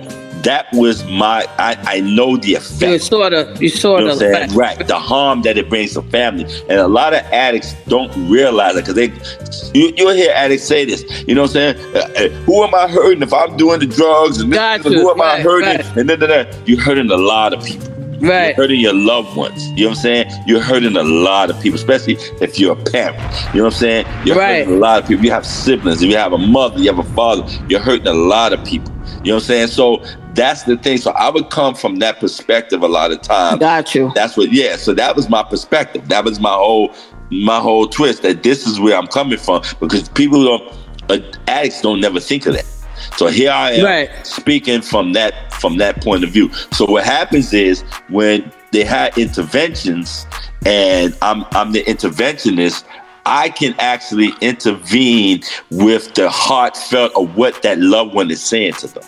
that 0.42 0.66
was 0.72 1.04
my 1.04 1.46
I, 1.58 1.76
I 1.84 2.00
know 2.00 2.36
the 2.36 2.54
effect. 2.54 2.92
You 2.92 2.98
sort 2.98 3.32
of, 3.32 3.62
you 3.62 3.68
sort 3.68 4.00
You 4.00 4.06
know 4.08 4.14
of, 4.14 4.20
what 4.20 4.52
Right. 4.52 4.86
The 4.86 4.98
harm 4.98 5.42
that 5.42 5.56
it 5.56 5.68
brings 5.68 5.94
to 5.94 6.02
family. 6.02 6.44
And 6.68 6.80
a 6.80 6.88
lot 6.88 7.14
of 7.14 7.20
addicts 7.26 7.74
don't 7.86 8.10
realize 8.28 8.76
it 8.76 8.86
because 8.86 8.94
they, 8.94 9.78
you, 9.78 9.92
you'll 9.96 10.14
hear 10.14 10.32
addicts 10.34 10.64
say 10.64 10.84
this. 10.84 11.04
You 11.26 11.34
know 11.34 11.42
what 11.42 11.56
I'm 11.56 11.76
saying? 11.76 11.96
Uh, 11.96 11.98
uh, 11.98 12.28
who 12.44 12.62
am 12.64 12.74
I 12.74 12.88
hurting 12.88 13.22
if 13.22 13.32
I'm 13.32 13.56
doing 13.56 13.80
the 13.80 13.86
drugs? 13.86 14.40
And 14.40 14.52
this, 14.52 14.82
who 14.84 14.92
you. 14.92 15.10
am 15.10 15.20
I 15.20 15.40
hurting? 15.40 15.68
right. 15.68 15.96
And 15.96 16.08
then, 16.08 16.20
then, 16.20 16.30
then 16.30 16.62
you're 16.66 16.80
hurting 16.80 17.10
a 17.10 17.16
lot 17.16 17.52
of 17.52 17.64
people. 17.64 17.88
Right. 18.22 18.48
You're 18.48 18.56
hurting 18.56 18.80
your 18.80 18.94
loved 18.94 19.36
ones. 19.36 19.68
You 19.70 19.84
know 19.84 19.88
what 19.90 19.98
I'm 19.98 20.02
saying? 20.02 20.30
You're 20.46 20.60
hurting 20.60 20.96
a 20.96 21.02
lot 21.02 21.50
of 21.50 21.60
people, 21.60 21.76
especially 21.78 22.14
if 22.40 22.58
you're 22.58 22.72
a 22.78 22.82
parent. 22.84 23.18
You 23.52 23.58
know 23.60 23.64
what 23.64 23.74
I'm 23.74 23.80
saying? 23.80 24.06
You're 24.24 24.36
Right. 24.36 24.58
hurting 24.60 24.74
a 24.74 24.78
lot 24.78 25.02
of 25.02 25.08
people. 25.08 25.24
You 25.24 25.32
have 25.32 25.44
siblings, 25.44 26.02
if 26.02 26.10
you 26.10 26.16
have 26.16 26.32
a 26.32 26.38
mother, 26.38 26.78
you 26.78 26.86
have 26.94 26.98
a 27.04 27.10
father, 27.14 27.44
you're 27.68 27.80
hurting 27.80 28.06
a 28.06 28.14
lot 28.14 28.52
of 28.52 28.64
people. 28.64 28.92
You 29.24 29.30
know 29.30 29.34
what 29.36 29.42
I'm 29.42 29.46
saying? 29.46 29.66
So 29.68 30.02
that's 30.34 30.62
the 30.62 30.76
thing. 30.76 30.98
So 30.98 31.10
I 31.12 31.30
would 31.30 31.50
come 31.50 31.74
from 31.74 31.96
that 31.96 32.20
perspective 32.20 32.82
a 32.82 32.88
lot 32.88 33.10
of 33.12 33.22
times. 33.22 33.58
Got 33.60 33.94
you. 33.94 34.10
That's 34.14 34.36
what 34.36 34.52
yeah, 34.52 34.76
so 34.76 34.94
that 34.94 35.14
was 35.16 35.28
my 35.28 35.42
perspective. 35.42 36.08
That 36.08 36.24
was 36.24 36.40
my 36.40 36.52
whole 36.52 36.92
my 37.30 37.58
whole 37.60 37.86
twist 37.88 38.22
that 38.22 38.42
this 38.42 38.66
is 38.66 38.78
where 38.78 38.96
I'm 38.96 39.06
coming 39.06 39.38
from 39.38 39.62
because 39.80 40.08
people 40.10 40.44
don't 40.44 40.72
uh, 41.08 41.18
addicts 41.48 41.80
don't 41.80 42.00
never 42.00 42.20
think 42.20 42.46
of 42.46 42.54
that. 42.54 42.66
So 43.16 43.26
here 43.28 43.50
I 43.50 43.72
am 43.72 43.84
Right. 43.84 44.26
speaking 44.26 44.80
from 44.82 45.12
that 45.14 45.52
from 45.54 45.78
that 45.78 46.02
point 46.02 46.24
of 46.24 46.30
view. 46.30 46.50
So 46.72 46.84
what 46.86 47.04
happens 47.04 47.52
is 47.52 47.82
when 48.08 48.50
they 48.72 48.84
had 48.84 49.16
interventions 49.16 50.26
and 50.66 51.16
I'm 51.22 51.44
I'm 51.52 51.72
the 51.72 51.84
interventionist, 51.84 52.84
I 53.26 53.50
can 53.50 53.74
actually 53.78 54.32
intervene 54.40 55.42
with 55.70 56.14
the 56.14 56.28
heartfelt 56.30 57.12
of 57.14 57.36
what 57.36 57.62
that 57.62 57.78
loved 57.78 58.14
one 58.14 58.30
is 58.30 58.42
saying 58.42 58.74
to 58.74 58.88
them. 58.88 59.04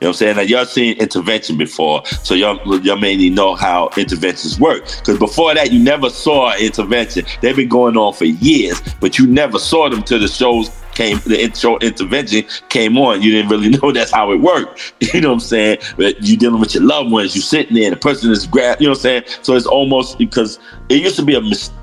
You 0.00 0.06
know 0.06 0.08
what 0.08 0.08
I'm 0.08 0.14
saying? 0.14 0.36
Now, 0.36 0.42
y'all 0.42 0.64
seen 0.66 0.96
intervention 0.98 1.56
before, 1.56 2.04
so 2.06 2.34
y'all, 2.34 2.58
y'all 2.80 2.96
mainly 2.96 3.30
know 3.30 3.54
how 3.54 3.88
interventions 3.96 4.58
work. 4.58 4.84
Because 4.98 5.18
before 5.18 5.54
that, 5.54 5.72
you 5.72 5.78
never 5.78 6.10
saw 6.10 6.56
intervention. 6.56 7.24
They've 7.40 7.54
been 7.54 7.68
going 7.68 7.96
on 7.96 8.12
for 8.12 8.24
years, 8.24 8.82
but 9.00 9.18
you 9.18 9.26
never 9.26 9.58
saw 9.58 9.88
them 9.88 10.02
till 10.02 10.18
the 10.18 10.28
shows 10.28 10.70
came, 10.94 11.18
the 11.24 11.50
show 11.54 11.78
intervention 11.78 12.44
came 12.68 12.96
on. 12.98 13.22
You 13.22 13.32
didn't 13.32 13.50
really 13.50 13.68
know 13.82 13.92
that's 13.92 14.10
how 14.12 14.32
it 14.32 14.36
worked. 14.40 14.94
You 15.12 15.20
know 15.20 15.28
what 15.28 15.34
I'm 15.34 15.40
saying? 15.40 15.78
But 15.96 16.22
you 16.22 16.36
dealing 16.36 16.60
with 16.60 16.74
your 16.74 16.84
loved 16.84 17.10
ones, 17.10 17.34
you 17.34 17.42
sitting 17.42 17.74
there, 17.74 17.84
and 17.84 17.92
the 17.94 17.98
person 18.00 18.30
is 18.30 18.46
grabbed, 18.46 18.80
You 18.80 18.86
know 18.88 18.92
what 18.92 18.98
I'm 18.98 19.02
saying? 19.02 19.22
So 19.42 19.54
it's 19.54 19.66
almost 19.66 20.18
because 20.18 20.58
it 20.88 21.02
used 21.02 21.16
to 21.16 21.22
be 21.22 21.34
a 21.34 21.40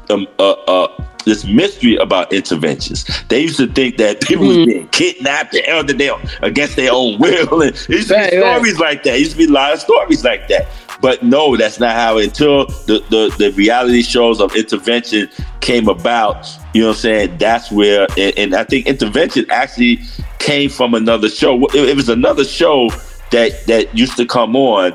um, 0.10 0.28
uh, 0.40 0.52
uh, 0.52 1.06
this 1.26 1.46
mystery 1.46 1.96
about 1.98 2.34
interventions. 2.34 3.06
They 3.28 3.42
used 3.42 3.58
to 3.58 3.68
think 3.68 3.98
that 3.98 4.22
people 4.28 4.48
was 4.48 4.58
being 4.58 4.88
kidnapped 4.90 5.54
and 5.54 5.66
held 5.66 5.96
down 5.98 6.22
against 6.42 6.76
their 6.76 6.92
own 6.92 7.20
will, 7.20 7.62
and 7.62 7.76
it 7.76 7.90
used 7.90 8.10
to 8.10 8.16
Right, 8.16 8.32
be 8.32 8.38
right. 8.38 8.56
stories 8.56 8.80
like 8.80 9.04
that. 9.04 9.16
It 9.16 9.20
used 9.20 9.32
to 9.34 9.38
be 9.38 9.46
a 9.46 9.52
lot 9.52 9.74
of 9.74 9.80
stories 9.82 10.24
like 10.24 10.48
that. 10.48 10.68
But 11.02 11.24
no, 11.24 11.56
that's 11.56 11.80
not 11.80 11.96
how. 11.96 12.18
Until 12.18 12.66
the, 12.66 13.04
the 13.10 13.34
the 13.38 13.52
reality 13.54 14.02
shows 14.02 14.42
of 14.42 14.56
intervention 14.56 15.30
came 15.62 15.88
about, 15.88 16.48
you 16.74 16.82
know 16.82 16.88
what 16.88 16.96
I'm 16.96 17.00
saying? 17.00 17.38
That's 17.38 17.72
where, 17.72 18.08
and, 18.18 18.38
and 18.38 18.56
I 18.56 18.64
think 18.64 18.88
intervention 18.88 19.46
actually 19.50 20.02
came 20.40 20.70
from 20.70 20.94
another 20.94 21.30
show. 21.30 21.64
It, 21.68 21.90
it 21.90 21.96
was 21.96 22.10
another 22.10 22.44
show 22.44 22.90
that 23.32 23.66
that 23.68 23.96
used 23.98 24.18
to 24.18 24.26
come 24.26 24.56
on, 24.56 24.94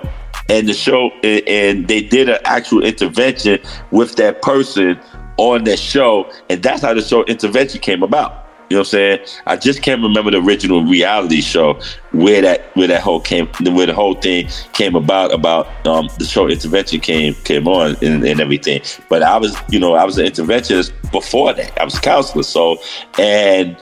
and 0.49 0.69
the 0.69 0.75
show, 0.75 1.11
and, 1.23 1.49
and 1.49 1.89
they 1.89 2.03
did 2.03 2.29
an 2.29 2.39
actual 2.45 2.85
intervention 2.85 3.59
with 3.91 4.17
that 4.17 4.43
person 4.43 5.01
on 5.37 5.65
that 5.65 5.79
show, 5.79 6.31
and 6.51 6.63
that's 6.63 6.83
how 6.83 6.95
the 6.95 7.03
show 7.03 7.25
intervention 7.25 7.81
came 7.81 8.03
about. 8.03 8.44
You 8.71 8.77
know 8.77 8.81
what 8.81 8.87
I'm 8.87 8.91
saying? 8.91 9.27
I 9.47 9.57
just 9.57 9.83
can't 9.83 10.03
remember 10.03 10.31
the 10.31 10.39
original 10.39 10.83
reality 10.83 11.43
show 11.43 11.81
where 12.13 12.41
that 12.41 12.75
where 12.77 12.89
that 12.89 13.03
whole 13.03 13.21
came 13.21 13.47
where 13.63 13.87
the 13.87 13.93
whole 13.93 14.15
thing 14.15 14.49
came 14.73 14.95
about 14.97 15.33
about 15.35 15.67
um 15.87 16.09
the 16.19 16.25
show 16.25 16.49
intervention 16.49 17.01
came 17.01 17.35
came 17.45 17.69
on 17.69 17.97
and, 18.03 18.25
and 18.25 18.41
everything. 18.41 18.81
But 19.11 19.23
I 19.23 19.37
was 19.37 19.55
you 19.69 19.79
know 19.79 19.95
I 19.95 20.05
was 20.05 20.17
an 20.17 20.27
interventionist 20.27 20.93
before 21.13 21.53
that. 21.53 21.79
I 21.79 21.85
was 21.85 21.99
a 21.99 22.01
counselor. 22.01 22.43
So 22.43 22.79
and 23.19 23.77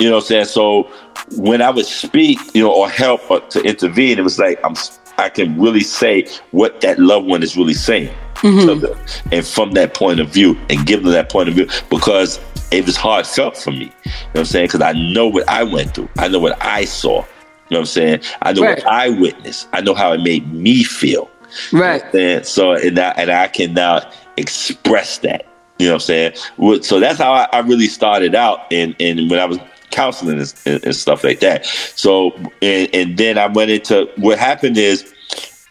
you 0.00 0.08
know 0.08 0.16
what 0.16 0.24
I'm 0.24 0.26
saying? 0.26 0.44
So 0.46 0.90
when 1.36 1.62
I 1.62 1.70
would 1.70 1.86
speak, 1.86 2.38
you 2.54 2.62
know, 2.62 2.72
or 2.72 2.88
help 2.90 3.30
or 3.30 3.40
to 3.40 3.62
intervene, 3.62 4.18
it 4.18 4.22
was 4.22 4.38
like 4.38 4.58
I'm 4.64 4.74
I 5.18 5.28
can 5.28 5.58
really 5.58 5.80
say 5.80 6.28
what 6.50 6.80
that 6.80 6.98
loved 6.98 7.26
one 7.26 7.42
is 7.42 7.56
really 7.56 7.74
saying 7.74 8.12
to 8.42 8.74
them. 8.74 8.98
And 9.32 9.46
from 9.46 9.72
that 9.72 9.94
point 9.94 10.20
of 10.20 10.28
view 10.28 10.58
and 10.68 10.84
give 10.86 11.02
them 11.02 11.12
that 11.12 11.30
point 11.30 11.48
of 11.48 11.54
view 11.54 11.68
because 11.90 12.38
it 12.70 12.84
was 12.86 12.96
heartfelt 12.96 13.56
for 13.56 13.70
me. 13.70 13.84
You 13.84 13.84
know 13.84 13.92
what 14.32 14.40
I'm 14.40 14.44
saying? 14.46 14.66
Because 14.66 14.80
I 14.82 14.92
know 14.92 15.26
what 15.28 15.48
I 15.48 15.62
went 15.62 15.94
through. 15.94 16.08
I 16.18 16.28
know 16.28 16.38
what 16.38 16.62
I 16.64 16.84
saw. 16.84 17.24
You 17.68 17.74
know 17.74 17.78
what 17.78 17.80
I'm 17.80 17.86
saying? 17.86 18.20
I 18.42 18.52
know 18.52 18.62
Right. 18.62 18.78
what 18.78 18.86
I 18.86 19.08
witnessed. 19.10 19.68
I 19.72 19.80
know 19.80 19.94
how 19.94 20.12
it 20.12 20.20
made 20.22 20.52
me 20.52 20.84
feel. 20.84 21.30
Right. 21.72 22.02
And 22.14 22.44
so 22.46 22.72
and 22.72 22.98
I, 22.98 23.10
and 23.16 23.30
I 23.30 23.48
can 23.48 23.74
now 23.74 24.10
express 24.36 25.18
that. 25.18 25.46
You 25.78 25.86
know 25.86 25.94
what 25.94 26.08
I'm 26.10 26.34
saying? 26.60 26.82
So 26.82 27.00
that's 27.00 27.18
how 27.18 27.32
I, 27.32 27.48
I 27.52 27.58
really 27.60 27.86
started 27.86 28.34
out 28.34 28.60
and 28.72 28.94
and 29.00 29.30
when 29.30 29.38
I 29.38 29.44
was 29.44 29.58
counseling 29.90 30.38
and, 30.40 30.54
and, 30.66 30.84
and 30.84 30.96
stuff 30.96 31.22
like 31.24 31.40
that. 31.40 31.66
So 31.66 32.32
and, 32.62 32.88
and 32.94 33.16
then 33.16 33.38
I 33.38 33.46
went 33.46 33.70
into 33.70 34.10
what 34.16 34.38
happened 34.38 34.78
is 34.78 35.12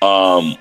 um 0.02 0.58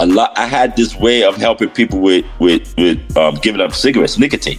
a 0.00 0.06
lot 0.06 0.36
I 0.36 0.46
had 0.46 0.76
this 0.76 0.96
way 0.96 1.22
of 1.22 1.36
helping 1.36 1.68
people 1.68 2.00
with 2.00 2.24
with 2.38 2.74
with 2.76 3.16
um, 3.16 3.36
giving 3.36 3.60
up 3.60 3.74
cigarettes, 3.74 4.18
nicotine. 4.18 4.58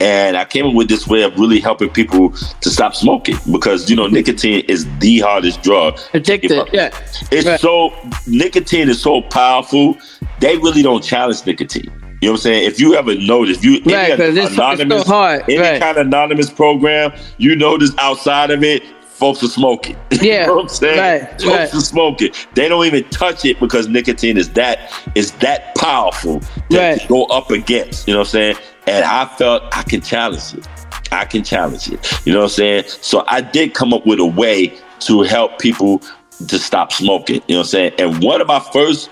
And 0.00 0.36
I 0.36 0.44
came 0.44 0.66
up 0.66 0.74
with 0.74 0.88
this 0.88 1.06
way 1.06 1.22
of 1.22 1.38
really 1.38 1.60
helping 1.60 1.88
people 1.88 2.30
to 2.32 2.68
stop 2.68 2.94
smoking 2.94 3.36
because 3.50 3.88
you 3.88 3.96
know 3.96 4.08
nicotine 4.08 4.64
is 4.68 4.86
the 4.98 5.20
hardest 5.20 5.62
drug. 5.62 5.98
Addicted, 6.12 6.68
yeah. 6.72 6.90
It's 7.30 7.62
so 7.62 7.94
nicotine 8.26 8.88
is 8.88 9.00
so 9.00 9.22
powerful. 9.22 9.96
They 10.40 10.56
really 10.58 10.82
don't 10.82 11.02
challenge 11.02 11.46
nicotine. 11.46 11.84
You 12.20 12.28
know 12.28 12.32
what 12.32 12.38
I'm 12.38 12.42
saying? 12.42 12.64
If 12.66 12.80
you 12.80 12.94
ever 12.94 13.16
notice, 13.16 13.64
you 13.64 13.82
Right, 13.84 14.18
any 14.18 14.40
it's 14.40 14.54
so 14.54 15.12
hard, 15.12 15.42
any 15.48 15.58
right. 15.58 15.80
kind 15.80 15.98
of 15.98 16.06
anonymous 16.06 16.50
program, 16.50 17.12
you 17.38 17.56
notice 17.56 17.90
outside 17.98 18.52
of 18.52 18.62
it, 18.62 18.82
folks 19.22 19.40
are 19.44 19.48
smoking. 19.48 19.96
Yeah, 20.10 20.20
you 20.40 20.46
know 20.48 20.54
what 20.56 20.62
I'm 20.62 20.68
saying? 20.68 20.98
right, 20.98 21.30
folks 21.30 21.44
right. 21.44 21.74
are 21.74 21.80
smoking. 21.80 22.32
They 22.54 22.68
don't 22.68 22.84
even 22.86 23.04
touch 23.10 23.44
it 23.44 23.60
because 23.60 23.86
nicotine 23.86 24.36
is 24.36 24.50
that 24.54 24.92
is 25.14 25.30
that 25.34 25.76
powerful 25.76 26.40
that 26.70 27.02
to 27.02 27.08
go 27.08 27.24
up 27.26 27.52
against. 27.52 28.08
You 28.08 28.14
know 28.14 28.20
what 28.20 28.28
I'm 28.28 28.30
saying? 28.32 28.56
And 28.88 29.04
I 29.04 29.26
felt 29.36 29.62
I 29.70 29.84
can 29.84 30.00
challenge 30.00 30.54
it. 30.54 30.66
I 31.12 31.24
can 31.24 31.44
challenge 31.44 31.88
it. 31.88 32.26
You 32.26 32.32
know 32.32 32.40
what 32.40 32.46
I'm 32.46 32.50
saying? 32.50 32.84
So 32.88 33.24
I 33.28 33.42
did 33.42 33.74
come 33.74 33.94
up 33.94 34.04
with 34.06 34.18
a 34.18 34.26
way 34.26 34.76
to 35.00 35.22
help 35.22 35.60
people 35.60 36.02
to 36.48 36.58
stop 36.58 36.90
smoking. 36.90 37.42
You 37.46 37.54
know 37.54 37.58
what 37.58 37.66
I'm 37.66 37.68
saying? 37.68 37.92
And 37.98 38.24
one 38.24 38.40
of 38.40 38.48
my 38.48 38.58
first 38.72 39.08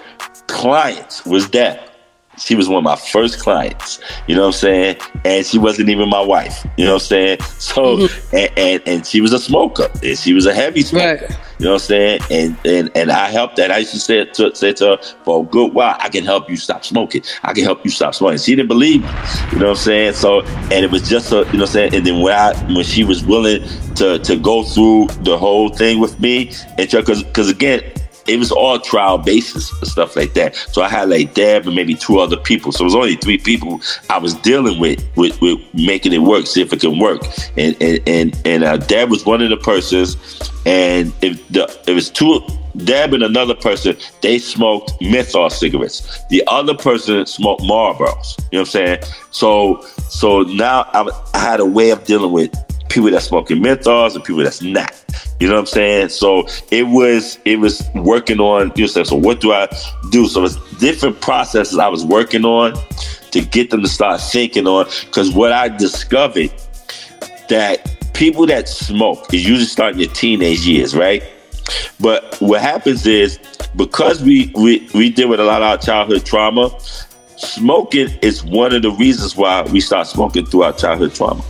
clients 0.49 1.25
was 1.25 1.49
that. 1.51 1.87
She 2.41 2.55
was 2.55 2.69
one 2.69 2.79
of 2.79 2.85
my 2.85 2.97
first 2.97 3.39
clients. 3.39 4.01
You 4.27 4.35
know 4.35 4.43
what 4.43 4.49
I'm 4.49 4.53
saying? 4.53 4.97
And 5.25 5.45
she 5.45 5.59
wasn't 5.59 5.91
even 5.91 6.09
my 6.09 6.21
wife. 6.21 6.67
You 6.77 6.87
know 6.87 6.95
what 6.95 7.03
I'm 7.03 7.07
saying? 7.07 7.41
So 7.59 7.99
mm-hmm. 7.99 8.37
and, 8.37 8.59
and 8.59 8.83
and 8.87 9.07
she 9.07 9.21
was 9.21 9.33
a 9.33 9.39
smoker. 9.39 9.89
And 10.03 10.19
she 10.19 10.33
was 10.33 10.47
a 10.47 10.55
heavy 10.55 10.83
smoker. 10.83 11.29
You 11.59 11.67
know 11.67 11.73
what 11.73 11.83
I'm 11.83 11.87
saying? 11.87 12.21
And 12.31 12.57
and 12.65 12.91
and 12.97 13.13
I 13.13 13.29
helped 13.29 13.57
that. 13.57 13.71
I 13.71 13.79
used 13.79 13.93
to 13.93 14.01
say 14.01 14.25
to 14.25 14.55
say 14.55 14.73
to 14.75 14.97
her 14.97 15.03
for 15.25 15.43
a 15.43 15.47
good 15.47 15.75
while, 15.75 15.97
I 16.01 16.09
can 16.09 16.25
help 16.25 16.49
you 16.49 16.57
stop 16.57 16.85
smoking. 16.85 17.23
I 17.43 17.53
can 17.53 17.65
help 17.65 17.85
you 17.85 17.91
stop 17.91 18.15
smoking. 18.15 18.39
She 18.39 18.57
didn't 18.57 18.69
believe 18.69 19.03
me. 19.03 19.09
You 19.53 19.59
know 19.59 19.69
what 19.69 19.71
I'm 19.71 19.77
saying? 19.77 20.15
So 20.15 20.41
and 20.43 20.85
it 20.85 20.91
was 20.91 21.09
just 21.09 21.33
a 21.33 21.37
you 21.37 21.45
know 21.45 21.45
what 21.45 21.61
I'm 21.61 21.67
saying? 21.67 21.95
And 21.95 22.07
then 22.07 22.23
when 22.23 22.33
I 22.33 22.55
when 22.73 22.85
she 22.85 23.05
was 23.05 23.23
willing 23.23 23.63
to 23.97 24.19
to 24.19 24.37
go 24.39 24.63
through 24.63 25.09
the 25.23 25.37
whole 25.37 25.69
thing 25.69 26.01
with 26.01 26.19
me 26.21 26.53
and 26.79 26.91
because 26.91 27.23
because 27.23 27.51
again 27.51 27.83
it 28.31 28.39
was 28.39 28.53
all 28.53 28.79
trial 28.79 29.19
basis 29.19 29.73
and 29.81 29.89
stuff 29.89 30.15
like 30.17 30.35
that. 30.35 30.55
So 30.55 30.83
I 30.83 30.89
had 30.89 31.09
like 31.09 31.35
Deb 31.35 31.67
and 31.67 31.75
maybe 31.75 31.95
two 31.95 32.21
other 32.21 32.37
people. 32.37 32.71
So 32.73 32.83
it 32.83 32.85
was 32.85 32.95
only 32.95 33.17
three 33.17 33.39
people 33.39 33.81
I 34.09 34.19
was 34.19 34.35
dealing 34.35 34.79
with 34.79 35.05
with, 35.17 35.41
with 35.41 35.59
making 35.75 36.13
it 36.13 36.19
work, 36.19 36.47
see 36.47 36.63
if 36.63 36.73
it 36.73 36.81
can 36.81 36.99
work. 36.99 37.23
And 37.57 37.77
and 37.81 38.01
and, 38.07 38.43
and 38.45 38.65
uh, 38.65 38.77
Deb 38.77 39.11
was 39.11 39.27
one 39.27 39.43
of 39.43 39.51
the 39.51 39.57
persons, 39.57 40.17
and 40.65 41.13
if 41.23 41.47
the 41.49 41.69
it 41.87 41.93
was 41.93 42.11
two. 42.11 42.41
Deb 42.77 43.13
and 43.13 43.25
another 43.25 43.57
person, 43.57 43.97
they 44.21 44.39
smoked 44.39 44.93
menthol 45.01 45.51
cigarettes. 45.51 46.23
The 46.31 46.45
other 46.47 46.73
person 46.73 47.27
smoked 47.27 47.63
Marlboros. 47.63 48.39
You 48.39 48.59
know 48.59 48.61
what 48.61 48.61
I'm 48.61 48.65
saying? 48.67 48.99
So, 49.33 49.83
so 50.09 50.43
now 50.43 50.89
I, 50.93 51.11
I 51.35 51.39
had 51.41 51.59
a 51.59 51.67
way 51.67 51.91
of 51.91 52.05
dealing 52.05 52.31
with 52.31 52.55
people 52.91 53.11
that 53.11 53.23
smoking 53.23 53.63
menthols 53.63 54.15
and 54.15 54.25
people 54.25 54.43
that's 54.43 54.63
not. 54.63 54.93
You 55.39 55.49
know 55.49 55.55
what 55.55 55.61
I'm 55.61 55.67
saying? 55.67 56.09
So 56.11 56.47
it 56.71 56.87
was 56.89 57.39
it 57.45 57.59
was 57.59 57.89
working 57.95 58.41
on 58.41 58.73
you 58.77 58.87
so 58.87 59.17
what 59.17 59.41
do 59.41 59.53
I 59.53 59.69
do? 60.11 60.29
So 60.29 60.45
it's 60.45 60.57
different 60.79 61.21
processes 61.21 61.79
I 61.79 61.89
was 61.89 62.05
working 62.05 62.45
on 62.45 62.75
to 63.31 63.41
get 63.41 63.71
them 63.71 63.81
to 63.83 63.89
start 63.89 64.21
thinking 64.21 64.67
on 64.67 64.87
because 65.07 65.33
what 65.33 65.53
I 65.53 65.69
discovered 65.69 66.53
that 67.49 67.97
people 68.13 68.47
that 68.47 68.69
smoke 68.69 69.33
is 69.33 69.47
usually 69.47 69.67
starting 69.67 70.01
your 70.01 70.11
teenage 70.11 70.67
years, 70.67 70.95
right? 70.95 71.23
But 72.01 72.37
what 72.41 72.61
happens 72.61 73.07
is 73.07 73.39
because 73.77 74.23
we 74.23 74.53
we, 74.55 74.89
we 74.95 75.11
deal 75.11 75.29
with 75.29 75.41
a 75.41 75.45
lot 75.45 75.63
of 75.63 75.69
our 75.69 75.79
childhood 75.79 76.27
trauma, 76.27 76.71
smoking 77.37 78.09
is 78.21 78.45
one 78.45 78.75
of 78.75 78.83
the 78.83 78.91
reasons 78.91 79.37
why 79.37 79.63
we 79.63 79.81
start 79.81 80.07
smoking 80.07 80.45
through 80.45 80.65
our 80.65 80.73
childhood 80.73 81.15
trauma. 81.15 81.43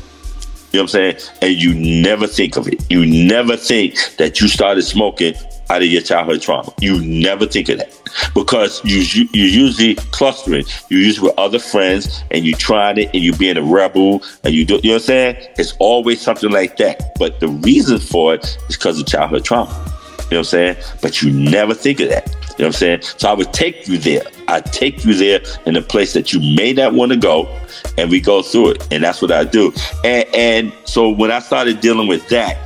You 0.73 0.79
know 0.79 0.85
what 0.85 0.95
I'm 0.95 1.17
saying? 1.17 1.17
And 1.43 1.55
you 1.55 1.75
never 1.75 2.27
think 2.27 2.57
of 2.57 2.69
it. 2.69 2.85
You 2.91 3.05
never 3.05 3.57
think 3.57 3.97
that 4.19 4.41
you 4.41 4.49
started 4.49 4.83
smoking 4.83 5.35
out 5.69 5.83
of 5.83 5.89
your 5.89 6.03
childhood 6.03 6.43
trauma. 6.43 6.73
You 6.81 7.01
never 7.05 7.47
think 7.47 7.69
of 7.69 7.79
that 7.79 7.97
because 8.35 8.85
you 8.85 8.99
you 8.99 9.29
you're 9.33 9.67
usually 9.67 9.95
clustering. 10.13 10.65
You're 10.89 11.01
usually 11.01 11.29
with 11.29 11.39
other 11.39 11.59
friends 11.59 12.23
and 12.31 12.45
you 12.45 12.55
trying 12.55 12.99
it 12.99 13.11
and 13.15 13.23
you 13.23 13.33
being 13.33 13.57
a 13.57 13.63
rebel 13.63 14.23
and 14.45 14.53
you 14.55 14.65
do. 14.65 14.81
You 14.83 14.91
know 14.91 14.95
what 14.95 15.03
I'm 15.03 15.07
saying? 15.07 15.37
It's 15.59 15.75
always 15.79 16.21
something 16.21 16.51
like 16.51 16.77
that. 16.79 17.13
But 17.19 17.41
the 17.41 17.49
reason 17.49 17.99
for 17.99 18.35
it 18.35 18.45
is 18.69 18.77
because 18.77 19.01
of 19.01 19.07
childhood 19.07 19.45
trauma. 19.45 19.71
You 19.73 19.77
know 19.77 19.87
what 20.25 20.39
I'm 20.39 20.45
saying? 20.45 20.77
But 21.03 21.23
you 21.23 21.33
never 21.33 21.75
think 21.75 22.01
of 22.01 22.09
that. 22.11 22.37
You 22.61 22.65
know 22.65 22.69
what 22.69 22.77
I'm 22.77 23.01
saying? 23.01 23.03
So 23.17 23.31
I 23.31 23.33
would 23.33 23.55
take 23.55 23.89
you 23.89 23.97
there. 23.97 24.21
I 24.47 24.61
take 24.61 25.03
you 25.03 25.15
there 25.15 25.41
in 25.65 25.77
a 25.77 25.81
place 25.81 26.13
that 26.13 26.35
you 26.35 26.41
may 26.55 26.75
not 26.75 26.93
want 26.93 27.11
to 27.11 27.17
go, 27.17 27.49
and 27.97 28.11
we 28.11 28.21
go 28.21 28.43
through 28.43 28.73
it. 28.73 28.89
And 28.91 29.03
that's 29.03 29.23
what 29.23 29.33
I 29.33 29.45
do. 29.45 29.73
And 30.05 30.29
and 30.35 30.73
so 30.85 31.09
when 31.09 31.31
I 31.31 31.39
started 31.39 31.81
dealing 31.81 32.07
with 32.07 32.29
that, 32.29 32.59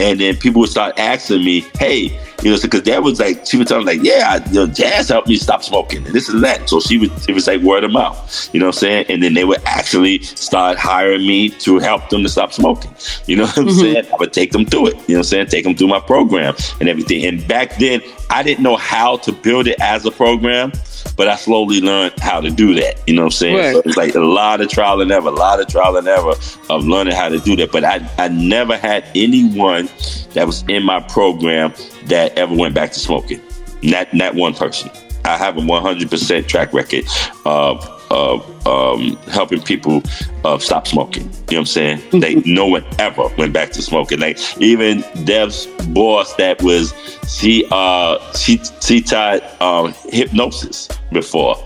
and 0.00 0.20
then 0.20 0.36
people 0.36 0.60
would 0.60 0.68
start 0.68 0.98
asking 0.98 1.42
me, 1.44 1.60
hey, 1.78 2.20
you 2.42 2.52
know, 2.52 2.58
because 2.60 2.82
that 2.82 3.02
was 3.02 3.18
like 3.18 3.46
she 3.46 3.56
was 3.56 3.66
telling 3.68 3.84
me 3.84 3.94
like, 3.96 4.04
yeah, 4.04 4.40
I, 4.44 4.48
you 4.48 4.54
know, 4.54 4.66
Jazz 4.66 5.08
helped 5.08 5.28
me 5.28 5.36
stop 5.36 5.62
smoking, 5.64 6.06
and 6.06 6.14
this 6.14 6.28
and 6.28 6.42
that. 6.44 6.68
So 6.68 6.80
she 6.80 6.98
was 6.98 7.28
it 7.28 7.32
was 7.34 7.46
like 7.46 7.60
word 7.62 7.84
of 7.84 7.90
mouth, 7.92 8.48
you 8.54 8.60
know 8.60 8.66
what 8.66 8.76
I'm 8.76 8.80
saying? 8.80 9.06
And 9.08 9.22
then 9.22 9.34
they 9.34 9.44
would 9.44 9.60
actually 9.64 10.22
start 10.22 10.78
hiring 10.78 11.26
me 11.26 11.48
to 11.50 11.78
help 11.78 12.08
them 12.10 12.22
to 12.22 12.28
stop 12.28 12.52
smoking. 12.52 12.94
You 13.26 13.36
know 13.36 13.44
what 13.46 13.56
I'm 13.58 13.66
Mm-hmm. 13.68 13.80
saying? 13.80 14.06
I 14.12 14.16
would 14.18 14.32
take 14.32 14.52
them 14.52 14.64
through 14.64 14.88
it. 14.88 14.94
You 14.94 15.00
know 15.00 15.02
what 15.06 15.16
I'm 15.18 15.24
saying? 15.24 15.46
Take 15.48 15.64
them 15.64 15.74
through 15.74 15.88
my 15.88 16.00
program 16.00 16.54
and 16.80 16.88
everything. 16.88 17.24
And 17.26 17.46
back 17.46 17.76
then, 17.78 18.00
I 18.30 18.42
didn't 18.42 18.62
know 18.62 18.76
how 18.76 19.16
to 19.18 19.32
build 19.32 19.66
it 19.66 19.80
as 19.80 20.04
a 20.06 20.10
program, 20.10 20.72
but 21.16 21.28
I 21.28 21.36
slowly 21.36 21.80
learned 21.80 22.18
how 22.20 22.40
to 22.40 22.50
do 22.50 22.74
that. 22.74 23.00
You 23.06 23.14
know 23.14 23.22
what 23.22 23.26
I'm 23.26 23.30
saying? 23.32 23.56
Right. 23.56 23.72
So 23.74 23.82
it's 23.84 23.96
like 23.96 24.14
a 24.14 24.20
lot 24.20 24.60
of 24.60 24.68
trial 24.68 25.00
and 25.00 25.10
error, 25.10 25.26
a 25.26 25.30
lot 25.30 25.60
of 25.60 25.66
trial 25.68 25.96
and 25.96 26.06
error 26.08 26.34
of 26.70 26.84
learning 26.86 27.14
how 27.14 27.28
to 27.28 27.38
do 27.38 27.56
that. 27.56 27.72
But 27.72 27.84
I, 27.84 28.08
I 28.18 28.28
never 28.28 28.76
had 28.76 29.04
anyone 29.14 29.88
that 30.34 30.46
was 30.46 30.62
in 30.68 30.82
my 30.82 31.00
program 31.00 31.72
that 32.06 32.27
ever 32.36 32.54
went 32.54 32.74
back 32.74 32.92
to 32.92 33.00
smoking. 33.00 33.40
Not 33.82 34.12
not 34.14 34.34
one 34.34 34.54
person. 34.54 34.90
I 35.24 35.36
have 35.36 35.58
a 35.58 35.60
100% 35.60 36.46
track 36.48 36.72
record 36.72 37.04
of 37.44 37.86
of 38.10 38.66
um, 38.66 39.16
helping 39.30 39.60
people 39.60 40.02
uh, 40.44 40.58
stop 40.58 40.86
smoking. 40.86 41.24
You 41.24 41.28
know 41.28 41.34
what 41.46 41.58
I'm 41.58 41.66
saying? 41.66 42.02
Like 42.12 42.46
no 42.46 42.66
one 42.66 42.84
ever 42.98 43.28
went 43.36 43.52
back 43.52 43.70
to 43.72 43.82
smoking. 43.82 44.20
Like 44.20 44.38
even 44.60 45.04
Deb's 45.24 45.66
boss, 45.88 46.34
that 46.36 46.62
was 46.62 46.94
she 47.28 47.66
uh 47.70 48.18
she 48.32 48.60
she 48.80 49.02
tried 49.02 49.42
um, 49.60 49.94
hypnosis 50.08 50.88
before, 51.12 51.56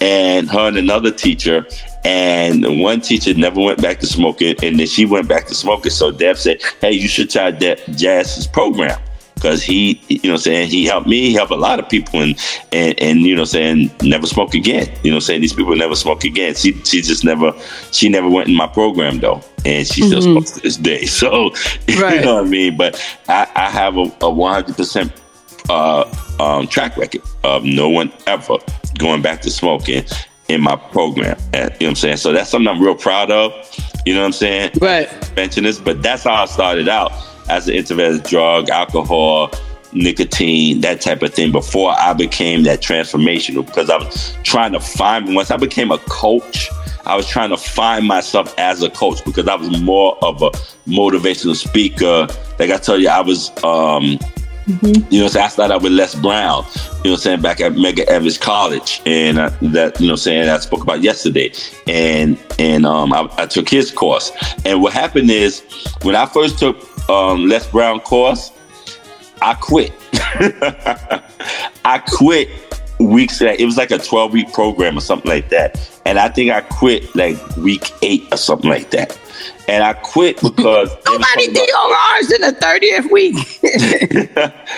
and 0.00 0.50
her 0.50 0.68
and 0.68 0.76
another 0.76 1.10
teacher. 1.10 1.66
And 2.04 2.80
one 2.80 3.00
teacher 3.00 3.34
never 3.34 3.60
went 3.60 3.82
back 3.82 3.98
to 4.00 4.06
smoking, 4.06 4.54
and 4.62 4.78
then 4.78 4.86
she 4.86 5.04
went 5.04 5.28
back 5.28 5.46
to 5.46 5.54
smoking. 5.54 5.90
So 5.90 6.10
Dev 6.12 6.38
said, 6.38 6.62
"Hey, 6.80 6.92
you 6.92 7.08
should 7.08 7.30
try 7.30 7.50
De- 7.50 7.76
Jazz's 7.90 8.46
program." 8.46 9.00
Because 9.46 9.62
he, 9.62 10.00
you 10.08 10.28
know, 10.28 10.36
saying 10.36 10.68
he 10.68 10.84
helped 10.86 11.06
me, 11.06 11.28
he 11.28 11.32
helped 11.34 11.52
a 11.52 11.56
lot 11.56 11.78
of 11.78 11.88
people, 11.88 12.20
and 12.20 12.36
and 12.72 13.00
and 13.00 13.20
you 13.20 13.36
know, 13.36 13.44
saying 13.44 13.92
never 14.02 14.26
smoke 14.26 14.54
again. 14.54 14.92
You 15.04 15.12
know, 15.12 15.20
saying 15.20 15.40
these 15.40 15.52
people 15.52 15.76
never 15.76 15.94
smoke 15.94 16.24
again. 16.24 16.56
She 16.56 16.72
she 16.82 17.00
just 17.00 17.24
never 17.24 17.52
she 17.92 18.08
never 18.08 18.28
went 18.28 18.48
in 18.48 18.56
my 18.56 18.66
program 18.66 19.20
though, 19.20 19.40
and 19.64 19.86
she 19.86 20.02
still 20.02 20.18
Mhm. 20.20 20.32
smokes 20.32 20.50
to 20.52 20.60
this 20.60 20.76
day. 20.76 21.06
So 21.16 21.52
you 21.86 22.00
know 22.22 22.34
what 22.36 22.44
I 22.46 22.48
mean. 22.48 22.76
But 22.76 23.00
I, 23.28 23.46
I 23.54 23.70
have 23.70 23.96
a, 23.96 24.12
a 24.20 24.28
100 24.28 24.76
percent 24.76 25.12
uh, 25.70 26.04
um, 26.40 26.66
track 26.66 26.96
record 26.96 27.22
of 27.44 27.62
no 27.62 27.88
one 27.88 28.12
ever 28.26 28.58
going 28.98 29.22
back 29.22 29.42
to 29.42 29.50
smoking 29.50 30.04
in 30.48 30.60
my 30.60 30.74
program. 30.74 31.38
You 31.54 31.60
know 31.60 31.68
what 31.70 31.82
I'm 31.82 31.94
saying? 31.94 32.16
So 32.16 32.32
that's 32.32 32.50
something 32.50 32.66
I'm 32.68 32.82
real 32.82 32.96
proud 32.96 33.30
of. 33.30 33.52
You 34.04 34.14
know 34.14 34.20
what 34.20 34.26
I'm 34.26 34.32
saying? 34.32 34.72
Right. 34.80 35.08
Mention 35.36 35.62
this, 35.64 35.78
but 35.78 36.02
that's 36.02 36.24
how 36.24 36.34
I 36.34 36.46
started 36.46 36.88
out 36.88 37.12
as 37.48 37.68
an 37.68 37.74
intravenous 37.74 38.20
drug, 38.28 38.70
alcohol, 38.70 39.50
nicotine, 39.92 40.80
that 40.80 41.00
type 41.00 41.22
of 41.22 41.32
thing 41.34 41.52
before 41.52 41.92
I 41.92 42.12
became 42.12 42.64
that 42.64 42.80
transformational 42.80 43.64
because 43.66 43.90
I 43.90 43.96
was 43.96 44.36
trying 44.42 44.72
to 44.72 44.80
find 44.80 45.34
once 45.34 45.50
I 45.50 45.56
became 45.56 45.90
a 45.90 45.98
coach. 45.98 46.70
I 47.04 47.14
was 47.14 47.28
trying 47.28 47.50
to 47.50 47.56
find 47.56 48.04
myself 48.04 48.52
as 48.58 48.82
a 48.82 48.90
coach 48.90 49.24
because 49.24 49.46
I 49.46 49.54
was 49.54 49.80
more 49.80 50.18
of 50.22 50.42
a 50.42 50.50
motivational 50.88 51.54
speaker. 51.54 52.26
Like 52.58 52.70
I 52.70 52.78
tell 52.78 52.98
you, 52.98 53.08
I 53.08 53.20
was 53.20 53.52
um, 53.62 54.18
you 54.66 55.20
know, 55.20 55.28
so 55.28 55.40
I 55.40 55.46
started 55.46 55.74
out 55.74 55.82
with 55.82 55.92
Les 55.92 56.16
Brown, 56.16 56.64
you 56.64 56.80
know, 56.80 56.90
what 57.02 57.10
I'm 57.10 57.16
saying 57.18 57.40
back 57.40 57.60
at 57.60 57.72
Medgar 57.72 58.04
Evers 58.06 58.36
College, 58.36 59.00
and 59.06 59.38
uh, 59.38 59.50
that 59.62 60.00
you 60.00 60.08
know, 60.08 60.16
saying 60.16 60.48
I 60.48 60.58
spoke 60.58 60.82
about 60.82 61.02
yesterday, 61.02 61.52
and 61.86 62.36
and 62.58 62.84
um, 62.84 63.12
I, 63.12 63.28
I 63.38 63.46
took 63.46 63.68
his 63.68 63.92
course, 63.92 64.32
and 64.64 64.82
what 64.82 64.92
happened 64.92 65.30
is 65.30 65.62
when 66.02 66.16
I 66.16 66.26
first 66.26 66.58
took 66.58 66.76
um, 67.08 67.46
Les 67.46 67.66
Brown 67.70 68.00
course, 68.00 68.52
I 69.40 69.54
quit. 69.54 69.92
I 71.84 71.98
quit 71.98 72.65
weeks. 72.98 73.38
that 73.38 73.60
It 73.60 73.64
was 73.64 73.76
like 73.76 73.90
a 73.90 73.98
12 73.98 74.32
week 74.32 74.52
program 74.52 74.96
or 74.98 75.00
something 75.00 75.28
like 75.30 75.48
that, 75.50 75.78
and 76.04 76.18
I 76.18 76.28
think 76.28 76.50
I 76.50 76.60
quit 76.60 77.14
like 77.14 77.56
week 77.56 77.90
eight 78.02 78.26
or 78.32 78.36
something 78.36 78.70
like 78.70 78.90
that. 78.90 79.18
And 79.68 79.82
I 79.82 79.94
quit 79.94 80.36
because 80.42 80.96
Nobody 81.04 81.48
DORs 81.48 82.32
in 82.32 82.40
the 82.40 82.56
30th 82.60 83.10
week. 83.10 83.36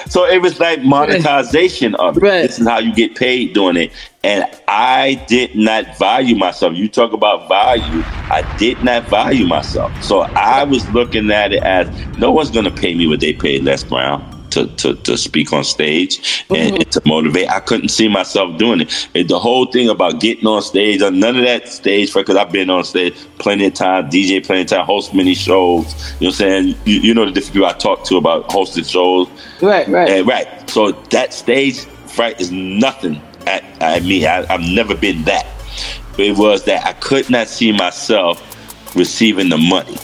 so 0.11 0.25
it 0.25 0.41
was 0.41 0.59
like 0.59 0.83
monetization 0.85 1.95
of 1.97 2.17
it. 2.17 2.21
This 2.21 2.59
is 2.59 2.67
how 2.67 2.79
you 2.79 2.95
get 2.95 3.15
paid 3.15 3.55
doing 3.55 3.77
it. 3.77 3.93
And 4.25 4.45
I 4.67 5.23
did 5.29 5.55
not 5.55 5.97
value 5.99 6.37
myself. 6.37 6.75
You 6.75 6.89
talk 6.89 7.13
about 7.13 7.49
value. 7.49 8.03
I 8.31 8.43
did 8.59 8.83
not 8.83 9.09
value 9.09 9.47
myself. 9.47 9.93
So 10.03 10.23
I 10.23 10.65
was 10.65 10.89
looking 10.91 11.31
at 11.31 11.53
it 11.53 11.63
as 11.63 11.89
no 12.17 12.33
one's 12.33 12.51
going 12.51 12.65
to 12.65 12.71
pay 12.71 12.95
me 12.95 13.07
what 13.07 13.21
they 13.21 13.33
paid 13.33 13.65
Les 13.65 13.85
Brown. 13.85 14.38
To, 14.51 14.67
to, 14.67 14.95
to 14.95 15.19
speak 15.19 15.53
on 15.53 15.63
stage 15.63 16.45
and, 16.49 16.57
mm-hmm. 16.57 16.77
and 16.77 16.93
to 16.93 17.03
motivate. 17.05 17.51
I 17.51 17.61
couldn't 17.61 17.91
see 17.91 18.09
myself 18.09 18.57
doing 18.59 18.81
it. 18.81 19.09
And 19.15 19.29
the 19.29 19.39
whole 19.39 19.67
thing 19.67 19.91
about 19.91 20.21
getting 20.21 20.47
on 20.47 20.63
stage, 20.63 21.01
none 21.01 21.37
of 21.37 21.45
that 21.45 21.69
stage 21.69 22.11
fright, 22.11 22.25
because 22.25 22.37
I've 22.37 22.51
been 22.51 22.71
on 22.71 22.85
stage 22.85 23.15
plenty 23.39 23.67
of 23.67 23.75
time, 23.75 24.09
DJ 24.09 24.45
plenty 24.45 24.63
of 24.63 24.69
time, 24.69 24.87
host 24.87 25.15
many 25.15 25.35
shows. 25.35 25.85
You 26.19 26.27
know 26.27 26.27
what 26.27 26.27
I'm 26.27 26.33
saying? 26.33 26.67
You, 26.87 27.01
you 27.01 27.15
know 27.15 27.27
the 27.27 27.33
different 27.33 27.55
people 27.55 27.69
I 27.69 27.73
talk 27.75 28.05
to 28.05 28.17
about 28.17 28.51
hosting 28.51 28.85
shows. 28.85 29.29
Right, 29.61 29.87
right. 29.89 30.09
And 30.09 30.27
right. 30.27 30.71
So 30.71 30.93
that 30.93 31.35
stage 31.35 31.85
fright 32.07 32.41
is 32.41 32.51
nothing 32.51 33.21
at, 33.47 33.65
at 33.83 34.03
me. 34.03 34.27
I, 34.27 34.53
I've 34.53 34.61
never 34.61 34.95
been 34.95 35.25
that. 35.25 35.47
It 36.19 36.37
was 36.37 36.65
that 36.65 36.85
I 36.87 36.95
could 36.95 37.31
not 37.31 37.49
see 37.49 37.73
myself 37.73 38.43
receiving 38.97 39.49
the 39.49 39.59
money. 39.59 39.97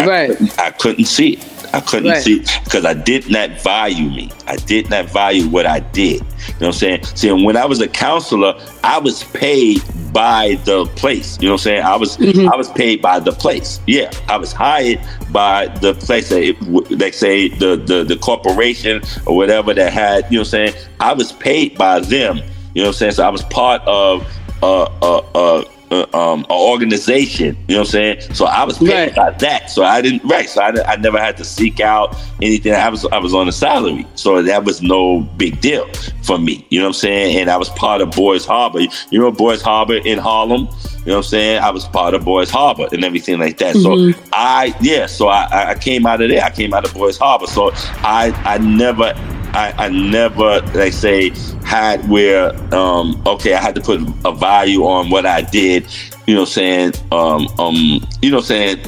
Right. 0.00 0.58
I 0.58 0.70
couldn't 0.70 1.04
see 1.04 1.34
it. 1.34 1.51
I 1.72 1.80
couldn't 1.80 2.10
Right. 2.10 2.22
see 2.22 2.44
because 2.64 2.84
I 2.84 2.94
did 2.94 3.30
not 3.30 3.60
value 3.62 4.08
me. 4.10 4.30
I 4.46 4.56
did 4.56 4.90
not 4.90 5.06
value 5.10 5.48
what 5.48 5.66
I 5.66 5.80
did. 5.80 6.20
You 6.20 6.20
know 6.20 6.24
what 6.58 6.66
I'm 6.66 6.72
saying? 6.74 7.04
See, 7.14 7.28
and 7.28 7.44
when 7.44 7.56
I 7.56 7.64
was 7.64 7.80
a 7.80 7.88
counselor, 7.88 8.54
I 8.84 8.98
was 8.98 9.24
paid 9.24 9.82
by 10.12 10.58
the 10.64 10.84
place. 10.96 11.38
You 11.40 11.48
know 11.48 11.54
what 11.54 11.60
I'm 11.60 11.64
saying? 11.64 11.82
I 11.82 11.96
was 11.96 12.18
I 12.20 12.56
was 12.56 12.68
paid 12.70 13.00
by 13.00 13.20
the 13.20 13.32
place. 13.32 13.80
Yeah, 13.86 14.10
I 14.28 14.36
was 14.36 14.52
hired 14.52 15.00
by 15.30 15.68
the 15.80 15.94
place 15.94 16.28
that 16.28 16.56
like 16.90 17.14
say 17.14 17.48
the, 17.48 17.76
the 17.76 18.04
the 18.04 18.16
corporation 18.16 19.00
or 19.26 19.36
whatever 19.36 19.72
that 19.72 19.92
had. 19.92 20.24
You 20.30 20.38
know 20.38 20.40
what 20.42 20.54
I'm 20.54 20.72
saying? 20.72 20.74
I 21.00 21.12
was 21.14 21.32
paid 21.32 21.78
by 21.78 22.00
them. 22.00 22.38
You 22.74 22.82
know 22.82 22.88
what 22.88 22.94
I'm 22.96 22.98
saying? 22.98 23.12
So 23.12 23.24
I 23.24 23.28
was 23.30 23.42
part 23.44 23.82
of 23.86 24.26
uh 24.62 24.82
uh 25.02 25.18
uh. 25.34 25.64
Uh, 25.92 26.06
um, 26.14 26.40
an 26.48 26.52
organization, 26.52 27.54
you 27.68 27.74
know 27.74 27.80
what 27.80 27.88
I'm 27.88 27.90
saying? 27.90 28.20
So 28.34 28.46
I 28.46 28.64
was 28.64 28.78
paid 28.78 29.14
by 29.14 29.30
that. 29.30 29.68
So 29.70 29.84
I 29.84 30.00
didn't, 30.00 30.24
right? 30.24 30.48
So 30.48 30.62
I, 30.62 30.72
I 30.90 30.96
never 30.96 31.18
had 31.18 31.36
to 31.36 31.44
seek 31.44 31.80
out 31.80 32.16
anything. 32.40 32.72
I 32.72 32.88
was 32.88 33.04
I 33.06 33.18
was 33.18 33.34
on 33.34 33.46
a 33.46 33.52
salary, 33.52 34.06
so 34.14 34.40
that 34.42 34.64
was 34.64 34.80
no 34.80 35.20
big 35.36 35.60
deal 35.60 35.86
for 36.24 36.38
me. 36.38 36.66
You 36.70 36.78
know 36.80 36.86
what 36.86 36.96
I'm 36.96 37.00
saying? 37.00 37.36
And 37.36 37.50
I 37.50 37.58
was 37.58 37.68
part 37.70 38.00
of 38.00 38.10
Boys 38.12 38.46
Harbor. 38.46 38.80
You 39.10 39.18
know 39.20 39.30
Boys 39.30 39.60
Harbor 39.60 39.96
in 39.96 40.18
Harlem. 40.18 40.62
You 41.04 41.08
know 41.08 41.14
what 41.14 41.16
I'm 41.16 41.22
saying? 41.24 41.58
I 41.62 41.70
was 41.70 41.84
part 41.86 42.14
of 42.14 42.24
Boys 42.24 42.48
Harbor 42.48 42.86
and 42.92 43.04
everything 43.04 43.38
like 43.40 43.58
that. 43.58 43.74
Mhm. 43.74 44.14
So 44.14 44.20
I 44.32 44.74
yeah, 44.80 45.06
so 45.06 45.28
I, 45.28 45.44
I- 45.50 45.70
I 45.72 45.74
came 45.74 46.06
out 46.06 46.22
of 46.22 46.30
there. 46.30 46.42
I 46.42 46.50
came 46.50 46.72
out 46.72 46.84
of 46.86 46.94
Boys 46.94 47.18
Harbor. 47.18 47.46
So 47.48 47.70
I 48.02 48.32
I 48.46 48.58
never 48.58 49.12
I, 49.54 49.74
I 49.76 49.88
never 49.88 50.60
like 50.74 50.92
say 50.92 51.30
had 51.64 52.08
where 52.08 52.52
um, 52.74 53.22
okay, 53.26 53.54
I 53.54 53.60
had 53.60 53.74
to 53.74 53.80
put 53.80 54.00
a 54.24 54.32
value 54.32 54.84
on 54.84 55.10
what 55.10 55.26
I 55.26 55.42
did. 55.42 55.86
You 56.26 56.34
know, 56.34 56.40
what 56.40 56.48
I'm 56.48 56.52
saying 56.52 56.92
um, 57.10 57.48
um, 57.58 58.06
you 58.22 58.30
know, 58.30 58.40
saying 58.40 58.80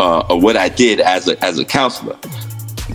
uh, 0.00 0.20
uh, 0.30 0.36
what 0.36 0.56
I 0.56 0.68
did 0.68 1.00
as 1.00 1.28
a 1.28 1.42
as 1.44 1.58
a 1.58 1.64
counselor. 1.64 2.18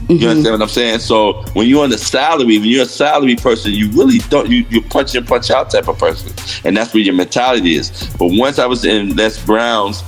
You 0.09 0.27
understand 0.27 0.53
what 0.53 0.61
I'm 0.61 0.69
saying? 0.69 0.99
So 0.99 1.43
when 1.53 1.67
you're 1.67 1.83
on 1.83 1.89
the 1.89 1.97
salary, 1.97 2.57
when 2.59 2.65
you're 2.67 2.83
a 2.83 2.85
salary 2.85 3.35
person, 3.35 3.71
you 3.71 3.89
really 3.91 4.17
don't 4.29 4.49
you 4.49 4.65
you 4.69 4.81
punch 4.81 5.15
in, 5.15 5.25
punch 5.25 5.49
out 5.49 5.69
type 5.71 5.87
of 5.87 5.97
person, 5.97 6.33
and 6.65 6.75
that's 6.75 6.93
where 6.93 7.03
your 7.03 7.13
mentality 7.13 7.75
is. 7.75 8.09
But 8.19 8.31
once 8.31 8.59
I 8.59 8.65
was 8.65 8.83
in 8.83 9.15
Les 9.15 9.43
Brown's, 9.45 10.03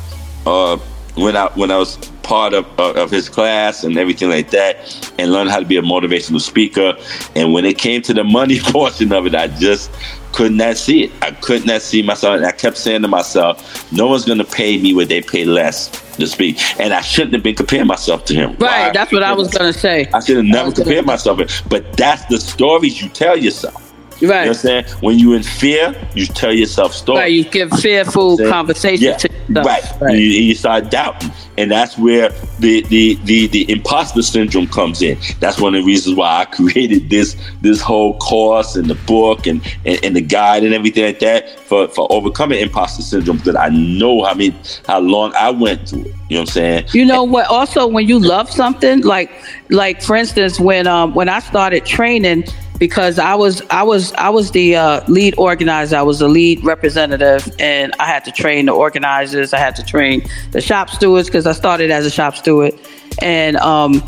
uh, 0.45 0.77
when 1.15 1.37
I 1.37 1.47
when 1.53 1.71
I 1.71 1.77
was 1.77 1.97
part 2.25 2.53
of 2.53 2.65
uh, 2.79 2.91
of 2.93 3.11
his 3.11 3.29
class 3.29 3.83
and 3.83 3.97
everything 3.97 4.29
like 4.29 4.49
that, 4.49 4.75
and 5.17 5.31
learned 5.31 5.51
how 5.51 5.59
to 5.59 5.65
be 5.65 5.77
a 5.77 5.81
motivational 5.81 6.41
speaker, 6.41 6.97
and 7.35 7.53
when 7.53 7.63
it 7.63 7.77
came 7.77 8.01
to 8.01 8.13
the 8.13 8.23
money 8.23 8.59
portion 8.63 9.13
of 9.13 9.25
it, 9.27 9.35
I 9.35 9.47
just 9.47 9.91
could 10.31 10.51
not 10.51 10.75
see 10.75 11.05
it. 11.05 11.11
I 11.21 11.31
could 11.31 11.65
not 11.65 11.81
see 11.81 12.01
myself, 12.01 12.37
and 12.37 12.45
I 12.45 12.51
kept 12.51 12.77
saying 12.77 13.03
to 13.03 13.07
myself, 13.07 13.91
"No 13.93 14.07
one's 14.07 14.25
going 14.25 14.39
to 14.39 14.43
pay 14.43 14.77
me 14.77 14.93
what 14.93 15.07
they 15.07 15.21
pay 15.21 15.45
Les 15.45 15.87
to 16.17 16.27
speak," 16.27 16.59
and 16.79 16.93
I 16.93 17.01
shouldn't 17.01 17.33
have 17.33 17.43
been 17.43 17.55
comparing 17.55 17.87
myself 17.87 18.25
to 18.25 18.33
him. 18.33 18.49
Right, 18.51 18.87
Why? 18.87 18.91
that's 18.91 19.11
what 19.11 19.23
I 19.23 19.33
was 19.33 19.49
gonna 19.49 19.73
say. 19.73 20.09
I 20.13 20.19
should 20.19 20.37
have 20.37 20.45
never 20.45 20.71
compared 20.71 21.05
myself. 21.05 21.39
But 21.69 21.95
that's 21.95 22.25
the 22.25 22.39
stories 22.39 23.01
you 23.01 23.09
tell 23.09 23.37
yourself. 23.37 23.84
You 24.21 24.27
know 24.29 24.33
Right. 24.33 24.41
what 24.41 24.47
I'm 24.47 24.53
saying? 24.53 24.85
When 25.01 25.19
you're 25.19 25.35
in 25.35 25.43
fear, 25.43 25.93
you 26.13 26.25
tell 26.25 26.53
yourself 26.53 26.93
stories. 26.93 27.19
Right, 27.19 27.31
you 27.33 27.43
give 27.43 27.69
fearful 27.79 28.37
Saying- 28.37 28.49
conversations 28.49 29.01
Yeah, 29.01 29.17
to 29.17 29.29
yourself. 29.49 29.65
right. 29.67 29.83
Right. 30.01 30.17
You, 30.17 30.23
you 30.25 30.55
start 30.55 30.89
doubting, 30.89 31.31
and 31.57 31.69
that's 31.69 31.97
where 31.97 32.29
the, 32.59 32.81
the 32.83 33.15
the 33.25 33.47
the 33.47 33.69
imposter 33.69 34.21
syndrome 34.21 34.67
comes 34.67 35.01
in. 35.01 35.17
That's 35.41 35.59
one 35.59 35.75
of 35.75 35.81
the 35.81 35.85
reasons 35.85 36.15
why 36.15 36.41
I 36.41 36.45
created 36.57 37.09
this 37.09 37.35
this 37.61 37.81
whole 37.81 38.17
course 38.19 38.77
and 38.77 38.89
the 38.89 38.95
book 38.95 39.47
and 39.47 39.61
and, 39.85 39.99
and 40.03 40.15
the 40.15 40.21
guide 40.21 40.63
and 40.63 40.73
everything 40.73 41.03
like 41.05 41.19
that 41.19 41.59
for 41.67 41.89
for 41.89 42.07
overcoming 42.09 42.59
imposter 42.61 43.01
syndrome 43.01 43.37
because 43.37 43.55
I 43.57 43.67
know 43.69 44.23
how 44.23 44.33
many 44.33 44.55
how 44.87 44.99
long 44.99 45.33
I 45.35 45.49
went 45.49 45.89
through 45.89 46.01
it. 46.05 46.05
You 46.29 46.37
know 46.37 46.39
what 46.39 46.39
I'm 46.39 46.45
saying? 46.47 46.85
You 46.93 47.03
know 47.05 47.23
what? 47.23 47.47
Also, 47.47 47.85
when 47.85 48.07
you 48.07 48.17
love 48.17 48.49
something, 48.49 49.01
like 49.01 49.29
like 49.69 50.01
for 50.01 50.15
instance, 50.15 50.57
when 50.57 50.87
um 50.87 51.13
when 51.13 51.27
I 51.27 51.39
started 51.39 51.85
training, 51.85 52.45
because 52.79 53.19
I 53.19 53.35
was 53.35 53.61
I 53.69 53.83
was 53.83 54.13
I 54.13 54.29
was 54.29 54.51
the 54.51 54.75
uh, 54.75 55.01
lead 55.07 55.35
organizer, 55.37 55.95
I 55.95 56.01
was 56.01 56.19
the 56.19 56.27
lead 56.27 56.63
representative, 56.63 57.53
and 57.59 57.93
I 57.99 58.05
had 58.05 58.25
to 58.25 58.31
train 58.31 58.65
the 58.65 58.73
organizers, 58.73 59.53
I 59.53 59.59
had 59.59 59.75
to 59.77 59.83
train 59.83 60.27
the 60.51 60.61
shop 60.61 60.89
stewards 60.89 61.27
because 61.27 61.47
I 61.47 61.53
started 61.53 61.91
as 61.91 62.05
a 62.05 62.11
shop 62.11 62.35
steward, 62.35 62.73
and 63.21 63.57
um. 63.57 64.03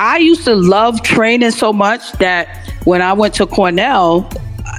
I 0.00 0.18
used 0.18 0.44
to 0.44 0.54
love 0.54 1.02
training 1.02 1.50
so 1.50 1.72
much 1.72 2.12
that 2.12 2.46
when 2.84 3.02
I 3.02 3.14
went 3.14 3.34
to 3.34 3.48
Cornell, 3.48 4.30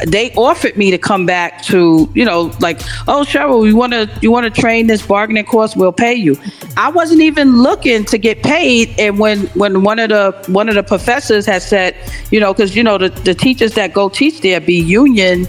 they 0.07 0.31
offered 0.33 0.77
me 0.77 0.91
to 0.91 0.97
come 0.97 1.25
back 1.25 1.61
to, 1.63 2.09
you 2.13 2.23
know, 2.25 2.51
like, 2.59 2.79
oh 3.07 3.23
Cheryl, 3.27 3.67
you 3.67 3.75
wanna 3.75 4.09
you 4.21 4.31
wanna 4.31 4.49
train 4.49 4.87
this 4.87 5.05
bargaining 5.05 5.45
course, 5.45 5.75
we'll 5.75 5.91
pay 5.91 6.13
you. 6.13 6.37
I 6.77 6.89
wasn't 6.89 7.21
even 7.21 7.61
looking 7.61 8.05
to 8.05 8.17
get 8.17 8.41
paid 8.43 8.93
and 8.97 9.19
when 9.19 9.47
when 9.47 9.83
one 9.83 9.99
of 9.99 10.09
the 10.09 10.35
one 10.47 10.69
of 10.69 10.75
the 10.75 10.83
professors 10.83 11.45
had 11.45 11.61
said, 11.61 11.95
you 12.31 12.39
know, 12.39 12.53
because 12.53 12.75
you 12.75 12.83
know 12.83 12.97
the, 12.97 13.09
the 13.09 13.33
teachers 13.33 13.73
that 13.73 13.93
go 13.93 14.09
teach 14.09 14.41
there 14.41 14.61
be 14.61 14.75
union 14.75 15.47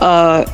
uh 0.00 0.44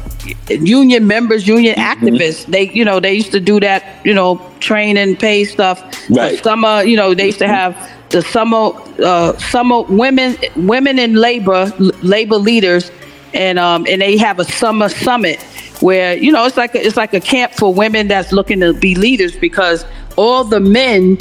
union 0.48 1.06
members, 1.06 1.46
union 1.46 1.74
activists. 1.76 2.44
They, 2.46 2.70
you 2.70 2.84
know, 2.84 3.00
they 3.00 3.14
used 3.14 3.32
to 3.32 3.40
do 3.40 3.60
that, 3.60 4.04
you 4.04 4.12
know, 4.14 4.44
train 4.60 4.96
and 4.96 5.18
pay 5.18 5.44
stuff. 5.44 5.80
Right. 6.10 6.36
The 6.36 6.42
summer, 6.42 6.82
you 6.82 6.96
know, 6.96 7.14
they 7.14 7.26
used 7.26 7.38
to 7.38 7.48
have 7.48 7.76
the 8.10 8.22
summer, 8.22 8.70
uh, 9.02 9.36
summer 9.38 9.82
women, 9.82 10.36
women 10.56 10.98
in 10.98 11.14
labor, 11.14 11.72
l- 11.80 11.90
labor 12.02 12.36
leaders, 12.36 12.90
and 13.34 13.59
um, 13.59 13.86
and 13.88 14.00
they 14.00 14.16
have 14.16 14.38
a 14.38 14.44
summer 14.44 14.88
summit 14.88 15.40
where 15.80 16.16
you 16.16 16.32
know 16.32 16.44
it's 16.44 16.56
like 16.56 16.74
a, 16.74 16.86
it's 16.86 16.96
like 16.96 17.14
a 17.14 17.20
camp 17.20 17.52
for 17.52 17.72
women 17.72 18.09
that's 18.09 18.32
looking 18.32 18.60
to 18.60 18.72
be 18.72 18.94
leaders 18.94 19.36
because 19.36 19.84
all 20.16 20.44
the 20.44 20.60
men 20.60 21.18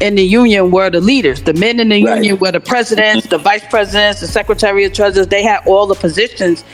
in 0.00 0.14
the 0.14 0.22
union 0.22 0.70
were 0.70 0.90
the 0.90 1.00
leaders. 1.00 1.42
The 1.42 1.54
men 1.54 1.80
in 1.80 1.88
the 1.88 1.98
union 1.98 2.38
were 2.38 2.52
the 2.52 2.60
presidents, 2.60 3.26
the 3.28 3.38
vice 3.38 3.66
presidents, 3.68 4.20
the 4.20 4.26
secretary 4.26 4.84
of 4.84 4.92
treasurers. 4.92 5.28
They 5.28 5.42
had 5.42 5.66
all 5.66 5.86
the 5.86 5.94
positions 5.94 6.64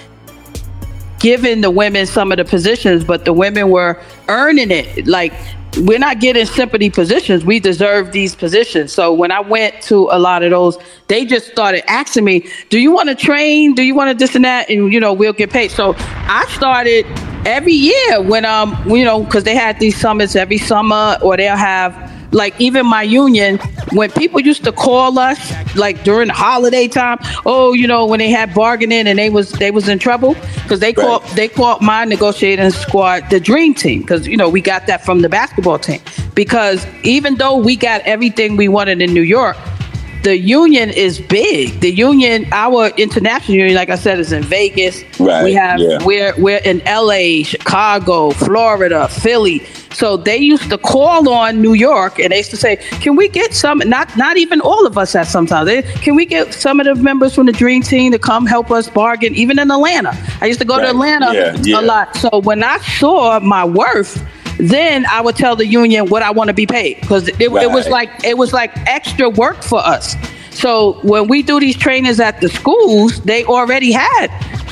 giving 1.20 1.60
the 1.60 1.70
women 1.70 2.04
some 2.04 2.32
of 2.32 2.38
the 2.38 2.44
positions, 2.44 3.04
but 3.04 3.24
the 3.24 3.32
women 3.32 3.70
were 3.70 4.00
earning 4.28 4.72
it. 4.72 5.06
Like 5.06 5.32
we're 5.78 5.98
not 5.98 6.20
getting 6.20 6.44
sympathy 6.46 6.90
positions. 6.90 7.44
We 7.44 7.58
deserve 7.58 8.12
these 8.12 8.34
positions. 8.34 8.92
So 8.92 9.12
when 9.12 9.32
I 9.32 9.40
went 9.40 9.80
to 9.84 10.08
a 10.10 10.18
lot 10.18 10.42
of 10.42 10.50
those, 10.50 10.78
they 11.08 11.24
just 11.24 11.50
started 11.50 11.88
asking 11.90 12.24
me, 12.24 12.46
"Do 12.68 12.78
you 12.78 12.92
want 12.92 13.08
to 13.08 13.14
train? 13.14 13.74
Do 13.74 13.82
you 13.82 13.94
want 13.94 14.10
to 14.10 14.14
this 14.14 14.34
and 14.34 14.44
that?" 14.44 14.68
And 14.68 14.92
you 14.92 15.00
know, 15.00 15.12
we'll 15.12 15.32
get 15.32 15.50
paid. 15.50 15.70
So 15.70 15.94
I 15.98 16.46
started 16.50 17.06
every 17.46 17.72
year 17.72 18.20
when 18.20 18.44
um 18.44 18.76
you 18.86 19.04
know 19.04 19.22
because 19.24 19.44
they 19.44 19.54
had 19.54 19.78
these 19.80 19.98
summits 19.98 20.36
every 20.36 20.58
summer, 20.58 21.18
or 21.22 21.36
they'll 21.36 21.56
have 21.56 22.11
like 22.32 22.58
even 22.60 22.86
my 22.86 23.02
union 23.02 23.58
when 23.92 24.10
people 24.10 24.40
used 24.40 24.64
to 24.64 24.72
call 24.72 25.18
us 25.18 25.52
like 25.76 26.02
during 26.02 26.28
the 26.28 26.34
holiday 26.34 26.88
time 26.88 27.18
oh 27.46 27.72
you 27.72 27.86
know 27.86 28.06
when 28.06 28.18
they 28.18 28.30
had 28.30 28.52
bargaining 28.54 29.06
and 29.06 29.18
they 29.18 29.30
was 29.30 29.52
they 29.52 29.70
was 29.70 29.88
in 29.88 29.98
trouble 29.98 30.34
because 30.62 30.80
they 30.80 30.92
called 30.92 31.22
they 31.34 31.48
called 31.48 31.80
my 31.82 32.04
negotiating 32.04 32.70
squad 32.70 33.28
the 33.30 33.38
dream 33.38 33.74
team 33.74 34.00
because 34.00 34.26
you 34.26 34.36
know 34.36 34.48
we 34.48 34.60
got 34.60 34.86
that 34.86 35.04
from 35.04 35.20
the 35.20 35.28
basketball 35.28 35.78
team. 35.78 36.00
Because 36.34 36.86
even 37.02 37.34
though 37.34 37.56
we 37.58 37.76
got 37.76 38.00
everything 38.02 38.56
we 38.56 38.66
wanted 38.66 39.02
in 39.02 39.12
new 39.12 39.22
york 39.22 39.56
the 40.22 40.36
union 40.36 40.90
is 40.90 41.20
big. 41.20 41.80
The 41.80 41.90
union, 41.90 42.46
our 42.52 42.88
international 42.96 43.58
union, 43.58 43.74
like 43.74 43.90
I 43.90 43.96
said, 43.96 44.18
is 44.18 44.32
in 44.32 44.42
Vegas. 44.42 45.04
Right, 45.18 45.44
We 45.44 45.52
have 45.54 45.80
yeah. 45.80 46.04
we're 46.04 46.34
we're 46.38 46.60
in 46.64 46.78
LA, 46.86 47.42
Chicago, 47.44 48.30
Florida, 48.30 49.08
Philly. 49.08 49.64
So 49.92 50.16
they 50.16 50.38
used 50.38 50.70
to 50.70 50.78
call 50.78 51.28
on 51.28 51.60
New 51.60 51.74
York 51.74 52.18
and 52.18 52.32
they 52.32 52.38
used 52.38 52.50
to 52.50 52.56
say, 52.56 52.76
Can 53.00 53.16
we 53.16 53.28
get 53.28 53.52
some 53.52 53.78
not 53.84 54.16
not 54.16 54.36
even 54.36 54.60
all 54.60 54.86
of 54.86 54.96
us 54.96 55.14
at 55.14 55.26
sometimes. 55.26 55.66
They, 55.66 55.82
can 55.82 56.14
we 56.14 56.24
get 56.24 56.54
some 56.54 56.80
of 56.80 56.86
the 56.86 56.94
members 56.94 57.34
from 57.34 57.46
the 57.46 57.52
Dream 57.52 57.82
Team 57.82 58.12
to 58.12 58.18
come 58.18 58.46
help 58.46 58.70
us 58.70 58.88
bargain, 58.88 59.34
even 59.34 59.58
in 59.58 59.70
Atlanta? 59.70 60.16
I 60.40 60.46
used 60.46 60.60
to 60.60 60.66
go 60.66 60.78
to 60.78 60.88
Atlanta 60.88 61.32
yeah, 61.32 61.56
yeah. 61.62 61.80
a 61.80 61.82
lot. 61.82 62.16
So 62.16 62.40
when 62.40 62.62
I 62.62 62.78
saw 62.78 63.38
my 63.40 63.64
worth, 63.64 64.24
then 64.58 65.06
I 65.06 65.20
would 65.20 65.36
tell 65.36 65.56
the 65.56 65.66
union 65.66 66.06
what 66.08 66.22
I 66.22 66.30
want 66.30 66.48
to 66.48 66.54
be 66.54 66.66
paid 66.66 67.00
because 67.00 67.28
it, 67.28 67.40
it 67.40 67.70
was 67.70 67.88
like 67.88 68.10
it 68.24 68.36
was 68.38 68.52
like 68.52 68.70
extra 68.88 69.28
work 69.28 69.62
for 69.62 69.78
us. 69.80 70.16
So 70.50 70.98
when 71.02 71.28
we 71.28 71.42
do 71.42 71.58
these 71.58 71.76
trainings 71.76 72.20
at 72.20 72.40
the 72.42 72.48
schools, 72.50 73.20
they 73.22 73.42
already 73.44 73.90
had 73.90 74.28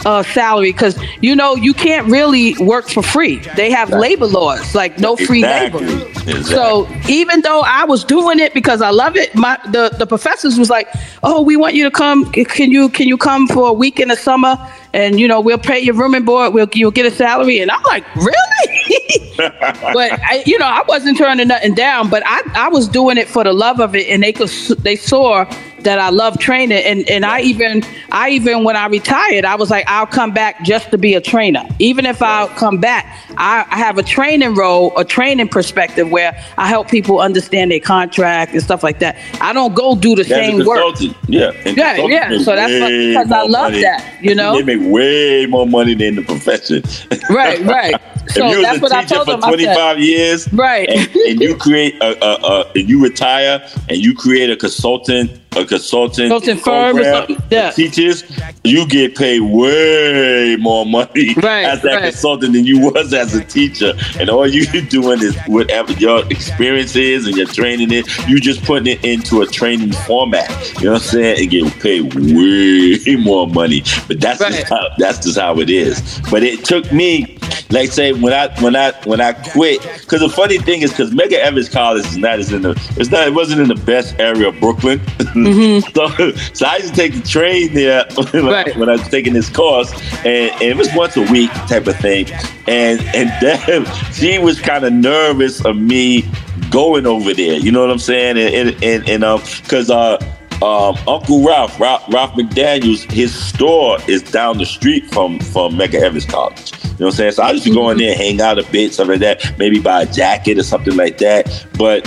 a 0.06 0.22
salary 0.24 0.72
because 0.72 0.98
you 1.20 1.34
know 1.34 1.54
you 1.56 1.72
can't 1.74 2.06
really 2.10 2.54
work 2.58 2.88
for 2.88 3.02
free. 3.02 3.36
They 3.56 3.70
have 3.70 3.90
labor 3.90 4.26
laws 4.26 4.74
like 4.74 4.98
no 4.98 5.16
free 5.16 5.38
Exactly. 5.42 5.86
labor. 5.86 6.06
Exactly. 6.10 6.42
So 6.44 6.88
even 7.08 7.40
though 7.40 7.62
I 7.62 7.84
was 7.84 8.04
doing 8.04 8.40
it 8.40 8.52
because 8.54 8.82
I 8.82 8.90
love 8.90 9.16
it, 9.16 9.34
my 9.34 9.58
the, 9.72 9.88
the 9.98 10.06
professors 10.06 10.58
was 10.58 10.68
like, 10.70 10.86
"Oh, 11.22 11.40
we 11.42 11.56
want 11.56 11.74
you 11.74 11.84
to 11.84 11.90
come. 11.90 12.30
Can 12.32 12.70
you 12.70 12.90
can 12.90 13.08
you 13.08 13.16
come 13.16 13.48
for 13.48 13.68
a 13.68 13.72
week 13.72 13.98
in 14.00 14.08
the 14.08 14.16
summer? 14.16 14.56
And 14.92 15.18
you 15.18 15.26
know 15.26 15.40
we'll 15.40 15.58
pay 15.58 15.78
your 15.80 15.94
room 15.94 16.14
and 16.14 16.26
board. 16.26 16.52
We'll 16.52 16.68
you'll 16.74 16.90
get 16.90 17.06
a 17.06 17.10
salary." 17.10 17.58
And 17.60 17.70
I'm 17.70 17.82
like, 17.84 18.04
"Really?" 18.16 18.69
but 19.36 20.12
I, 20.22 20.42
you 20.46 20.58
know 20.58 20.66
I 20.66 20.82
wasn't 20.86 21.18
turning 21.18 21.48
nothing 21.48 21.74
down. 21.74 22.10
But 22.10 22.22
I 22.26 22.42
I 22.54 22.68
was 22.68 22.88
doing 22.88 23.18
it 23.18 23.28
for 23.28 23.44
the 23.44 23.52
love 23.52 23.80
of 23.80 23.94
it, 23.94 24.08
and 24.08 24.22
they 24.22 24.32
could 24.32 24.48
they 24.80 24.96
saw 24.96 25.44
that 25.84 25.98
I 25.98 26.10
love 26.10 26.38
training, 26.38 26.78
and 26.84 27.08
and 27.08 27.24
I 27.24 27.40
even 27.40 27.82
I 28.10 28.30
even 28.30 28.64
when 28.64 28.76
I 28.76 28.86
retired, 28.86 29.44
I 29.44 29.54
was 29.54 29.70
like, 29.70 29.84
I'll 29.88 30.06
come 30.06 30.32
back 30.32 30.62
just 30.64 30.90
to 30.90 30.98
be 30.98 31.14
a 31.14 31.20
trainer. 31.20 31.64
Even 31.78 32.06
if 32.06 32.22
I 32.22 32.46
come 32.56 32.78
back, 32.78 33.06
I, 33.36 33.64
I 33.70 33.78
have 33.78 33.98
a 33.98 34.02
training 34.02 34.54
role, 34.54 34.96
a 34.98 35.04
training 35.04 35.48
perspective 35.48 36.10
where 36.10 36.32
I 36.58 36.66
help 36.68 36.88
people 36.88 37.20
understand 37.20 37.70
their 37.70 37.80
contract 37.80 38.52
and 38.52 38.62
stuff 38.62 38.82
like 38.82 38.98
that. 39.00 39.16
I 39.40 39.52
don't 39.52 39.74
go 39.74 39.94
do 39.96 40.14
the 40.14 40.22
As 40.22 40.28
same 40.28 40.64
work. 40.64 40.94
Yeah. 41.28 41.52
Yeah, 41.64 41.96
yeah. 41.96 42.38
So 42.38 42.54
that's 42.56 42.72
because 42.72 43.30
I 43.32 43.42
love 43.42 43.72
money. 43.72 43.82
that, 43.82 44.18
you 44.20 44.34
know? 44.34 44.54
They 44.62 44.76
make 44.76 44.90
way 44.92 45.46
more 45.46 45.66
money 45.66 45.94
than 45.94 46.16
the 46.16 46.22
profession. 46.22 46.82
Right, 47.30 47.60
right. 47.64 47.94
So 48.28 48.46
if 48.46 48.56
you 48.56 48.62
that's 48.62 48.80
was 48.80 48.90
what 48.90 48.92
a 48.92 48.96
I 48.96 49.02
teacher 49.02 49.14
told 49.16 49.26
for 49.26 49.32
them. 49.32 49.44
I 49.44 49.50
said- 49.50 49.74
25 49.74 49.98
years, 50.00 50.52
Right. 50.52 50.88
and, 50.88 51.16
and 51.16 51.40
you 51.40 51.56
create 51.56 51.94
a, 52.02 52.22
a, 52.24 52.34
a 52.42 52.72
and 52.74 52.88
you 52.88 53.02
retire 53.02 53.66
and 53.88 53.98
you 53.98 54.14
create 54.14 54.50
a 54.50 54.56
consultant 54.56 55.39
a 55.56 55.64
consultant, 55.64 56.30
Consulting 56.30 56.58
firm 56.58 56.96
or 56.98 57.04
something, 57.04 57.36
yeah. 57.50 57.70
teachers, 57.70 58.24
you 58.62 58.86
get 58.86 59.16
paid 59.16 59.40
way 59.40 60.56
more 60.60 60.86
money 60.86 61.34
Right, 61.34 61.64
as 61.64 61.82
that 61.82 61.94
right. 61.94 62.02
consultant 62.04 62.52
than 62.52 62.64
you 62.64 62.78
was 62.78 63.12
as 63.12 63.34
a 63.34 63.44
teacher. 63.44 63.94
And 64.18 64.30
all 64.30 64.46
you 64.46 64.64
doing 64.88 65.22
is 65.22 65.36
whatever 65.46 65.92
your 65.94 66.24
experience 66.26 66.94
is 66.94 67.26
and 67.26 67.36
your 67.36 67.46
training 67.46 67.90
is, 67.92 68.06
you 68.28 68.40
just 68.40 68.62
putting 68.64 68.86
it 68.86 69.04
into 69.04 69.40
a 69.42 69.46
training 69.46 69.92
format. 69.92 70.48
You 70.78 70.86
know 70.86 70.92
what 70.92 71.02
I'm 71.02 71.08
saying? 71.08 71.40
And 71.40 71.50
get 71.50 71.80
paid 71.80 72.14
way 72.14 73.16
more 73.18 73.46
money. 73.48 73.82
But 74.06 74.20
that's 74.20 74.38
just 74.38 74.68
how 74.68 74.88
that's 74.98 75.18
just 75.18 75.38
how 75.38 75.58
it 75.58 75.70
is. 75.70 76.20
But 76.30 76.42
it 76.44 76.64
took 76.64 76.92
me 76.92 77.38
like 77.70 77.92
say 77.92 78.12
when 78.12 78.32
I 78.32 78.48
when 78.60 78.76
I 78.76 78.92
when 79.04 79.20
I 79.20 79.32
quit, 79.32 79.82
because 80.00 80.20
the 80.20 80.28
funny 80.28 80.58
thing 80.58 80.82
is 80.82 80.90
because 80.90 81.12
Medgar 81.12 81.38
Evers 81.38 81.68
College 81.68 82.04
is 82.06 82.16
not 82.16 82.38
as 82.38 82.52
in 82.52 82.62
the 82.62 82.70
it's 82.96 83.10
not 83.10 83.26
it 83.26 83.34
wasn't 83.34 83.60
in 83.60 83.68
the 83.68 83.74
best 83.74 84.18
area 84.18 84.48
of 84.48 84.58
Brooklyn, 84.60 85.00
so 85.94 86.08
so 86.52 86.66
I 86.66 86.76
used 86.76 86.94
to 86.94 86.94
take 86.94 87.14
the 87.14 87.22
train 87.26 87.72
there 87.74 88.04
when, 88.32 88.48
I, 88.48 88.70
when 88.76 88.88
I 88.88 88.92
was 88.92 89.08
taking 89.08 89.32
this 89.32 89.48
course, 89.48 89.92
and, 90.24 90.50
and 90.52 90.62
it 90.62 90.76
was 90.76 90.88
once 90.94 91.16
a 91.16 91.22
week 91.30 91.50
type 91.68 91.86
of 91.86 91.96
thing, 91.96 92.30
and 92.66 93.00
and 93.14 93.30
then 93.40 93.86
she 94.12 94.38
was 94.38 94.60
kind 94.60 94.84
of 94.84 94.92
nervous 94.92 95.64
of 95.64 95.76
me 95.76 96.28
going 96.70 97.06
over 97.06 97.34
there. 97.34 97.58
You 97.58 97.72
know 97.72 97.80
what 97.80 97.90
I'm 97.90 97.98
saying? 97.98 98.38
And 98.38 98.54
and 98.54 98.84
and, 98.84 99.08
and 99.08 99.24
um, 99.24 99.42
because 99.62 99.90
uh. 99.90 100.18
Um, 100.62 100.96
Uncle 101.08 101.42
Ralph, 101.42 101.80
Ralph, 101.80 102.04
Ralph 102.12 102.32
McDaniels, 102.32 103.10
his 103.10 103.34
store 103.34 103.98
is 104.08 104.22
down 104.22 104.58
the 104.58 104.66
street 104.66 105.10
from 105.10 105.38
from 105.40 105.74
Medgar 105.74 106.02
Evers 106.02 106.26
College. 106.26 106.72
You 107.00 107.04
know 107.04 107.06
what 107.06 107.14
I'm 107.14 107.16
saying? 107.16 107.32
So 107.32 107.42
I 107.44 107.52
used 107.52 107.64
to 107.64 107.72
go 107.72 107.88
in 107.88 107.96
there, 107.96 108.14
hang 108.14 108.42
out 108.42 108.58
a 108.58 108.62
bit, 108.70 108.92
stuff 108.92 109.08
like 109.08 109.20
that. 109.20 109.58
Maybe 109.58 109.80
buy 109.80 110.02
a 110.02 110.06
jacket 110.06 110.58
or 110.58 110.62
something 110.62 110.96
like 110.96 111.16
that. 111.18 111.66
But 111.78 112.04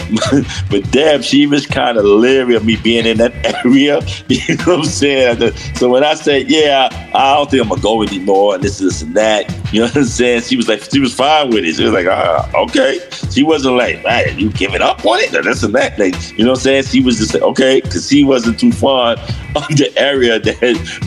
but 0.70 0.92
Deb, 0.92 1.24
she 1.24 1.48
was 1.48 1.66
kind 1.66 1.98
of 1.98 2.06
leery 2.06 2.54
of 2.54 2.64
me 2.64 2.76
being 2.76 3.08
in 3.08 3.18
that 3.18 3.34
area. 3.66 4.02
You 4.28 4.56
know 4.58 4.64
what 4.66 4.80
I'm 4.80 4.86
saying? 4.86 5.56
So 5.76 5.90
when 5.90 6.04
I 6.04 6.14
said, 6.14 6.48
yeah, 6.48 6.90
I 7.16 7.36
don't 7.36 7.50
think 7.50 7.64
I'm 7.64 7.70
gonna 7.70 7.82
go 7.82 8.04
anymore, 8.04 8.54
and 8.54 8.64
this, 8.64 8.78
this, 8.78 9.02
and 9.02 9.16
that. 9.16 9.52
You 9.74 9.80
know 9.80 9.88
what 9.88 9.96
I'm 9.98 10.04
saying? 10.06 10.44
She 10.44 10.56
was 10.56 10.68
like, 10.68 10.84
she 10.84 11.00
was 11.00 11.14
fine 11.16 11.50
with 11.50 11.66
it. 11.66 11.76
She 11.76 11.84
was 11.84 11.94
like, 11.94 12.06
uh, 12.06 12.48
okay. 12.54 13.00
She 13.32 13.42
wasn't 13.42 13.76
like, 13.76 14.04
man, 14.04 14.38
you 14.38 14.52
giving 14.52 14.82
up 14.84 15.04
on 15.04 15.20
it 15.20 15.34
or 15.34 15.42
this 15.42 15.64
and 15.64 15.74
that. 15.74 15.98
Like, 15.98 16.14
you 16.38 16.46
know 16.46 16.52
what 16.52 16.60
I'm 16.60 16.64
saying? 16.64 16.84
She 16.84 17.02
was 17.02 17.18
just 17.18 17.34
like, 17.34 17.42
okay, 17.42 17.82
because 17.82 18.08
she 18.08 18.24
wasn't 18.24 18.60
too 18.60 18.72
fond 18.72 19.20
of 19.56 19.68
the 19.70 19.92
area 19.98 20.38
that 20.40 20.58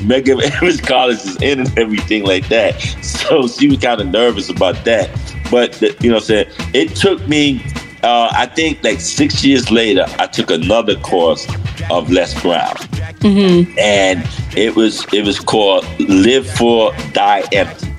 Medgar 0.05 0.43
Evers 0.43 0.81
College 0.93 1.19
is 1.19 1.41
in 1.41 1.61
and 1.61 1.79
everything 1.79 2.25
like 2.25 2.49
that. 2.49 2.81
So 3.03 3.47
she 3.47 3.69
was 3.69 3.79
kind 3.79 4.01
of 4.01 4.09
nervous 4.09 4.49
about 4.51 4.85
that. 4.85 5.11
But 5.49 5.75
the, 5.75 5.97
you 6.01 6.09
know 6.11 6.17
what 6.17 6.23
I'm 6.25 6.27
saying? 6.27 6.47
It 6.75 6.97
took 6.97 7.27
me 7.29 7.65
uh, 8.03 8.29
I 8.33 8.47
think 8.47 8.83
like 8.85 9.01
six 9.01 9.45
years 9.45 9.71
later, 9.71 10.07
I 10.19 10.27
took 10.27 10.51
another 10.51 10.97
course 10.97 11.47
of 11.91 12.11
Les 12.11 12.41
Brown, 12.43 12.75
Mm-hmm. 13.21 13.77
and 13.79 14.23
it 14.57 14.77
was 14.77 15.05
it 15.13 15.25
was 15.25 15.41
called 15.41 15.85
Live 15.99 16.49
Full 16.51 16.93
Die 17.13 17.43
Empty. 17.53 17.93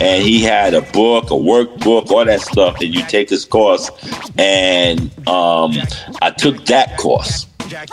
And 0.00 0.22
he 0.22 0.42
had 0.42 0.74
a 0.74 0.82
book, 0.82 1.26
a 1.30 1.34
workbook, 1.34 2.10
all 2.10 2.24
that 2.24 2.40
stuff. 2.40 2.80
And 2.80 2.94
you 2.94 3.04
take 3.06 3.28
this 3.28 3.44
course, 3.44 3.90
and 4.36 5.00
um, 5.28 5.72
I 6.20 6.30
took 6.36 6.66
that 6.66 6.96
course. 6.98 7.46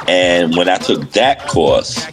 And 0.07 0.55
when 0.55 0.69
I 0.69 0.77
took 0.77 1.11
that 1.11 1.47
course, 1.47 2.07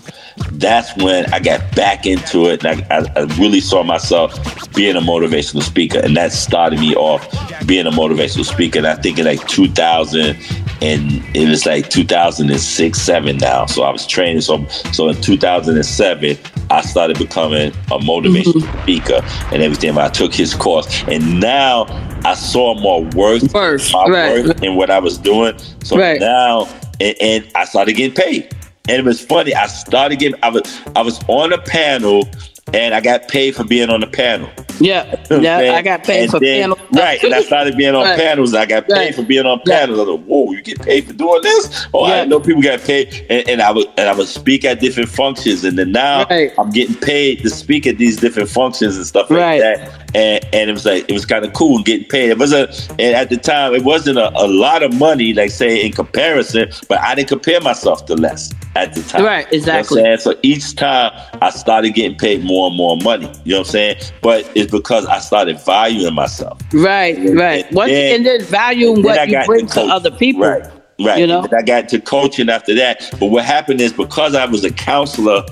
that's 0.52 0.96
when 0.96 1.32
I 1.32 1.40
got 1.40 1.74
back 1.74 2.06
into 2.06 2.46
it, 2.46 2.64
and 2.64 2.82
I, 2.90 2.96
I, 2.98 3.12
I 3.16 3.20
really 3.38 3.60
saw 3.60 3.82
myself 3.82 4.34
being 4.74 4.96
a 4.96 5.00
motivational 5.00 5.62
speaker, 5.62 5.98
and 5.98 6.16
that 6.16 6.32
started 6.32 6.80
me 6.80 6.94
off 6.94 7.26
being 7.66 7.86
a 7.86 7.90
motivational 7.90 8.44
speaker. 8.44 8.78
And 8.78 8.86
I 8.86 8.94
think 8.96 9.18
in 9.18 9.24
like 9.24 9.46
2000, 9.48 10.36
and 10.80 11.36
it 11.36 11.48
was 11.48 11.66
like 11.66 11.90
2006, 11.90 13.00
seven 13.00 13.36
now. 13.38 13.66
So 13.66 13.82
I 13.82 13.90
was 13.90 14.06
training. 14.06 14.42
So 14.42 14.64
so 14.92 15.08
in 15.08 15.20
2007, 15.20 16.38
I 16.70 16.80
started 16.82 17.18
becoming 17.18 17.72
a 17.90 17.98
motivational 17.98 18.62
mm-hmm. 18.62 18.82
speaker 18.82 19.20
and 19.52 19.62
everything. 19.62 19.96
I 19.98 20.08
took 20.08 20.34
his 20.34 20.54
course, 20.54 21.02
and 21.08 21.40
now 21.40 21.86
I 22.24 22.34
saw 22.34 22.74
more 22.74 23.02
worth, 23.04 23.52
my 23.92 24.06
right. 24.06 24.44
worth 24.44 24.62
in 24.62 24.76
what 24.76 24.90
I 24.90 24.98
was 24.98 25.18
doing. 25.18 25.58
So 25.84 25.96
Right. 25.96 26.20
now, 26.20 26.68
and, 27.00 27.16
and 27.20 27.50
I 27.54 27.64
started 27.64 27.94
getting 27.94 28.14
paid. 28.14 28.48
And 28.88 28.96
it 28.98 29.04
was 29.04 29.20
funny. 29.24 29.54
I 29.54 29.66
started 29.66 30.18
getting. 30.18 30.38
I 30.42 30.48
was 30.48 30.80
I 30.96 31.02
was 31.02 31.20
on 31.28 31.52
a 31.52 31.58
panel, 31.58 32.26
and 32.72 32.94
I 32.94 33.00
got 33.02 33.28
paid 33.28 33.54
for 33.54 33.62
being 33.64 33.90
on 33.90 34.00
the 34.00 34.06
panel. 34.06 34.48
Yeah, 34.80 35.04
You 35.30 35.40
know 35.42 35.60
yeah. 35.60 35.72
I 35.74 35.82
got 35.82 36.04
paid 36.04 36.22
And 36.22 36.30
for 36.30 36.40
then- 36.40 36.62
panel. 36.70 36.78
Right, 36.92 37.22
and 37.22 37.34
I 37.34 37.42
started 37.42 37.76
being 37.76 37.94
on 37.94 38.04
Right. 38.06 38.18
panels. 38.18 38.54
I 38.54 38.64
got 38.64 38.86
paid 38.88 38.94
Right. 38.94 39.14
for 39.14 39.24
being 39.24 39.44
on 39.44 39.60
panels. 39.66 39.98
I 39.98 40.02
was 40.04 40.18
like, 40.18 40.24
"Whoa, 40.26 40.52
you 40.52 40.62
get 40.62 40.80
paid 40.80 41.06
for 41.06 41.12
doing 41.12 41.42
this?" 41.42 41.86
Oh, 41.92 42.04
I 42.04 42.16
didn't 42.20 42.30
know 42.30 42.40
people 42.40 42.62
got 42.62 42.80
paid. 42.80 43.26
And, 43.28 43.46
and 43.46 43.60
I 43.60 43.72
would 43.72 43.88
and 43.98 44.08
I 44.08 44.14
would 44.14 44.28
speak 44.28 44.64
at 44.64 44.80
different 44.80 45.10
functions, 45.10 45.64
and 45.64 45.78
then 45.78 45.92
now 45.92 46.24
I'm 46.58 46.70
getting 46.70 46.94
paid 46.96 47.42
to 47.42 47.50
speak 47.50 47.86
at 47.86 47.98
these 47.98 48.16
different 48.16 48.48
functions 48.48 48.96
and 48.96 49.04
stuff 49.04 49.28
like 49.28 49.38
Right. 49.38 49.60
that. 49.60 50.07
And 50.14 50.44
and 50.54 50.70
it 50.70 50.72
was 50.72 50.86
like 50.86 51.04
it 51.08 51.12
was 51.12 51.26
kind 51.26 51.44
of 51.44 51.52
cool 51.52 51.76
and 51.76 51.84
getting 51.84 52.06
paid. 52.08 52.30
It 52.30 52.38
wasn't, 52.38 52.70
and 52.98 53.14
at 53.14 53.28
the 53.28 53.36
time, 53.36 53.74
it 53.74 53.84
wasn't 53.84 54.18
a, 54.18 54.30
a 54.38 54.46
lot 54.46 54.82
of 54.82 54.94
money, 54.94 55.34
like 55.34 55.50
say 55.50 55.84
in 55.84 55.92
comparison, 55.92 56.70
but 56.88 56.98
I 57.00 57.14
didn't 57.14 57.28
compare 57.28 57.60
myself 57.60 58.06
to 58.06 58.14
less 58.14 58.52
at 58.74 58.94
the 58.94 59.02
time. 59.02 59.24
Right, 59.24 59.44
You 59.52 59.60
know 59.60 59.78
exactly. 59.78 60.16
So 60.18 60.34
each 60.42 60.76
time 60.76 61.12
I 61.42 61.50
started 61.50 61.90
getting 61.90 62.16
paid 62.16 62.42
more 62.44 62.68
and 62.68 62.76
more 62.76 62.96
money. 62.98 63.30
You 63.44 63.52
know 63.52 63.58
what 63.58 63.68
I'm 63.68 63.72
saying? 63.72 63.96
But 64.22 64.50
it's 64.54 64.70
because 64.70 65.04
I 65.06 65.18
started 65.18 65.60
valuing 65.60 66.14
myself. 66.14 66.58
Right, 66.72 67.18
right. 67.34 67.70
Once 67.72 67.90
then- 67.90 68.16
and 68.16 68.26
then 68.26 68.42
value 68.44 68.94
then 68.96 69.04
I 69.04 69.08
what 69.08 69.28
you 69.28 69.44
bring 69.44 69.66
to 69.66 69.74
coaching. 69.74 69.90
other 69.90 70.10
people. 70.10 70.42
Right. 70.42 70.62
Right. 71.00 71.20
You 71.20 71.26
know? 71.28 71.42
And 71.42 71.54
I 71.54 71.62
got 71.62 71.88
to 71.90 72.00
coaching 72.00 72.48
after 72.50 72.74
that. 72.74 73.08
But 73.20 73.26
what 73.26 73.44
happened 73.44 73.80
is 73.80 73.92
because 73.92 74.34
I 74.34 74.46
was 74.46 74.64
a 74.64 74.72
counselor 74.72 75.44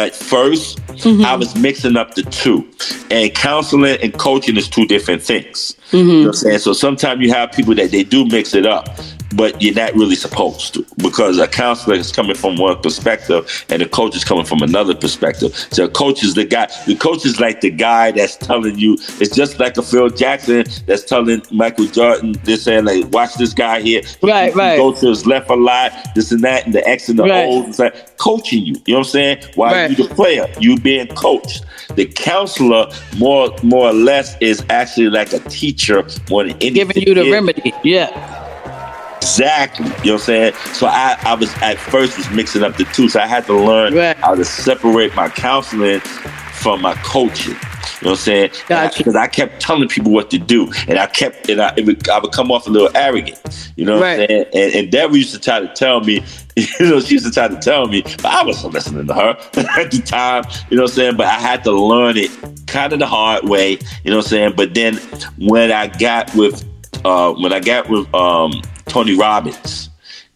at 0.00 0.12
1st 0.12 0.80
Mm-hmm. 1.00 1.24
I 1.24 1.34
was 1.34 1.56
mixing 1.56 1.96
up 1.96 2.14
the 2.14 2.22
two. 2.24 2.68
And 3.10 3.34
counseling 3.34 3.98
and 4.02 4.12
coaching 4.18 4.56
is 4.56 4.68
two 4.68 4.86
different 4.86 5.22
things. 5.22 5.76
Mm-hmm. 5.92 5.96
You 5.96 6.04
know 6.04 6.18
what 6.18 6.26
I'm 6.26 6.32
saying? 6.34 6.58
So 6.58 6.72
sometimes 6.74 7.22
you 7.22 7.32
have 7.32 7.52
people 7.52 7.74
that 7.76 7.90
they 7.90 8.02
do 8.02 8.26
mix 8.26 8.54
it 8.54 8.66
up, 8.66 8.86
but 9.36 9.60
you're 9.62 9.74
not 9.74 9.94
really 9.94 10.14
supposed 10.16 10.74
to 10.74 10.84
because 10.98 11.38
a 11.38 11.46
counselor 11.48 11.94
is 11.96 12.10
coming 12.12 12.34
from 12.34 12.56
one 12.56 12.80
perspective 12.80 13.64
and 13.68 13.80
a 13.82 13.88
coach 13.88 14.16
is 14.16 14.24
coming 14.24 14.44
from 14.44 14.62
another 14.62 14.94
perspective. 14.94 15.54
So 15.70 15.84
a 15.84 15.88
coach 15.88 16.24
is 16.24 16.34
the 16.34 16.44
guy, 16.44 16.68
the 16.86 16.96
coach 16.96 17.24
is 17.24 17.40
like 17.40 17.60
the 17.60 17.70
guy 17.70 18.10
that's 18.10 18.36
telling 18.36 18.78
you, 18.78 18.94
it's 19.20 19.34
just 19.34 19.58
like 19.60 19.76
a 19.76 19.82
Phil 19.82 20.08
Jackson 20.08 20.64
that's 20.86 21.04
telling 21.04 21.42
Michael 21.50 21.86
Jordan, 21.86 22.34
they're 22.44 22.56
saying 22.56 22.84
like, 22.84 23.08
watch 23.12 23.34
this 23.34 23.52
guy 23.54 23.80
here. 23.80 24.02
Right, 24.22 24.52
He 24.52 24.58
right. 24.58 24.76
Go 24.76 24.92
to 24.92 25.08
his 25.08 25.26
left 25.26 25.48
a 25.50 25.54
lot, 25.54 25.92
this 26.14 26.32
and 26.32 26.42
that, 26.44 26.64
and 26.66 26.74
the 26.74 26.86
X 26.88 27.08
and 27.08 27.18
the 27.18 27.24
Right. 27.24 27.46
O's. 27.48 27.68
It's 27.68 27.78
like 27.78 28.16
coaching 28.18 28.64
you. 28.64 28.74
You 28.86 28.94
know 28.94 28.98
what 29.00 29.06
I'm 29.06 29.10
saying? 29.10 29.38
Why 29.54 29.72
Right. 29.72 29.90
you 29.96 30.08
the 30.08 30.12
player, 30.14 30.46
you 30.58 30.76
being 30.76 31.06
coached. 31.08 31.64
The 31.94 32.06
counselor, 32.06 32.86
more 33.18 33.54
more 33.62 33.88
or 33.88 33.92
less, 33.92 34.36
is 34.40 34.64
actually 34.70 35.10
like 35.10 35.32
a 35.32 35.40
teacher 35.48 36.04
more 36.30 36.42
than 36.44 36.52
anything. 36.60 36.74
Giving 36.74 37.02
you 37.02 37.14
the 37.14 37.22
is. 37.24 37.32
remedy. 37.32 37.72
Yeah. 37.84 38.46
Exactly. 39.22 39.86
You 39.86 39.92
know 39.92 39.96
what 39.96 40.12
I'm 40.12 40.18
saying? 40.20 40.52
So 40.74 40.86
I, 40.86 41.16
I 41.24 41.34
was 41.34 41.54
at 41.62 41.78
first 41.78 42.16
was 42.16 42.30
mixing 42.30 42.62
up 42.62 42.76
the 42.76 42.84
two. 42.84 43.08
So 43.08 43.20
I 43.20 43.26
had 43.26 43.46
to 43.46 43.54
learn 43.54 43.92
how 44.22 44.34
to 44.34 44.44
separate 44.44 45.14
my 45.14 45.28
counseling 45.28 46.00
from 46.00 46.80
my 46.82 46.94
coaching. 47.04 47.54
You 47.54 48.06
know 48.06 48.10
what 48.10 48.10
I'm 48.10 48.16
saying? 48.16 48.50
Because 48.96 49.16
I 49.16 49.26
kept 49.26 49.60
telling 49.60 49.88
people 49.88 50.12
what 50.12 50.30
to 50.30 50.38
do, 50.38 50.70
and 50.88 50.98
I 50.98 51.06
kept, 51.06 51.48
and 51.50 51.60
I, 51.60 51.72
it 51.76 51.86
would, 51.86 52.08
I 52.08 52.18
would 52.18 52.32
come 52.32 52.50
off 52.50 52.66
a 52.66 52.70
little 52.70 52.90
arrogant. 52.94 53.38
You 53.76 53.84
know 53.86 53.98
what 53.98 54.04
I'm 54.04 54.18
Right. 54.18 54.28
saying? 54.28 54.44
And, 54.54 54.74
and 54.74 54.92
Deborah 54.92 55.16
used 55.16 55.34
to 55.34 55.40
try 55.40 55.60
to 55.60 55.68
tell 55.68 56.00
me, 56.00 56.22
you 56.56 56.66
know, 56.80 57.00
she 57.00 57.14
used 57.14 57.26
to 57.26 57.30
try 57.32 57.48
to 57.48 57.56
tell 57.56 57.86
me, 57.88 58.02
but 58.02 58.26
I 58.26 58.42
wasn't 58.44 58.74
listening 58.74 59.06
to 59.06 59.14
her 59.14 59.30
at 59.78 59.90
the 59.90 60.02
time. 60.04 60.44
You 60.70 60.76
know 60.76 60.82
what 60.84 60.90
I'm 60.90 60.96
saying? 60.96 61.16
But 61.16 61.26
I 61.26 61.38
had 61.40 61.62
to 61.64 61.72
learn 61.72 62.16
it 62.16 62.30
kind 62.66 62.92
of 62.92 62.98
the 62.98 63.06
hard 63.06 63.44
way. 63.48 63.72
You 64.04 64.10
know 64.10 64.18
what 64.18 64.26
I'm 64.26 64.30
saying? 64.30 64.52
But 64.56 64.74
then 64.74 64.96
when 65.38 65.72
I 65.72 65.86
got 65.86 66.34
with, 66.34 66.64
uh, 67.04 67.32
when 67.34 67.52
I 67.52 67.60
got 67.60 67.88
with 67.88 68.12
um, 68.14 68.52
Tony 68.86 69.16
Robbins, 69.16 69.88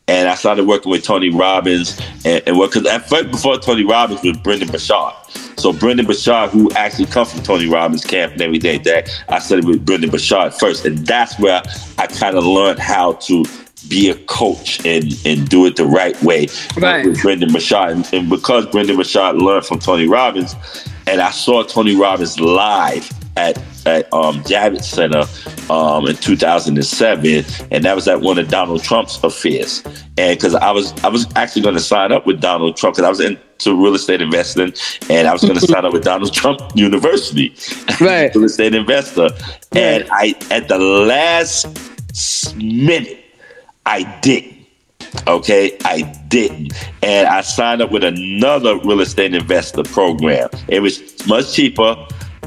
and 0.08 0.28
I 0.28 0.34
started 0.34 0.66
working 0.66 0.90
with 0.90 1.02
Tony 1.04 1.30
Robbins, 1.30 1.98
and, 2.24 2.42
and 2.46 2.58
because 2.58 2.86
at 2.86 3.08
first 3.08 3.30
before 3.30 3.58
Tony 3.58 3.84
Robbins 3.84 4.22
was 4.22 4.36
Brendon 4.38 4.68
Burchard. 4.68 5.14
So 5.56 5.72
Brendon 5.72 6.04
Burchard, 6.06 6.50
who 6.50 6.70
actually 6.72 7.06
comes 7.06 7.32
from 7.32 7.42
Tony 7.42 7.68
Robbins 7.68 8.04
camp 8.04 8.32
and 8.34 8.42
everything, 8.42 8.82
that 8.82 9.08
I 9.28 9.38
studied 9.38 9.64
with 9.64 9.84
Brendon 9.86 10.10
Burchard 10.10 10.52
first, 10.54 10.84
and 10.84 10.98
that's 11.06 11.38
where 11.38 11.62
I 11.98 12.06
kind 12.06 12.36
of 12.36 12.44
learned 12.44 12.78
how 12.80 13.12
to 13.12 13.44
be 13.88 14.08
a 14.10 14.14
coach 14.26 14.84
and 14.86 15.04
and 15.26 15.46
do 15.48 15.66
it 15.66 15.76
the 15.76 15.84
right 15.84 16.20
way 16.22 16.46
Right. 16.78 17.04
with 17.06 17.20
Brendon 17.22 17.52
Burchard. 17.52 17.90
And, 17.92 18.14
and 18.14 18.30
because 18.30 18.66
Brendon 18.66 18.96
Burchard 18.96 19.36
learned 19.36 19.64
from 19.66 19.78
Tony 19.78 20.06
Robbins, 20.08 20.54
and 21.06 21.20
I 21.20 21.30
saw 21.30 21.62
Tony 21.62 21.94
Robbins 21.96 22.38
live 22.40 23.10
at 23.36 23.58
at 23.86 24.12
um, 24.12 24.42
Javits 24.44 24.84
Center 24.84 25.24
um, 25.72 26.06
in 26.06 26.16
2007, 26.16 27.44
and 27.70 27.84
that 27.84 27.94
was 27.94 28.08
at 28.08 28.20
one 28.20 28.38
of 28.38 28.48
Donald 28.48 28.82
Trump's 28.82 29.22
affairs. 29.22 29.82
And 30.16 30.38
because 30.38 30.54
I 30.54 30.70
was 30.70 30.92
I 31.04 31.08
was 31.08 31.26
actually 31.36 31.62
going 31.62 31.74
to 31.74 31.80
sign 31.80 32.12
up 32.12 32.26
with 32.26 32.40
Donald 32.40 32.76
Trump 32.76 32.96
because 32.96 33.06
I 33.06 33.10
was 33.10 33.20
into 33.20 33.82
real 33.82 33.94
estate 33.94 34.20
investing, 34.22 34.72
and 35.10 35.28
I 35.28 35.32
was 35.32 35.42
going 35.42 35.58
to 35.58 35.66
sign 35.66 35.84
up 35.84 35.92
with 35.92 36.04
Donald 36.04 36.32
Trump 36.32 36.60
University, 36.74 37.54
right? 38.00 38.34
real 38.34 38.44
estate 38.44 38.74
investor. 38.74 39.30
And 39.72 40.06
I 40.10 40.34
at 40.50 40.68
the 40.68 40.78
last 40.78 41.66
minute, 42.56 43.24
I 43.86 44.04
didn't. 44.20 44.52
Okay, 45.28 45.76
I 45.84 46.02
didn't. 46.28 46.72
And 47.02 47.28
I 47.28 47.42
signed 47.42 47.80
up 47.80 47.92
with 47.92 48.02
another 48.02 48.78
real 48.78 49.00
estate 49.00 49.32
investor 49.32 49.84
program. 49.84 50.48
It 50.66 50.80
was 50.80 51.00
much 51.28 51.54
cheaper 51.54 51.94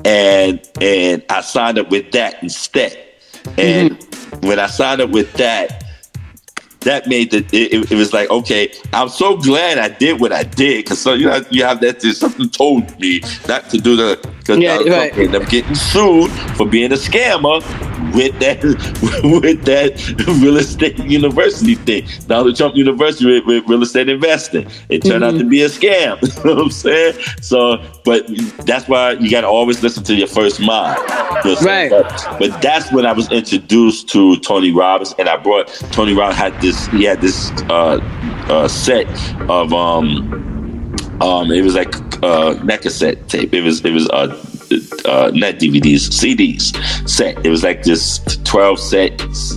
and 0.07 0.61
and 0.81 1.23
I 1.29 1.41
signed 1.41 1.77
up 1.77 1.89
with 1.91 2.11
that 2.13 2.41
instead. 2.41 2.97
And 3.57 3.91
mm-hmm. 3.91 4.47
when 4.47 4.59
I 4.59 4.67
signed 4.67 5.01
up 5.01 5.09
with 5.09 5.31
that, 5.33 5.83
that 6.81 7.07
made 7.07 7.31
the 7.31 7.39
it, 7.51 7.91
it- 7.91 7.95
was 7.95 8.13
like 8.13 8.29
okay 8.29 8.71
i'm 8.93 9.09
so 9.09 9.35
glad 9.35 9.77
i 9.79 9.89
did 9.89 10.21
what 10.21 10.31
i 10.31 10.43
did 10.43 10.85
because 10.85 11.01
so 11.01 11.13
you 11.13 11.25
know 11.25 11.43
you 11.49 11.63
have 11.63 11.81
that 11.81 11.99
there's 11.99 12.19
something 12.19 12.47
told 12.49 12.97
me 12.99 13.19
not 13.47 13.67
to 13.69 13.77
do 13.79 13.95
the 13.95 14.17
because 14.39 14.59
Yeah, 14.59 14.77
right. 14.83 15.35
Up 15.35 15.49
getting 15.49 15.75
sued 15.75 16.31
for 16.55 16.65
being 16.65 16.91
a 16.93 16.95
scammer 16.95 17.61
with 18.13 18.37
that 18.39 18.63
with 19.41 19.63
that 19.65 20.25
real 20.41 20.57
estate 20.57 20.97
university 20.99 21.75
thing. 21.75 22.07
Donald 22.27 22.55
Trump 22.55 22.75
University 22.75 23.25
with, 23.25 23.45
with 23.45 23.67
real 23.67 23.83
estate 23.83 24.09
investing. 24.09 24.69
It 24.89 25.03
turned 25.03 25.23
out 25.23 25.37
to 25.37 25.45
be 25.45 25.63
a 25.63 25.69
scam. 25.69 26.21
you 26.37 26.43
know 26.43 26.55
what 26.55 26.63
I'm 26.65 26.71
saying? 26.71 27.15
So, 27.41 27.83
but 28.03 28.25
that's 28.65 28.87
why 28.87 29.11
you 29.13 29.29
got 29.29 29.41
to 29.41 29.47
always 29.47 29.83
listen 29.83 30.03
to 30.05 30.15
your 30.15 30.27
first 30.27 30.59
mind. 30.59 30.97
You 30.99 31.15
know 31.15 31.55
what 31.55 31.63
But, 31.89 32.39
but 32.39 32.61
that's 32.61 32.91
when 32.91 33.05
I 33.05 33.13
was 33.13 33.31
introduced 33.31 34.09
to 34.09 34.37
Tony 34.37 34.71
Robbins, 34.71 35.13
and 35.17 35.29
I 35.29 35.37
brought 35.37 35.67
Tony 35.91 36.13
Robbins 36.13 36.37
had 36.37 36.61
this. 36.61 36.87
He 36.87 37.03
had 37.03 37.21
this 37.21 37.51
uh, 37.69 37.99
uh, 38.49 38.67
set 38.67 39.07
of 39.49 39.73
um, 39.73 40.47
um, 41.21 41.51
it 41.51 41.61
was 41.63 41.75
like 41.75 41.93
uh, 42.23 42.53
net 42.63 42.81
cassette 42.81 43.27
tape. 43.27 43.53
It 43.53 43.61
was 43.61 43.83
it 43.83 43.91
was 43.91 44.07
uh, 44.09 44.27
uh, 45.05 45.31
net 45.33 45.59
DVDs, 45.59 46.09
CDs 46.09 46.75
set. 47.07 47.45
It 47.45 47.49
was 47.49 47.63
like 47.63 47.83
this 47.83 48.19
twelve 48.43 48.79
sets 48.79 49.53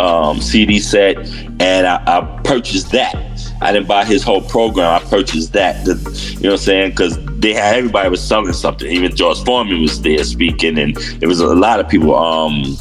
um, 0.00 0.40
CD 0.40 0.78
set, 0.78 1.16
and 1.60 1.86
I, 1.86 2.02
I 2.06 2.40
purchased 2.44 2.90
that. 2.92 3.14
I 3.60 3.72
didn't 3.72 3.88
buy 3.88 4.04
his 4.04 4.22
whole 4.22 4.42
program. 4.42 5.00
I 5.00 5.04
purchased 5.08 5.52
that. 5.54 5.84
The- 5.84 5.94
you 6.34 6.40
know 6.40 6.50
what 6.50 6.60
I'm 6.60 6.64
saying? 6.64 6.90
Because 6.90 7.18
they 7.40 7.52
had 7.52 7.76
everybody 7.76 8.08
was 8.08 8.26
selling 8.26 8.52
something. 8.52 8.90
Even 8.90 9.14
George 9.14 9.42
Foreman 9.44 9.80
was 9.80 10.00
there 10.02 10.22
speaking, 10.24 10.78
and 10.78 10.96
it 11.22 11.26
was 11.26 11.40
a 11.40 11.54
lot 11.54 11.80
of 11.80 11.88
people. 11.88 12.14
Um, 12.14 12.76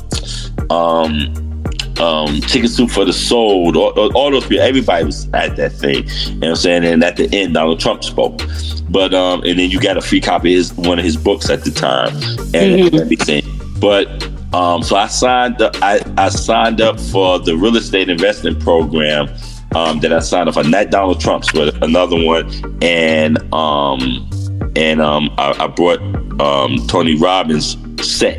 um, 0.69 1.52
um, 1.99 2.41
Chicken 2.41 2.67
Soup 2.67 2.89
for 2.89 3.05
the 3.05 3.13
Soul, 3.13 3.75
all, 3.77 4.13
all- 4.15 4.31
those 4.31 4.45
people, 4.47 4.63
everybody 4.63 5.05
was 5.05 5.27
at 5.33 5.55
that 5.57 5.73
thing. 5.73 6.07
You 6.07 6.31
know 6.35 6.39
what 6.39 6.49
I'm 6.49 6.55
saying? 6.55 6.85
And 6.85 7.03
at 7.03 7.17
the 7.17 7.29
end, 7.31 7.53
Donald 7.53 7.79
Trump 7.79 8.03
spoke. 8.03 8.41
But 8.89 9.13
um, 9.13 9.41
and 9.43 9.59
then 9.59 9.69
you 9.69 9.79
got 9.79 9.97
a 9.97 10.01
free 10.01 10.21
copy 10.21 10.53
of 10.53 10.57
his, 10.57 10.73
one 10.73 10.99
of 10.99 11.05
his 11.05 11.17
books 11.17 11.49
at 11.49 11.63
the 11.63 11.71
time 11.71 12.15
and 12.53 12.93
everything. 12.95 13.43
But 13.79 14.07
um, 14.53 14.83
so 14.83 14.95
I 14.95 15.07
signed 15.07 15.61
up. 15.61 15.75
I, 15.81 16.01
I 16.17 16.29
signed 16.29 16.79
up 16.81 16.99
for 16.99 17.39
the 17.39 17.55
real 17.55 17.75
estate 17.75 18.09
investment 18.09 18.59
program 18.59 19.29
um, 19.75 19.99
that 20.01 20.13
I 20.13 20.19
signed 20.19 20.47
up 20.47 20.55
for. 20.55 20.63
Not 20.63 20.89
Donald 20.91 21.19
Trump's, 21.19 21.51
but 21.51 21.81
another 21.83 22.23
one. 22.23 22.49
And 22.83 23.37
um, 23.53 24.29
and 24.75 25.01
um, 25.01 25.29
I, 25.37 25.55
I 25.59 25.67
brought 25.67 25.99
um, 26.39 26.77
Tony 26.87 27.15
Robbins 27.15 27.77
set, 28.05 28.37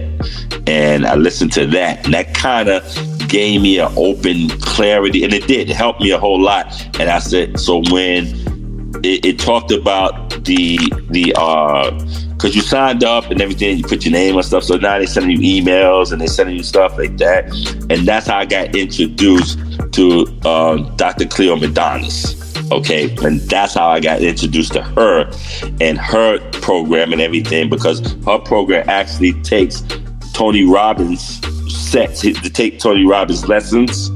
and 0.69 1.07
I 1.07 1.15
listened 1.17 1.53
to 1.55 1.67
that, 1.69 2.05
and 2.05 2.15
that 2.15 2.35
kind 2.35 2.69
of 2.69 2.83
gave 3.35 3.61
me 3.61 3.81
an 3.81 3.93
open 3.97 4.49
clarity, 4.61 5.25
and 5.25 5.33
it 5.35 5.49
did 5.49 5.69
it 5.69 5.75
helped 5.75 6.01
me 6.01 6.13
a 6.13 6.19
whole 6.19 6.41
lot. 6.41 6.67
And 7.01 7.11
I 7.11 7.19
said, 7.19 7.59
so 7.59 7.83
when 7.91 8.27
it, 9.03 9.25
it 9.25 9.39
talked 9.41 9.73
about 9.73 10.45
the 10.45 10.79
the 11.11 11.35
uh 11.37 11.91
because 12.31 12.55
you 12.55 12.63
signed 12.63 13.03
up 13.03 13.33
and 13.33 13.41
everything, 13.41 13.79
you 13.79 13.83
put 13.83 14.05
your 14.05 14.13
name 14.13 14.37
and 14.37 14.45
stuff. 14.45 14.63
So 14.63 14.77
now 14.77 15.01
they 15.01 15.07
sending 15.07 15.41
you 15.41 15.63
emails 15.63 16.13
and 16.13 16.21
they 16.21 16.29
sending 16.29 16.57
you 16.57 16.63
stuff 16.63 16.97
like 16.97 17.17
that, 17.19 17.47
and 17.91 18.07
that's 18.07 18.29
how 18.29 18.39
I 18.39 18.45
got 18.45 18.77
introduced 18.77 19.59
to 19.95 20.27
um, 20.45 20.95
Dr. 20.97 21.25
Cloé 21.25 21.59
Madanes. 21.59 22.41
Okay, 22.71 23.15
and 23.27 23.41
that's 23.41 23.75
how 23.75 23.89
I 23.89 23.99
got 23.99 24.23
introduced 24.23 24.75
to 24.75 24.83
her 24.83 25.29
and 25.81 25.99
her 25.99 26.39
program 26.53 27.13
and 27.13 27.21
everything 27.21 27.69
because 27.69 28.01
her 28.27 28.39
program 28.39 28.89
actually 28.89 29.33
takes 29.43 29.83
Tony 30.35 30.65
Robbins 30.65 31.41
sets 31.73 32.21
to 32.21 32.33
take 32.35 32.79
Tony 32.81 33.07
Robbins 33.07 33.49
lessons 33.49 34.09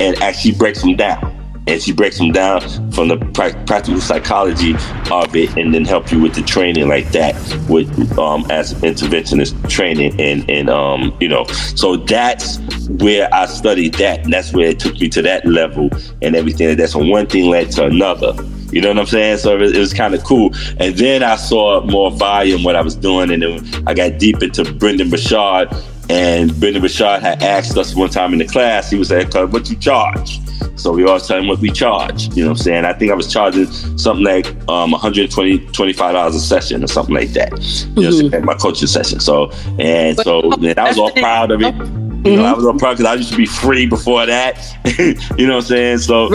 and 0.00 0.20
actually 0.20 0.52
breaks 0.52 0.82
them 0.82 0.96
down. 0.96 1.36
And 1.66 1.80
she 1.80 1.92
breaks 1.92 2.18
them 2.18 2.32
down 2.32 2.60
from 2.90 3.08
the 3.08 3.16
prac- 3.32 3.66
practical 3.66 4.00
psychology 4.00 4.74
of 5.10 5.36
it, 5.36 5.56
and 5.56 5.72
then 5.72 5.84
help 5.84 6.10
you 6.10 6.20
with 6.20 6.34
the 6.34 6.42
training 6.42 6.88
like 6.88 7.12
that, 7.12 7.34
with 7.68 8.18
um, 8.18 8.44
as 8.50 8.74
interventionist 8.74 9.70
training, 9.70 10.20
and 10.20 10.48
and 10.50 10.68
um, 10.68 11.16
you 11.20 11.28
know, 11.28 11.44
so 11.76 11.96
that's 11.96 12.58
where 12.88 13.32
I 13.32 13.46
studied 13.46 13.94
that, 13.94 14.24
and 14.24 14.32
that's 14.32 14.52
where 14.52 14.70
it 14.70 14.80
took 14.80 14.98
me 14.98 15.08
to 15.10 15.22
that 15.22 15.46
level 15.46 15.90
and 16.22 16.34
everything. 16.34 16.76
That's 16.76 16.96
one 16.96 17.26
thing 17.26 17.48
led 17.48 17.70
to 17.72 17.84
another. 17.84 18.32
You 18.72 18.80
know 18.80 18.88
what 18.88 18.98
I'm 18.98 19.06
saying? 19.06 19.38
So 19.38 19.56
it, 19.56 19.76
it 19.76 19.78
was 19.78 19.92
kind 19.92 20.14
of 20.14 20.24
cool. 20.24 20.54
And 20.78 20.96
then 20.96 21.22
I 21.22 21.36
saw 21.36 21.82
more 21.84 22.10
volume 22.10 22.62
what 22.62 22.76
I 22.76 22.82
was 22.82 22.94
doing, 22.94 23.30
and 23.30 23.42
then 23.42 23.84
I 23.86 23.94
got 23.94 24.18
deep 24.18 24.42
into 24.42 24.64
Brendon 24.74 25.10
Burchard. 25.10 25.68
And 26.08 26.58
Brendon 26.58 26.82
Burchard 26.82 27.22
had 27.22 27.40
asked 27.42 27.76
us 27.76 27.94
one 27.94 28.10
time 28.10 28.32
in 28.32 28.40
the 28.40 28.46
class, 28.46 28.90
he 28.90 28.98
was 28.98 29.10
like, 29.10 29.34
"Uh, 29.34 29.46
what 29.46 29.70
you 29.70 29.76
charge? 29.76 30.40
So 30.80 30.92
we 30.92 31.04
always 31.04 31.26
tell 31.26 31.38
him 31.38 31.46
what 31.46 31.58
we 31.58 31.70
charge. 31.70 32.28
You 32.34 32.44
know 32.44 32.50
what 32.50 32.58
I'm 32.58 32.64
saying? 32.64 32.84
I 32.86 32.94
think 32.94 33.12
I 33.12 33.14
was 33.14 33.30
charging 33.30 33.66
something 33.98 34.24
like 34.24 34.46
um, 34.68 34.92
120 34.92 35.58
$25 35.58 36.28
a 36.28 36.32
session 36.38 36.82
or 36.82 36.86
something 36.86 37.14
like 37.14 37.30
that. 37.30 37.52
You 37.96 38.02
know 38.02 38.08
what 38.08 38.24
I'm 38.24 38.30
saying? 38.30 38.44
My 38.46 38.54
coaching 38.54 38.88
session. 38.88 39.20
So, 39.20 39.50
and 39.78 40.18
so 40.18 40.40
I 40.76 40.88
was 40.88 40.98
all 40.98 41.12
proud 41.12 41.50
of 41.50 41.60
it. 41.62 41.99
You 42.24 42.36
know, 42.36 42.44
I 42.44 42.48
mm-hmm. 42.48 42.56
was 42.56 42.66
all 42.66 42.78
proud 42.78 42.98
because 42.98 43.06
I 43.06 43.14
used 43.14 43.30
to 43.30 43.36
be 43.36 43.46
free 43.46 43.86
before 43.86 44.26
that. 44.26 44.58
you 45.38 45.46
know 45.46 45.56
what 45.56 45.64
I'm 45.64 45.68
saying? 45.68 45.98
So 45.98 46.28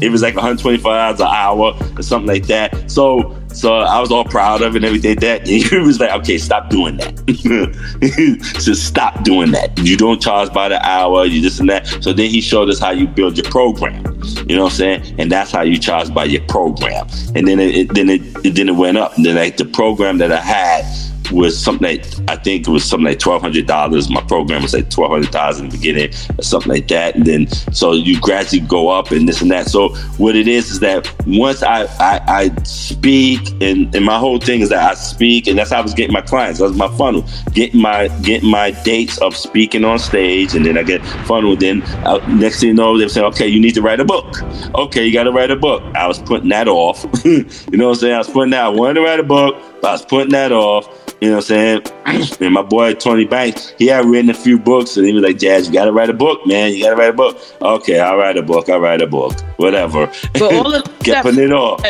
it 0.00 0.12
was 0.12 0.22
like 0.22 0.36
125 0.36 0.82
dollars 0.82 1.20
an 1.20 1.26
hour 1.26 1.76
or 1.96 2.02
something 2.02 2.28
like 2.28 2.46
that. 2.46 2.88
So 2.88 3.36
so 3.52 3.74
I 3.74 4.00
was 4.00 4.12
all 4.12 4.24
proud 4.24 4.62
of 4.62 4.74
it 4.74 4.78
and 4.78 4.84
everything 4.84 5.10
like 5.12 5.20
that. 5.20 5.38
And 5.48 5.62
he 5.62 5.76
was 5.78 5.98
like, 5.98 6.10
okay, 6.20 6.38
stop 6.38 6.70
doing 6.70 6.98
that. 6.98 7.16
Just 8.60 8.86
stop 8.86 9.24
doing 9.24 9.50
that. 9.52 9.76
You 9.78 9.96
don't 9.96 10.20
charge 10.20 10.52
by 10.52 10.68
the 10.68 10.80
hour, 10.86 11.24
you 11.24 11.40
this 11.40 11.58
and 11.58 11.68
that. 11.68 11.86
So 12.02 12.12
then 12.12 12.30
he 12.30 12.40
showed 12.40 12.68
us 12.68 12.78
how 12.78 12.90
you 12.90 13.08
build 13.08 13.36
your 13.36 13.50
program. 13.50 14.04
You 14.46 14.56
know 14.56 14.64
what 14.64 14.72
I'm 14.72 14.78
saying? 14.78 15.14
And 15.18 15.32
that's 15.32 15.50
how 15.50 15.62
you 15.62 15.78
charge 15.78 16.14
by 16.14 16.24
your 16.24 16.42
program. 16.42 17.08
And 17.34 17.48
then 17.48 17.58
it, 17.58 17.74
it 17.74 17.94
then 17.94 18.08
it, 18.08 18.22
it 18.44 18.54
then 18.54 18.68
it 18.68 18.76
went 18.76 18.98
up. 18.98 19.16
And 19.16 19.26
then 19.26 19.34
like 19.34 19.56
the 19.56 19.64
program 19.64 20.18
that 20.18 20.30
I 20.30 20.40
had 20.40 20.84
was 21.32 21.60
something 21.60 21.86
like 21.86 22.06
I 22.28 22.36
think 22.36 22.68
it 22.68 22.70
was 22.70 22.84
something 22.84 23.06
like 23.06 23.18
twelve 23.18 23.42
hundred 23.42 23.66
dollars. 23.66 24.08
My 24.08 24.22
program 24.22 24.62
was 24.62 24.74
like 24.74 24.90
twelve 24.90 25.10
hundred 25.10 25.30
dollars 25.30 25.58
in 25.58 25.68
the 25.68 25.76
beginning, 25.76 26.10
or 26.38 26.42
something 26.42 26.70
like 26.70 26.88
that. 26.88 27.16
And 27.16 27.26
then 27.26 27.48
so 27.72 27.92
you 27.92 28.20
gradually 28.20 28.60
go 28.60 28.88
up 28.88 29.10
and 29.10 29.28
this 29.28 29.40
and 29.42 29.50
that. 29.50 29.68
So 29.68 29.90
what 30.18 30.36
it 30.36 30.48
is 30.48 30.70
is 30.70 30.80
that 30.80 31.12
once 31.26 31.62
I 31.62 31.84
I, 31.98 32.20
I 32.28 32.62
speak 32.62 33.40
and, 33.60 33.94
and 33.94 34.04
my 34.04 34.18
whole 34.18 34.38
thing 34.38 34.60
is 34.60 34.68
that 34.68 34.90
I 34.90 34.94
speak 34.94 35.46
and 35.46 35.58
that's 35.58 35.70
how 35.70 35.78
I 35.78 35.82
was 35.82 35.94
getting 35.94 36.12
my 36.12 36.20
clients. 36.20 36.60
That 36.60 36.66
was 36.66 36.76
my 36.76 36.88
funnel, 36.96 37.24
getting 37.52 37.80
my 37.80 38.08
getting 38.22 38.50
my 38.50 38.70
dates 38.70 39.18
of 39.18 39.36
speaking 39.36 39.84
on 39.84 39.98
stage, 39.98 40.54
and 40.54 40.64
then 40.64 40.78
I 40.78 40.82
get 40.82 41.04
funnel. 41.26 41.56
Then 41.56 41.82
uh, 42.04 42.18
next 42.28 42.60
thing 42.60 42.68
you 42.68 42.74
know, 42.74 42.98
they're 42.98 43.08
saying, 43.08 43.26
okay, 43.28 43.48
you 43.48 43.58
need 43.58 43.74
to 43.74 43.82
write 43.82 43.98
a 43.98 44.04
book. 44.04 44.42
Okay, 44.74 45.06
you 45.06 45.12
got 45.12 45.24
to 45.24 45.32
write 45.32 45.50
a 45.50 45.56
book. 45.56 45.82
I 45.94 46.06
was 46.06 46.18
putting 46.18 46.50
that 46.50 46.68
off. 46.68 47.04
you 47.24 47.44
know 47.72 47.86
what 47.86 47.94
I'm 47.94 48.00
saying? 48.00 48.14
I 48.14 48.18
was 48.18 48.28
putting 48.28 48.50
that. 48.50 48.64
I 48.64 48.68
wanted 48.68 48.94
to 48.94 49.00
write 49.02 49.18
a 49.18 49.24
book, 49.24 49.56
but 49.80 49.88
I 49.88 49.92
was 49.92 50.04
putting 50.04 50.30
that 50.32 50.52
off. 50.52 50.86
You 51.20 51.30
know 51.30 51.36
what 51.36 51.50
I'm 51.50 51.82
saying? 52.04 52.36
and 52.40 52.54
my 52.54 52.62
boy 52.62 52.94
Tony 52.94 53.24
Banks, 53.24 53.74
he 53.76 53.86
had 53.88 54.04
written 54.04 54.30
a 54.30 54.34
few 54.34 54.58
books, 54.58 54.96
and 54.96 55.04
he 55.06 55.12
was 55.12 55.22
like, 55.22 55.38
"Jazz, 55.38 55.66
you 55.66 55.72
got 55.72 55.86
to 55.86 55.92
write 55.92 56.10
a 56.10 56.14
book, 56.14 56.46
man. 56.46 56.72
You 56.72 56.84
got 56.84 56.90
to 56.90 56.96
write 56.96 57.10
a 57.10 57.12
book." 57.12 57.36
Okay, 57.60 57.98
I'll 57.98 58.16
write 58.16 58.36
a 58.36 58.42
book. 58.42 58.68
I'll 58.68 58.78
write 58.80 59.02
a 59.02 59.06
book. 59.06 59.38
Whatever. 59.56 60.10
But 60.34 60.54
all 60.54 60.72
of 60.74 60.82
steps, 61.00 61.36
it 61.36 61.52
off. 61.52 61.82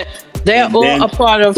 they're 0.44 0.64
And 0.64 0.74
all 0.74 0.82
then- 0.82 1.02
a 1.02 1.08
part 1.08 1.42
of. 1.42 1.56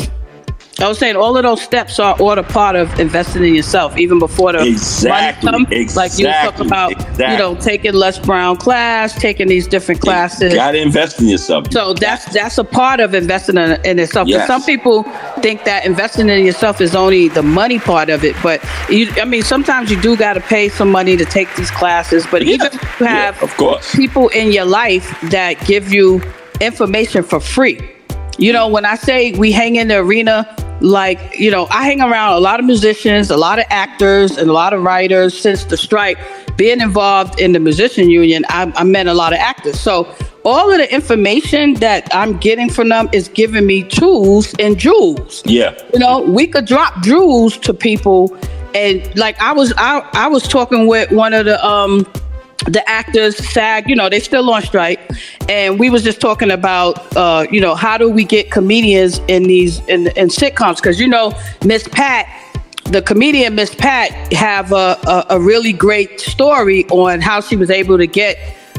I 0.81 0.89
was 0.89 0.99
saying 0.99 1.17
all 1.17 1.37
of 1.37 1.43
those 1.43 1.61
steps 1.61 1.99
are 1.99 2.15
all 2.19 2.39
a 2.39 2.43
part 2.43 2.75
of 2.75 2.99
investing 2.99 3.45
in 3.45 3.55
yourself, 3.55 3.99
even 3.99 4.19
before 4.19 4.53
the 4.53 4.63
Exactly, 4.63 5.51
money 5.51 5.65
comes. 5.67 5.95
Like 5.95 6.19
you 6.19 6.27
talk 6.27 6.55
exactly, 6.55 6.67
about, 6.67 6.93
exactly. 6.93 7.27
you 7.27 7.39
know, 7.39 7.55
taking 7.57 7.93
Les 7.93 8.19
Brown 8.19 8.57
class, 8.57 9.15
taking 9.15 9.49
these 9.49 9.67
different 9.67 10.01
classes. 10.01 10.53
You 10.53 10.59
Got 10.59 10.73
to 10.73 10.79
invest 10.81 11.21
in 11.21 11.29
yourself. 11.29 11.71
So 11.71 11.93
that's 11.93 12.33
that's 12.33 12.57
a 12.57 12.65
part 12.65 13.01
of 13.01 13.13
investing 13.15 13.59
in, 13.59 13.79
in 13.85 13.99
itself. 13.99 14.27
Yes. 14.27 14.47
Some 14.47 14.63
people 14.63 15.03
think 15.41 15.65
that 15.65 15.85
investing 15.85 16.31
in 16.31 16.47
yourself 16.47 16.81
is 16.81 16.95
only 16.95 17.29
the 17.29 17.43
money 17.43 17.79
part 17.79 18.09
of 18.09 18.25
it, 18.25 18.35
but 18.43 18.65
you, 18.89 19.11
I 19.21 19.27
mean, 19.27 19.43
sometimes 19.43 19.91
you 19.91 20.01
do 20.01 20.17
got 20.17 20.35
to 20.35 20.41
pay 20.41 20.71
some 20.71 20.91
money 20.91 21.17
to 21.17 21.27
take 21.27 21.55
these 21.57 21.71
classes. 21.71 22.27
But 22.31 22.43
even 22.43 22.69
if 22.69 23.01
you 23.01 23.07
have 23.07 23.43
of 23.43 23.55
course. 23.57 23.95
people 23.95 24.29
in 24.29 24.51
your 24.51 24.65
life 24.65 25.15
that 25.31 25.55
give 25.67 25.93
you 25.93 26.23
information 26.61 27.23
for 27.23 27.41
free. 27.41 27.81
You 28.39 28.53
know, 28.53 28.69
when 28.69 28.85
I 28.85 28.95
say 28.95 29.33
we 29.33 29.53
hang 29.53 29.77
in 29.77 29.89
the 29.89 29.99
arena, 29.99 30.47
like, 30.81 31.39
you 31.39 31.51
know, 31.51 31.67
I 31.71 31.85
hang 31.85 32.01
around 32.01 32.33
a 32.35 32.41
lot 32.41 32.59
of 32.59 32.67
musicians, 32.67 33.31
a 33.31 33.37
lot 33.37 33.59
of 33.59 33.67
actors, 33.69 34.39
and 34.39 34.49
a 34.49 34.53
lot 34.53 34.73
of 34.73 34.83
writers 34.83 35.39
since 35.39 35.65
the 35.65 35.77
strike. 35.77 36.19
Being 36.57 36.81
involved 36.81 37.41
in 37.41 37.53
the 37.53 37.61
musician 37.61 38.09
union, 38.11 38.45
I, 38.49 38.73
I 38.77 38.85
met 38.85 39.07
a 39.07 39.15
lot 39.15 39.33
of 39.33 39.39
actors. 39.39 39.79
So 39.79 40.15
all 40.45 40.71
of 40.71 40.79
the 40.79 40.93
information 40.93 41.75
that 41.75 42.09
I'm 42.15 42.39
getting 42.39 42.71
from 42.71 42.89
them 42.89 43.09
is 43.13 43.29
giving 43.29 43.67
me 43.67 43.83
tools 43.83 44.55
and 44.59 44.79
jewels. 44.79 45.43
Yeah. 45.45 45.75
You 45.93 46.01
know, 46.01 46.23
we 46.23 46.47
could 46.47 46.65
drop 46.65 47.03
jewels 47.03 47.59
to 47.59 47.75
people, 47.75 48.37
and 48.75 49.17
like 49.19 49.39
I 49.41 49.53
was, 49.53 49.75
I, 49.77 50.09
I 50.15 50.29
was 50.29 50.49
talking 50.49 50.87
with 50.87 51.11
one 51.13 51.35
of 51.35 51.45
the 51.45 51.63
um 51.67 52.07
the 52.67 52.87
actors 52.89 53.37
SAG, 53.37 53.89
you 53.89 53.97
know, 53.97 54.09
they 54.09 54.21
still 54.21 54.51
on 54.51 54.63
strike, 54.63 55.01
and 55.49 55.79
we 55.79 55.91
was 55.91 56.03
just 56.03 56.21
talking 56.21 56.51
about, 56.51 57.17
uh, 57.17 57.47
you 57.51 57.61
know, 57.61 57.75
how 57.75 57.97
do 57.97 58.09
we 58.09 58.25
get 58.25 58.51
comedians 58.51 59.19
in 59.29 59.45
these 59.45 59.81
in, 59.89 60.09
in 60.09 60.29
sitcoms? 60.29 60.77
Because 60.77 61.01
you 61.01 61.09
know, 61.09 61.33
Miss 61.65 61.89
Pat, 61.89 62.27
the 62.85 63.03
comedian 63.03 63.55
Miss 63.55 63.75
Pat, 63.75 64.11
have 64.33 64.73
a, 64.73 64.99
a 65.07 65.27
a 65.31 65.41
really 65.41 65.73
great 65.73 66.21
story 66.21 66.85
on 66.91 67.21
how 67.21 67.41
she 67.41 67.57
was 67.57 67.71
able 67.71 67.97
to 67.97 68.07
get 68.07 68.37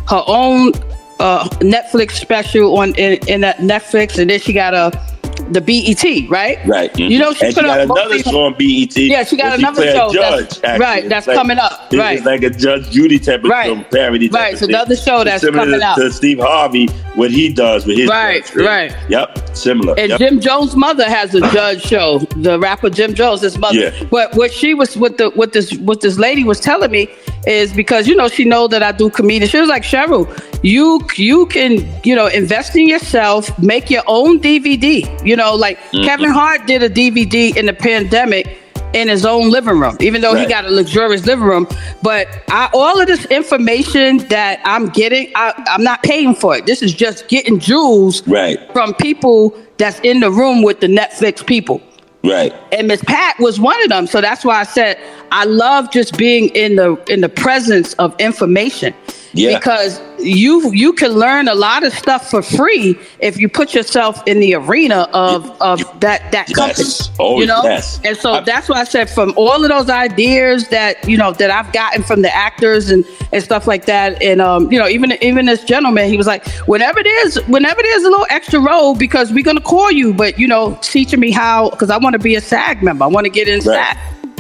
her 0.08 0.24
own 0.28 0.74
uh, 1.20 1.48
Netflix 1.60 2.14
special 2.14 2.78
on 2.78 2.95
in, 2.95 3.20
in 3.28 3.41
that 3.41 3.58
Netflix, 3.58 4.20
and 4.20 4.30
then 4.30 4.40
she 4.40 4.53
got 4.53 4.74
a 4.74 5.10
the 5.52 5.61
BET, 5.61 6.30
right? 6.30 6.57
Right. 6.65 6.98
You 6.98 7.10
mm-hmm. 7.10 7.19
know, 7.19 7.34
she 7.34 7.45
and 7.45 7.56
put 7.56 7.61
she 7.61 7.68
got 7.68 7.80
up 7.82 7.90
another 7.90 8.19
show 8.19 8.45
on 8.45 8.53
BET. 8.53 8.98
Yeah, 8.98 9.23
she 9.23 9.38
got 9.38 9.57
another 9.60 9.84
a 9.84 9.91
show 9.91 10.14
Judge, 10.14 10.14
that's- 10.14 10.64
actually. 10.64 10.80
right, 10.80 11.03
It's 11.03 11.10
that's 11.10 11.28
like- 11.28 11.38
coming 11.38 11.57
up, 11.60 11.88
It's 11.91 11.95
right. 11.99 12.23
like 12.23 12.44
a 12.44 12.49
Judge 12.49 12.90
Judy 12.90 13.19
type 13.19 13.44
of 13.44 13.49
Right. 13.49 13.91
parody 13.91 14.30
type 14.30 14.40
Right, 14.40 14.57
thing. 14.57 14.69
another 14.69 14.95
show 14.95 15.23
that's 15.23 15.41
similar 15.41 15.65
coming 15.65 15.80
to, 15.80 15.86
out. 15.86 15.98
to 15.98 16.11
Steve 16.11 16.40
Harvey, 16.40 16.88
what 17.15 17.32
he 17.32 17.49
does 17.52 17.86
with 17.86 17.98
his 17.98 18.10
Right, 18.10 18.56
right. 18.56 18.94
Yep, 19.10 19.56
similar. 19.56 19.95
And 19.98 20.10
yep. 20.10 20.19
Jim 20.19 20.40
Jones' 20.40 20.76
mother 20.76 21.07
has 21.10 21.36
a 21.36 21.41
judge 21.52 21.82
show. 21.84 22.19
The 22.38 22.60
rapper 22.60 22.90
Jim 22.90 23.14
Jones, 23.14 23.41
his 23.41 23.57
mother. 23.57 23.78
Yeah. 23.78 24.03
But 24.10 24.34
what 24.36 24.53
she 24.53 24.73
was 24.73 24.95
what 24.95 25.18
the 25.18 25.30
what 25.32 25.53
this 25.53 25.73
what 25.80 26.02
this 26.02 26.18
lady 26.18 26.44
was 26.44 26.60
telling 26.60 26.91
me 26.91 27.10
is 27.48 27.73
because 27.73 28.07
you 28.07 28.15
know 28.15 28.28
she 28.28 28.45
know 28.45 28.68
that 28.68 28.84
I 28.84 28.91
do 28.91 29.10
comedian. 29.10 29.49
She 29.49 29.60
was 29.60 29.69
like 29.69 29.84
Cheryl, 29.84 30.28
you 30.64 31.02
you 31.15 31.45
can 31.48 31.88
you 32.03 32.15
know 32.15 32.28
invest 32.28 32.76
in 32.76 32.88
yourself, 32.88 33.57
make 33.60 33.90
your 33.90 34.03
own 34.07 34.40
DVD. 34.40 35.06
You 35.26 35.36
know, 35.36 35.40
like 35.49 35.80
Mhm. 35.91 36.03
Kevin 36.05 36.30
Hart 36.31 36.68
did 36.68 36.84
a 36.84 36.89
DVD 36.89 37.55
in 37.57 37.65
the 37.65 37.73
pandemic 37.73 38.57
in 38.93 39.07
his 39.07 39.26
own 39.26 39.49
living 39.49 39.80
room, 39.80 39.95
even 40.01 40.19
though 40.22 40.35
he 40.35 40.45
got 40.45 40.65
a 40.65 40.69
luxurious 40.69 41.26
living 41.26 41.45
room. 41.45 41.65
But 42.03 42.27
I, 42.49 42.69
all 42.73 42.99
of 42.99 43.07
this 43.07 43.23
information 43.27 44.18
that 44.27 44.59
I'm 44.65 44.89
getting, 44.89 45.31
I, 45.35 45.53
I'm 45.68 45.81
not 45.84 46.03
paying 46.03 46.35
for 46.35 46.57
it. 46.57 46.65
This 46.65 46.81
is 46.81 46.93
just 46.93 47.27
getting 47.30 47.57
jewels 47.57 48.22
Right. 48.27 48.59
from 48.73 48.93
people 48.95 49.55
that's 49.77 49.99
in 50.01 50.19
the 50.19 50.30
room 50.30 50.61
with 50.61 50.81
the 50.81 50.88
Netflix 50.88 51.45
people. 51.45 51.81
Right. 52.23 52.53
And 52.73 52.88
Miss 52.88 53.01
Pat 53.07 53.39
was 53.39 53.59
one 53.59 53.81
of 53.81 53.89
them. 53.89 54.07
So 54.07 54.19
that's 54.22 54.43
why 54.43 54.59
I 54.59 54.63
said 54.63 54.97
I 55.31 55.45
love 55.45 55.89
just 55.91 56.18
being 56.18 56.49
in 56.49 56.76
the 56.76 56.97
in 57.09 57.22
the 57.22 57.30
presence 57.30 57.93
of 57.93 58.13
information. 58.19 58.93
Yeah. 59.34 59.58
Because 59.58 60.02
you 60.20 60.72
you 60.74 60.94
can 60.94 61.12
learn 61.12 61.48
a 61.48 61.56
lot 61.56 61.84
of 61.84 61.94
stuff 61.94 62.30
for 62.30 62.41
free 62.41 62.99
if 63.20 63.38
you 63.40 63.48
put 63.48 63.74
yourself 63.74 64.22
in 64.28 64.40
the 64.40 64.56
arena 64.56 65.08
of 65.14 65.49
of 65.62 65.80
that 66.02 66.32
that 66.32 66.48
company. 66.53 66.90
Oh, 67.20 67.40
you 67.40 67.45
know? 67.45 67.62
yes. 67.64 67.99
And 68.03 68.18
so 68.18 68.41
that's 68.41 68.68
why 68.68 68.82
I 68.82 68.84
said 68.84 69.10
from 69.10 69.34
all 69.38 69.64
of 69.64 69.70
those 69.70 69.90
ideas 69.90 70.68
that 70.70 71.08
you 71.08 71.18
know 71.18 71.32
that 71.34 71.49
I've 71.49 71.72
gotten 71.72 72.03
from 72.03 72.22
the 72.22 72.34
actors 72.34 72.90
and, 72.90 73.06
and 73.32 73.41
stuff 73.41 73.68
like 73.68 73.86
that, 73.86 74.22
and 74.22 74.41
um, 74.41 74.72
you 74.72 74.78
know, 74.78 74.88
even 74.88 75.14
even 75.22 75.45
this 75.45 75.64
gentleman, 75.64 76.10
he 76.10 76.18
was 76.18 76.28
like, 76.28 76.45
whenever 76.68 77.02
there's 77.02 77.38
whenever 77.48 77.82
there's 77.82 78.03
a 78.03 78.10
little 78.10 78.28
extra 78.30 78.60
role, 78.60 78.95
because 78.95 79.32
we're 79.32 79.44
gonna 79.44 79.62
call 79.62 79.91
you, 79.91 80.14
but 80.14 80.38
you 80.38 80.48
know, 80.48 80.78
teaching 80.82 81.20
me 81.20 81.32
how 81.32 81.70
because 81.70 81.90
I 81.90 81.98
want 81.98 82.14
to 82.14 82.20
be 82.20 82.36
a 82.36 82.41
SAG 82.41 82.84
member, 82.84 83.06
I 83.06 83.08
want 83.08 83.26
to 83.26 83.32
get 83.32 83.48
in 83.48 83.62
SAG, 83.62 83.98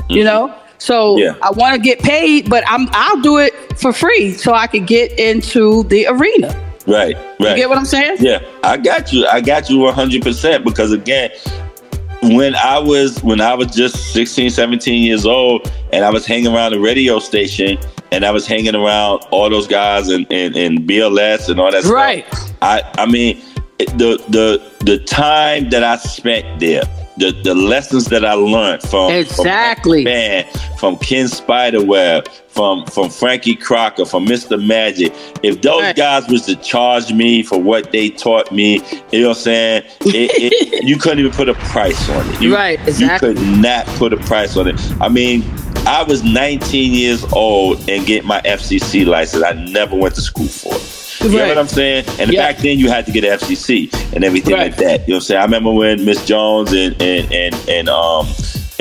you 0.09 0.23
know. 0.23 0.53
So 0.81 1.15
Yeah. 1.17 1.35
I 1.43 1.51
want 1.51 1.75
to 1.75 1.79
get 1.79 1.99
paid, 1.99 2.49
but 2.49 2.63
I'm 2.67 2.87
I'll 2.91 3.21
do 3.21 3.37
it 3.37 3.53
for 3.79 3.93
free 3.93 4.33
so 4.33 4.53
I 4.53 4.65
could 4.65 4.87
get 4.87 5.17
into 5.19 5.83
the 5.83 6.07
arena. 6.07 6.49
Right, 6.87 7.15
right. 7.39 7.55
get 7.55 7.69
what 7.69 7.77
I'm 7.77 7.85
saying? 7.85 8.17
Yeah, 8.19 8.39
I 8.63 8.77
got 8.77 9.13
you. 9.13 9.27
I 9.27 9.41
got 9.41 9.69
you 9.69 9.77
100% 9.77 10.63
because 10.63 10.91
again, 10.91 11.29
when 12.23 12.55
I 12.55 12.79
was 12.79 13.21
when 13.23 13.39
I 13.41 13.53
was 13.53 13.67
just 13.67 14.11
16, 14.13 14.49
17 14.49 15.03
years 15.03 15.25
old 15.27 15.71
and 15.93 16.03
I 16.03 16.09
was 16.09 16.25
hanging 16.25 16.51
around 16.53 16.71
the 16.71 16.79
radio 16.79 17.19
station 17.19 17.77
and 18.11 18.25
I 18.25 18.31
was 18.31 18.47
hanging 18.47 18.73
around 18.75 19.23
all 19.29 19.51
those 19.51 19.67
guys 19.67 20.09
and, 20.09 20.25
and, 20.31 20.55
and 20.55 20.79
BLS 20.79 21.47
and 21.49 21.59
all 21.59 21.71
that 21.71 21.83
Right. 21.83 22.25
stuff. 22.33 22.51
I 22.63 22.81
I 22.97 23.05
mean 23.05 23.39
the 23.77 24.17
the 24.29 24.61
the 24.83 24.97
time 25.05 25.69
that 25.69 25.83
I 25.83 25.97
spent 25.97 26.59
there, 26.59 26.83
the, 27.17 27.31
the 27.43 27.53
lessons 27.53 28.05
that 28.05 28.23
I 28.25 28.33
learned 28.33 28.81
from 28.83 29.11
Exactly. 29.11 30.03
from 30.03 30.11
Man, 30.11 30.45
from 30.77 30.97
Ken 30.97 31.27
Spider 31.27 31.83
Webb, 31.83 32.27
from 32.47 32.85
from 32.87 33.09
Frankie 33.09 33.55
Crocker, 33.55 34.05
from 34.05 34.25
Mr. 34.25 34.63
Magic. 34.63 35.13
If 35.43 35.61
those 35.61 35.93
guys 35.93 36.27
was 36.27 36.45
to 36.47 36.55
charge 36.55 37.13
me 37.13 37.43
for 37.43 37.59
what 37.59 37.91
they 37.91 38.09
taught 38.09 38.51
me, 38.51 38.81
you 39.11 39.21
know 39.21 39.29
what 39.29 39.37
I'm 39.37 39.43
saying? 39.43 39.83
It, 40.01 40.53
it, 40.53 40.83
you 40.87 40.97
couldn't 40.97 41.19
even 41.19 41.31
put 41.31 41.49
a 41.49 41.53
price 41.55 42.09
on 42.09 42.27
it. 42.29 42.41
You, 42.41 42.55
Right, 42.55 42.79
exactly. 42.87 43.29
You 43.29 43.35
could 43.35 43.61
not 43.61 43.85
put 43.97 44.13
a 44.13 44.17
price 44.17 44.57
on 44.57 44.67
it. 44.67 44.79
I 44.99 45.07
mean, 45.09 45.43
I 45.87 46.03
was 46.03 46.23
19 46.23 46.93
years 46.93 47.23
old 47.33 47.89
and 47.89 48.05
get 48.05 48.25
my 48.25 48.41
FCC 48.41 49.05
license. 49.05 49.43
I 49.43 49.53
never 49.53 49.95
went 49.95 50.15
to 50.15 50.21
school 50.21 50.47
for 50.47 50.75
it. 50.75 51.00
You 51.23 51.37
know 51.37 51.47
what 51.49 51.57
I'm 51.57 51.67
saying? 51.67 52.05
And 52.19 52.31
Yeah. 52.31 52.51
back 52.51 52.57
then 52.61 52.79
you 52.79 52.89
had 52.89 53.05
to 53.05 53.11
get 53.11 53.23
an 53.23 53.31
FCC 53.31 53.89
and 54.13 54.23
everything 54.23 54.53
Right. 54.55 54.71
like 54.71 54.77
that. 54.77 55.01
You 55.07 55.13
know 55.13 55.15
what 55.15 55.15
I'm 55.15 55.21
saying? 55.21 55.41
I 55.41 55.43
remember 55.45 55.71
when 55.71 56.03
Miss 56.05 56.25
Jones 56.25 56.71
and 56.73 56.99
and 57.01 57.31
and, 57.31 57.55
and 57.69 57.89
um 57.89 58.27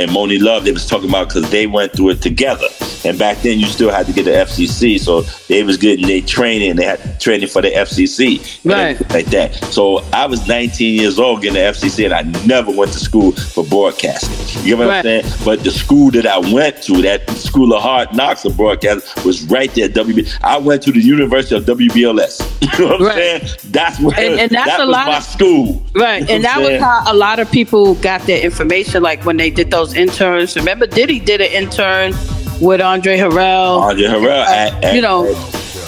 and 0.00 0.10
Monie 0.10 0.40
Love 0.40 0.64
they 0.64 0.72
was 0.72 0.86
talking 0.86 1.08
about 1.08 1.28
because 1.28 1.48
they 1.50 1.66
went 1.66 1.92
through 1.92 2.10
it 2.10 2.22
together. 2.22 2.66
And 3.04 3.18
back 3.18 3.38
then 3.38 3.58
you 3.58 3.66
still 3.66 3.90
had 3.90 4.06
to 4.06 4.12
get 4.12 4.24
the 4.24 4.32
FCC, 4.32 4.98
so 5.00 5.22
they 5.48 5.62
was 5.62 5.76
getting 5.78 6.06
their 6.06 6.20
training. 6.20 6.76
They 6.76 6.84
had 6.84 7.18
training 7.20 7.48
for 7.48 7.62
the 7.62 7.70
FCC, 7.70 8.60
Right. 8.64 8.98
like 9.10 9.26
that. 9.26 9.54
So 9.72 10.04
I 10.12 10.26
was 10.26 10.46
19 10.46 11.00
years 11.00 11.18
old 11.18 11.40
getting 11.42 11.54
the 11.54 11.60
FCC, 11.60 12.04
and 12.04 12.12
I 12.14 12.22
never 12.46 12.70
went 12.70 12.92
to 12.92 12.98
school 12.98 13.32
for 13.32 13.64
broadcasting. 13.64 14.62
You 14.64 14.76
get 14.76 14.78
what 14.78 14.90
I'm 14.90 15.02
saying? 15.02 15.24
But 15.44 15.64
the 15.64 15.70
school 15.70 16.10
that 16.10 16.26
I 16.26 16.38
went 16.38 16.82
to, 16.84 17.00
that 17.02 17.28
School 17.30 17.72
of 17.72 17.82
Hard 17.82 18.14
Knocks 18.14 18.44
of 18.44 18.56
broadcasting, 18.56 19.24
was 19.24 19.44
right 19.46 19.72
there. 19.74 19.88
WB. 19.88 20.28
I 20.42 20.58
went 20.58 20.82
to 20.82 20.92
the 20.92 21.00
University 21.00 21.54
of 21.56 21.64
WBLS. 21.64 22.46
You 22.80 22.86
know 22.86 22.92
what 22.92 23.00
I'm 23.00 23.06
Right. 23.08 23.16
saying? 23.16 23.42
That's 23.72 23.98
where 24.00 24.18
And- 24.18 24.38
and 24.40 24.50
that's 24.50 24.66
that 24.70 24.80
a 24.80 24.86
was 24.86 24.92
lot 24.92 25.06
my 25.08 25.16
of- 25.18 25.22
school. 25.24 25.82
Right, 25.94 26.20
You 26.20 26.26
know 26.28 26.34
and 26.34 26.44
that 26.44 26.56
I'm 26.58 26.62
was 26.62 26.80
how 26.80 27.02
a 27.06 27.14
lot 27.14 27.38
of 27.40 27.50
people 27.50 27.94
got 27.96 28.24
their 28.26 28.40
information. 28.40 29.02
Like 29.02 29.24
when 29.26 29.36
they 29.38 29.50
did 29.50 29.70
those 29.70 29.89
interns. 29.94 30.56
Remember, 30.56 30.86
Diddy 30.86 31.18
did 31.20 31.40
an 31.40 31.50
intern 31.52 32.12
with 32.60 32.80
Andre 32.80 33.16
Harrell. 33.18 33.80
Andre 33.80 34.04
Harrell 34.06 34.46
uh, 34.46 34.50
at, 34.50 34.84
at, 34.84 34.94
you 34.94 35.00
know, 35.02 35.26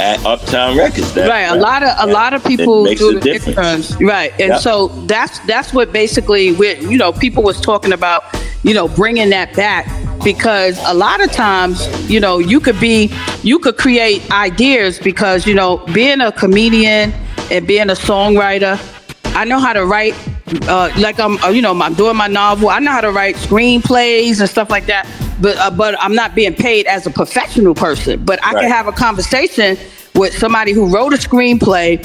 at 0.00 0.24
Uptown 0.24 0.76
Records. 0.76 1.12
That- 1.14 1.28
right. 1.28 1.42
A 1.44 1.54
lot 1.60 1.82
of 1.82 1.90
a 1.90 2.06
that- 2.06 2.12
lot 2.12 2.34
of 2.34 2.42
people 2.44 2.84
do 2.84 3.20
the 3.20 3.34
interns. 3.34 3.96
Right, 4.00 4.32
and 4.40 4.50
Yep. 4.52 4.60
so 4.60 4.88
that's 5.06 5.38
that's 5.40 5.72
what 5.72 5.92
basically 5.92 6.52
we 6.52 6.76
you 6.80 6.96
know 6.96 7.12
people 7.12 7.42
was 7.42 7.60
talking 7.60 7.92
about. 7.92 8.24
You 8.64 8.74
know, 8.74 8.86
bringing 8.86 9.30
that 9.30 9.56
back 9.56 9.88
because 10.22 10.78
a 10.86 10.94
lot 10.94 11.20
of 11.20 11.32
times 11.32 11.84
you 12.08 12.20
know 12.20 12.38
you 12.38 12.60
could 12.60 12.78
be 12.78 13.12
you 13.42 13.58
could 13.58 13.76
create 13.76 14.22
ideas 14.30 15.00
because 15.00 15.48
you 15.48 15.54
know 15.54 15.78
being 15.92 16.20
a 16.20 16.30
comedian 16.30 17.12
and 17.50 17.66
being 17.66 17.90
a 17.90 17.94
songwriter. 17.94 18.78
I 19.34 19.44
know 19.44 19.58
how 19.58 19.72
to 19.72 19.84
write, 19.84 20.14
uh, 20.68 20.90
like 20.98 21.18
I'm, 21.20 21.38
uh, 21.38 21.48
you 21.48 21.62
know, 21.62 21.78
I'm 21.80 21.94
doing 21.94 22.16
my 22.16 22.26
novel. 22.28 22.68
I 22.70 22.78
know 22.78 22.90
how 22.92 23.00
to 23.00 23.10
write 23.12 23.36
screenplays 23.36 24.40
and 24.40 24.48
stuff 24.48 24.70
like 24.70 24.86
that. 24.86 25.06
But 25.40 25.56
uh, 25.58 25.70
but 25.70 25.96
I'm 26.00 26.14
not 26.14 26.34
being 26.34 26.54
paid 26.54 26.86
as 26.86 27.06
a 27.06 27.10
professional 27.10 27.74
person. 27.74 28.24
But 28.24 28.42
I 28.44 28.52
Right. 28.52 28.62
can 28.62 28.70
have 28.70 28.86
a 28.86 28.92
conversation 28.92 29.76
with 30.14 30.36
somebody 30.36 30.72
who 30.72 30.86
wrote 30.94 31.12
a 31.14 31.16
screenplay, 31.16 31.98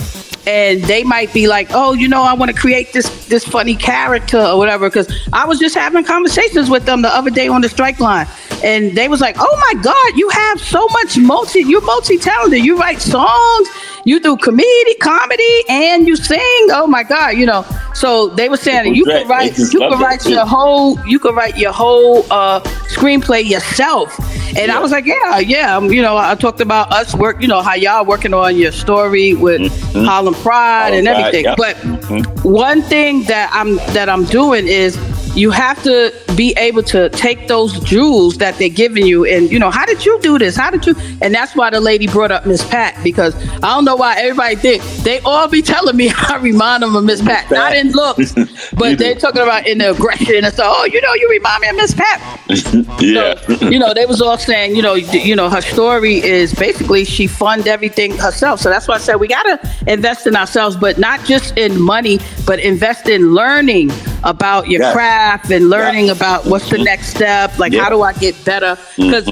and 0.47 0.81
they 0.83 1.03
might 1.03 1.33
be 1.33 1.47
like, 1.47 1.67
"Oh, 1.71 1.93
you 1.93 2.07
know, 2.07 2.23
I 2.23 2.33
want 2.33 2.49
to 2.51 2.57
create 2.57 2.93
this 2.93 3.07
this 3.27 3.43
funny 3.45 3.75
character 3.75 4.39
or 4.41 4.57
whatever." 4.57 4.89
Because 4.89 5.07
I 5.33 5.45
was 5.45 5.59
just 5.59 5.75
having 5.75 6.03
conversations 6.03 6.69
with 6.69 6.85
them 6.85 7.01
the 7.01 7.13
other 7.13 7.29
day 7.29 7.47
on 7.47 7.61
the 7.61 7.69
strike 7.69 7.99
line, 7.99 8.27
and 8.63 8.95
they 8.95 9.07
was 9.07 9.21
like, 9.21 9.35
"Oh 9.39 9.57
my 9.67 9.81
God, 9.81 10.09
you 10.15 10.29
have 10.29 10.59
so 10.61 10.87
much 10.93 11.17
multi, 11.17 11.59
you're 11.59 11.81
multi 11.81 12.17
talented. 12.17 12.63
You 12.65 12.77
write 12.79 13.01
songs, 13.01 13.67
you 14.09 14.19
do 14.27 14.37
comedy, 14.37 14.93
comedy, 15.01 15.55
and 15.69 16.07
you 16.07 16.15
sing. 16.15 16.63
Oh 16.79 16.87
my 16.87 17.03
God, 17.03 17.31
you 17.41 17.45
know." 17.45 17.63
So 17.93 18.09
they 18.39 18.47
were 18.47 18.57
saying 18.67 18.93
you 18.93 19.03
could 19.05 19.27
write, 19.27 19.57
you 19.57 19.79
could 19.79 19.99
write 19.99 20.23
your 20.27 20.45
whole, 20.45 20.99
you 21.07 21.17
could 21.23 21.35
write 21.35 21.57
your 21.57 21.71
whole 21.71 22.25
uh, 22.31 22.59
screenplay 22.95 23.43
yourself. 23.53 24.09
And 24.55 24.71
I 24.71 24.79
was 24.79 24.91
like, 24.91 25.05
yeah, 25.05 25.39
yeah. 25.39 25.75
Um, 25.75 25.91
You 25.91 26.01
know, 26.03 26.15
I 26.17 26.35
talked 26.35 26.61
about 26.61 26.91
us 26.91 27.15
work, 27.15 27.41
you 27.41 27.47
know, 27.47 27.61
how 27.61 27.73
y'all 27.73 28.05
working 28.05 28.33
on 28.35 28.55
your 28.55 28.71
story 28.71 29.33
with 29.33 29.61
Harlem 30.09 30.35
Pride 30.35 30.93
and 30.93 31.07
everything. 31.07 31.45
yeah. 31.45 31.55
But 31.57 31.75
Mm-hmm. 31.77 32.49
one 32.49 32.81
thing 32.83 33.23
that 33.23 33.49
I'm 33.51 33.75
that 33.97 34.07
I'm 34.13 34.25
doing 34.25 34.65
is 34.67 34.91
you 35.35 35.49
have 35.51 35.81
to 35.83 36.13
be 36.37 36.53
able 36.57 36.83
to 36.83 37.09
take 37.09 37.47
those 37.47 37.79
jewels 37.81 38.37
that 38.37 38.55
they're 38.59 38.69
giving 38.69 39.05
you 39.05 39.25
and 39.25 39.51
you 39.51 39.59
know 39.59 39.71
how 39.71 39.85
did 39.85 40.05
you 40.05 40.17
do 40.21 40.37
this? 40.37 40.55
How 40.55 40.69
did 40.69 40.85
you 40.85 40.95
and 41.21 41.33
that's 41.35 41.55
why 41.55 41.69
the 41.71 41.81
lady 41.81 42.07
brought 42.07 42.31
up 42.31 42.45
miss 42.45 42.63
pat 42.69 42.93
because 43.03 43.35
i 43.57 43.73
don't 43.73 43.85
know 43.85 43.95
why 43.95 44.15
everybody 44.19 44.55
think 44.55 44.83
they 45.03 45.19
all 45.21 45.47
be 45.47 45.61
telling 45.61 45.97
me 45.97 46.11
i 46.15 46.37
remind 46.37 46.83
them 46.83 46.95
of 46.95 47.03
miss 47.03 47.21
pat. 47.21 47.49
Not 47.51 47.75
in 47.75 47.91
looks 47.91 48.33
but 48.73 48.97
they're 48.99 49.15
talking 49.15 49.41
about 49.41 49.67
in 49.67 49.79
the 49.79 49.91
aggression 49.91 50.45
and 50.45 50.53
so 50.53 50.63
oh 50.65 50.85
you 50.85 51.01
know 51.01 51.13
you 51.15 51.27
remind 51.29 51.61
me 51.61 51.69
of 51.69 51.75
miss 51.75 51.93
pat. 51.93 52.19
Yeah. 52.99 53.35
you 53.69 53.77
know, 53.79 53.93
they 53.93 54.05
was 54.05 54.21
all 54.21 54.37
saying, 54.37 54.75
you 54.75 54.81
know, 54.81 54.95
you 54.95 55.35
know, 55.35 55.49
her 55.49 55.61
story 55.61 56.15
is 56.23 56.53
basically 56.53 57.05
she 57.05 57.27
fund 57.27 57.67
everything 57.67 58.17
herself. 58.17 58.59
So 58.59 58.69
that's 58.69 58.87
why 58.87 58.95
I 58.95 58.97
said 58.97 59.15
we 59.15 59.27
gotta 59.27 59.59
invest 59.85 60.25
in 60.27 60.35
ourselves, 60.35 60.75
but 60.75 60.97
not 60.97 61.23
just 61.25 61.55
in 61.57 61.79
money, 61.79 62.19
but 62.45 62.59
invest 62.59 63.07
in 63.07 63.33
learning 63.33 63.91
about 64.23 64.67
your 64.67 64.81
Yes. 64.81 64.93
craft 64.93 65.51
and 65.51 65.69
learning 65.69 66.09
about 66.09 66.26
what's 66.43 66.69
the 66.69 66.77
next 66.77 67.07
step. 67.15 67.57
Like, 67.57 67.73
Yeah. 67.73 67.83
how 67.83 67.89
do 67.89 68.01
I 68.01 68.13
get 68.13 68.33
better? 68.45 68.75
Mm-hmm. 68.75 69.03
Because 69.03 69.25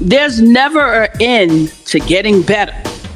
there's 0.00 0.40
never 0.40 1.02
an 1.04 1.08
end 1.20 1.72
to 1.86 1.98
getting 2.00 2.42
better. 2.42 2.74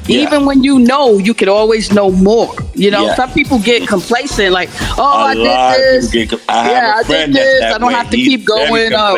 Even 0.09 0.45
when 0.45 0.63
you 0.63 0.79
know, 0.79 1.17
you 1.17 1.33
could 1.33 1.49
always 1.49 1.91
know 1.91 2.11
more. 2.11 2.53
You 2.75 2.91
know, 2.91 3.07
Yeah. 3.07 3.15
some 3.15 3.31
people 3.33 3.59
get 3.59 3.85
complacent, 3.89 4.53
like, 4.53 4.69
"Oh, 4.97 5.03
I 5.03 5.33
did 5.35 6.01
this. 6.01 6.11
get. 6.11 6.33
I 6.47 6.63
have 6.63 6.71
yeah, 6.71 6.95
a 6.95 6.99
I 6.99 7.03
friend 7.03 7.33
did 7.33 7.41
this. 7.41 7.63
I 7.63 7.77
don't 7.77 7.89
way. 7.89 7.93
have 7.93 8.09
to 8.11 8.17
He's 8.17 8.27
keep 8.29 8.45
going 8.45 8.93
up." 8.93 9.17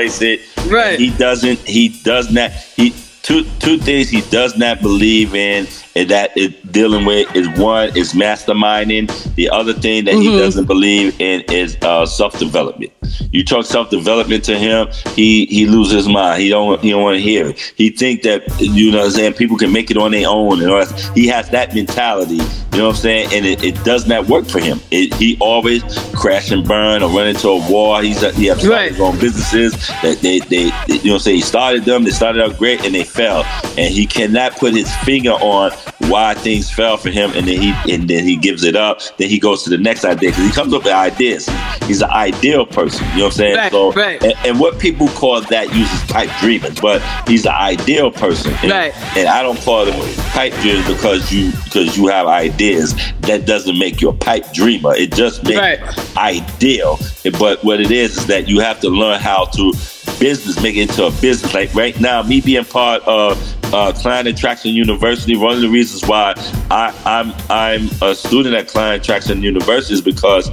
Right. 0.67 0.97
He 0.97 1.11
doesn't. 1.11 1.59
He 1.59 1.89
does 2.03 2.31
not. 2.31 2.49
He 2.75 2.93
two 3.21 3.43
two 3.59 3.77
things 3.77 4.09
he 4.09 4.21
does 4.31 4.57
not 4.57 4.81
believe 4.81 5.35
in 5.35 5.67
that 6.05 6.35
is 6.37 6.53
dealing 6.71 7.05
with 7.05 7.33
is 7.35 7.47
one 7.59 7.95
is 7.97 8.13
masterminding. 8.13 9.07
The 9.35 9.49
other 9.49 9.73
thing 9.73 10.05
that 10.05 10.15
he 10.15 10.27
Mhm. 10.29 10.37
doesn't 10.39 10.65
believe 10.65 11.19
in 11.19 11.41
is 11.49 11.77
uh, 11.81 12.05
self 12.05 12.37
development. 12.39 12.91
You 13.31 13.43
talk 13.43 13.65
self 13.65 13.89
development 13.89 14.43
to 14.45 14.57
him, 14.57 14.87
he 15.15 15.45
he 15.47 15.65
loses 15.65 15.93
his 15.93 16.07
mind. 16.07 16.41
He 16.41 16.49
don't 16.49 16.79
he 16.81 16.91
don't 16.91 17.03
want 17.03 17.17
to 17.17 17.21
hear 17.21 17.49
it. 17.49 17.73
He 17.75 17.89
think 17.89 18.21
that 18.23 18.43
you 18.59 18.91
know 18.91 18.99
what 18.99 19.05
I'm 19.05 19.11
saying 19.11 19.33
people 19.33 19.57
can 19.57 19.71
make 19.71 19.91
it 19.91 19.97
on 19.97 20.11
their 20.11 20.27
own 20.27 20.61
and 20.61 20.71
all 20.71 20.85
that. 20.85 21.11
He 21.15 21.27
has 21.27 21.49
that 21.49 21.73
mentality. 21.75 22.35
You 22.35 22.77
know 22.77 22.87
what 22.87 22.95
I'm 22.95 23.01
saying? 23.01 23.29
And 23.33 23.45
it, 23.45 23.63
it 23.63 23.83
does 23.83 24.07
not 24.07 24.27
work 24.27 24.47
for 24.47 24.59
him. 24.59 24.79
It, 24.91 25.13
he 25.15 25.37
always 25.39 25.83
crash 26.13 26.51
and 26.51 26.65
burn 26.67 27.01
or 27.03 27.09
run 27.09 27.27
into 27.27 27.49
a 27.49 27.69
wall. 27.69 27.99
He's 27.99 28.21
he 28.35 28.45
has 28.45 28.59
started 28.61 28.91
his 28.91 29.01
own 29.01 29.19
businesses 29.19 29.73
that 30.03 30.19
they, 30.21 30.39
they, 30.39 30.69
they 30.87 30.95
you 30.95 31.05
know 31.05 31.13
what 31.13 31.13
I'm 31.13 31.19
saying 31.19 31.35
he 31.37 31.41
started 31.41 31.85
them. 31.85 32.03
They 32.03 32.11
started 32.11 32.41
out 32.43 32.57
great 32.57 32.85
and 32.85 32.93
they 32.93 33.03
fell. 33.03 33.43
And 33.77 33.93
he 33.93 34.05
cannot 34.05 34.57
put 34.57 34.73
his 34.75 34.93
finger 34.97 35.31
on 35.31 35.71
why 36.07 36.33
things 36.33 36.71
fell 36.71 36.97
for 36.97 37.09
him. 37.09 37.31
And 37.35 37.47
then 37.47 37.61
he 37.61 37.73
and 37.93 38.09
then 38.09 38.23
he 38.23 38.35
gives 38.35 38.63
it 38.63 38.75
up. 38.75 39.01
Then 39.17 39.29
he 39.29 39.39
goes 39.39 39.63
to 39.63 39.69
the 39.69 39.77
next 39.77 40.05
idea 40.05 40.31
because 40.31 40.45
he 40.45 40.51
comes 40.51 40.73
up 40.73 40.83
with 40.83 40.93
ideas. 40.93 41.47
He's 41.85 42.01
an 42.01 42.09
ideal 42.09 42.65
person. 42.65 43.05
You 43.11 43.17
know 43.17 43.23
what 43.25 43.25
I'm 43.25 43.31
saying? 43.37 43.55
Right, 43.55 43.71
so 43.71 43.91
right. 43.93 44.23
And, 44.23 44.33
and 44.45 44.59
what 44.59 44.79
people 44.79 45.07
call 45.09 45.41
that 45.41 45.73
uses 45.75 46.03
pipe 46.11 46.29
dreaming, 46.39 46.73
but 46.81 47.01
he's 47.27 47.45
an 47.45 47.53
ideal 47.53 48.11
person. 48.11 48.53
And, 48.61 48.71
Right. 48.71 48.95
and 49.17 49.27
I 49.27 49.41
don't 49.43 49.59
call 49.59 49.85
them 49.85 49.99
pipe 50.31 50.53
dreamers 50.61 50.87
because 50.87 51.31
you 51.31 51.51
because 51.65 51.97
you 51.97 52.07
have 52.07 52.27
ideas. 52.27 52.95
That 53.21 53.45
doesn't 53.45 53.77
make 53.77 54.01
you 54.01 54.09
a 54.09 54.13
pipe 54.13 54.51
dreamer. 54.53 54.95
It 54.95 55.13
just 55.13 55.43
makes 55.43 55.59
Right. 55.59 56.17
ideal. 56.17 56.99
But 57.37 57.63
what 57.63 57.79
it 57.79 57.91
is 57.91 58.17
is 58.17 58.25
that 58.27 58.47
you 58.47 58.59
have 58.59 58.79
to 58.81 58.89
learn 58.89 59.19
how 59.19 59.45
to 59.45 59.73
business, 60.19 60.61
make 60.61 60.75
it 60.75 60.89
into 60.89 61.05
a 61.05 61.11
business. 61.11 61.53
Like 61.53 61.73
right 61.75 61.99
now, 61.99 62.23
me 62.23 62.41
being 62.41 62.65
part 62.65 63.03
of 63.03 63.37
uh, 63.73 63.91
Client 63.93 64.27
Attraction 64.27 64.71
University, 64.73 65.35
one 65.35 65.55
of 65.55 65.61
the 65.61 65.69
reasons 65.69 66.07
why 66.07 66.33
I, 66.71 66.93
I'm 67.05 67.33
I'm 67.49 67.89
a 68.01 68.15
student 68.15 68.55
at 68.55 68.67
Client 68.67 69.03
Attraction 69.03 69.41
University 69.41 69.93
is 69.93 70.01
because 70.01 70.49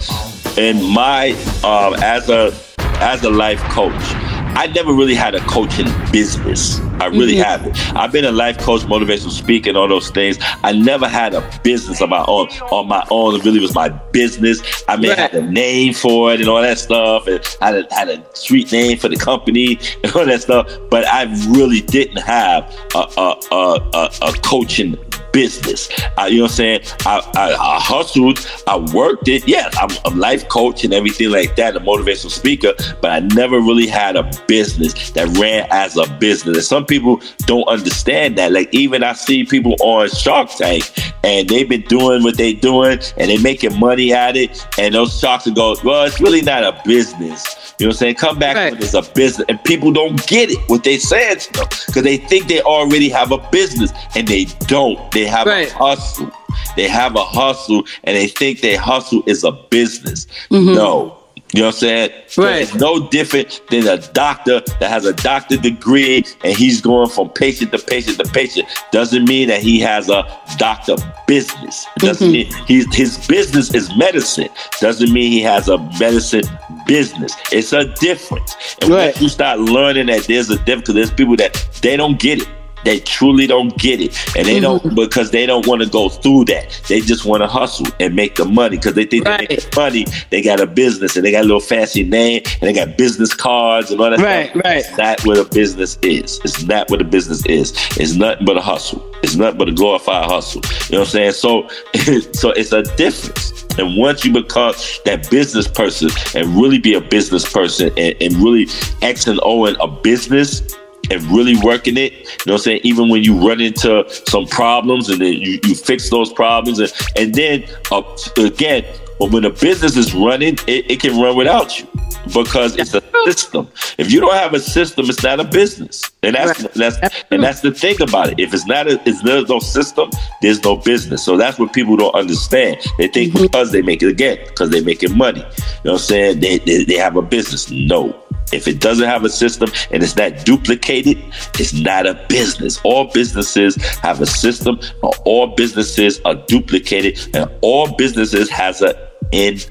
in 0.59 0.83
my 0.93 1.31
um, 1.65 1.95
as 2.03 2.29
a 2.29 2.55
as 3.01 3.23
a 3.25 3.31
life 3.31 3.61
coach. 3.71 4.26
I 4.59 4.69
never 4.69 4.93
really 4.93 5.15
had 5.15 5.35
a 5.35 5.41
coaching 5.41 5.87
business. 6.11 6.81
I 6.99 7.07
really 7.07 7.35
Mhm. 7.35 7.45
haven't. 7.45 7.97
I've 7.97 8.11
been 8.11 8.25
a 8.25 8.33
life 8.33 8.57
coach, 8.57 8.81
motivational 8.83 9.31
speaker, 9.31 9.69
and 9.69 9.77
all 9.77 9.87
those 9.87 10.09
things. 10.09 10.39
I 10.65 10.73
never 10.73 11.07
had 11.07 11.35
a 11.35 11.43
business 11.63 12.01
of 12.01 12.09
my 12.09 12.25
own. 12.27 12.49
On 12.71 12.89
my 12.89 13.05
own, 13.11 13.35
it 13.35 13.45
really 13.45 13.61
was 13.61 13.75
my 13.75 13.91
business. 14.13 14.63
I 14.89 14.97
mean, 14.97 15.11
I 15.11 15.15
had 15.15 15.35
a 15.35 15.43
name 15.43 15.93
for 15.93 16.33
it 16.33 16.41
and 16.41 16.49
all 16.49 16.63
that 16.63 16.79
stuff, 16.79 17.27
and 17.27 17.39
had 17.61 17.75
a 17.77 17.95
had 17.95 18.09
a 18.09 18.23
street 18.33 18.73
name 18.73 18.97
for 18.97 19.09
the 19.11 19.17
company 19.17 19.79
and 20.03 20.13
all 20.17 20.25
that 20.25 20.41
stuff. 20.41 20.67
But 20.91 21.07
I 21.07 21.25
really 21.51 21.83
didn't 21.83 22.23
have 22.23 22.65
a 22.95 23.05
a 23.19 23.35
a, 23.53 23.81
a, 23.95 24.11
a 24.23 24.33
coaching 24.43 24.97
business. 25.37 25.91
I, 26.17 26.29
you 26.29 26.39
know 26.39 26.45
what 26.45 26.53
I'm 26.53 26.57
saying? 26.57 26.81
I, 27.05 27.21
I, 27.35 27.53
I 27.53 27.79
hustled, 27.79 28.49
I 28.67 28.79
worked 28.95 29.29
it. 29.29 29.47
Yes, 29.47 29.77
I'm 29.79 29.91
a 30.11 30.17
life 30.17 30.49
coach 30.49 30.83
and 30.83 30.95
everything 30.95 31.29
like 31.29 31.57
that, 31.57 31.77
a 31.77 31.81
motivational 31.81 32.31
speaker, 32.31 32.73
but 33.03 33.11
I 33.11 33.21
never 33.21 33.61
really 33.61 33.87
had 33.87 34.17
a 34.17 34.23
business 34.47 35.11
that 35.11 35.29
ran 35.37 35.69
as 35.71 35.99
a 35.99 36.09
business. 36.15 36.57
And 36.57 36.65
some 36.65 36.87
people 36.87 37.21
don't 37.41 37.69
understand 37.69 38.39
that. 38.39 38.51
Like 38.53 38.73
even 38.73 39.03
I 39.03 39.13
see 39.13 39.45
people 39.45 39.77
on 39.81 40.09
Shark 40.09 40.49
Tank 40.57 40.91
and 41.23 41.47
they've 41.47 41.69
been 41.69 41.83
doing 41.83 42.23
what 42.23 42.39
they're 42.39 42.55
doing 42.55 42.99
and 43.19 43.31
they're 43.31 43.39
making 43.43 43.79
money 43.79 44.15
at 44.15 44.39
it. 44.39 44.67
And 44.79 44.95
those 44.95 45.21
sharks 45.21 45.45
will 45.45 45.53
go, 45.53 45.77
well, 45.85 46.07
it's 46.07 46.19
really 46.19 46.41
not 46.41 46.65
a 46.65 46.81
business. 46.87 47.56
You 47.79 47.87
know 47.87 47.89
what 47.91 47.95
I'm 47.97 47.99
saying? 47.99 48.15
Come 48.17 48.39
back 48.39 48.57
when 48.73 48.83
it's 48.83 48.95
a 48.95 49.03
business. 49.03 49.45
And 49.49 49.63
people 49.65 49.93
don't 49.93 50.25
get 50.27 50.51
it, 50.51 50.59
what 50.69 50.83
they 50.85 50.97
saying 50.99 51.39
to 51.41 51.53
them. 51.53 51.69
Because 51.87 52.03
they 52.03 52.17
think 52.17 52.49
they 52.49 52.61
already 52.63 53.09
have 53.11 53.33
a 53.33 53.39
business 53.51 53.93
and 54.15 54.27
they 54.27 54.45
don't. 54.67 54.99
They 55.13 55.27
have 55.27 55.47
a 55.47 55.75
hustle. 55.75 56.31
They 56.77 56.89
have 56.89 57.17
a 57.17 57.25
hustle 57.25 57.85
and 58.05 58.17
they 58.17 58.29
think 58.29 58.61
their 58.63 58.79
hustle 58.79 59.23
is 59.27 59.45
a 59.45 59.53
business. 59.53 60.27
Mhm. 60.51 60.75
No. 60.75 61.19
You 61.55 61.61
know 61.63 61.69
what 61.69 61.75
I'm 61.77 61.79
saying? 61.81 62.11
Right. 62.37 62.63
It's 62.63 62.75
no 62.75 63.09
different 63.09 63.63
than 63.71 63.87
a 63.87 63.99
doctor 64.13 64.61
that 64.81 64.91
has 64.91 65.05
a 65.05 65.13
doctor 65.13 65.57
degree 65.57 66.25
and 66.43 66.57
he's 66.57 66.81
going 66.81 67.09
from 67.09 67.31
patient 67.31 67.71
to 67.73 67.79
patient 67.79 68.19
to 68.19 68.25
patient. 68.33 68.69
Doesn't 68.91 69.27
mean 69.27 69.49
that 69.49 69.63
he 69.63 69.79
has 69.81 70.11
a 70.11 70.25
doctor 70.59 70.97
business. 71.27 71.87
It 71.97 72.01
doesn't 72.03 72.29
Mhm. 72.29 72.33
mean 72.33 72.53
he's, 72.67 72.95
his 72.95 73.27
business 73.29 73.73
is 73.73 73.95
medicine. 73.97 74.49
Doesn't 74.81 75.13
mean 75.13 75.31
he 75.31 75.41
has 75.43 75.69
a 75.69 75.79
medicine 76.01 76.43
business. 76.87 77.35
It's 77.53 77.73
a 77.73 77.85
difference. 78.01 78.57
And 78.83 78.91
once 78.91 79.21
you 79.21 79.29
start 79.29 79.61
learning 79.61 80.07
that 80.07 80.25
there's 80.25 80.51
a 80.51 80.59
difference, 80.59 80.89
there's 80.95 81.11
people 81.13 81.37
that 81.37 81.55
they 81.81 81.97
don't 81.97 82.19
get 82.19 82.43
it. 82.43 82.49
They 82.87 83.01
truly 83.01 83.49
don't 83.49 83.77
get 83.77 84.01
it, 84.01 84.17
and 84.37 84.47
they 84.47 84.61
don't 84.61 84.81
mm-hmm. 84.81 84.95
because 84.95 85.33
they 85.33 85.45
don't 85.45 85.67
want 85.67 85.83
to 85.83 85.89
go 85.89 86.09
through 86.09 86.45
that. 86.45 86.81
They 86.89 87.01
just 87.01 87.25
want 87.25 87.43
to 87.43 87.49
hustle 87.49 87.89
and 87.99 88.15
make 88.15 88.37
the 88.37 88.45
money 88.45 88.77
because 88.77 88.95
they 88.95 89.05
think 89.05 89.25
they 89.25 89.47
make 89.49 89.75
money. 89.75 90.07
They 90.31 90.41
got 90.41 90.61
a 90.61 90.69
business 90.69 91.17
and 91.17 91.27
they 91.27 91.33
got 91.33 91.41
a 91.41 91.49
little 91.49 91.59
fancy 91.59 92.05
name 92.05 92.43
and 92.45 92.63
they 92.63 92.73
got 92.73 92.97
business 92.97 93.35
cards 93.35 93.91
and 93.91 94.01
all 94.01 94.11
that. 94.11 94.21
Right, 94.21 94.51
stuff. 94.51 94.65
right. 94.65 94.77
It's 94.77 94.97
not 94.97 95.27
what 95.27 95.37
a 95.37 95.45
business 95.53 95.99
is. 96.03 96.41
It's 96.45 96.63
not 96.63 96.89
what 96.89 97.01
a 97.01 97.05
business 97.05 97.45
is. 97.47 97.73
It's 97.97 98.15
nothing 98.15 98.47
but 98.47 98.57
a 98.57 98.61
hustle. 98.61 99.05
It's 99.25 99.35
nothing 99.35 99.59
but 99.59 99.69
a 99.69 99.73
glorified 99.73 100.27
hustle. 100.27 100.63
You 100.89 100.93
know 100.93 101.01
what 101.01 101.09
I'm 101.09 101.11
saying? 101.11 101.33
So, 101.33 101.69
so 102.35 102.51
it's 102.51 102.71
a 102.71 102.85
difference. 102.95 103.65
And 103.81 103.99
once 103.99 104.25
you 104.25 104.33
become 104.33 104.75
that 105.07 105.29
business 105.29 105.67
person 105.67 106.09
and 106.37 106.55
really 106.55 106.79
be 106.79 106.95
a 106.95 107.01
business 107.01 107.53
person 107.53 107.91
and, 107.97 108.15
and 108.21 108.37
really 108.37 108.69
X 109.03 109.27
and 109.27 109.41
O 109.43 109.67
in 109.67 109.75
a 109.81 109.89
business 109.89 110.77
and 111.11 111.23
really 111.25 111.57
working 111.63 111.97
it, 111.97 112.13
you 112.13 112.19
know 112.19 112.53
what 112.53 112.53
I'm 112.53 112.59
saying? 112.59 112.81
Even 112.85 113.09
when 113.09 113.23
you 113.23 113.37
run 113.37 113.61
into 113.61 114.05
some 114.27 114.47
problems 114.47 115.09
and 115.09 115.21
then 115.21 115.35
you, 115.35 115.59
you 115.65 115.75
fix 115.75 116.11
those 116.11 116.33
problems 116.33 116.79
and, 116.79 116.93
and 117.17 117.35
then 117.35 117.65
uh, 117.91 118.03
again, 118.39 118.85
when 119.19 119.45
a 119.45 119.51
business 119.51 119.97
is 119.97 120.15
running, 120.15 120.55
it, 120.67 120.91
it 120.91 121.01
can 121.01 121.21
run 121.21 121.37
without 121.37 121.79
you 121.79 121.89
because 122.33 122.77
it's 122.77 122.95
a 122.95 123.03
system. 123.25 123.69
If 123.99 124.11
you 124.11 124.21
don't 124.21 124.35
have 124.35 124.55
a 124.55 124.61
system, 124.61 125.07
it's 125.09 125.23
not 125.23 125.41
a 125.41 125.45
business. 125.45 126.11
And 126.23 126.35
that's 126.35 126.63
that's 126.75 126.99
and 127.31 127.43
that's 127.43 127.61
the 127.61 127.73
thing 127.73 128.01
about 128.03 128.31
it. 128.31 128.41
If 128.41 128.53
it's 128.53 128.67
not 128.67 128.89
a, 128.89 129.01
if 129.09 129.23
there's 129.23 129.49
no 129.49 129.59
system, 129.61 130.11
there's 130.43 130.63
no 130.65 130.77
business. 130.77 131.25
So 131.25 131.37
that's 131.37 131.59
what 131.59 131.73
people 131.73 131.97
don't 131.97 132.15
understand. 132.15 132.79
They 132.99 133.09
think 133.09 133.33
mm-hmm. 133.33 133.43
because 133.43 133.73
they 133.73 133.83
make 133.83 134.03
it 134.03 134.09
again, 134.09 134.39
because 134.47 134.71
they're 134.71 134.83
making 134.83 135.17
money. 135.17 135.41
You 135.41 135.45
know 135.85 135.93
what 135.93 135.93
I'm 135.93 135.99
saying? 135.99 136.41
They, 136.41 136.59
they 136.59 136.85
they 136.85 136.97
have 136.97 137.17
a 137.17 137.23
business. 137.23 137.71
No. 137.71 138.21
If 138.53 138.69
it 138.69 138.81
doesn't 138.81 139.07
have 139.07 139.25
a 139.25 139.29
system 139.29 139.71
and 139.91 140.03
it's 140.03 140.17
not 140.17 140.45
duplicated, 140.45 141.19
it's 141.59 141.73
not 141.73 142.07
a 142.07 142.15
business. 142.29 142.81
All 142.85 143.11
businesses 143.13 143.75
have 143.97 144.21
a 144.21 144.27
system, 144.27 144.79
or 145.03 145.13
all 145.25 145.49
businesses 145.49 146.21
are 146.25 146.37
duplicated, 146.47 147.19
and 147.35 147.51
all 147.61 147.97
businesses 147.97 148.49
has 148.51 148.83
an 148.83 148.95
end 149.33 149.69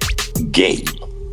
game. 0.52 0.84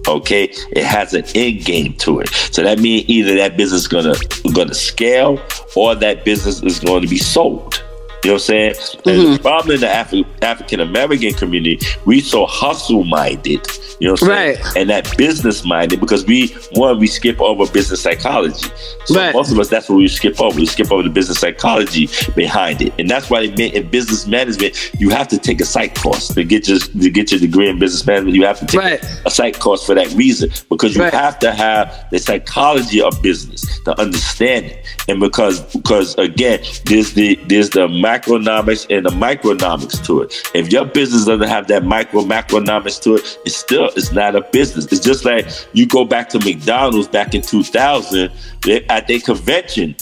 Okay, 0.09 0.45
it 0.73 0.85
has 0.85 1.15
an 1.15 1.25
end 1.35 1.65
game 1.65 1.95
to 1.95 2.21
it. 2.21 2.29
So 2.29 2.63
that 2.63 2.81
means 2.81 3.09
either 3.09 3.37
that 3.37 3.57
business 3.57 3.83
is 3.83 3.89
gonna 3.89 4.15
gonna 4.53 4.75
scale 4.75 5.41
or 5.77 5.95
that 5.95 6.25
business 6.25 6.63
is 6.63 6.81
going 6.81 7.03
to 7.03 7.09
be 7.09 7.19
sold. 7.19 7.82
You 8.25 8.31
know 8.31 8.35
what 8.35 8.43
I'm 8.43 8.47
saying? 8.47 8.75
And 9.05 9.05
mm-hmm. 9.05 9.33
the 9.33 9.39
problem 9.41 9.75
in 9.75 9.81
the 9.81 9.87
Afri- 9.89 10.27
African 10.43 10.81
American 10.81 11.33
community, 11.35 11.85
we 12.05 12.21
so 12.21 12.47
hustle 12.47 13.03
minded. 13.05 13.67
You 13.99 14.09
know 14.09 14.13
what 14.15 14.23
I'm 14.23 14.29
saying? 14.29 14.59
And 14.77 14.91
that 14.91 15.17
business 15.17 15.65
minded 15.65 16.01
because 16.01 16.25
we 16.25 16.49
one 16.73 16.99
we 16.99 17.07
skip 17.07 17.41
over 17.41 17.71
business 17.73 18.03
psychology. 18.03 18.69
So 19.07 19.33
most 19.33 19.53
of 19.53 19.59
us 19.59 19.69
that's 19.69 19.89
what 19.89 19.97
we 19.97 20.09
skip 20.09 20.41
over. 20.41 20.57
We 20.57 20.67
skip 20.67 20.91
over 20.91 21.03
the 21.03 21.11
business 21.11 21.39
psychology 21.39 22.09
behind 22.35 22.83
it, 22.83 22.93
and 22.99 23.09
that's 23.09 23.31
why 23.31 23.43
in 23.43 23.89
business 23.91 24.27
management 24.27 24.93
you 24.99 25.11
have 25.11 25.29
to 25.29 25.39
take 25.39 25.61
a 25.61 25.65
psych 25.65 25.95
course 25.95 26.29
to 26.35 26.43
get 26.43 26.69
your 26.69 26.79
to 26.79 27.11
get 27.11 27.31
your 27.31 27.41
degree 27.41 27.69
in 27.69 27.79
business 27.79 28.07
management. 28.07 28.35
You 28.35 28.45
have 28.45 28.59
to 28.61 28.67
take 28.67 29.03
a 29.25 29.31
psych 29.31 29.59
course 29.59 29.87
for 29.87 29.95
that 29.95 30.13
reason 30.15 30.51
because 30.69 30.97
you 30.97 31.03
have 31.03 31.39
to 31.41 31.53
have 31.53 32.07
the 32.11 32.19
psychology 32.19 33.01
of 33.01 33.21
business 33.23 33.81
to 33.85 34.01
understand 34.01 34.67
it, 34.67 34.87
and 35.09 35.21
because 35.21 35.61
because 35.75 36.17
again 36.19 36.61
there's 36.87 37.13
the 37.13 37.37
there's 37.47 37.71
the 37.71 37.89
macronomics 38.13 38.87
and 38.95 39.07
the 39.07 39.11
micronomics 39.11 40.05
to 40.07 40.23
it. 40.23 40.35
If 40.55 40.73
your 40.73 40.85
business 40.85 41.25
doesn't 41.25 41.49
have 41.49 41.69
that 41.69 41.85
micro 41.85 42.23
macronomics 42.23 43.01
to 43.03 43.17
it, 43.17 43.39
it's 43.45 43.57
still 43.57 43.91
it's 43.97 44.13
not 44.13 44.37
a 44.37 44.43
business. 44.53 44.87
It's 44.87 45.05
just 45.05 45.25
like 45.25 45.47
you 45.73 45.87
go 45.87 46.05
back 46.05 46.29
to 46.31 46.39
McDonald's 46.39 47.09
back 47.09 47.35
in 47.35 47.43
2000 47.43 48.31
they, 48.63 48.85
at 48.87 49.09
their 49.09 49.21
convention. 49.21 49.97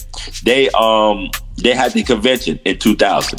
They 0.44 0.68
um 0.70 1.30
they 1.56 1.74
had 1.74 1.92
the 1.92 2.02
convention 2.02 2.58
in 2.64 2.78
2000, 2.78 3.38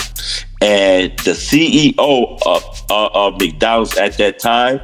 and 0.61 1.11
the 1.19 1.31
CEO 1.31 2.39
of, 2.45 2.63
uh, 2.91 3.09
of 3.13 3.41
McDonald's 3.41 3.97
at 3.97 4.17
that 4.17 4.39
time 4.39 4.79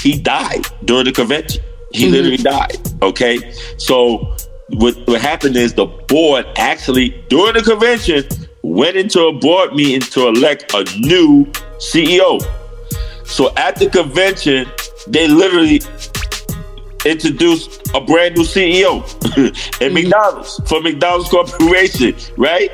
he 0.00 0.18
died 0.18 0.66
during 0.84 1.04
the 1.04 1.12
convention. 1.12 1.62
He 1.92 2.08
literally 2.08 2.38
died. 2.38 2.78
Okay, 3.02 3.52
so 3.76 4.34
what 4.68 4.96
what 5.06 5.20
happened 5.20 5.56
is 5.56 5.74
the 5.74 5.86
board 5.86 6.46
actually 6.56 7.10
during 7.28 7.54
the 7.54 7.62
convention 7.62 8.24
went 8.62 8.96
into 8.96 9.26
a 9.26 9.32
board 9.32 9.74
meeting 9.74 10.00
to 10.00 10.28
elect 10.28 10.72
a 10.74 10.84
new 10.98 11.44
CEO. 11.78 12.42
So 13.24 13.52
at 13.56 13.76
the 13.76 13.90
convention, 13.90 14.66
they 15.08 15.28
literally 15.28 15.80
introduced 17.04 17.82
a 17.94 18.00
brand 18.00 18.36
new 18.36 18.44
CEO 18.44 19.02
in 19.80 19.92
McDonald's 19.92 20.60
for 20.68 20.80
McDonald's 20.80 21.28
Corporation, 21.28 22.14
right? 22.36 22.70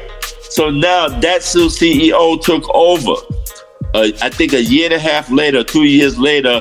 so 0.50 0.70
now 0.70 1.08
that 1.08 1.42
CEO 1.42 2.40
took 2.40 2.68
over. 2.74 3.14
Uh, 3.94 4.10
I 4.22 4.28
think 4.28 4.52
a 4.52 4.62
year 4.62 4.86
and 4.86 4.94
a 4.94 4.98
half 4.98 5.30
later, 5.30 5.62
two 5.62 5.84
years 5.84 6.18
later, 6.18 6.60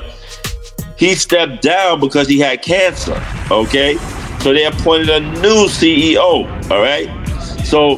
he 0.96 1.14
stepped 1.14 1.62
down 1.62 2.00
because 2.00 2.28
he 2.28 2.38
had 2.38 2.62
cancer. 2.62 3.22
Okay, 3.50 3.96
so 4.40 4.52
they 4.52 4.64
appointed 4.64 5.10
a 5.10 5.20
new 5.20 5.66
CEO. 5.66 6.70
All 6.70 6.80
right, 6.80 7.08
so 7.64 7.96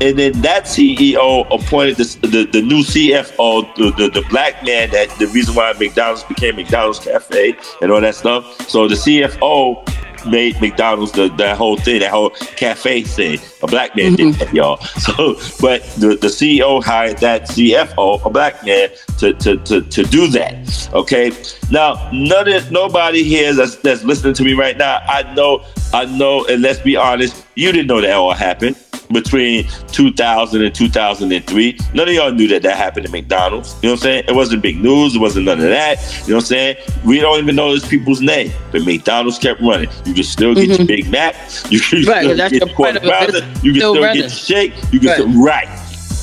and 0.00 0.18
then 0.18 0.32
that 0.42 0.64
CEO 0.64 1.46
appointed 1.50 1.96
the, 1.96 2.26
the, 2.26 2.44
the 2.44 2.62
new 2.62 2.82
CFO, 2.82 3.74
the, 3.76 3.90
the, 3.92 4.20
the 4.20 4.26
black 4.28 4.62
man 4.64 4.90
that 4.90 5.10
the 5.18 5.26
reason 5.28 5.54
why 5.54 5.72
McDonald's 5.78 6.24
became 6.24 6.56
McDonald's 6.56 6.98
Cafe 6.98 7.56
and 7.80 7.90
all 7.90 8.00
that 8.00 8.14
stuff. 8.14 8.68
So 8.68 8.88
the 8.88 8.94
CFO 8.94 9.84
made 10.26 10.60
McDonald's 10.60 11.12
the 11.12 11.28
that 11.36 11.56
whole 11.56 11.76
thing, 11.76 12.00
that 12.00 12.10
whole 12.10 12.30
cafe 12.30 13.02
thing. 13.02 13.38
A 13.62 13.66
black 13.66 13.96
man 13.96 14.14
did 14.14 14.34
mm-hmm. 14.34 14.38
that, 14.44 14.54
y'all. 14.54 14.76
So, 15.06 15.34
but 15.60 15.82
the, 16.00 16.16
the 16.20 16.26
CEO 16.26 16.82
hired 16.82 17.18
that 17.18 17.42
CFO, 17.42 18.24
a 18.24 18.30
black 18.30 18.64
man, 18.64 18.90
to 19.18 19.32
to, 19.34 19.56
to, 19.58 19.82
to 19.82 20.02
do 20.04 20.26
that. 20.28 20.90
Okay. 20.92 21.30
Now, 21.70 22.10
none 22.12 22.48
of 22.48 22.70
nobody 22.72 23.22
here 23.22 23.54
that's, 23.54 23.76
that's 23.76 24.04
listening 24.04 24.34
to 24.34 24.44
me 24.44 24.54
right 24.54 24.76
now. 24.76 24.98
I 25.06 25.32
know, 25.34 25.64
I 25.92 26.06
know, 26.06 26.44
and 26.46 26.62
let's 26.62 26.80
be 26.80 26.96
honest, 26.96 27.46
you 27.54 27.70
didn't 27.72 27.86
know 27.86 28.00
that 28.00 28.12
all 28.12 28.32
happened 28.32 28.76
between 29.12 29.66
2000 29.92 30.62
and 30.64 30.74
2003. 30.74 31.78
None 31.94 32.08
of 32.08 32.14
y'all 32.14 32.32
knew 32.32 32.48
that 32.48 32.62
that 32.62 32.76
happened 32.76 33.06
at 33.06 33.12
McDonald's. 33.12 33.74
You 33.82 33.88
know 33.88 33.92
what 33.92 33.98
I'm 33.98 34.02
saying? 34.02 34.24
It 34.28 34.34
wasn't 34.34 34.62
big 34.62 34.80
news. 34.80 35.14
It 35.16 35.18
wasn't 35.18 35.46
none 35.46 35.58
of 35.58 35.68
that. 35.68 35.98
You 36.22 36.30
know 36.30 36.36
what 36.36 36.44
I'm 36.44 36.46
saying? 36.46 36.76
We 37.04 37.20
don't 37.20 37.38
even 37.38 37.56
know 37.56 37.68
those 37.70 37.86
people's 37.86 38.20
name, 38.20 38.50
but 38.72 38.82
McDonald's 38.84 39.38
kept 39.38 39.60
running. 39.60 39.88
You 40.04 40.14
can 40.14 40.24
still 40.24 40.54
get 40.54 40.78
your 40.78 40.86
Big 40.86 41.10
Mac. 41.10 41.34
You 41.70 41.80
can 41.80 41.96
Mm-hmm. 41.96 42.10
Right, 42.10 42.24
still 42.24 42.36
get 42.36 42.52
your 42.52 42.74
quarter 42.74 42.74
point 42.74 42.96
of 42.96 43.04
it. 43.04 43.10
pounder. 43.42 43.60
You 43.62 43.72
can 43.72 43.80
Still 43.80 43.94
still 43.94 44.02
get 44.02 44.16
your 44.16 44.28
shake. 44.28 44.72
You 44.92 45.00
can 45.00 45.08
Right. 45.08 45.16
still, 45.16 45.42
right. 45.42 45.68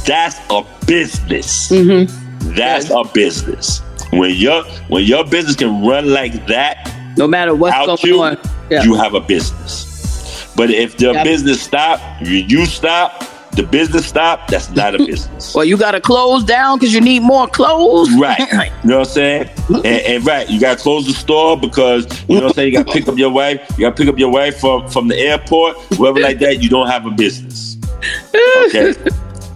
That's 0.05 0.37
a 0.49 0.65
business. 0.85 1.69
Mm-hmm. 1.71 2.55
That's 2.55 2.89
a 2.89 3.03
business. 3.13 3.81
When 4.11 4.31
your 4.35 4.63
when 4.89 5.03
your 5.05 5.23
business 5.25 5.55
can 5.55 5.83
run 5.85 6.11
like 6.13 6.45
that, 6.47 6.89
no 7.17 7.27
matter 7.27 7.55
what's 7.55 7.75
going 7.85 7.97
you, 8.03 8.21
on, 8.21 8.37
yeah. 8.69 8.83
you 8.83 8.93
have 8.95 9.13
a 9.15 9.19
business. 9.21 9.92
But 10.55 10.69
if 10.69 10.97
the 10.97 11.13
Yep. 11.13 11.23
business 11.23 11.61
stop, 11.61 11.99
you, 12.21 12.65
stop, 12.65 13.23
the 13.53 13.63
business 13.63 14.05
stop, 14.05 14.47
that's 14.47 14.69
not 14.71 14.95
a 14.95 14.97
business. 15.05 15.53
Well, 15.55 15.65
you 15.65 15.77
got 15.77 15.91
to 15.91 16.01
close 16.01 16.43
down 16.43 16.79
because 16.79 16.93
you 16.93 17.01
need 17.01 17.21
more 17.21 17.47
clothes. 17.47 18.11
Right. 18.15 18.39
You 18.83 18.89
know 18.89 18.99
what 18.99 19.07
I'm 19.07 19.13
saying? 19.13 19.49
And, 19.69 19.85
and 19.85 20.25
right, 20.25 20.49
you 20.49 20.59
gotta 20.59 20.81
close 20.81 21.05
the 21.07 21.13
store 21.13 21.57
because 21.57 22.05
you 22.27 22.35
know 22.35 22.41
what 22.41 22.49
I'm 22.49 22.53
saying, 22.53 22.73
you 22.73 22.79
gotta 22.83 22.91
pick 22.91 23.07
up 23.07 23.17
your 23.17 23.29
wife, 23.29 23.61
you 23.77 23.85
gotta 23.85 23.95
pick 23.95 24.09
up 24.09 24.19
your 24.19 24.29
wife 24.29 24.59
from, 24.59 24.89
from 24.89 25.07
the 25.07 25.17
airport, 25.17 25.77
wherever 25.97 26.19
like 26.19 26.39
that, 26.39 26.61
you 26.61 26.67
don't 26.69 26.87
have 26.87 27.05
a 27.05 27.11
business. 27.11 27.77
Okay. 28.67 28.93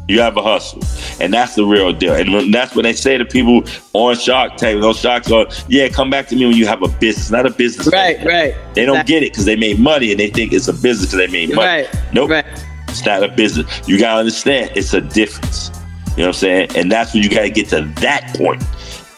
You 0.08 0.22
have 0.22 0.38
a 0.38 0.42
hustle. 0.42 0.82
And 1.20 1.34
that's 1.34 1.56
the 1.56 1.66
real 1.66 1.92
deal. 1.92 2.14
And 2.14 2.54
that's 2.54 2.76
when 2.76 2.84
they 2.84 2.94
say 2.94 3.18
to 3.18 3.26
people 3.26 3.64
on 3.94 4.16
Shark 4.16 4.56
Tank, 4.56 4.82
those 4.82 5.00
sharks 5.00 5.28
go, 5.28 5.48
yeah, 5.68 5.90
come 5.90 6.10
back 6.10 6.28
to 6.30 6.36
me 6.36 6.46
when 6.46 6.56
you 6.56 6.66
have 6.66 6.82
a 6.82 6.88
business, 6.88 7.30
not 7.30 7.46
a 7.46 7.50
business. 7.50 7.92
Right, 7.92 8.24
right. 8.26 8.56
They 8.74 8.86
don't 8.86 9.06
get 9.06 9.24
it 9.24 9.34
because 9.34 9.46
they 9.46 9.58
made 9.58 9.80
money 9.80 10.12
and 10.12 10.20
they 10.20 10.30
think 10.30 10.54
it's 10.54 10.70
a 10.70 10.74
business 10.74 11.12
because 11.12 11.18
they 11.18 11.28
made 11.28 11.54
money. 11.54 11.84
Right, 11.84 12.04
Nope. 12.14 12.46
It's 12.88 13.06
not 13.06 13.22
a 13.22 13.28
business. 13.28 13.88
You 13.88 14.00
gotta 14.00 14.20
understand 14.20 14.72
it's 14.76 14.94
a 14.94 15.02
difference. 15.02 15.70
You 16.12 16.24
know 16.24 16.24
what 16.24 16.28
I'm 16.28 16.34
saying? 16.34 16.70
And 16.76 16.92
that's 16.92 17.14
when 17.14 17.22
you 17.22 17.30
gotta 17.30 17.50
get 17.50 17.68
to 17.70 17.82
that 18.02 18.34
point. 18.38 18.64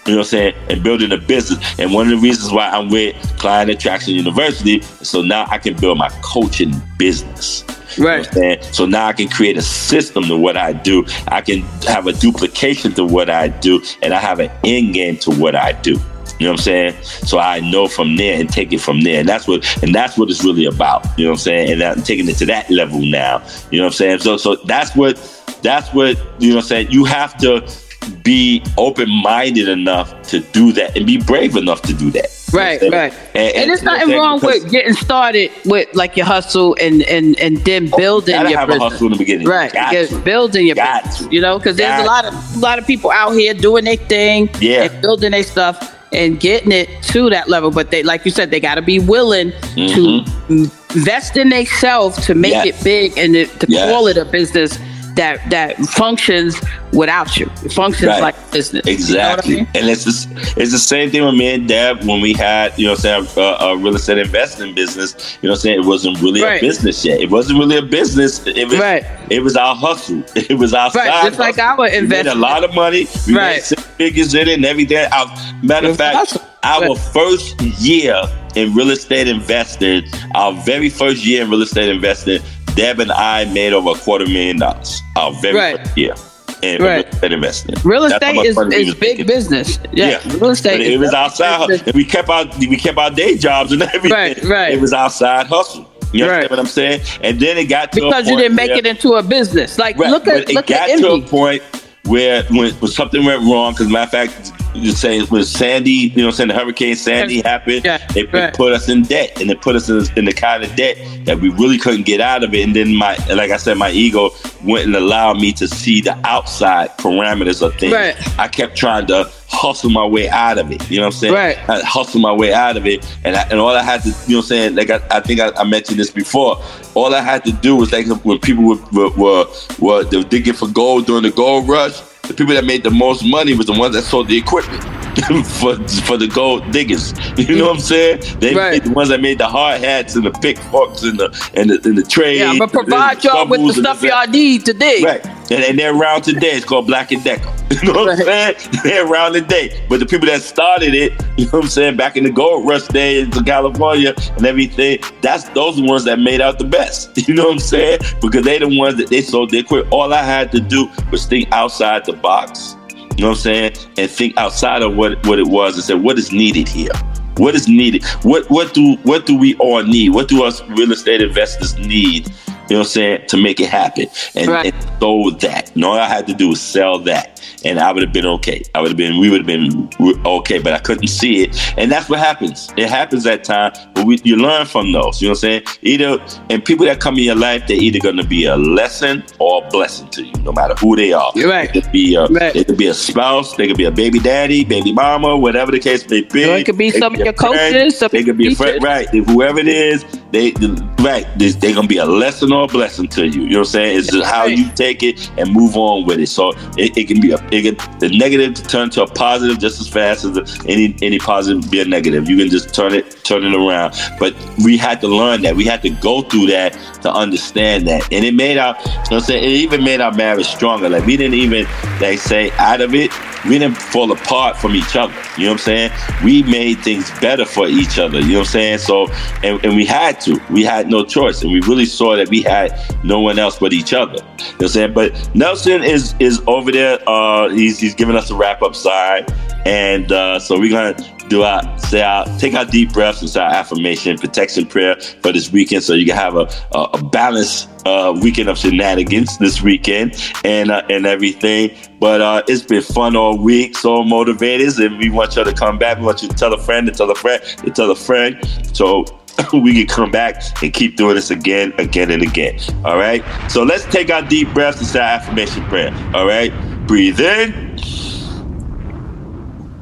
You 0.09 0.15
know 0.15 0.21
what 0.21 0.25
I'm 0.25 0.29
saying? 0.29 0.55
And 0.69 0.83
building 0.83 1.11
a 1.11 1.17
business. 1.17 1.63
And 1.77 1.93
one 1.93 2.11
of 2.11 2.19
the 2.19 2.27
reasons 2.27 2.51
why 2.51 2.67
I'm 2.67 2.89
with 2.89 3.15
Client 3.37 3.69
Attraction 3.69 4.15
University 4.15 4.81
so 4.81 5.21
now 5.21 5.45
I 5.51 5.59
can 5.59 5.75
build 5.75 5.99
my 5.99 6.09
coaching 6.23 6.73
business. 6.97 7.63
You 7.95 8.05
know 8.05 8.17
what 8.17 8.27
I'm 8.27 8.33
saying? 8.33 8.63
So 8.73 8.87
now 8.87 9.05
I 9.05 9.13
can 9.13 9.29
create 9.29 9.55
a 9.55 9.61
system 9.61 10.23
to 10.23 10.35
what 10.35 10.57
I 10.57 10.73
do. 10.73 11.05
I 11.27 11.41
can 11.41 11.61
have 11.85 12.07
a 12.07 12.13
duplication 12.13 12.91
to 12.93 13.05
what 13.05 13.29
I 13.29 13.49
do, 13.49 13.83
and 14.01 14.11
I 14.15 14.19
have 14.19 14.39
an 14.39 14.49
end 14.63 14.95
game 14.95 15.17
to 15.17 15.29
what 15.29 15.55
I 15.55 15.73
do. 15.73 15.91
You 15.91 16.45
know 16.45 16.53
what 16.53 16.61
I'm 16.61 16.63
saying? 16.63 17.03
So 17.03 17.37
I 17.37 17.59
know 17.59 17.87
from 17.87 18.15
there 18.15 18.39
and 18.39 18.49
take 18.49 18.73
it 18.73 18.81
from 18.81 19.01
there. 19.01 19.19
And 19.19 19.29
that's 19.29 19.47
what 19.47 19.63
and 19.83 19.93
that's 19.93 20.17
what 20.17 20.31
it's 20.31 20.43
really 20.43 20.65
about. 20.65 21.05
You 21.19 21.25
know 21.25 21.31
what 21.31 21.39
I'm 21.39 21.43
saying? 21.43 21.71
And 21.71 21.83
I'm 21.83 22.01
taking 22.01 22.27
it 22.27 22.37
to 22.37 22.47
that 22.47 22.67
level 22.71 22.99
now. 22.99 23.43
You 23.69 23.77
know 23.77 23.85
what 23.85 23.93
I'm 23.93 23.97
saying? 23.97 24.19
So 24.19 24.37
so 24.37 24.55
that's 24.55 24.95
what 24.95 25.17
that's 25.61 25.93
what 25.93 26.17
you 26.39 26.49
know 26.49 26.55
what 26.55 26.63
I'm 26.63 26.67
saying. 26.67 26.91
You 26.91 27.05
have 27.05 27.37
to 27.39 27.61
be 28.09 28.63
open 28.77 29.09
minded 29.23 29.67
enough 29.67 30.21
to 30.23 30.39
do 30.39 30.71
that 30.73 30.95
and 30.97 31.05
be 31.05 31.17
brave 31.17 31.55
enough 31.55 31.81
to 31.83 31.93
do 31.93 32.11
that. 32.11 32.27
Right, 32.51 32.81
You 32.81 32.89
know 32.89 32.97
right. 32.97 33.13
And, 33.35 33.55
and 33.55 33.65
you 33.67 33.71
what 33.71 33.79
I'm 33.79 33.85
nothing 34.07 34.17
wrong 34.17 34.39
with 34.41 34.71
getting 34.71 34.93
started 34.93 35.51
with 35.65 35.93
like 35.93 36.17
your 36.17 36.25
hustle 36.25 36.75
and 36.81 37.03
and 37.03 37.39
and 37.39 37.57
then 37.57 37.89
oh, 37.93 37.97
building 37.97 38.35
gotta 38.35 38.49
your 38.49 38.59
have 38.59 38.69
a 38.69 38.73
business. 38.73 38.91
hustle 38.93 39.07
in 39.07 39.11
the 39.13 39.17
beginning. 39.19 39.47
Right, 39.47 39.71
get- 39.71 40.23
building 40.23 40.65
your 40.67 40.75
Got 40.75 41.03
business. 41.03 41.27
to. 41.27 41.35
You 41.35 41.41
know, 41.41 41.57
because 41.59 41.77
there's 41.77 42.01
a 42.01 42.05
lot 42.05 42.25
of 42.25 42.33
a 42.55 42.59
lot 42.59 42.79
of 42.79 42.87
people 42.87 43.11
out 43.11 43.31
here 43.31 43.53
doing 43.53 43.85
their 43.85 43.97
thing, 43.97 44.49
Yeah. 44.59 44.83
and 44.83 45.01
building 45.01 45.31
their 45.31 45.43
stuff 45.43 45.95
and 46.11 46.39
getting 46.39 46.71
it 46.71 46.89
to 47.03 47.29
that 47.29 47.49
level. 47.49 47.69
But 47.69 47.91
they, 47.91 48.01
like 48.03 48.25
you 48.25 48.31
said, 48.31 48.49
they 48.49 48.59
got 48.59 48.75
to 48.75 48.81
be 48.81 48.97
willing 48.99 49.51
to 49.51 49.77
mm-hmm. 49.77 50.53
invest 50.95 51.37
in 51.37 51.49
themselves 51.49 52.25
to 52.25 52.33
make 52.33 52.53
Yes. 52.53 52.81
it 52.81 52.83
big 52.83 53.17
and 53.17 53.33
to, 53.33 53.45
to 53.45 53.67
Yes. 53.69 53.91
call 53.91 54.07
it 54.07 54.17
a 54.17 54.25
business 54.25 54.79
that 55.19 55.49
that 55.49 55.75
functions 56.01 56.55
without 56.93 57.37
you. 57.37 57.45
It 57.65 57.71
functions 57.73 58.07
Right. 58.07 58.21
like 58.21 58.35
a 58.37 58.51
business. 58.51 58.85
You 58.85 58.91
know 58.91 58.91
I 58.91 59.33
Exactly. 59.33 59.55
mean? 59.57 59.67
And 59.75 59.89
it's 59.89 60.03
just, 60.05 60.29
it's 60.57 60.71
the 60.71 60.79
same 60.79 61.11
thing 61.11 61.23
with 61.23 61.35
me 61.35 61.53
and 61.53 61.67
Deb 61.67 62.03
when 62.03 62.19
we 62.21 62.33
had, 62.33 62.73
you 62.79 62.85
know 62.87 62.93
what 62.93 63.05
I'm 63.05 63.25
saying, 63.27 63.45
a, 63.45 63.65
a 63.65 63.77
real 63.77 63.95
estate 63.95 64.17
investing 64.17 64.73
business. 64.73 65.37
You 65.41 65.47
know 65.49 65.53
I'm 65.53 65.59
saying? 65.59 65.79
It 65.81 65.85
wasn't 65.85 66.19
really 66.21 66.41
Right. 66.41 66.61
a 66.61 66.65
business 66.65 67.03
yet. 67.05 67.19
It 67.21 67.29
wasn't 67.29 67.59
really 67.59 67.77
a 67.77 67.81
business. 67.83 68.45
It 68.47 68.67
was, 68.67 68.79
Right. 68.79 69.05
it 69.29 69.41
was 69.43 69.55
our 69.55 69.75
hustle. 69.75 70.23
It 70.35 70.57
was 70.57 70.73
our 70.73 70.89
Right, 70.91 71.07
side 71.07 71.23
just 71.27 71.39
like 71.39 71.55
hustle. 71.57 71.83
our 71.85 72.01
We 72.01 72.07
made 72.07 72.27
a 72.27 72.35
lot 72.35 72.63
of 72.63 72.73
money. 72.73 73.07
We 73.27 73.33
made 73.33 73.39
Right. 73.39 73.63
six 73.63 73.83
figures 74.01 74.33
in 74.33 74.47
it 74.47 74.53
and 74.55 74.65
everything. 74.65 75.05
Our, 75.11 75.27
matter 75.61 75.89
of 75.89 75.97
fact, 75.97 76.37
our 76.63 76.81
Right. 76.89 76.97
first 77.13 77.61
year 77.61 78.19
in 78.55 78.73
real 78.73 78.89
estate 78.89 79.27
investing, 79.27 80.03
our 80.33 80.53
very 80.53 80.89
first 80.89 81.23
year 81.25 81.43
in 81.43 81.49
real 81.51 81.61
estate 81.61 81.87
investing, 81.89 82.39
Deb 82.75 82.99
and 82.99 83.11
I 83.11 83.45
made 83.45 83.73
over 83.73 83.91
a 83.91 83.95
quarter 83.95 84.25
million 84.25 84.57
dollars. 84.59 85.01
Our 85.17 85.31
very 85.41 85.55
Right. 85.55 85.77
first 85.79 85.97
year 85.97 86.13
in 86.61 86.81
Right. 86.81 87.05
real 87.05 87.13
estate 87.13 87.31
investing. 87.31 87.75
Real 87.83 88.03
estate 88.05 88.35
is, 88.45 88.57
is 88.57 88.95
big 88.95 89.25
business. 89.27 89.79
Yeah, 89.93 90.19
real 90.39 90.49
estate. 90.51 90.77
But 90.77 90.81
it 90.81 90.97
was 90.99 91.11
definitely 91.11 91.45
outside. 91.45 91.67
business. 91.67 91.93
We 91.93 92.05
kept 92.05 92.29
our 92.29 92.45
we 92.59 92.77
kept 92.77 92.97
our 92.97 93.11
day 93.11 93.37
jobs 93.37 93.71
and 93.71 93.81
everything. 93.93 94.11
Right, 94.11 94.43
right. 94.43 94.73
It 94.73 94.81
was 94.81 94.93
outside 94.93 95.47
hustle. 95.47 95.89
You 96.11 96.23
understand 96.23 96.41
Right. 96.43 96.49
what 96.49 96.59
I'm 96.59 96.65
saying? 96.65 97.01
And 97.21 97.39
then 97.39 97.57
it 97.57 97.65
got 97.65 97.91
to 97.91 98.01
a 98.01 98.05
because 98.05 98.27
you 98.27 98.35
didn't 98.35 98.55
make 98.55 98.69
where- 98.69 98.79
it 98.79 98.85
into 98.87 99.13
a 99.13 99.23
business. 99.23 99.77
Like 99.77 99.97
Right, 99.97 100.09
look 100.09 100.25
but 100.25 100.35
at 100.35 100.49
it 100.49 100.55
look 100.55 100.67
got 100.67 100.89
at 100.89 100.99
to 100.99 101.11
a 101.13 101.21
point 101.21 101.61
where 102.05 102.43
when, 102.49 102.71
when 102.73 102.91
something 102.91 103.23
went 103.23 103.43
wrong, 103.43 103.73
because 103.73 103.87
matter 103.89 104.17
of 104.25 104.33
fact, 104.33 104.51
you 104.73 104.91
say 104.91 105.21
when 105.23 105.43
Sandy, 105.43 105.91
you 105.91 106.17
know, 106.17 106.25
what 106.25 106.29
I'm 106.29 106.31
saying 106.33 106.47
the 106.49 106.53
Hurricane 106.55 106.95
Sandy 106.95 107.41
happened, 107.41 107.85
it, 107.85 108.15
it 108.15 108.33
right. 108.33 108.53
put 108.53 108.73
us 108.73 108.89
in 108.89 109.03
debt, 109.03 109.39
and 109.39 109.49
it 109.49 109.61
put 109.61 109.75
us 109.75 109.89
in, 109.89 110.05
in 110.17 110.25
the 110.25 110.33
kind 110.33 110.63
of 110.63 110.75
debt 110.75 110.97
that 111.25 111.39
we 111.39 111.49
really 111.49 111.77
couldn't 111.77 112.05
get 112.05 112.21
out 112.21 112.43
of 112.43 112.53
it. 112.53 112.63
And 112.63 112.75
then 112.75 112.95
my, 112.95 113.15
like 113.27 113.51
I 113.51 113.57
said, 113.57 113.77
my 113.77 113.91
ego 113.91 114.31
wouldn't 114.63 114.95
allow 114.95 115.33
me 115.33 115.51
to 115.53 115.67
see 115.67 116.01
the 116.01 116.15
outside 116.27 116.89
parameters 116.97 117.61
of 117.61 117.75
things. 117.75 117.93
Right. 117.93 118.39
I 118.39 118.47
kept 118.47 118.75
trying 118.77 119.07
to 119.07 119.31
hustle 119.47 119.89
my 119.89 120.05
way 120.05 120.29
out 120.29 120.57
of 120.57 120.71
it. 120.71 120.89
You 120.89 120.97
know 120.97 121.07
what 121.07 121.15
I'm 121.15 121.19
saying? 121.19 121.33
Right. 121.33 121.69
I 121.69 121.81
hustle 121.81 122.21
my 122.21 122.31
way 122.33 122.53
out 122.53 122.77
of 122.77 122.85
it, 122.85 123.05
and 123.23 123.35
I, 123.35 123.43
and 123.49 123.59
all 123.59 123.69
I 123.69 123.83
had 123.83 124.03
to, 124.03 124.09
you 124.09 124.13
know, 124.13 124.37
what 124.37 124.43
I'm 124.43 124.47
saying, 124.47 124.75
like 124.75 124.89
I, 124.89 125.01
I 125.09 125.19
think 125.19 125.39
I, 125.39 125.51
I 125.51 125.63
mentioned 125.63 125.99
this 125.99 126.11
before. 126.11 126.61
All 126.95 127.13
I 127.13 127.21
had 127.21 127.43
to 127.45 127.51
do 127.51 127.75
was 127.75 127.91
like 127.91 128.07
when 128.23 128.39
people 128.39 128.63
were 128.63 128.77
were 128.91 129.09
were, 129.11 129.45
were 129.79 130.03
they 130.03 130.17
were 130.17 130.23
digging 130.23 130.53
for 130.53 130.67
gold 130.67 131.05
during 131.05 131.23
the 131.23 131.31
gold 131.31 131.67
rush. 131.67 132.01
The 132.29 132.35
people 132.35 132.53
that 132.53 132.63
made 132.63 132.83
the 132.83 132.91
most 132.91 133.25
money 133.25 133.55
was 133.55 133.65
the 133.65 133.73
ones 133.73 133.95
that 133.95 134.03
sold 134.03 134.27
the 134.27 134.37
equipment 134.37 134.83
for 135.47 135.75
for 136.05 136.15
the 136.15 136.29
gold 136.31 136.69
diggers. 136.71 137.11
You 137.39 137.55
know 137.57 137.65
what 137.65 137.77
I'm 137.77 137.79
saying? 137.79 138.21
They 138.39 138.53
Right. 138.53 138.71
made 138.73 138.83
the 138.83 138.91
ones 138.91 139.09
that 139.09 139.19
made 139.19 139.39
the 139.39 139.47
hard 139.47 139.81
hats 139.81 140.15
and 140.15 140.23
the 140.23 140.31
pickforks 140.31 141.01
and 141.01 141.19
the 141.19 141.51
and 141.55 141.71
the, 141.71 141.81
and 141.89 141.97
the 141.97 142.03
trays. 142.03 142.37
Yeah, 142.39 142.51
and 142.51 142.71
provide 142.71 143.23
y'all 143.23 143.47
with 143.47 143.65
the 143.65 143.81
stuff 143.81 144.03
y'all 144.03 144.27
need 144.27 144.63
today. 144.63 145.01
Right. 145.03 145.25
And, 145.51 145.63
and 145.63 145.79
they're 145.79 145.95
around 145.95 146.23
today. 146.23 146.51
It's 146.51 146.65
called 146.65 146.87
Black 146.87 147.11
and 147.11 147.23
Decker. 147.23 147.51
You 147.69 147.93
know 147.93 148.01
what 148.01 148.19
I'm 148.19 148.25
saying? 148.25 148.55
They're 148.83 149.07
around 149.07 149.33
today. 149.33 149.85
But 149.87 149.99
the 149.99 150.05
people 150.05 150.25
that 150.27 150.41
started 150.41 150.93
it, 150.93 151.13
you 151.37 151.45
know 151.45 151.51
what 151.51 151.63
I'm 151.65 151.69
saying, 151.69 151.97
back 151.97 152.17
in 152.17 152.23
the 152.23 152.31
gold 152.31 152.67
rush 152.67 152.87
days 152.87 153.25
in 153.37 153.45
California 153.45 154.13
and 154.35 154.45
everything, 154.45 154.99
that's 155.21 155.47
those 155.49 155.77
the 155.77 155.83
ones 155.83 156.03
that 156.05 156.19
made 156.19 156.41
out 156.41 156.59
the 156.59 156.65
best. 156.65 157.17
You 157.29 157.35
know 157.35 157.43
what 157.43 157.53
I'm 157.53 157.59
saying? 157.59 157.99
Because 158.21 158.43
they're 158.43 158.59
the 158.59 158.75
ones 158.75 158.97
that 158.97 159.09
they 159.09 159.21
sold 159.21 159.51
their 159.51 159.61
quit. 159.61 159.87
All 159.91 160.11
I 160.13 160.23
had 160.23 160.51
to 160.53 160.59
do 160.59 160.89
was 161.11 161.27
think 161.27 161.51
outside 161.51 162.05
the 162.05 162.13
box. 162.13 162.75
You 163.15 163.23
know 163.23 163.29
what 163.29 163.29
I'm 163.29 163.35
saying? 163.35 163.75
And 163.97 164.09
think 164.09 164.35
outside 164.37 164.81
of 164.81 164.95
what, 164.95 165.23
what 165.27 165.37
it 165.37 165.47
was 165.47 165.75
and 165.75 165.83
say, 165.83 165.93
what 165.93 166.17
is 166.17 166.31
needed 166.31 166.67
here? 166.67 166.91
What 167.37 167.55
is 167.55 167.67
needed? 167.67 168.03
What 168.23 168.49
what 168.49 168.73
do 168.73 168.95
what 169.03 169.25
do 169.25 169.37
we 169.37 169.55
all 169.55 169.81
need? 169.83 170.09
What 170.09 170.27
do 170.27 170.43
us 170.43 170.61
real 170.69 170.91
estate 170.91 171.21
investors 171.21 171.77
need 171.77 172.33
You 172.69 172.75
know 172.75 172.79
what 172.81 172.87
I'm 172.87 172.91
saying? 172.91 173.27
To 173.27 173.37
make 173.37 173.59
it 173.59 173.69
happen. 173.69 174.07
And, 174.35 174.47
Right. 174.47 174.73
and 174.73 174.99
sold 174.99 175.41
that. 175.41 175.73
And 175.75 175.83
all 175.83 175.97
I 175.97 176.07
had 176.07 176.27
to 176.27 176.33
do 176.33 176.49
was 176.49 176.61
sell 176.61 176.99
that. 176.99 177.35
And 177.65 177.79
I 177.79 177.91
would 177.91 178.03
have 178.03 178.13
been 178.13 178.25
okay. 178.25 178.63
I 178.75 178.81
would 178.81 178.89
have 178.89 178.97
been, 178.97 179.17
we 179.19 179.29
would 179.29 179.39
have 179.39 179.47
been 179.47 179.89
okay, 180.25 180.59
but 180.59 180.71
I 180.73 180.79
couldn't 180.79 181.07
see 181.07 181.43
it. 181.43 181.57
And 181.77 181.91
that's 181.91 182.07
what 182.09 182.19
happens. 182.19 182.69
It 182.77 182.87
happens 182.89 183.23
that 183.23 183.43
time, 183.43 183.73
but 183.95 184.05
we, 184.05 184.19
you 184.23 184.37
learn 184.37 184.65
from 184.65 184.91
those. 184.93 185.21
You 185.21 185.27
know 185.27 185.31
what 185.31 185.37
I'm 185.43 185.63
saying? 185.63 185.63
Either, 185.81 186.19
and 186.49 186.63
people 186.63 186.85
that 186.85 186.99
come 187.01 187.17
in 187.17 187.23
your 187.23 187.35
life, 187.35 187.63
they're 187.67 187.75
either 187.75 187.99
going 187.99 188.15
to 188.17 188.23
be 188.23 188.45
a 188.45 188.55
lesson 188.55 189.23
or 189.39 189.65
a 189.65 189.69
blessing 189.69 190.07
to 190.09 190.23
you, 190.23 190.33
no 190.43 190.51
matter 190.53 190.73
who 190.75 190.95
they 190.95 191.11
are. 191.11 191.31
You're 191.35 191.49
right. 191.49 191.69
It 191.75 191.83
could 191.83 191.91
be 191.91 192.15
a, 192.15 192.27
Right. 192.27 192.55
it 192.55 192.67
could 192.67 192.77
be 192.77 192.87
a 192.87 192.93
spouse, 192.93 193.55
they 193.55 193.67
could 193.67 193.77
be 193.77 193.85
a 193.85 193.91
baby 193.91 194.19
daddy, 194.19 194.63
baby 194.63 194.93
mama, 194.93 195.35
whatever 195.35 195.71
the 195.71 195.79
case 195.79 196.07
may 196.09 196.21
be. 196.21 196.45
Or 196.49 196.57
it 196.57 196.65
could 196.65 196.77
be 196.77 196.91
some 196.91 197.15
of 197.15 197.19
your 197.19 197.33
coaches, 197.33 197.97
some 197.97 198.09
They 198.11 198.23
could 198.23 198.37
be 198.37 198.53
a 198.53 198.55
friend, 198.55 198.81
right? 198.83 199.07
Whoever 199.09 199.59
it 199.59 199.67
is, 199.67 200.05
they 200.31 200.53
right. 200.99 201.25
They're 201.37 201.73
gonna 201.73 201.87
be 201.87 201.97
a 201.97 202.05
lesson 202.05 202.51
or 202.51 202.65
a 202.65 202.67
blessing 202.67 203.07
to 203.09 203.27
you. 203.27 203.41
You 203.43 203.49
know 203.49 203.59
what 203.59 203.67
I'm 203.67 203.71
saying? 203.71 203.97
It's 203.97 204.11
just 204.11 204.29
how 204.29 204.45
you 204.45 204.69
take 204.71 205.01
it 205.01 205.31
and 205.37 205.51
move 205.51 205.75
on 205.75 206.05
with 206.05 206.19
it. 206.19 206.27
So 206.27 206.51
it, 206.77 206.95
it 206.97 207.07
can 207.07 207.19
be 207.19 207.31
a 207.31 207.37
it 207.51 207.77
can, 207.77 207.99
the 207.99 208.09
negative 208.15 208.53
to 208.55 208.63
turn 208.63 208.89
to 208.91 209.03
a 209.03 209.07
positive 209.07 209.59
just 209.59 209.81
as 209.81 209.87
fast 209.87 210.25
as 210.25 210.33
the, 210.33 210.65
any 210.67 210.95
any 211.01 211.17
positive 211.17 211.69
be 211.71 211.81
a 211.81 211.85
negative. 211.85 212.29
You 212.29 212.37
can 212.37 212.49
just 212.49 212.73
turn 212.73 212.93
it 212.93 213.23
turn 213.23 213.43
it 213.43 213.55
around. 213.55 213.95
But 214.19 214.35
we 214.63 214.77
had 214.77 215.01
to 215.01 215.07
learn 215.07 215.41
that. 215.41 215.55
We 215.55 215.65
had 215.65 215.81
to 215.81 215.89
go 215.89 216.21
through 216.21 216.47
that 216.47 216.73
to 217.01 217.11
understand 217.11 217.87
that, 217.87 218.03
and 218.11 218.23
it 218.23 218.33
made 218.33 218.57
our 218.57 218.75
you 218.79 218.85
know 218.85 218.97
what 218.97 219.11
I'm 219.13 219.19
saying. 219.21 219.43
It 219.43 219.49
even 219.49 219.83
made 219.83 220.01
our 220.01 220.13
marriage 220.13 220.47
stronger. 220.47 220.89
Like 220.89 221.05
we 221.05 221.17
didn't 221.17 221.35
even 221.35 221.65
they 221.99 222.17
say 222.17 222.51
out 222.51 222.81
of 222.81 222.93
it. 222.93 223.11
We 223.45 223.57
didn't 223.57 223.77
fall 223.77 224.11
apart 224.11 224.57
from 224.57 224.75
each 224.75 224.95
other. 224.95 225.13
You 225.37 225.45
know 225.45 225.51
what 225.51 225.61
I'm 225.61 225.91
saying? 225.91 225.91
We 226.23 226.43
made 226.43 226.79
things 226.79 227.09
better 227.21 227.45
for 227.45 227.67
each 227.67 227.97
other. 227.97 228.19
You 228.19 228.33
know 228.33 228.39
what 228.39 228.47
I'm 228.47 228.51
saying? 228.51 228.77
So, 228.79 229.07
and, 229.43 229.63
and 229.63 229.75
we 229.75 229.85
had 229.85 230.18
to. 230.21 230.39
We 230.49 230.63
had 230.63 230.89
no 230.89 231.03
choice. 231.05 231.41
And 231.41 231.51
we 231.51 231.61
really 231.61 231.85
saw 231.85 232.15
that 232.15 232.29
we 232.29 232.41
had 232.41 232.79
no 233.03 233.19
one 233.19 233.39
else 233.39 233.59
but 233.59 233.73
each 233.73 233.93
other. 233.93 234.13
You 234.13 234.19
know 234.19 234.25
what 234.25 234.61
I'm 234.61 234.67
saying? 234.69 234.93
But 234.93 235.35
Nelson 235.35 235.83
is 235.83 236.15
is 236.19 236.41
over 236.47 236.71
there. 236.71 236.99
Uh, 237.07 237.49
he's, 237.49 237.79
he's 237.79 237.95
giving 237.95 238.15
us 238.15 238.29
a 238.29 238.35
wrap 238.35 238.61
up 238.61 238.75
sign. 238.75 239.25
And 239.65 240.11
uh, 240.11 240.39
so 240.39 240.59
we're 240.59 240.93
to 240.93 241.19
do 241.29 241.43
our, 241.43 241.79
say 241.79 242.01
our, 242.01 242.25
take 242.39 242.55
our 242.55 242.65
deep 242.65 242.91
breaths 242.91 243.21
and 243.21 243.29
say 243.29 243.39
our 243.39 243.51
affirmation, 243.51 244.17
protection 244.17 244.65
prayer 244.65 244.99
for 245.21 245.31
this 245.31 245.51
weekend 245.51 245.83
so 245.83 245.93
you 245.93 246.05
can 246.05 246.15
have 246.15 246.35
a, 246.35 246.49
a, 246.71 246.83
a 246.93 247.03
balanced 247.03 247.69
uh, 247.85 248.17
weekend 248.21 248.49
of 248.49 248.57
shenanigans 248.57 249.37
this 249.37 249.61
weekend 249.61 250.15
and 250.43 250.71
uh, 250.71 250.81
and 250.89 251.05
everything. 251.05 251.71
But 251.99 252.21
uh, 252.21 252.43
it's 252.47 252.63
been 252.63 252.81
fun 252.81 253.15
all 253.15 253.37
week, 253.37 253.77
so 253.77 254.01
motivators, 254.03 254.83
and 254.83 254.97
we 254.97 255.09
want 255.09 255.35
y'all 255.35 255.45
to 255.45 255.53
come 255.53 255.77
back. 255.77 255.99
We 255.99 256.05
want 256.05 256.21
you 256.23 256.29
to 256.29 256.35
tell 256.35 256.53
a 256.53 256.57
friend, 256.57 256.87
to 256.87 256.93
tell 256.93 257.11
a 257.11 257.15
friend, 257.15 257.43
to 257.43 257.71
tell 257.71 257.91
a 257.91 257.95
friend, 257.95 258.37
so 258.73 259.05
we 259.53 259.73
can 259.73 259.87
come 259.87 260.11
back 260.11 260.41
and 260.63 260.73
keep 260.73 260.95
doing 260.95 261.15
this 261.15 261.31
again, 261.31 261.73
again, 261.77 262.11
and 262.11 262.21
again. 262.21 262.59
All 262.85 262.97
right. 262.97 263.23
So 263.49 263.63
let's 263.63 263.85
take 263.85 264.09
our 264.09 264.21
deep 264.21 264.53
breaths 264.53 264.79
and 264.79 264.87
say 264.87 264.99
affirmation 264.99 265.63
prayer. 265.65 265.93
All 266.13 266.27
right. 266.27 266.53
Breathe 266.87 267.19
in. 267.19 267.77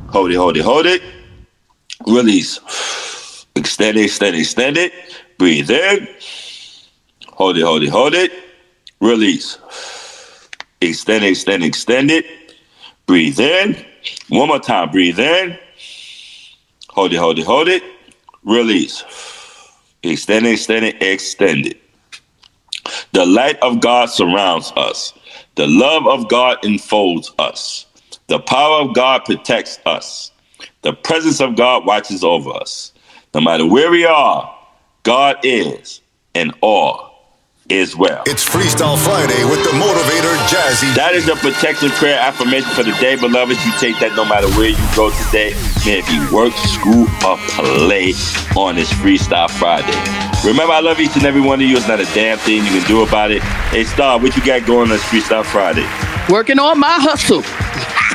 Hold 0.07 0.31
it, 0.31 0.35
hold 0.35 0.57
it, 0.57 0.63
hold 0.63 0.85
it. 0.85 1.01
Release. 2.05 2.59
Extend 3.55 3.97
it, 3.97 4.05
extend 4.05 4.35
it, 4.35 4.39
extend 4.39 4.77
it. 4.77 4.93
Breathe 5.37 5.69
in. 5.69 6.07
Hold 7.29 7.57
it, 7.57 7.63
hold 7.63 7.83
it, 7.83 7.89
hold 7.89 8.13
it. 8.13 8.31
Release. 8.99 9.57
Extend 10.81 11.23
it, 11.23 11.29
extend 11.29 11.63
it, 11.63 11.67
extend 11.67 12.11
it. 12.11 12.25
Breathe 13.05 13.39
in. 13.39 13.85
One 14.29 14.47
more 14.47 14.59
time. 14.59 14.91
Breathe 14.91 15.19
in. 15.19 15.57
Hold 16.89 17.13
it, 17.13 17.17
hold 17.17 17.39
it, 17.39 17.45
hold 17.45 17.67
it. 17.67 17.83
Release. 18.43 19.03
Extend 20.03 20.45
extended, 20.47 20.95
extend 20.95 20.95
it, 20.95 21.01
extend 21.01 21.65
it. 21.67 21.81
The 23.13 23.25
light 23.25 23.57
of 23.61 23.81
God 23.81 24.07
surrounds 24.09 24.71
us. 24.75 25.13
The 25.55 25.67
love 25.67 26.07
of 26.07 26.29
God 26.29 26.63
enfolds 26.63 27.31
us. 27.39 27.85
The 28.27 28.39
power 28.39 28.81
of 28.81 28.95
God 28.95 29.25
protects 29.25 29.79
us. 29.85 30.31
The 30.83 30.93
presence 30.93 31.41
of 31.41 31.55
God 31.55 31.85
watches 31.85 32.23
over 32.23 32.51
us. 32.51 32.93
No 33.33 33.41
matter 33.41 33.65
where 33.65 33.91
we 33.91 34.05
are, 34.05 34.55
God 35.03 35.37
is, 35.43 36.01
and 36.35 36.53
all 36.61 37.06
is 37.69 37.95
well. 37.95 38.23
It's 38.25 38.47
Freestyle 38.47 38.97
Friday 38.97 39.43
with 39.45 39.63
the 39.63 39.71
motivator 39.75 40.35
Jazzy. 40.47 40.93
That 40.95 41.13
is 41.13 41.25
the 41.25 41.35
protection 41.35 41.89
prayer 41.91 42.19
affirmation 42.19 42.69
for 42.71 42.83
the 42.83 42.93
day, 42.99 43.15
beloved. 43.15 43.57
You 43.65 43.71
take 43.77 43.99
that 43.99 44.15
no 44.15 44.23
matter 44.23 44.47
where 44.55 44.69
you 44.69 44.87
go 44.95 45.11
today. 45.27 45.51
May 45.85 45.99
it 45.99 46.07
be 46.07 46.17
work, 46.33 46.53
school, 46.53 47.07
or 47.27 47.37
play 47.59 48.13
on 48.55 48.75
this 48.75 48.91
Freestyle 48.93 49.49
Friday. 49.51 49.95
Remember, 50.47 50.73
I 50.73 50.79
love 50.79 50.99
each 50.99 51.15
and 51.15 51.25
every 51.25 51.41
one 51.41 51.59
of 51.59 51.67
you. 51.67 51.75
It's 51.75 51.87
not 51.87 51.99
a 51.99 52.07
damn 52.15 52.37
thing 52.37 52.63
you 52.63 52.71
can 52.71 52.87
do 52.87 53.03
about 53.03 53.31
it. 53.31 53.41
Hey, 53.73 53.83
Starr, 53.83 54.19
what 54.19 54.35
you 54.35 54.45
got 54.45 54.65
going 54.65 54.87
on 54.87 54.89
this 54.89 55.03
Freestyle 55.03 55.45
Friday? 55.45 55.87
Working 56.31 56.59
on 56.59 56.79
my 56.79 56.99
hustle. 56.99 57.43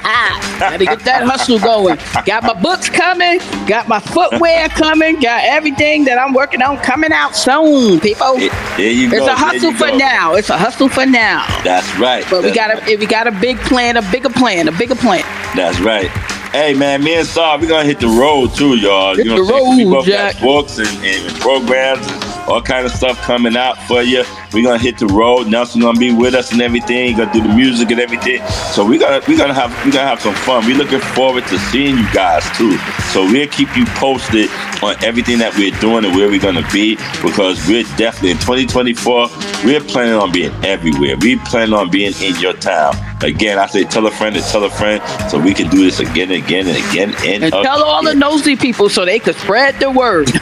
Gotta 0.03 0.85
get 0.85 1.01
that 1.01 1.23
hustle 1.25 1.59
going. 1.59 1.99
Got 2.25 2.43
my 2.45 2.55
books 2.55 2.89
coming, 2.89 3.39
got 3.67 3.89
my 3.89 4.01
footwear 4.01 4.69
coming, 4.69 5.21
got 5.21 5.45
everything 5.45 6.05
that 6.05 6.19
I'm 6.19 6.33
working 6.35 6.63
on 6.63 6.79
coming 6.79 7.13
out 7.13 7.35
soon, 7.37 8.01
people. 8.01 8.37
There 8.37 8.91
you 8.91 9.09
It's 9.09 9.19
go. 9.19 9.27
a 9.27 9.35
hustle 9.35 9.73
for 9.73 9.89
go. 9.89 9.97
now. 9.97 10.35
It's 10.35 10.51
a 10.51 10.59
hustle 10.59 10.89
for 10.89 11.07
now. 11.07 11.45
That's 11.65 11.87
right. 11.99 12.25
But 12.31 12.43
we 12.43 12.51
That's 12.51 12.57
got 12.57 12.75
right. 12.83 12.89
a 12.89 12.97
we 12.97 13.07
got 13.07 13.27
a 13.27 13.33
big 13.33 13.59
plan, 13.61 13.97
a 13.97 14.03
bigger 14.11 14.29
plan, 14.31 14.69
a 14.69 14.73
bigger 14.73 14.95
plan. 14.95 15.23
That's 15.57 15.81
right. 15.81 16.09
Hey 16.53 16.75
man, 16.75 17.03
me 17.03 17.15
and 17.15 17.27
Saul, 17.27 17.59
we're 17.61 17.69
gonna 17.69 17.85
hit 17.85 17.99
the 18.01 18.09
road 18.09 18.55
too, 18.55 18.77
y'all. 18.77 19.15
Hit 19.17 19.25
you 19.27 19.31
know 19.35 19.45
the 19.45 19.53
what 19.53 19.63
I'm 19.63 19.77
saying? 19.77 19.77
'Cause 19.77 19.77
We 19.79 19.85
road, 19.85 19.93
both 19.95 20.07
Jack. 20.07 20.33
got 20.35 20.43
books 20.43 20.79
and, 20.79 21.05
and 21.05 21.41
programs 21.41 22.07
and 22.07 22.25
all 22.49 22.61
kind 22.63 22.85
of 22.85 22.93
stuff 22.93 23.19
coming 23.23 23.57
out 23.57 23.79
for 23.89 24.03
you. 24.03 24.25
We're 24.53 24.65
gonna 24.65 24.79
hit 24.79 24.99
the 24.99 25.07
road. 25.07 25.49
Nelson 25.49 25.81
gonna 25.81 25.99
be 25.99 26.13
with 26.13 26.35
us 26.35 26.53
and 26.53 26.61
everything. 26.61 27.09
He 27.09 27.15
gonna 27.15 27.33
do 27.33 27.43
the 27.43 27.55
music 27.55 27.91
and 27.91 28.01
everything. 28.01 28.47
So 28.73 28.87
we're 28.87 28.99
gonna 29.01 29.23
we're 29.27 29.39
gonna 29.39 29.55
have 29.55 29.71
we're 29.85 29.93
gonna 29.93 30.09
have 30.09 30.21
some 30.21 30.35
fun. 30.35 30.67
We're 30.67 30.77
looking 30.77 31.01
forward 31.01 31.47
to 31.47 31.59
seeing 31.71 31.97
you 31.97 32.13
guys 32.13 32.45
too. 32.57 32.77
So 33.13 33.25
we'll 33.25 33.49
keep 33.49 33.75
you 33.77 33.85
posted 33.97 34.51
on 34.83 34.97
everything 35.03 35.39
that 35.39 35.57
we're 35.57 35.79
doing 35.81 36.05
and 36.05 36.15
where 36.15 36.29
we're 36.29 36.41
gonna 36.41 36.67
be 36.73 36.97
because 37.23 37.67
we're 37.69 37.85
definitely 37.97 38.33
in 38.33 38.39
2024. 38.39 39.29
We're 39.65 39.81
planning 39.81 40.15
on 40.15 40.33
being 40.33 40.53
everywhere. 40.65 41.17
We 41.17 41.37
plan 41.37 41.73
on 41.73 41.91
being 41.91 42.13
in 42.21 42.37
your 42.41 42.55
town. 42.55 42.97
Again, 43.23 43.59
I 43.59 43.67
say 43.67 43.85
tell 43.85 44.07
a 44.07 44.11
friend 44.11 44.35
to 44.35 44.43
tell 44.43 44.65
a 44.65 44.71
friend 44.71 45.01
so 45.31 45.39
we 45.39 45.55
can 45.55 45.69
do 45.71 45.85
this 45.85 46.01
again 46.01 46.31
and 46.31 46.45
again 46.45 46.67
and 46.67 46.77
again 46.77 47.15
and, 47.25 47.45
And 47.45 47.53
tell 47.53 47.83
all 47.85 48.03
the 48.03 48.15
nosy 48.15 48.57
people 48.57 48.89
so 48.89 49.05
they 49.05 49.19
could 49.19 49.37
spread 49.37 49.79
the 49.79 49.91
word. 49.91 50.27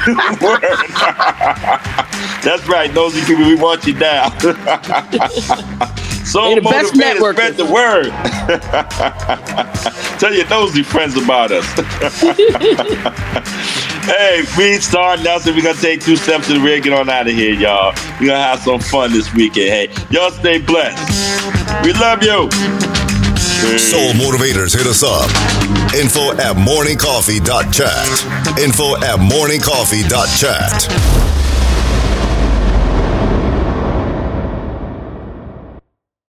That's 2.42 2.66
right, 2.66 2.92
nosy 2.94 3.20
people. 3.20 3.44
We 3.44 3.54
want 3.54 3.86
you 3.86 3.92
down. 4.00 4.32
so 4.40 4.52
They 6.48 6.54
the 6.56 6.60
best 6.62 6.96
motivated, 6.96 7.22
networkers. 7.22 7.32
spread 7.34 7.56
the 7.56 7.66
word. 7.66 8.10
Tell 10.18 10.34
your 10.34 10.48
nosy 10.48 10.82
friends 10.82 11.16
about 11.16 11.52
us. 11.52 11.64
hey, 14.04 14.42
me, 14.58 14.78
Starr 14.78 15.16
Nelson, 15.18 15.54
we're 15.54 15.62
gonna 15.62 15.78
take 15.80 16.00
two 16.00 16.16
steps 16.16 16.48
to 16.48 16.54
the 16.54 16.60
rear, 16.60 16.80
get 16.80 16.92
on 16.92 17.08
out 17.08 17.28
of 17.28 17.34
here, 17.34 17.54
y'all. 17.54 17.92
We're 18.18 18.26
gonna 18.28 18.42
have 18.42 18.58
some 18.60 18.80
fun 18.80 19.12
this 19.12 19.32
weekend. 19.34 19.68
Hey, 19.70 19.88
y'all 20.10 20.30
stay 20.32 20.58
blessed. 20.58 20.98
We 21.84 21.92
love 21.92 22.22
you. 22.22 22.50
Soul 23.78 24.12
Motivators, 24.14 24.74
hit 24.76 24.86
us 24.86 25.02
up. 25.02 25.28
Info 25.94 26.32
at 26.32 26.56
morningcoffee.chat. 26.56 28.58
Info 28.58 28.96
at 28.96 29.18
morningcoffee.chat. 29.20 31.29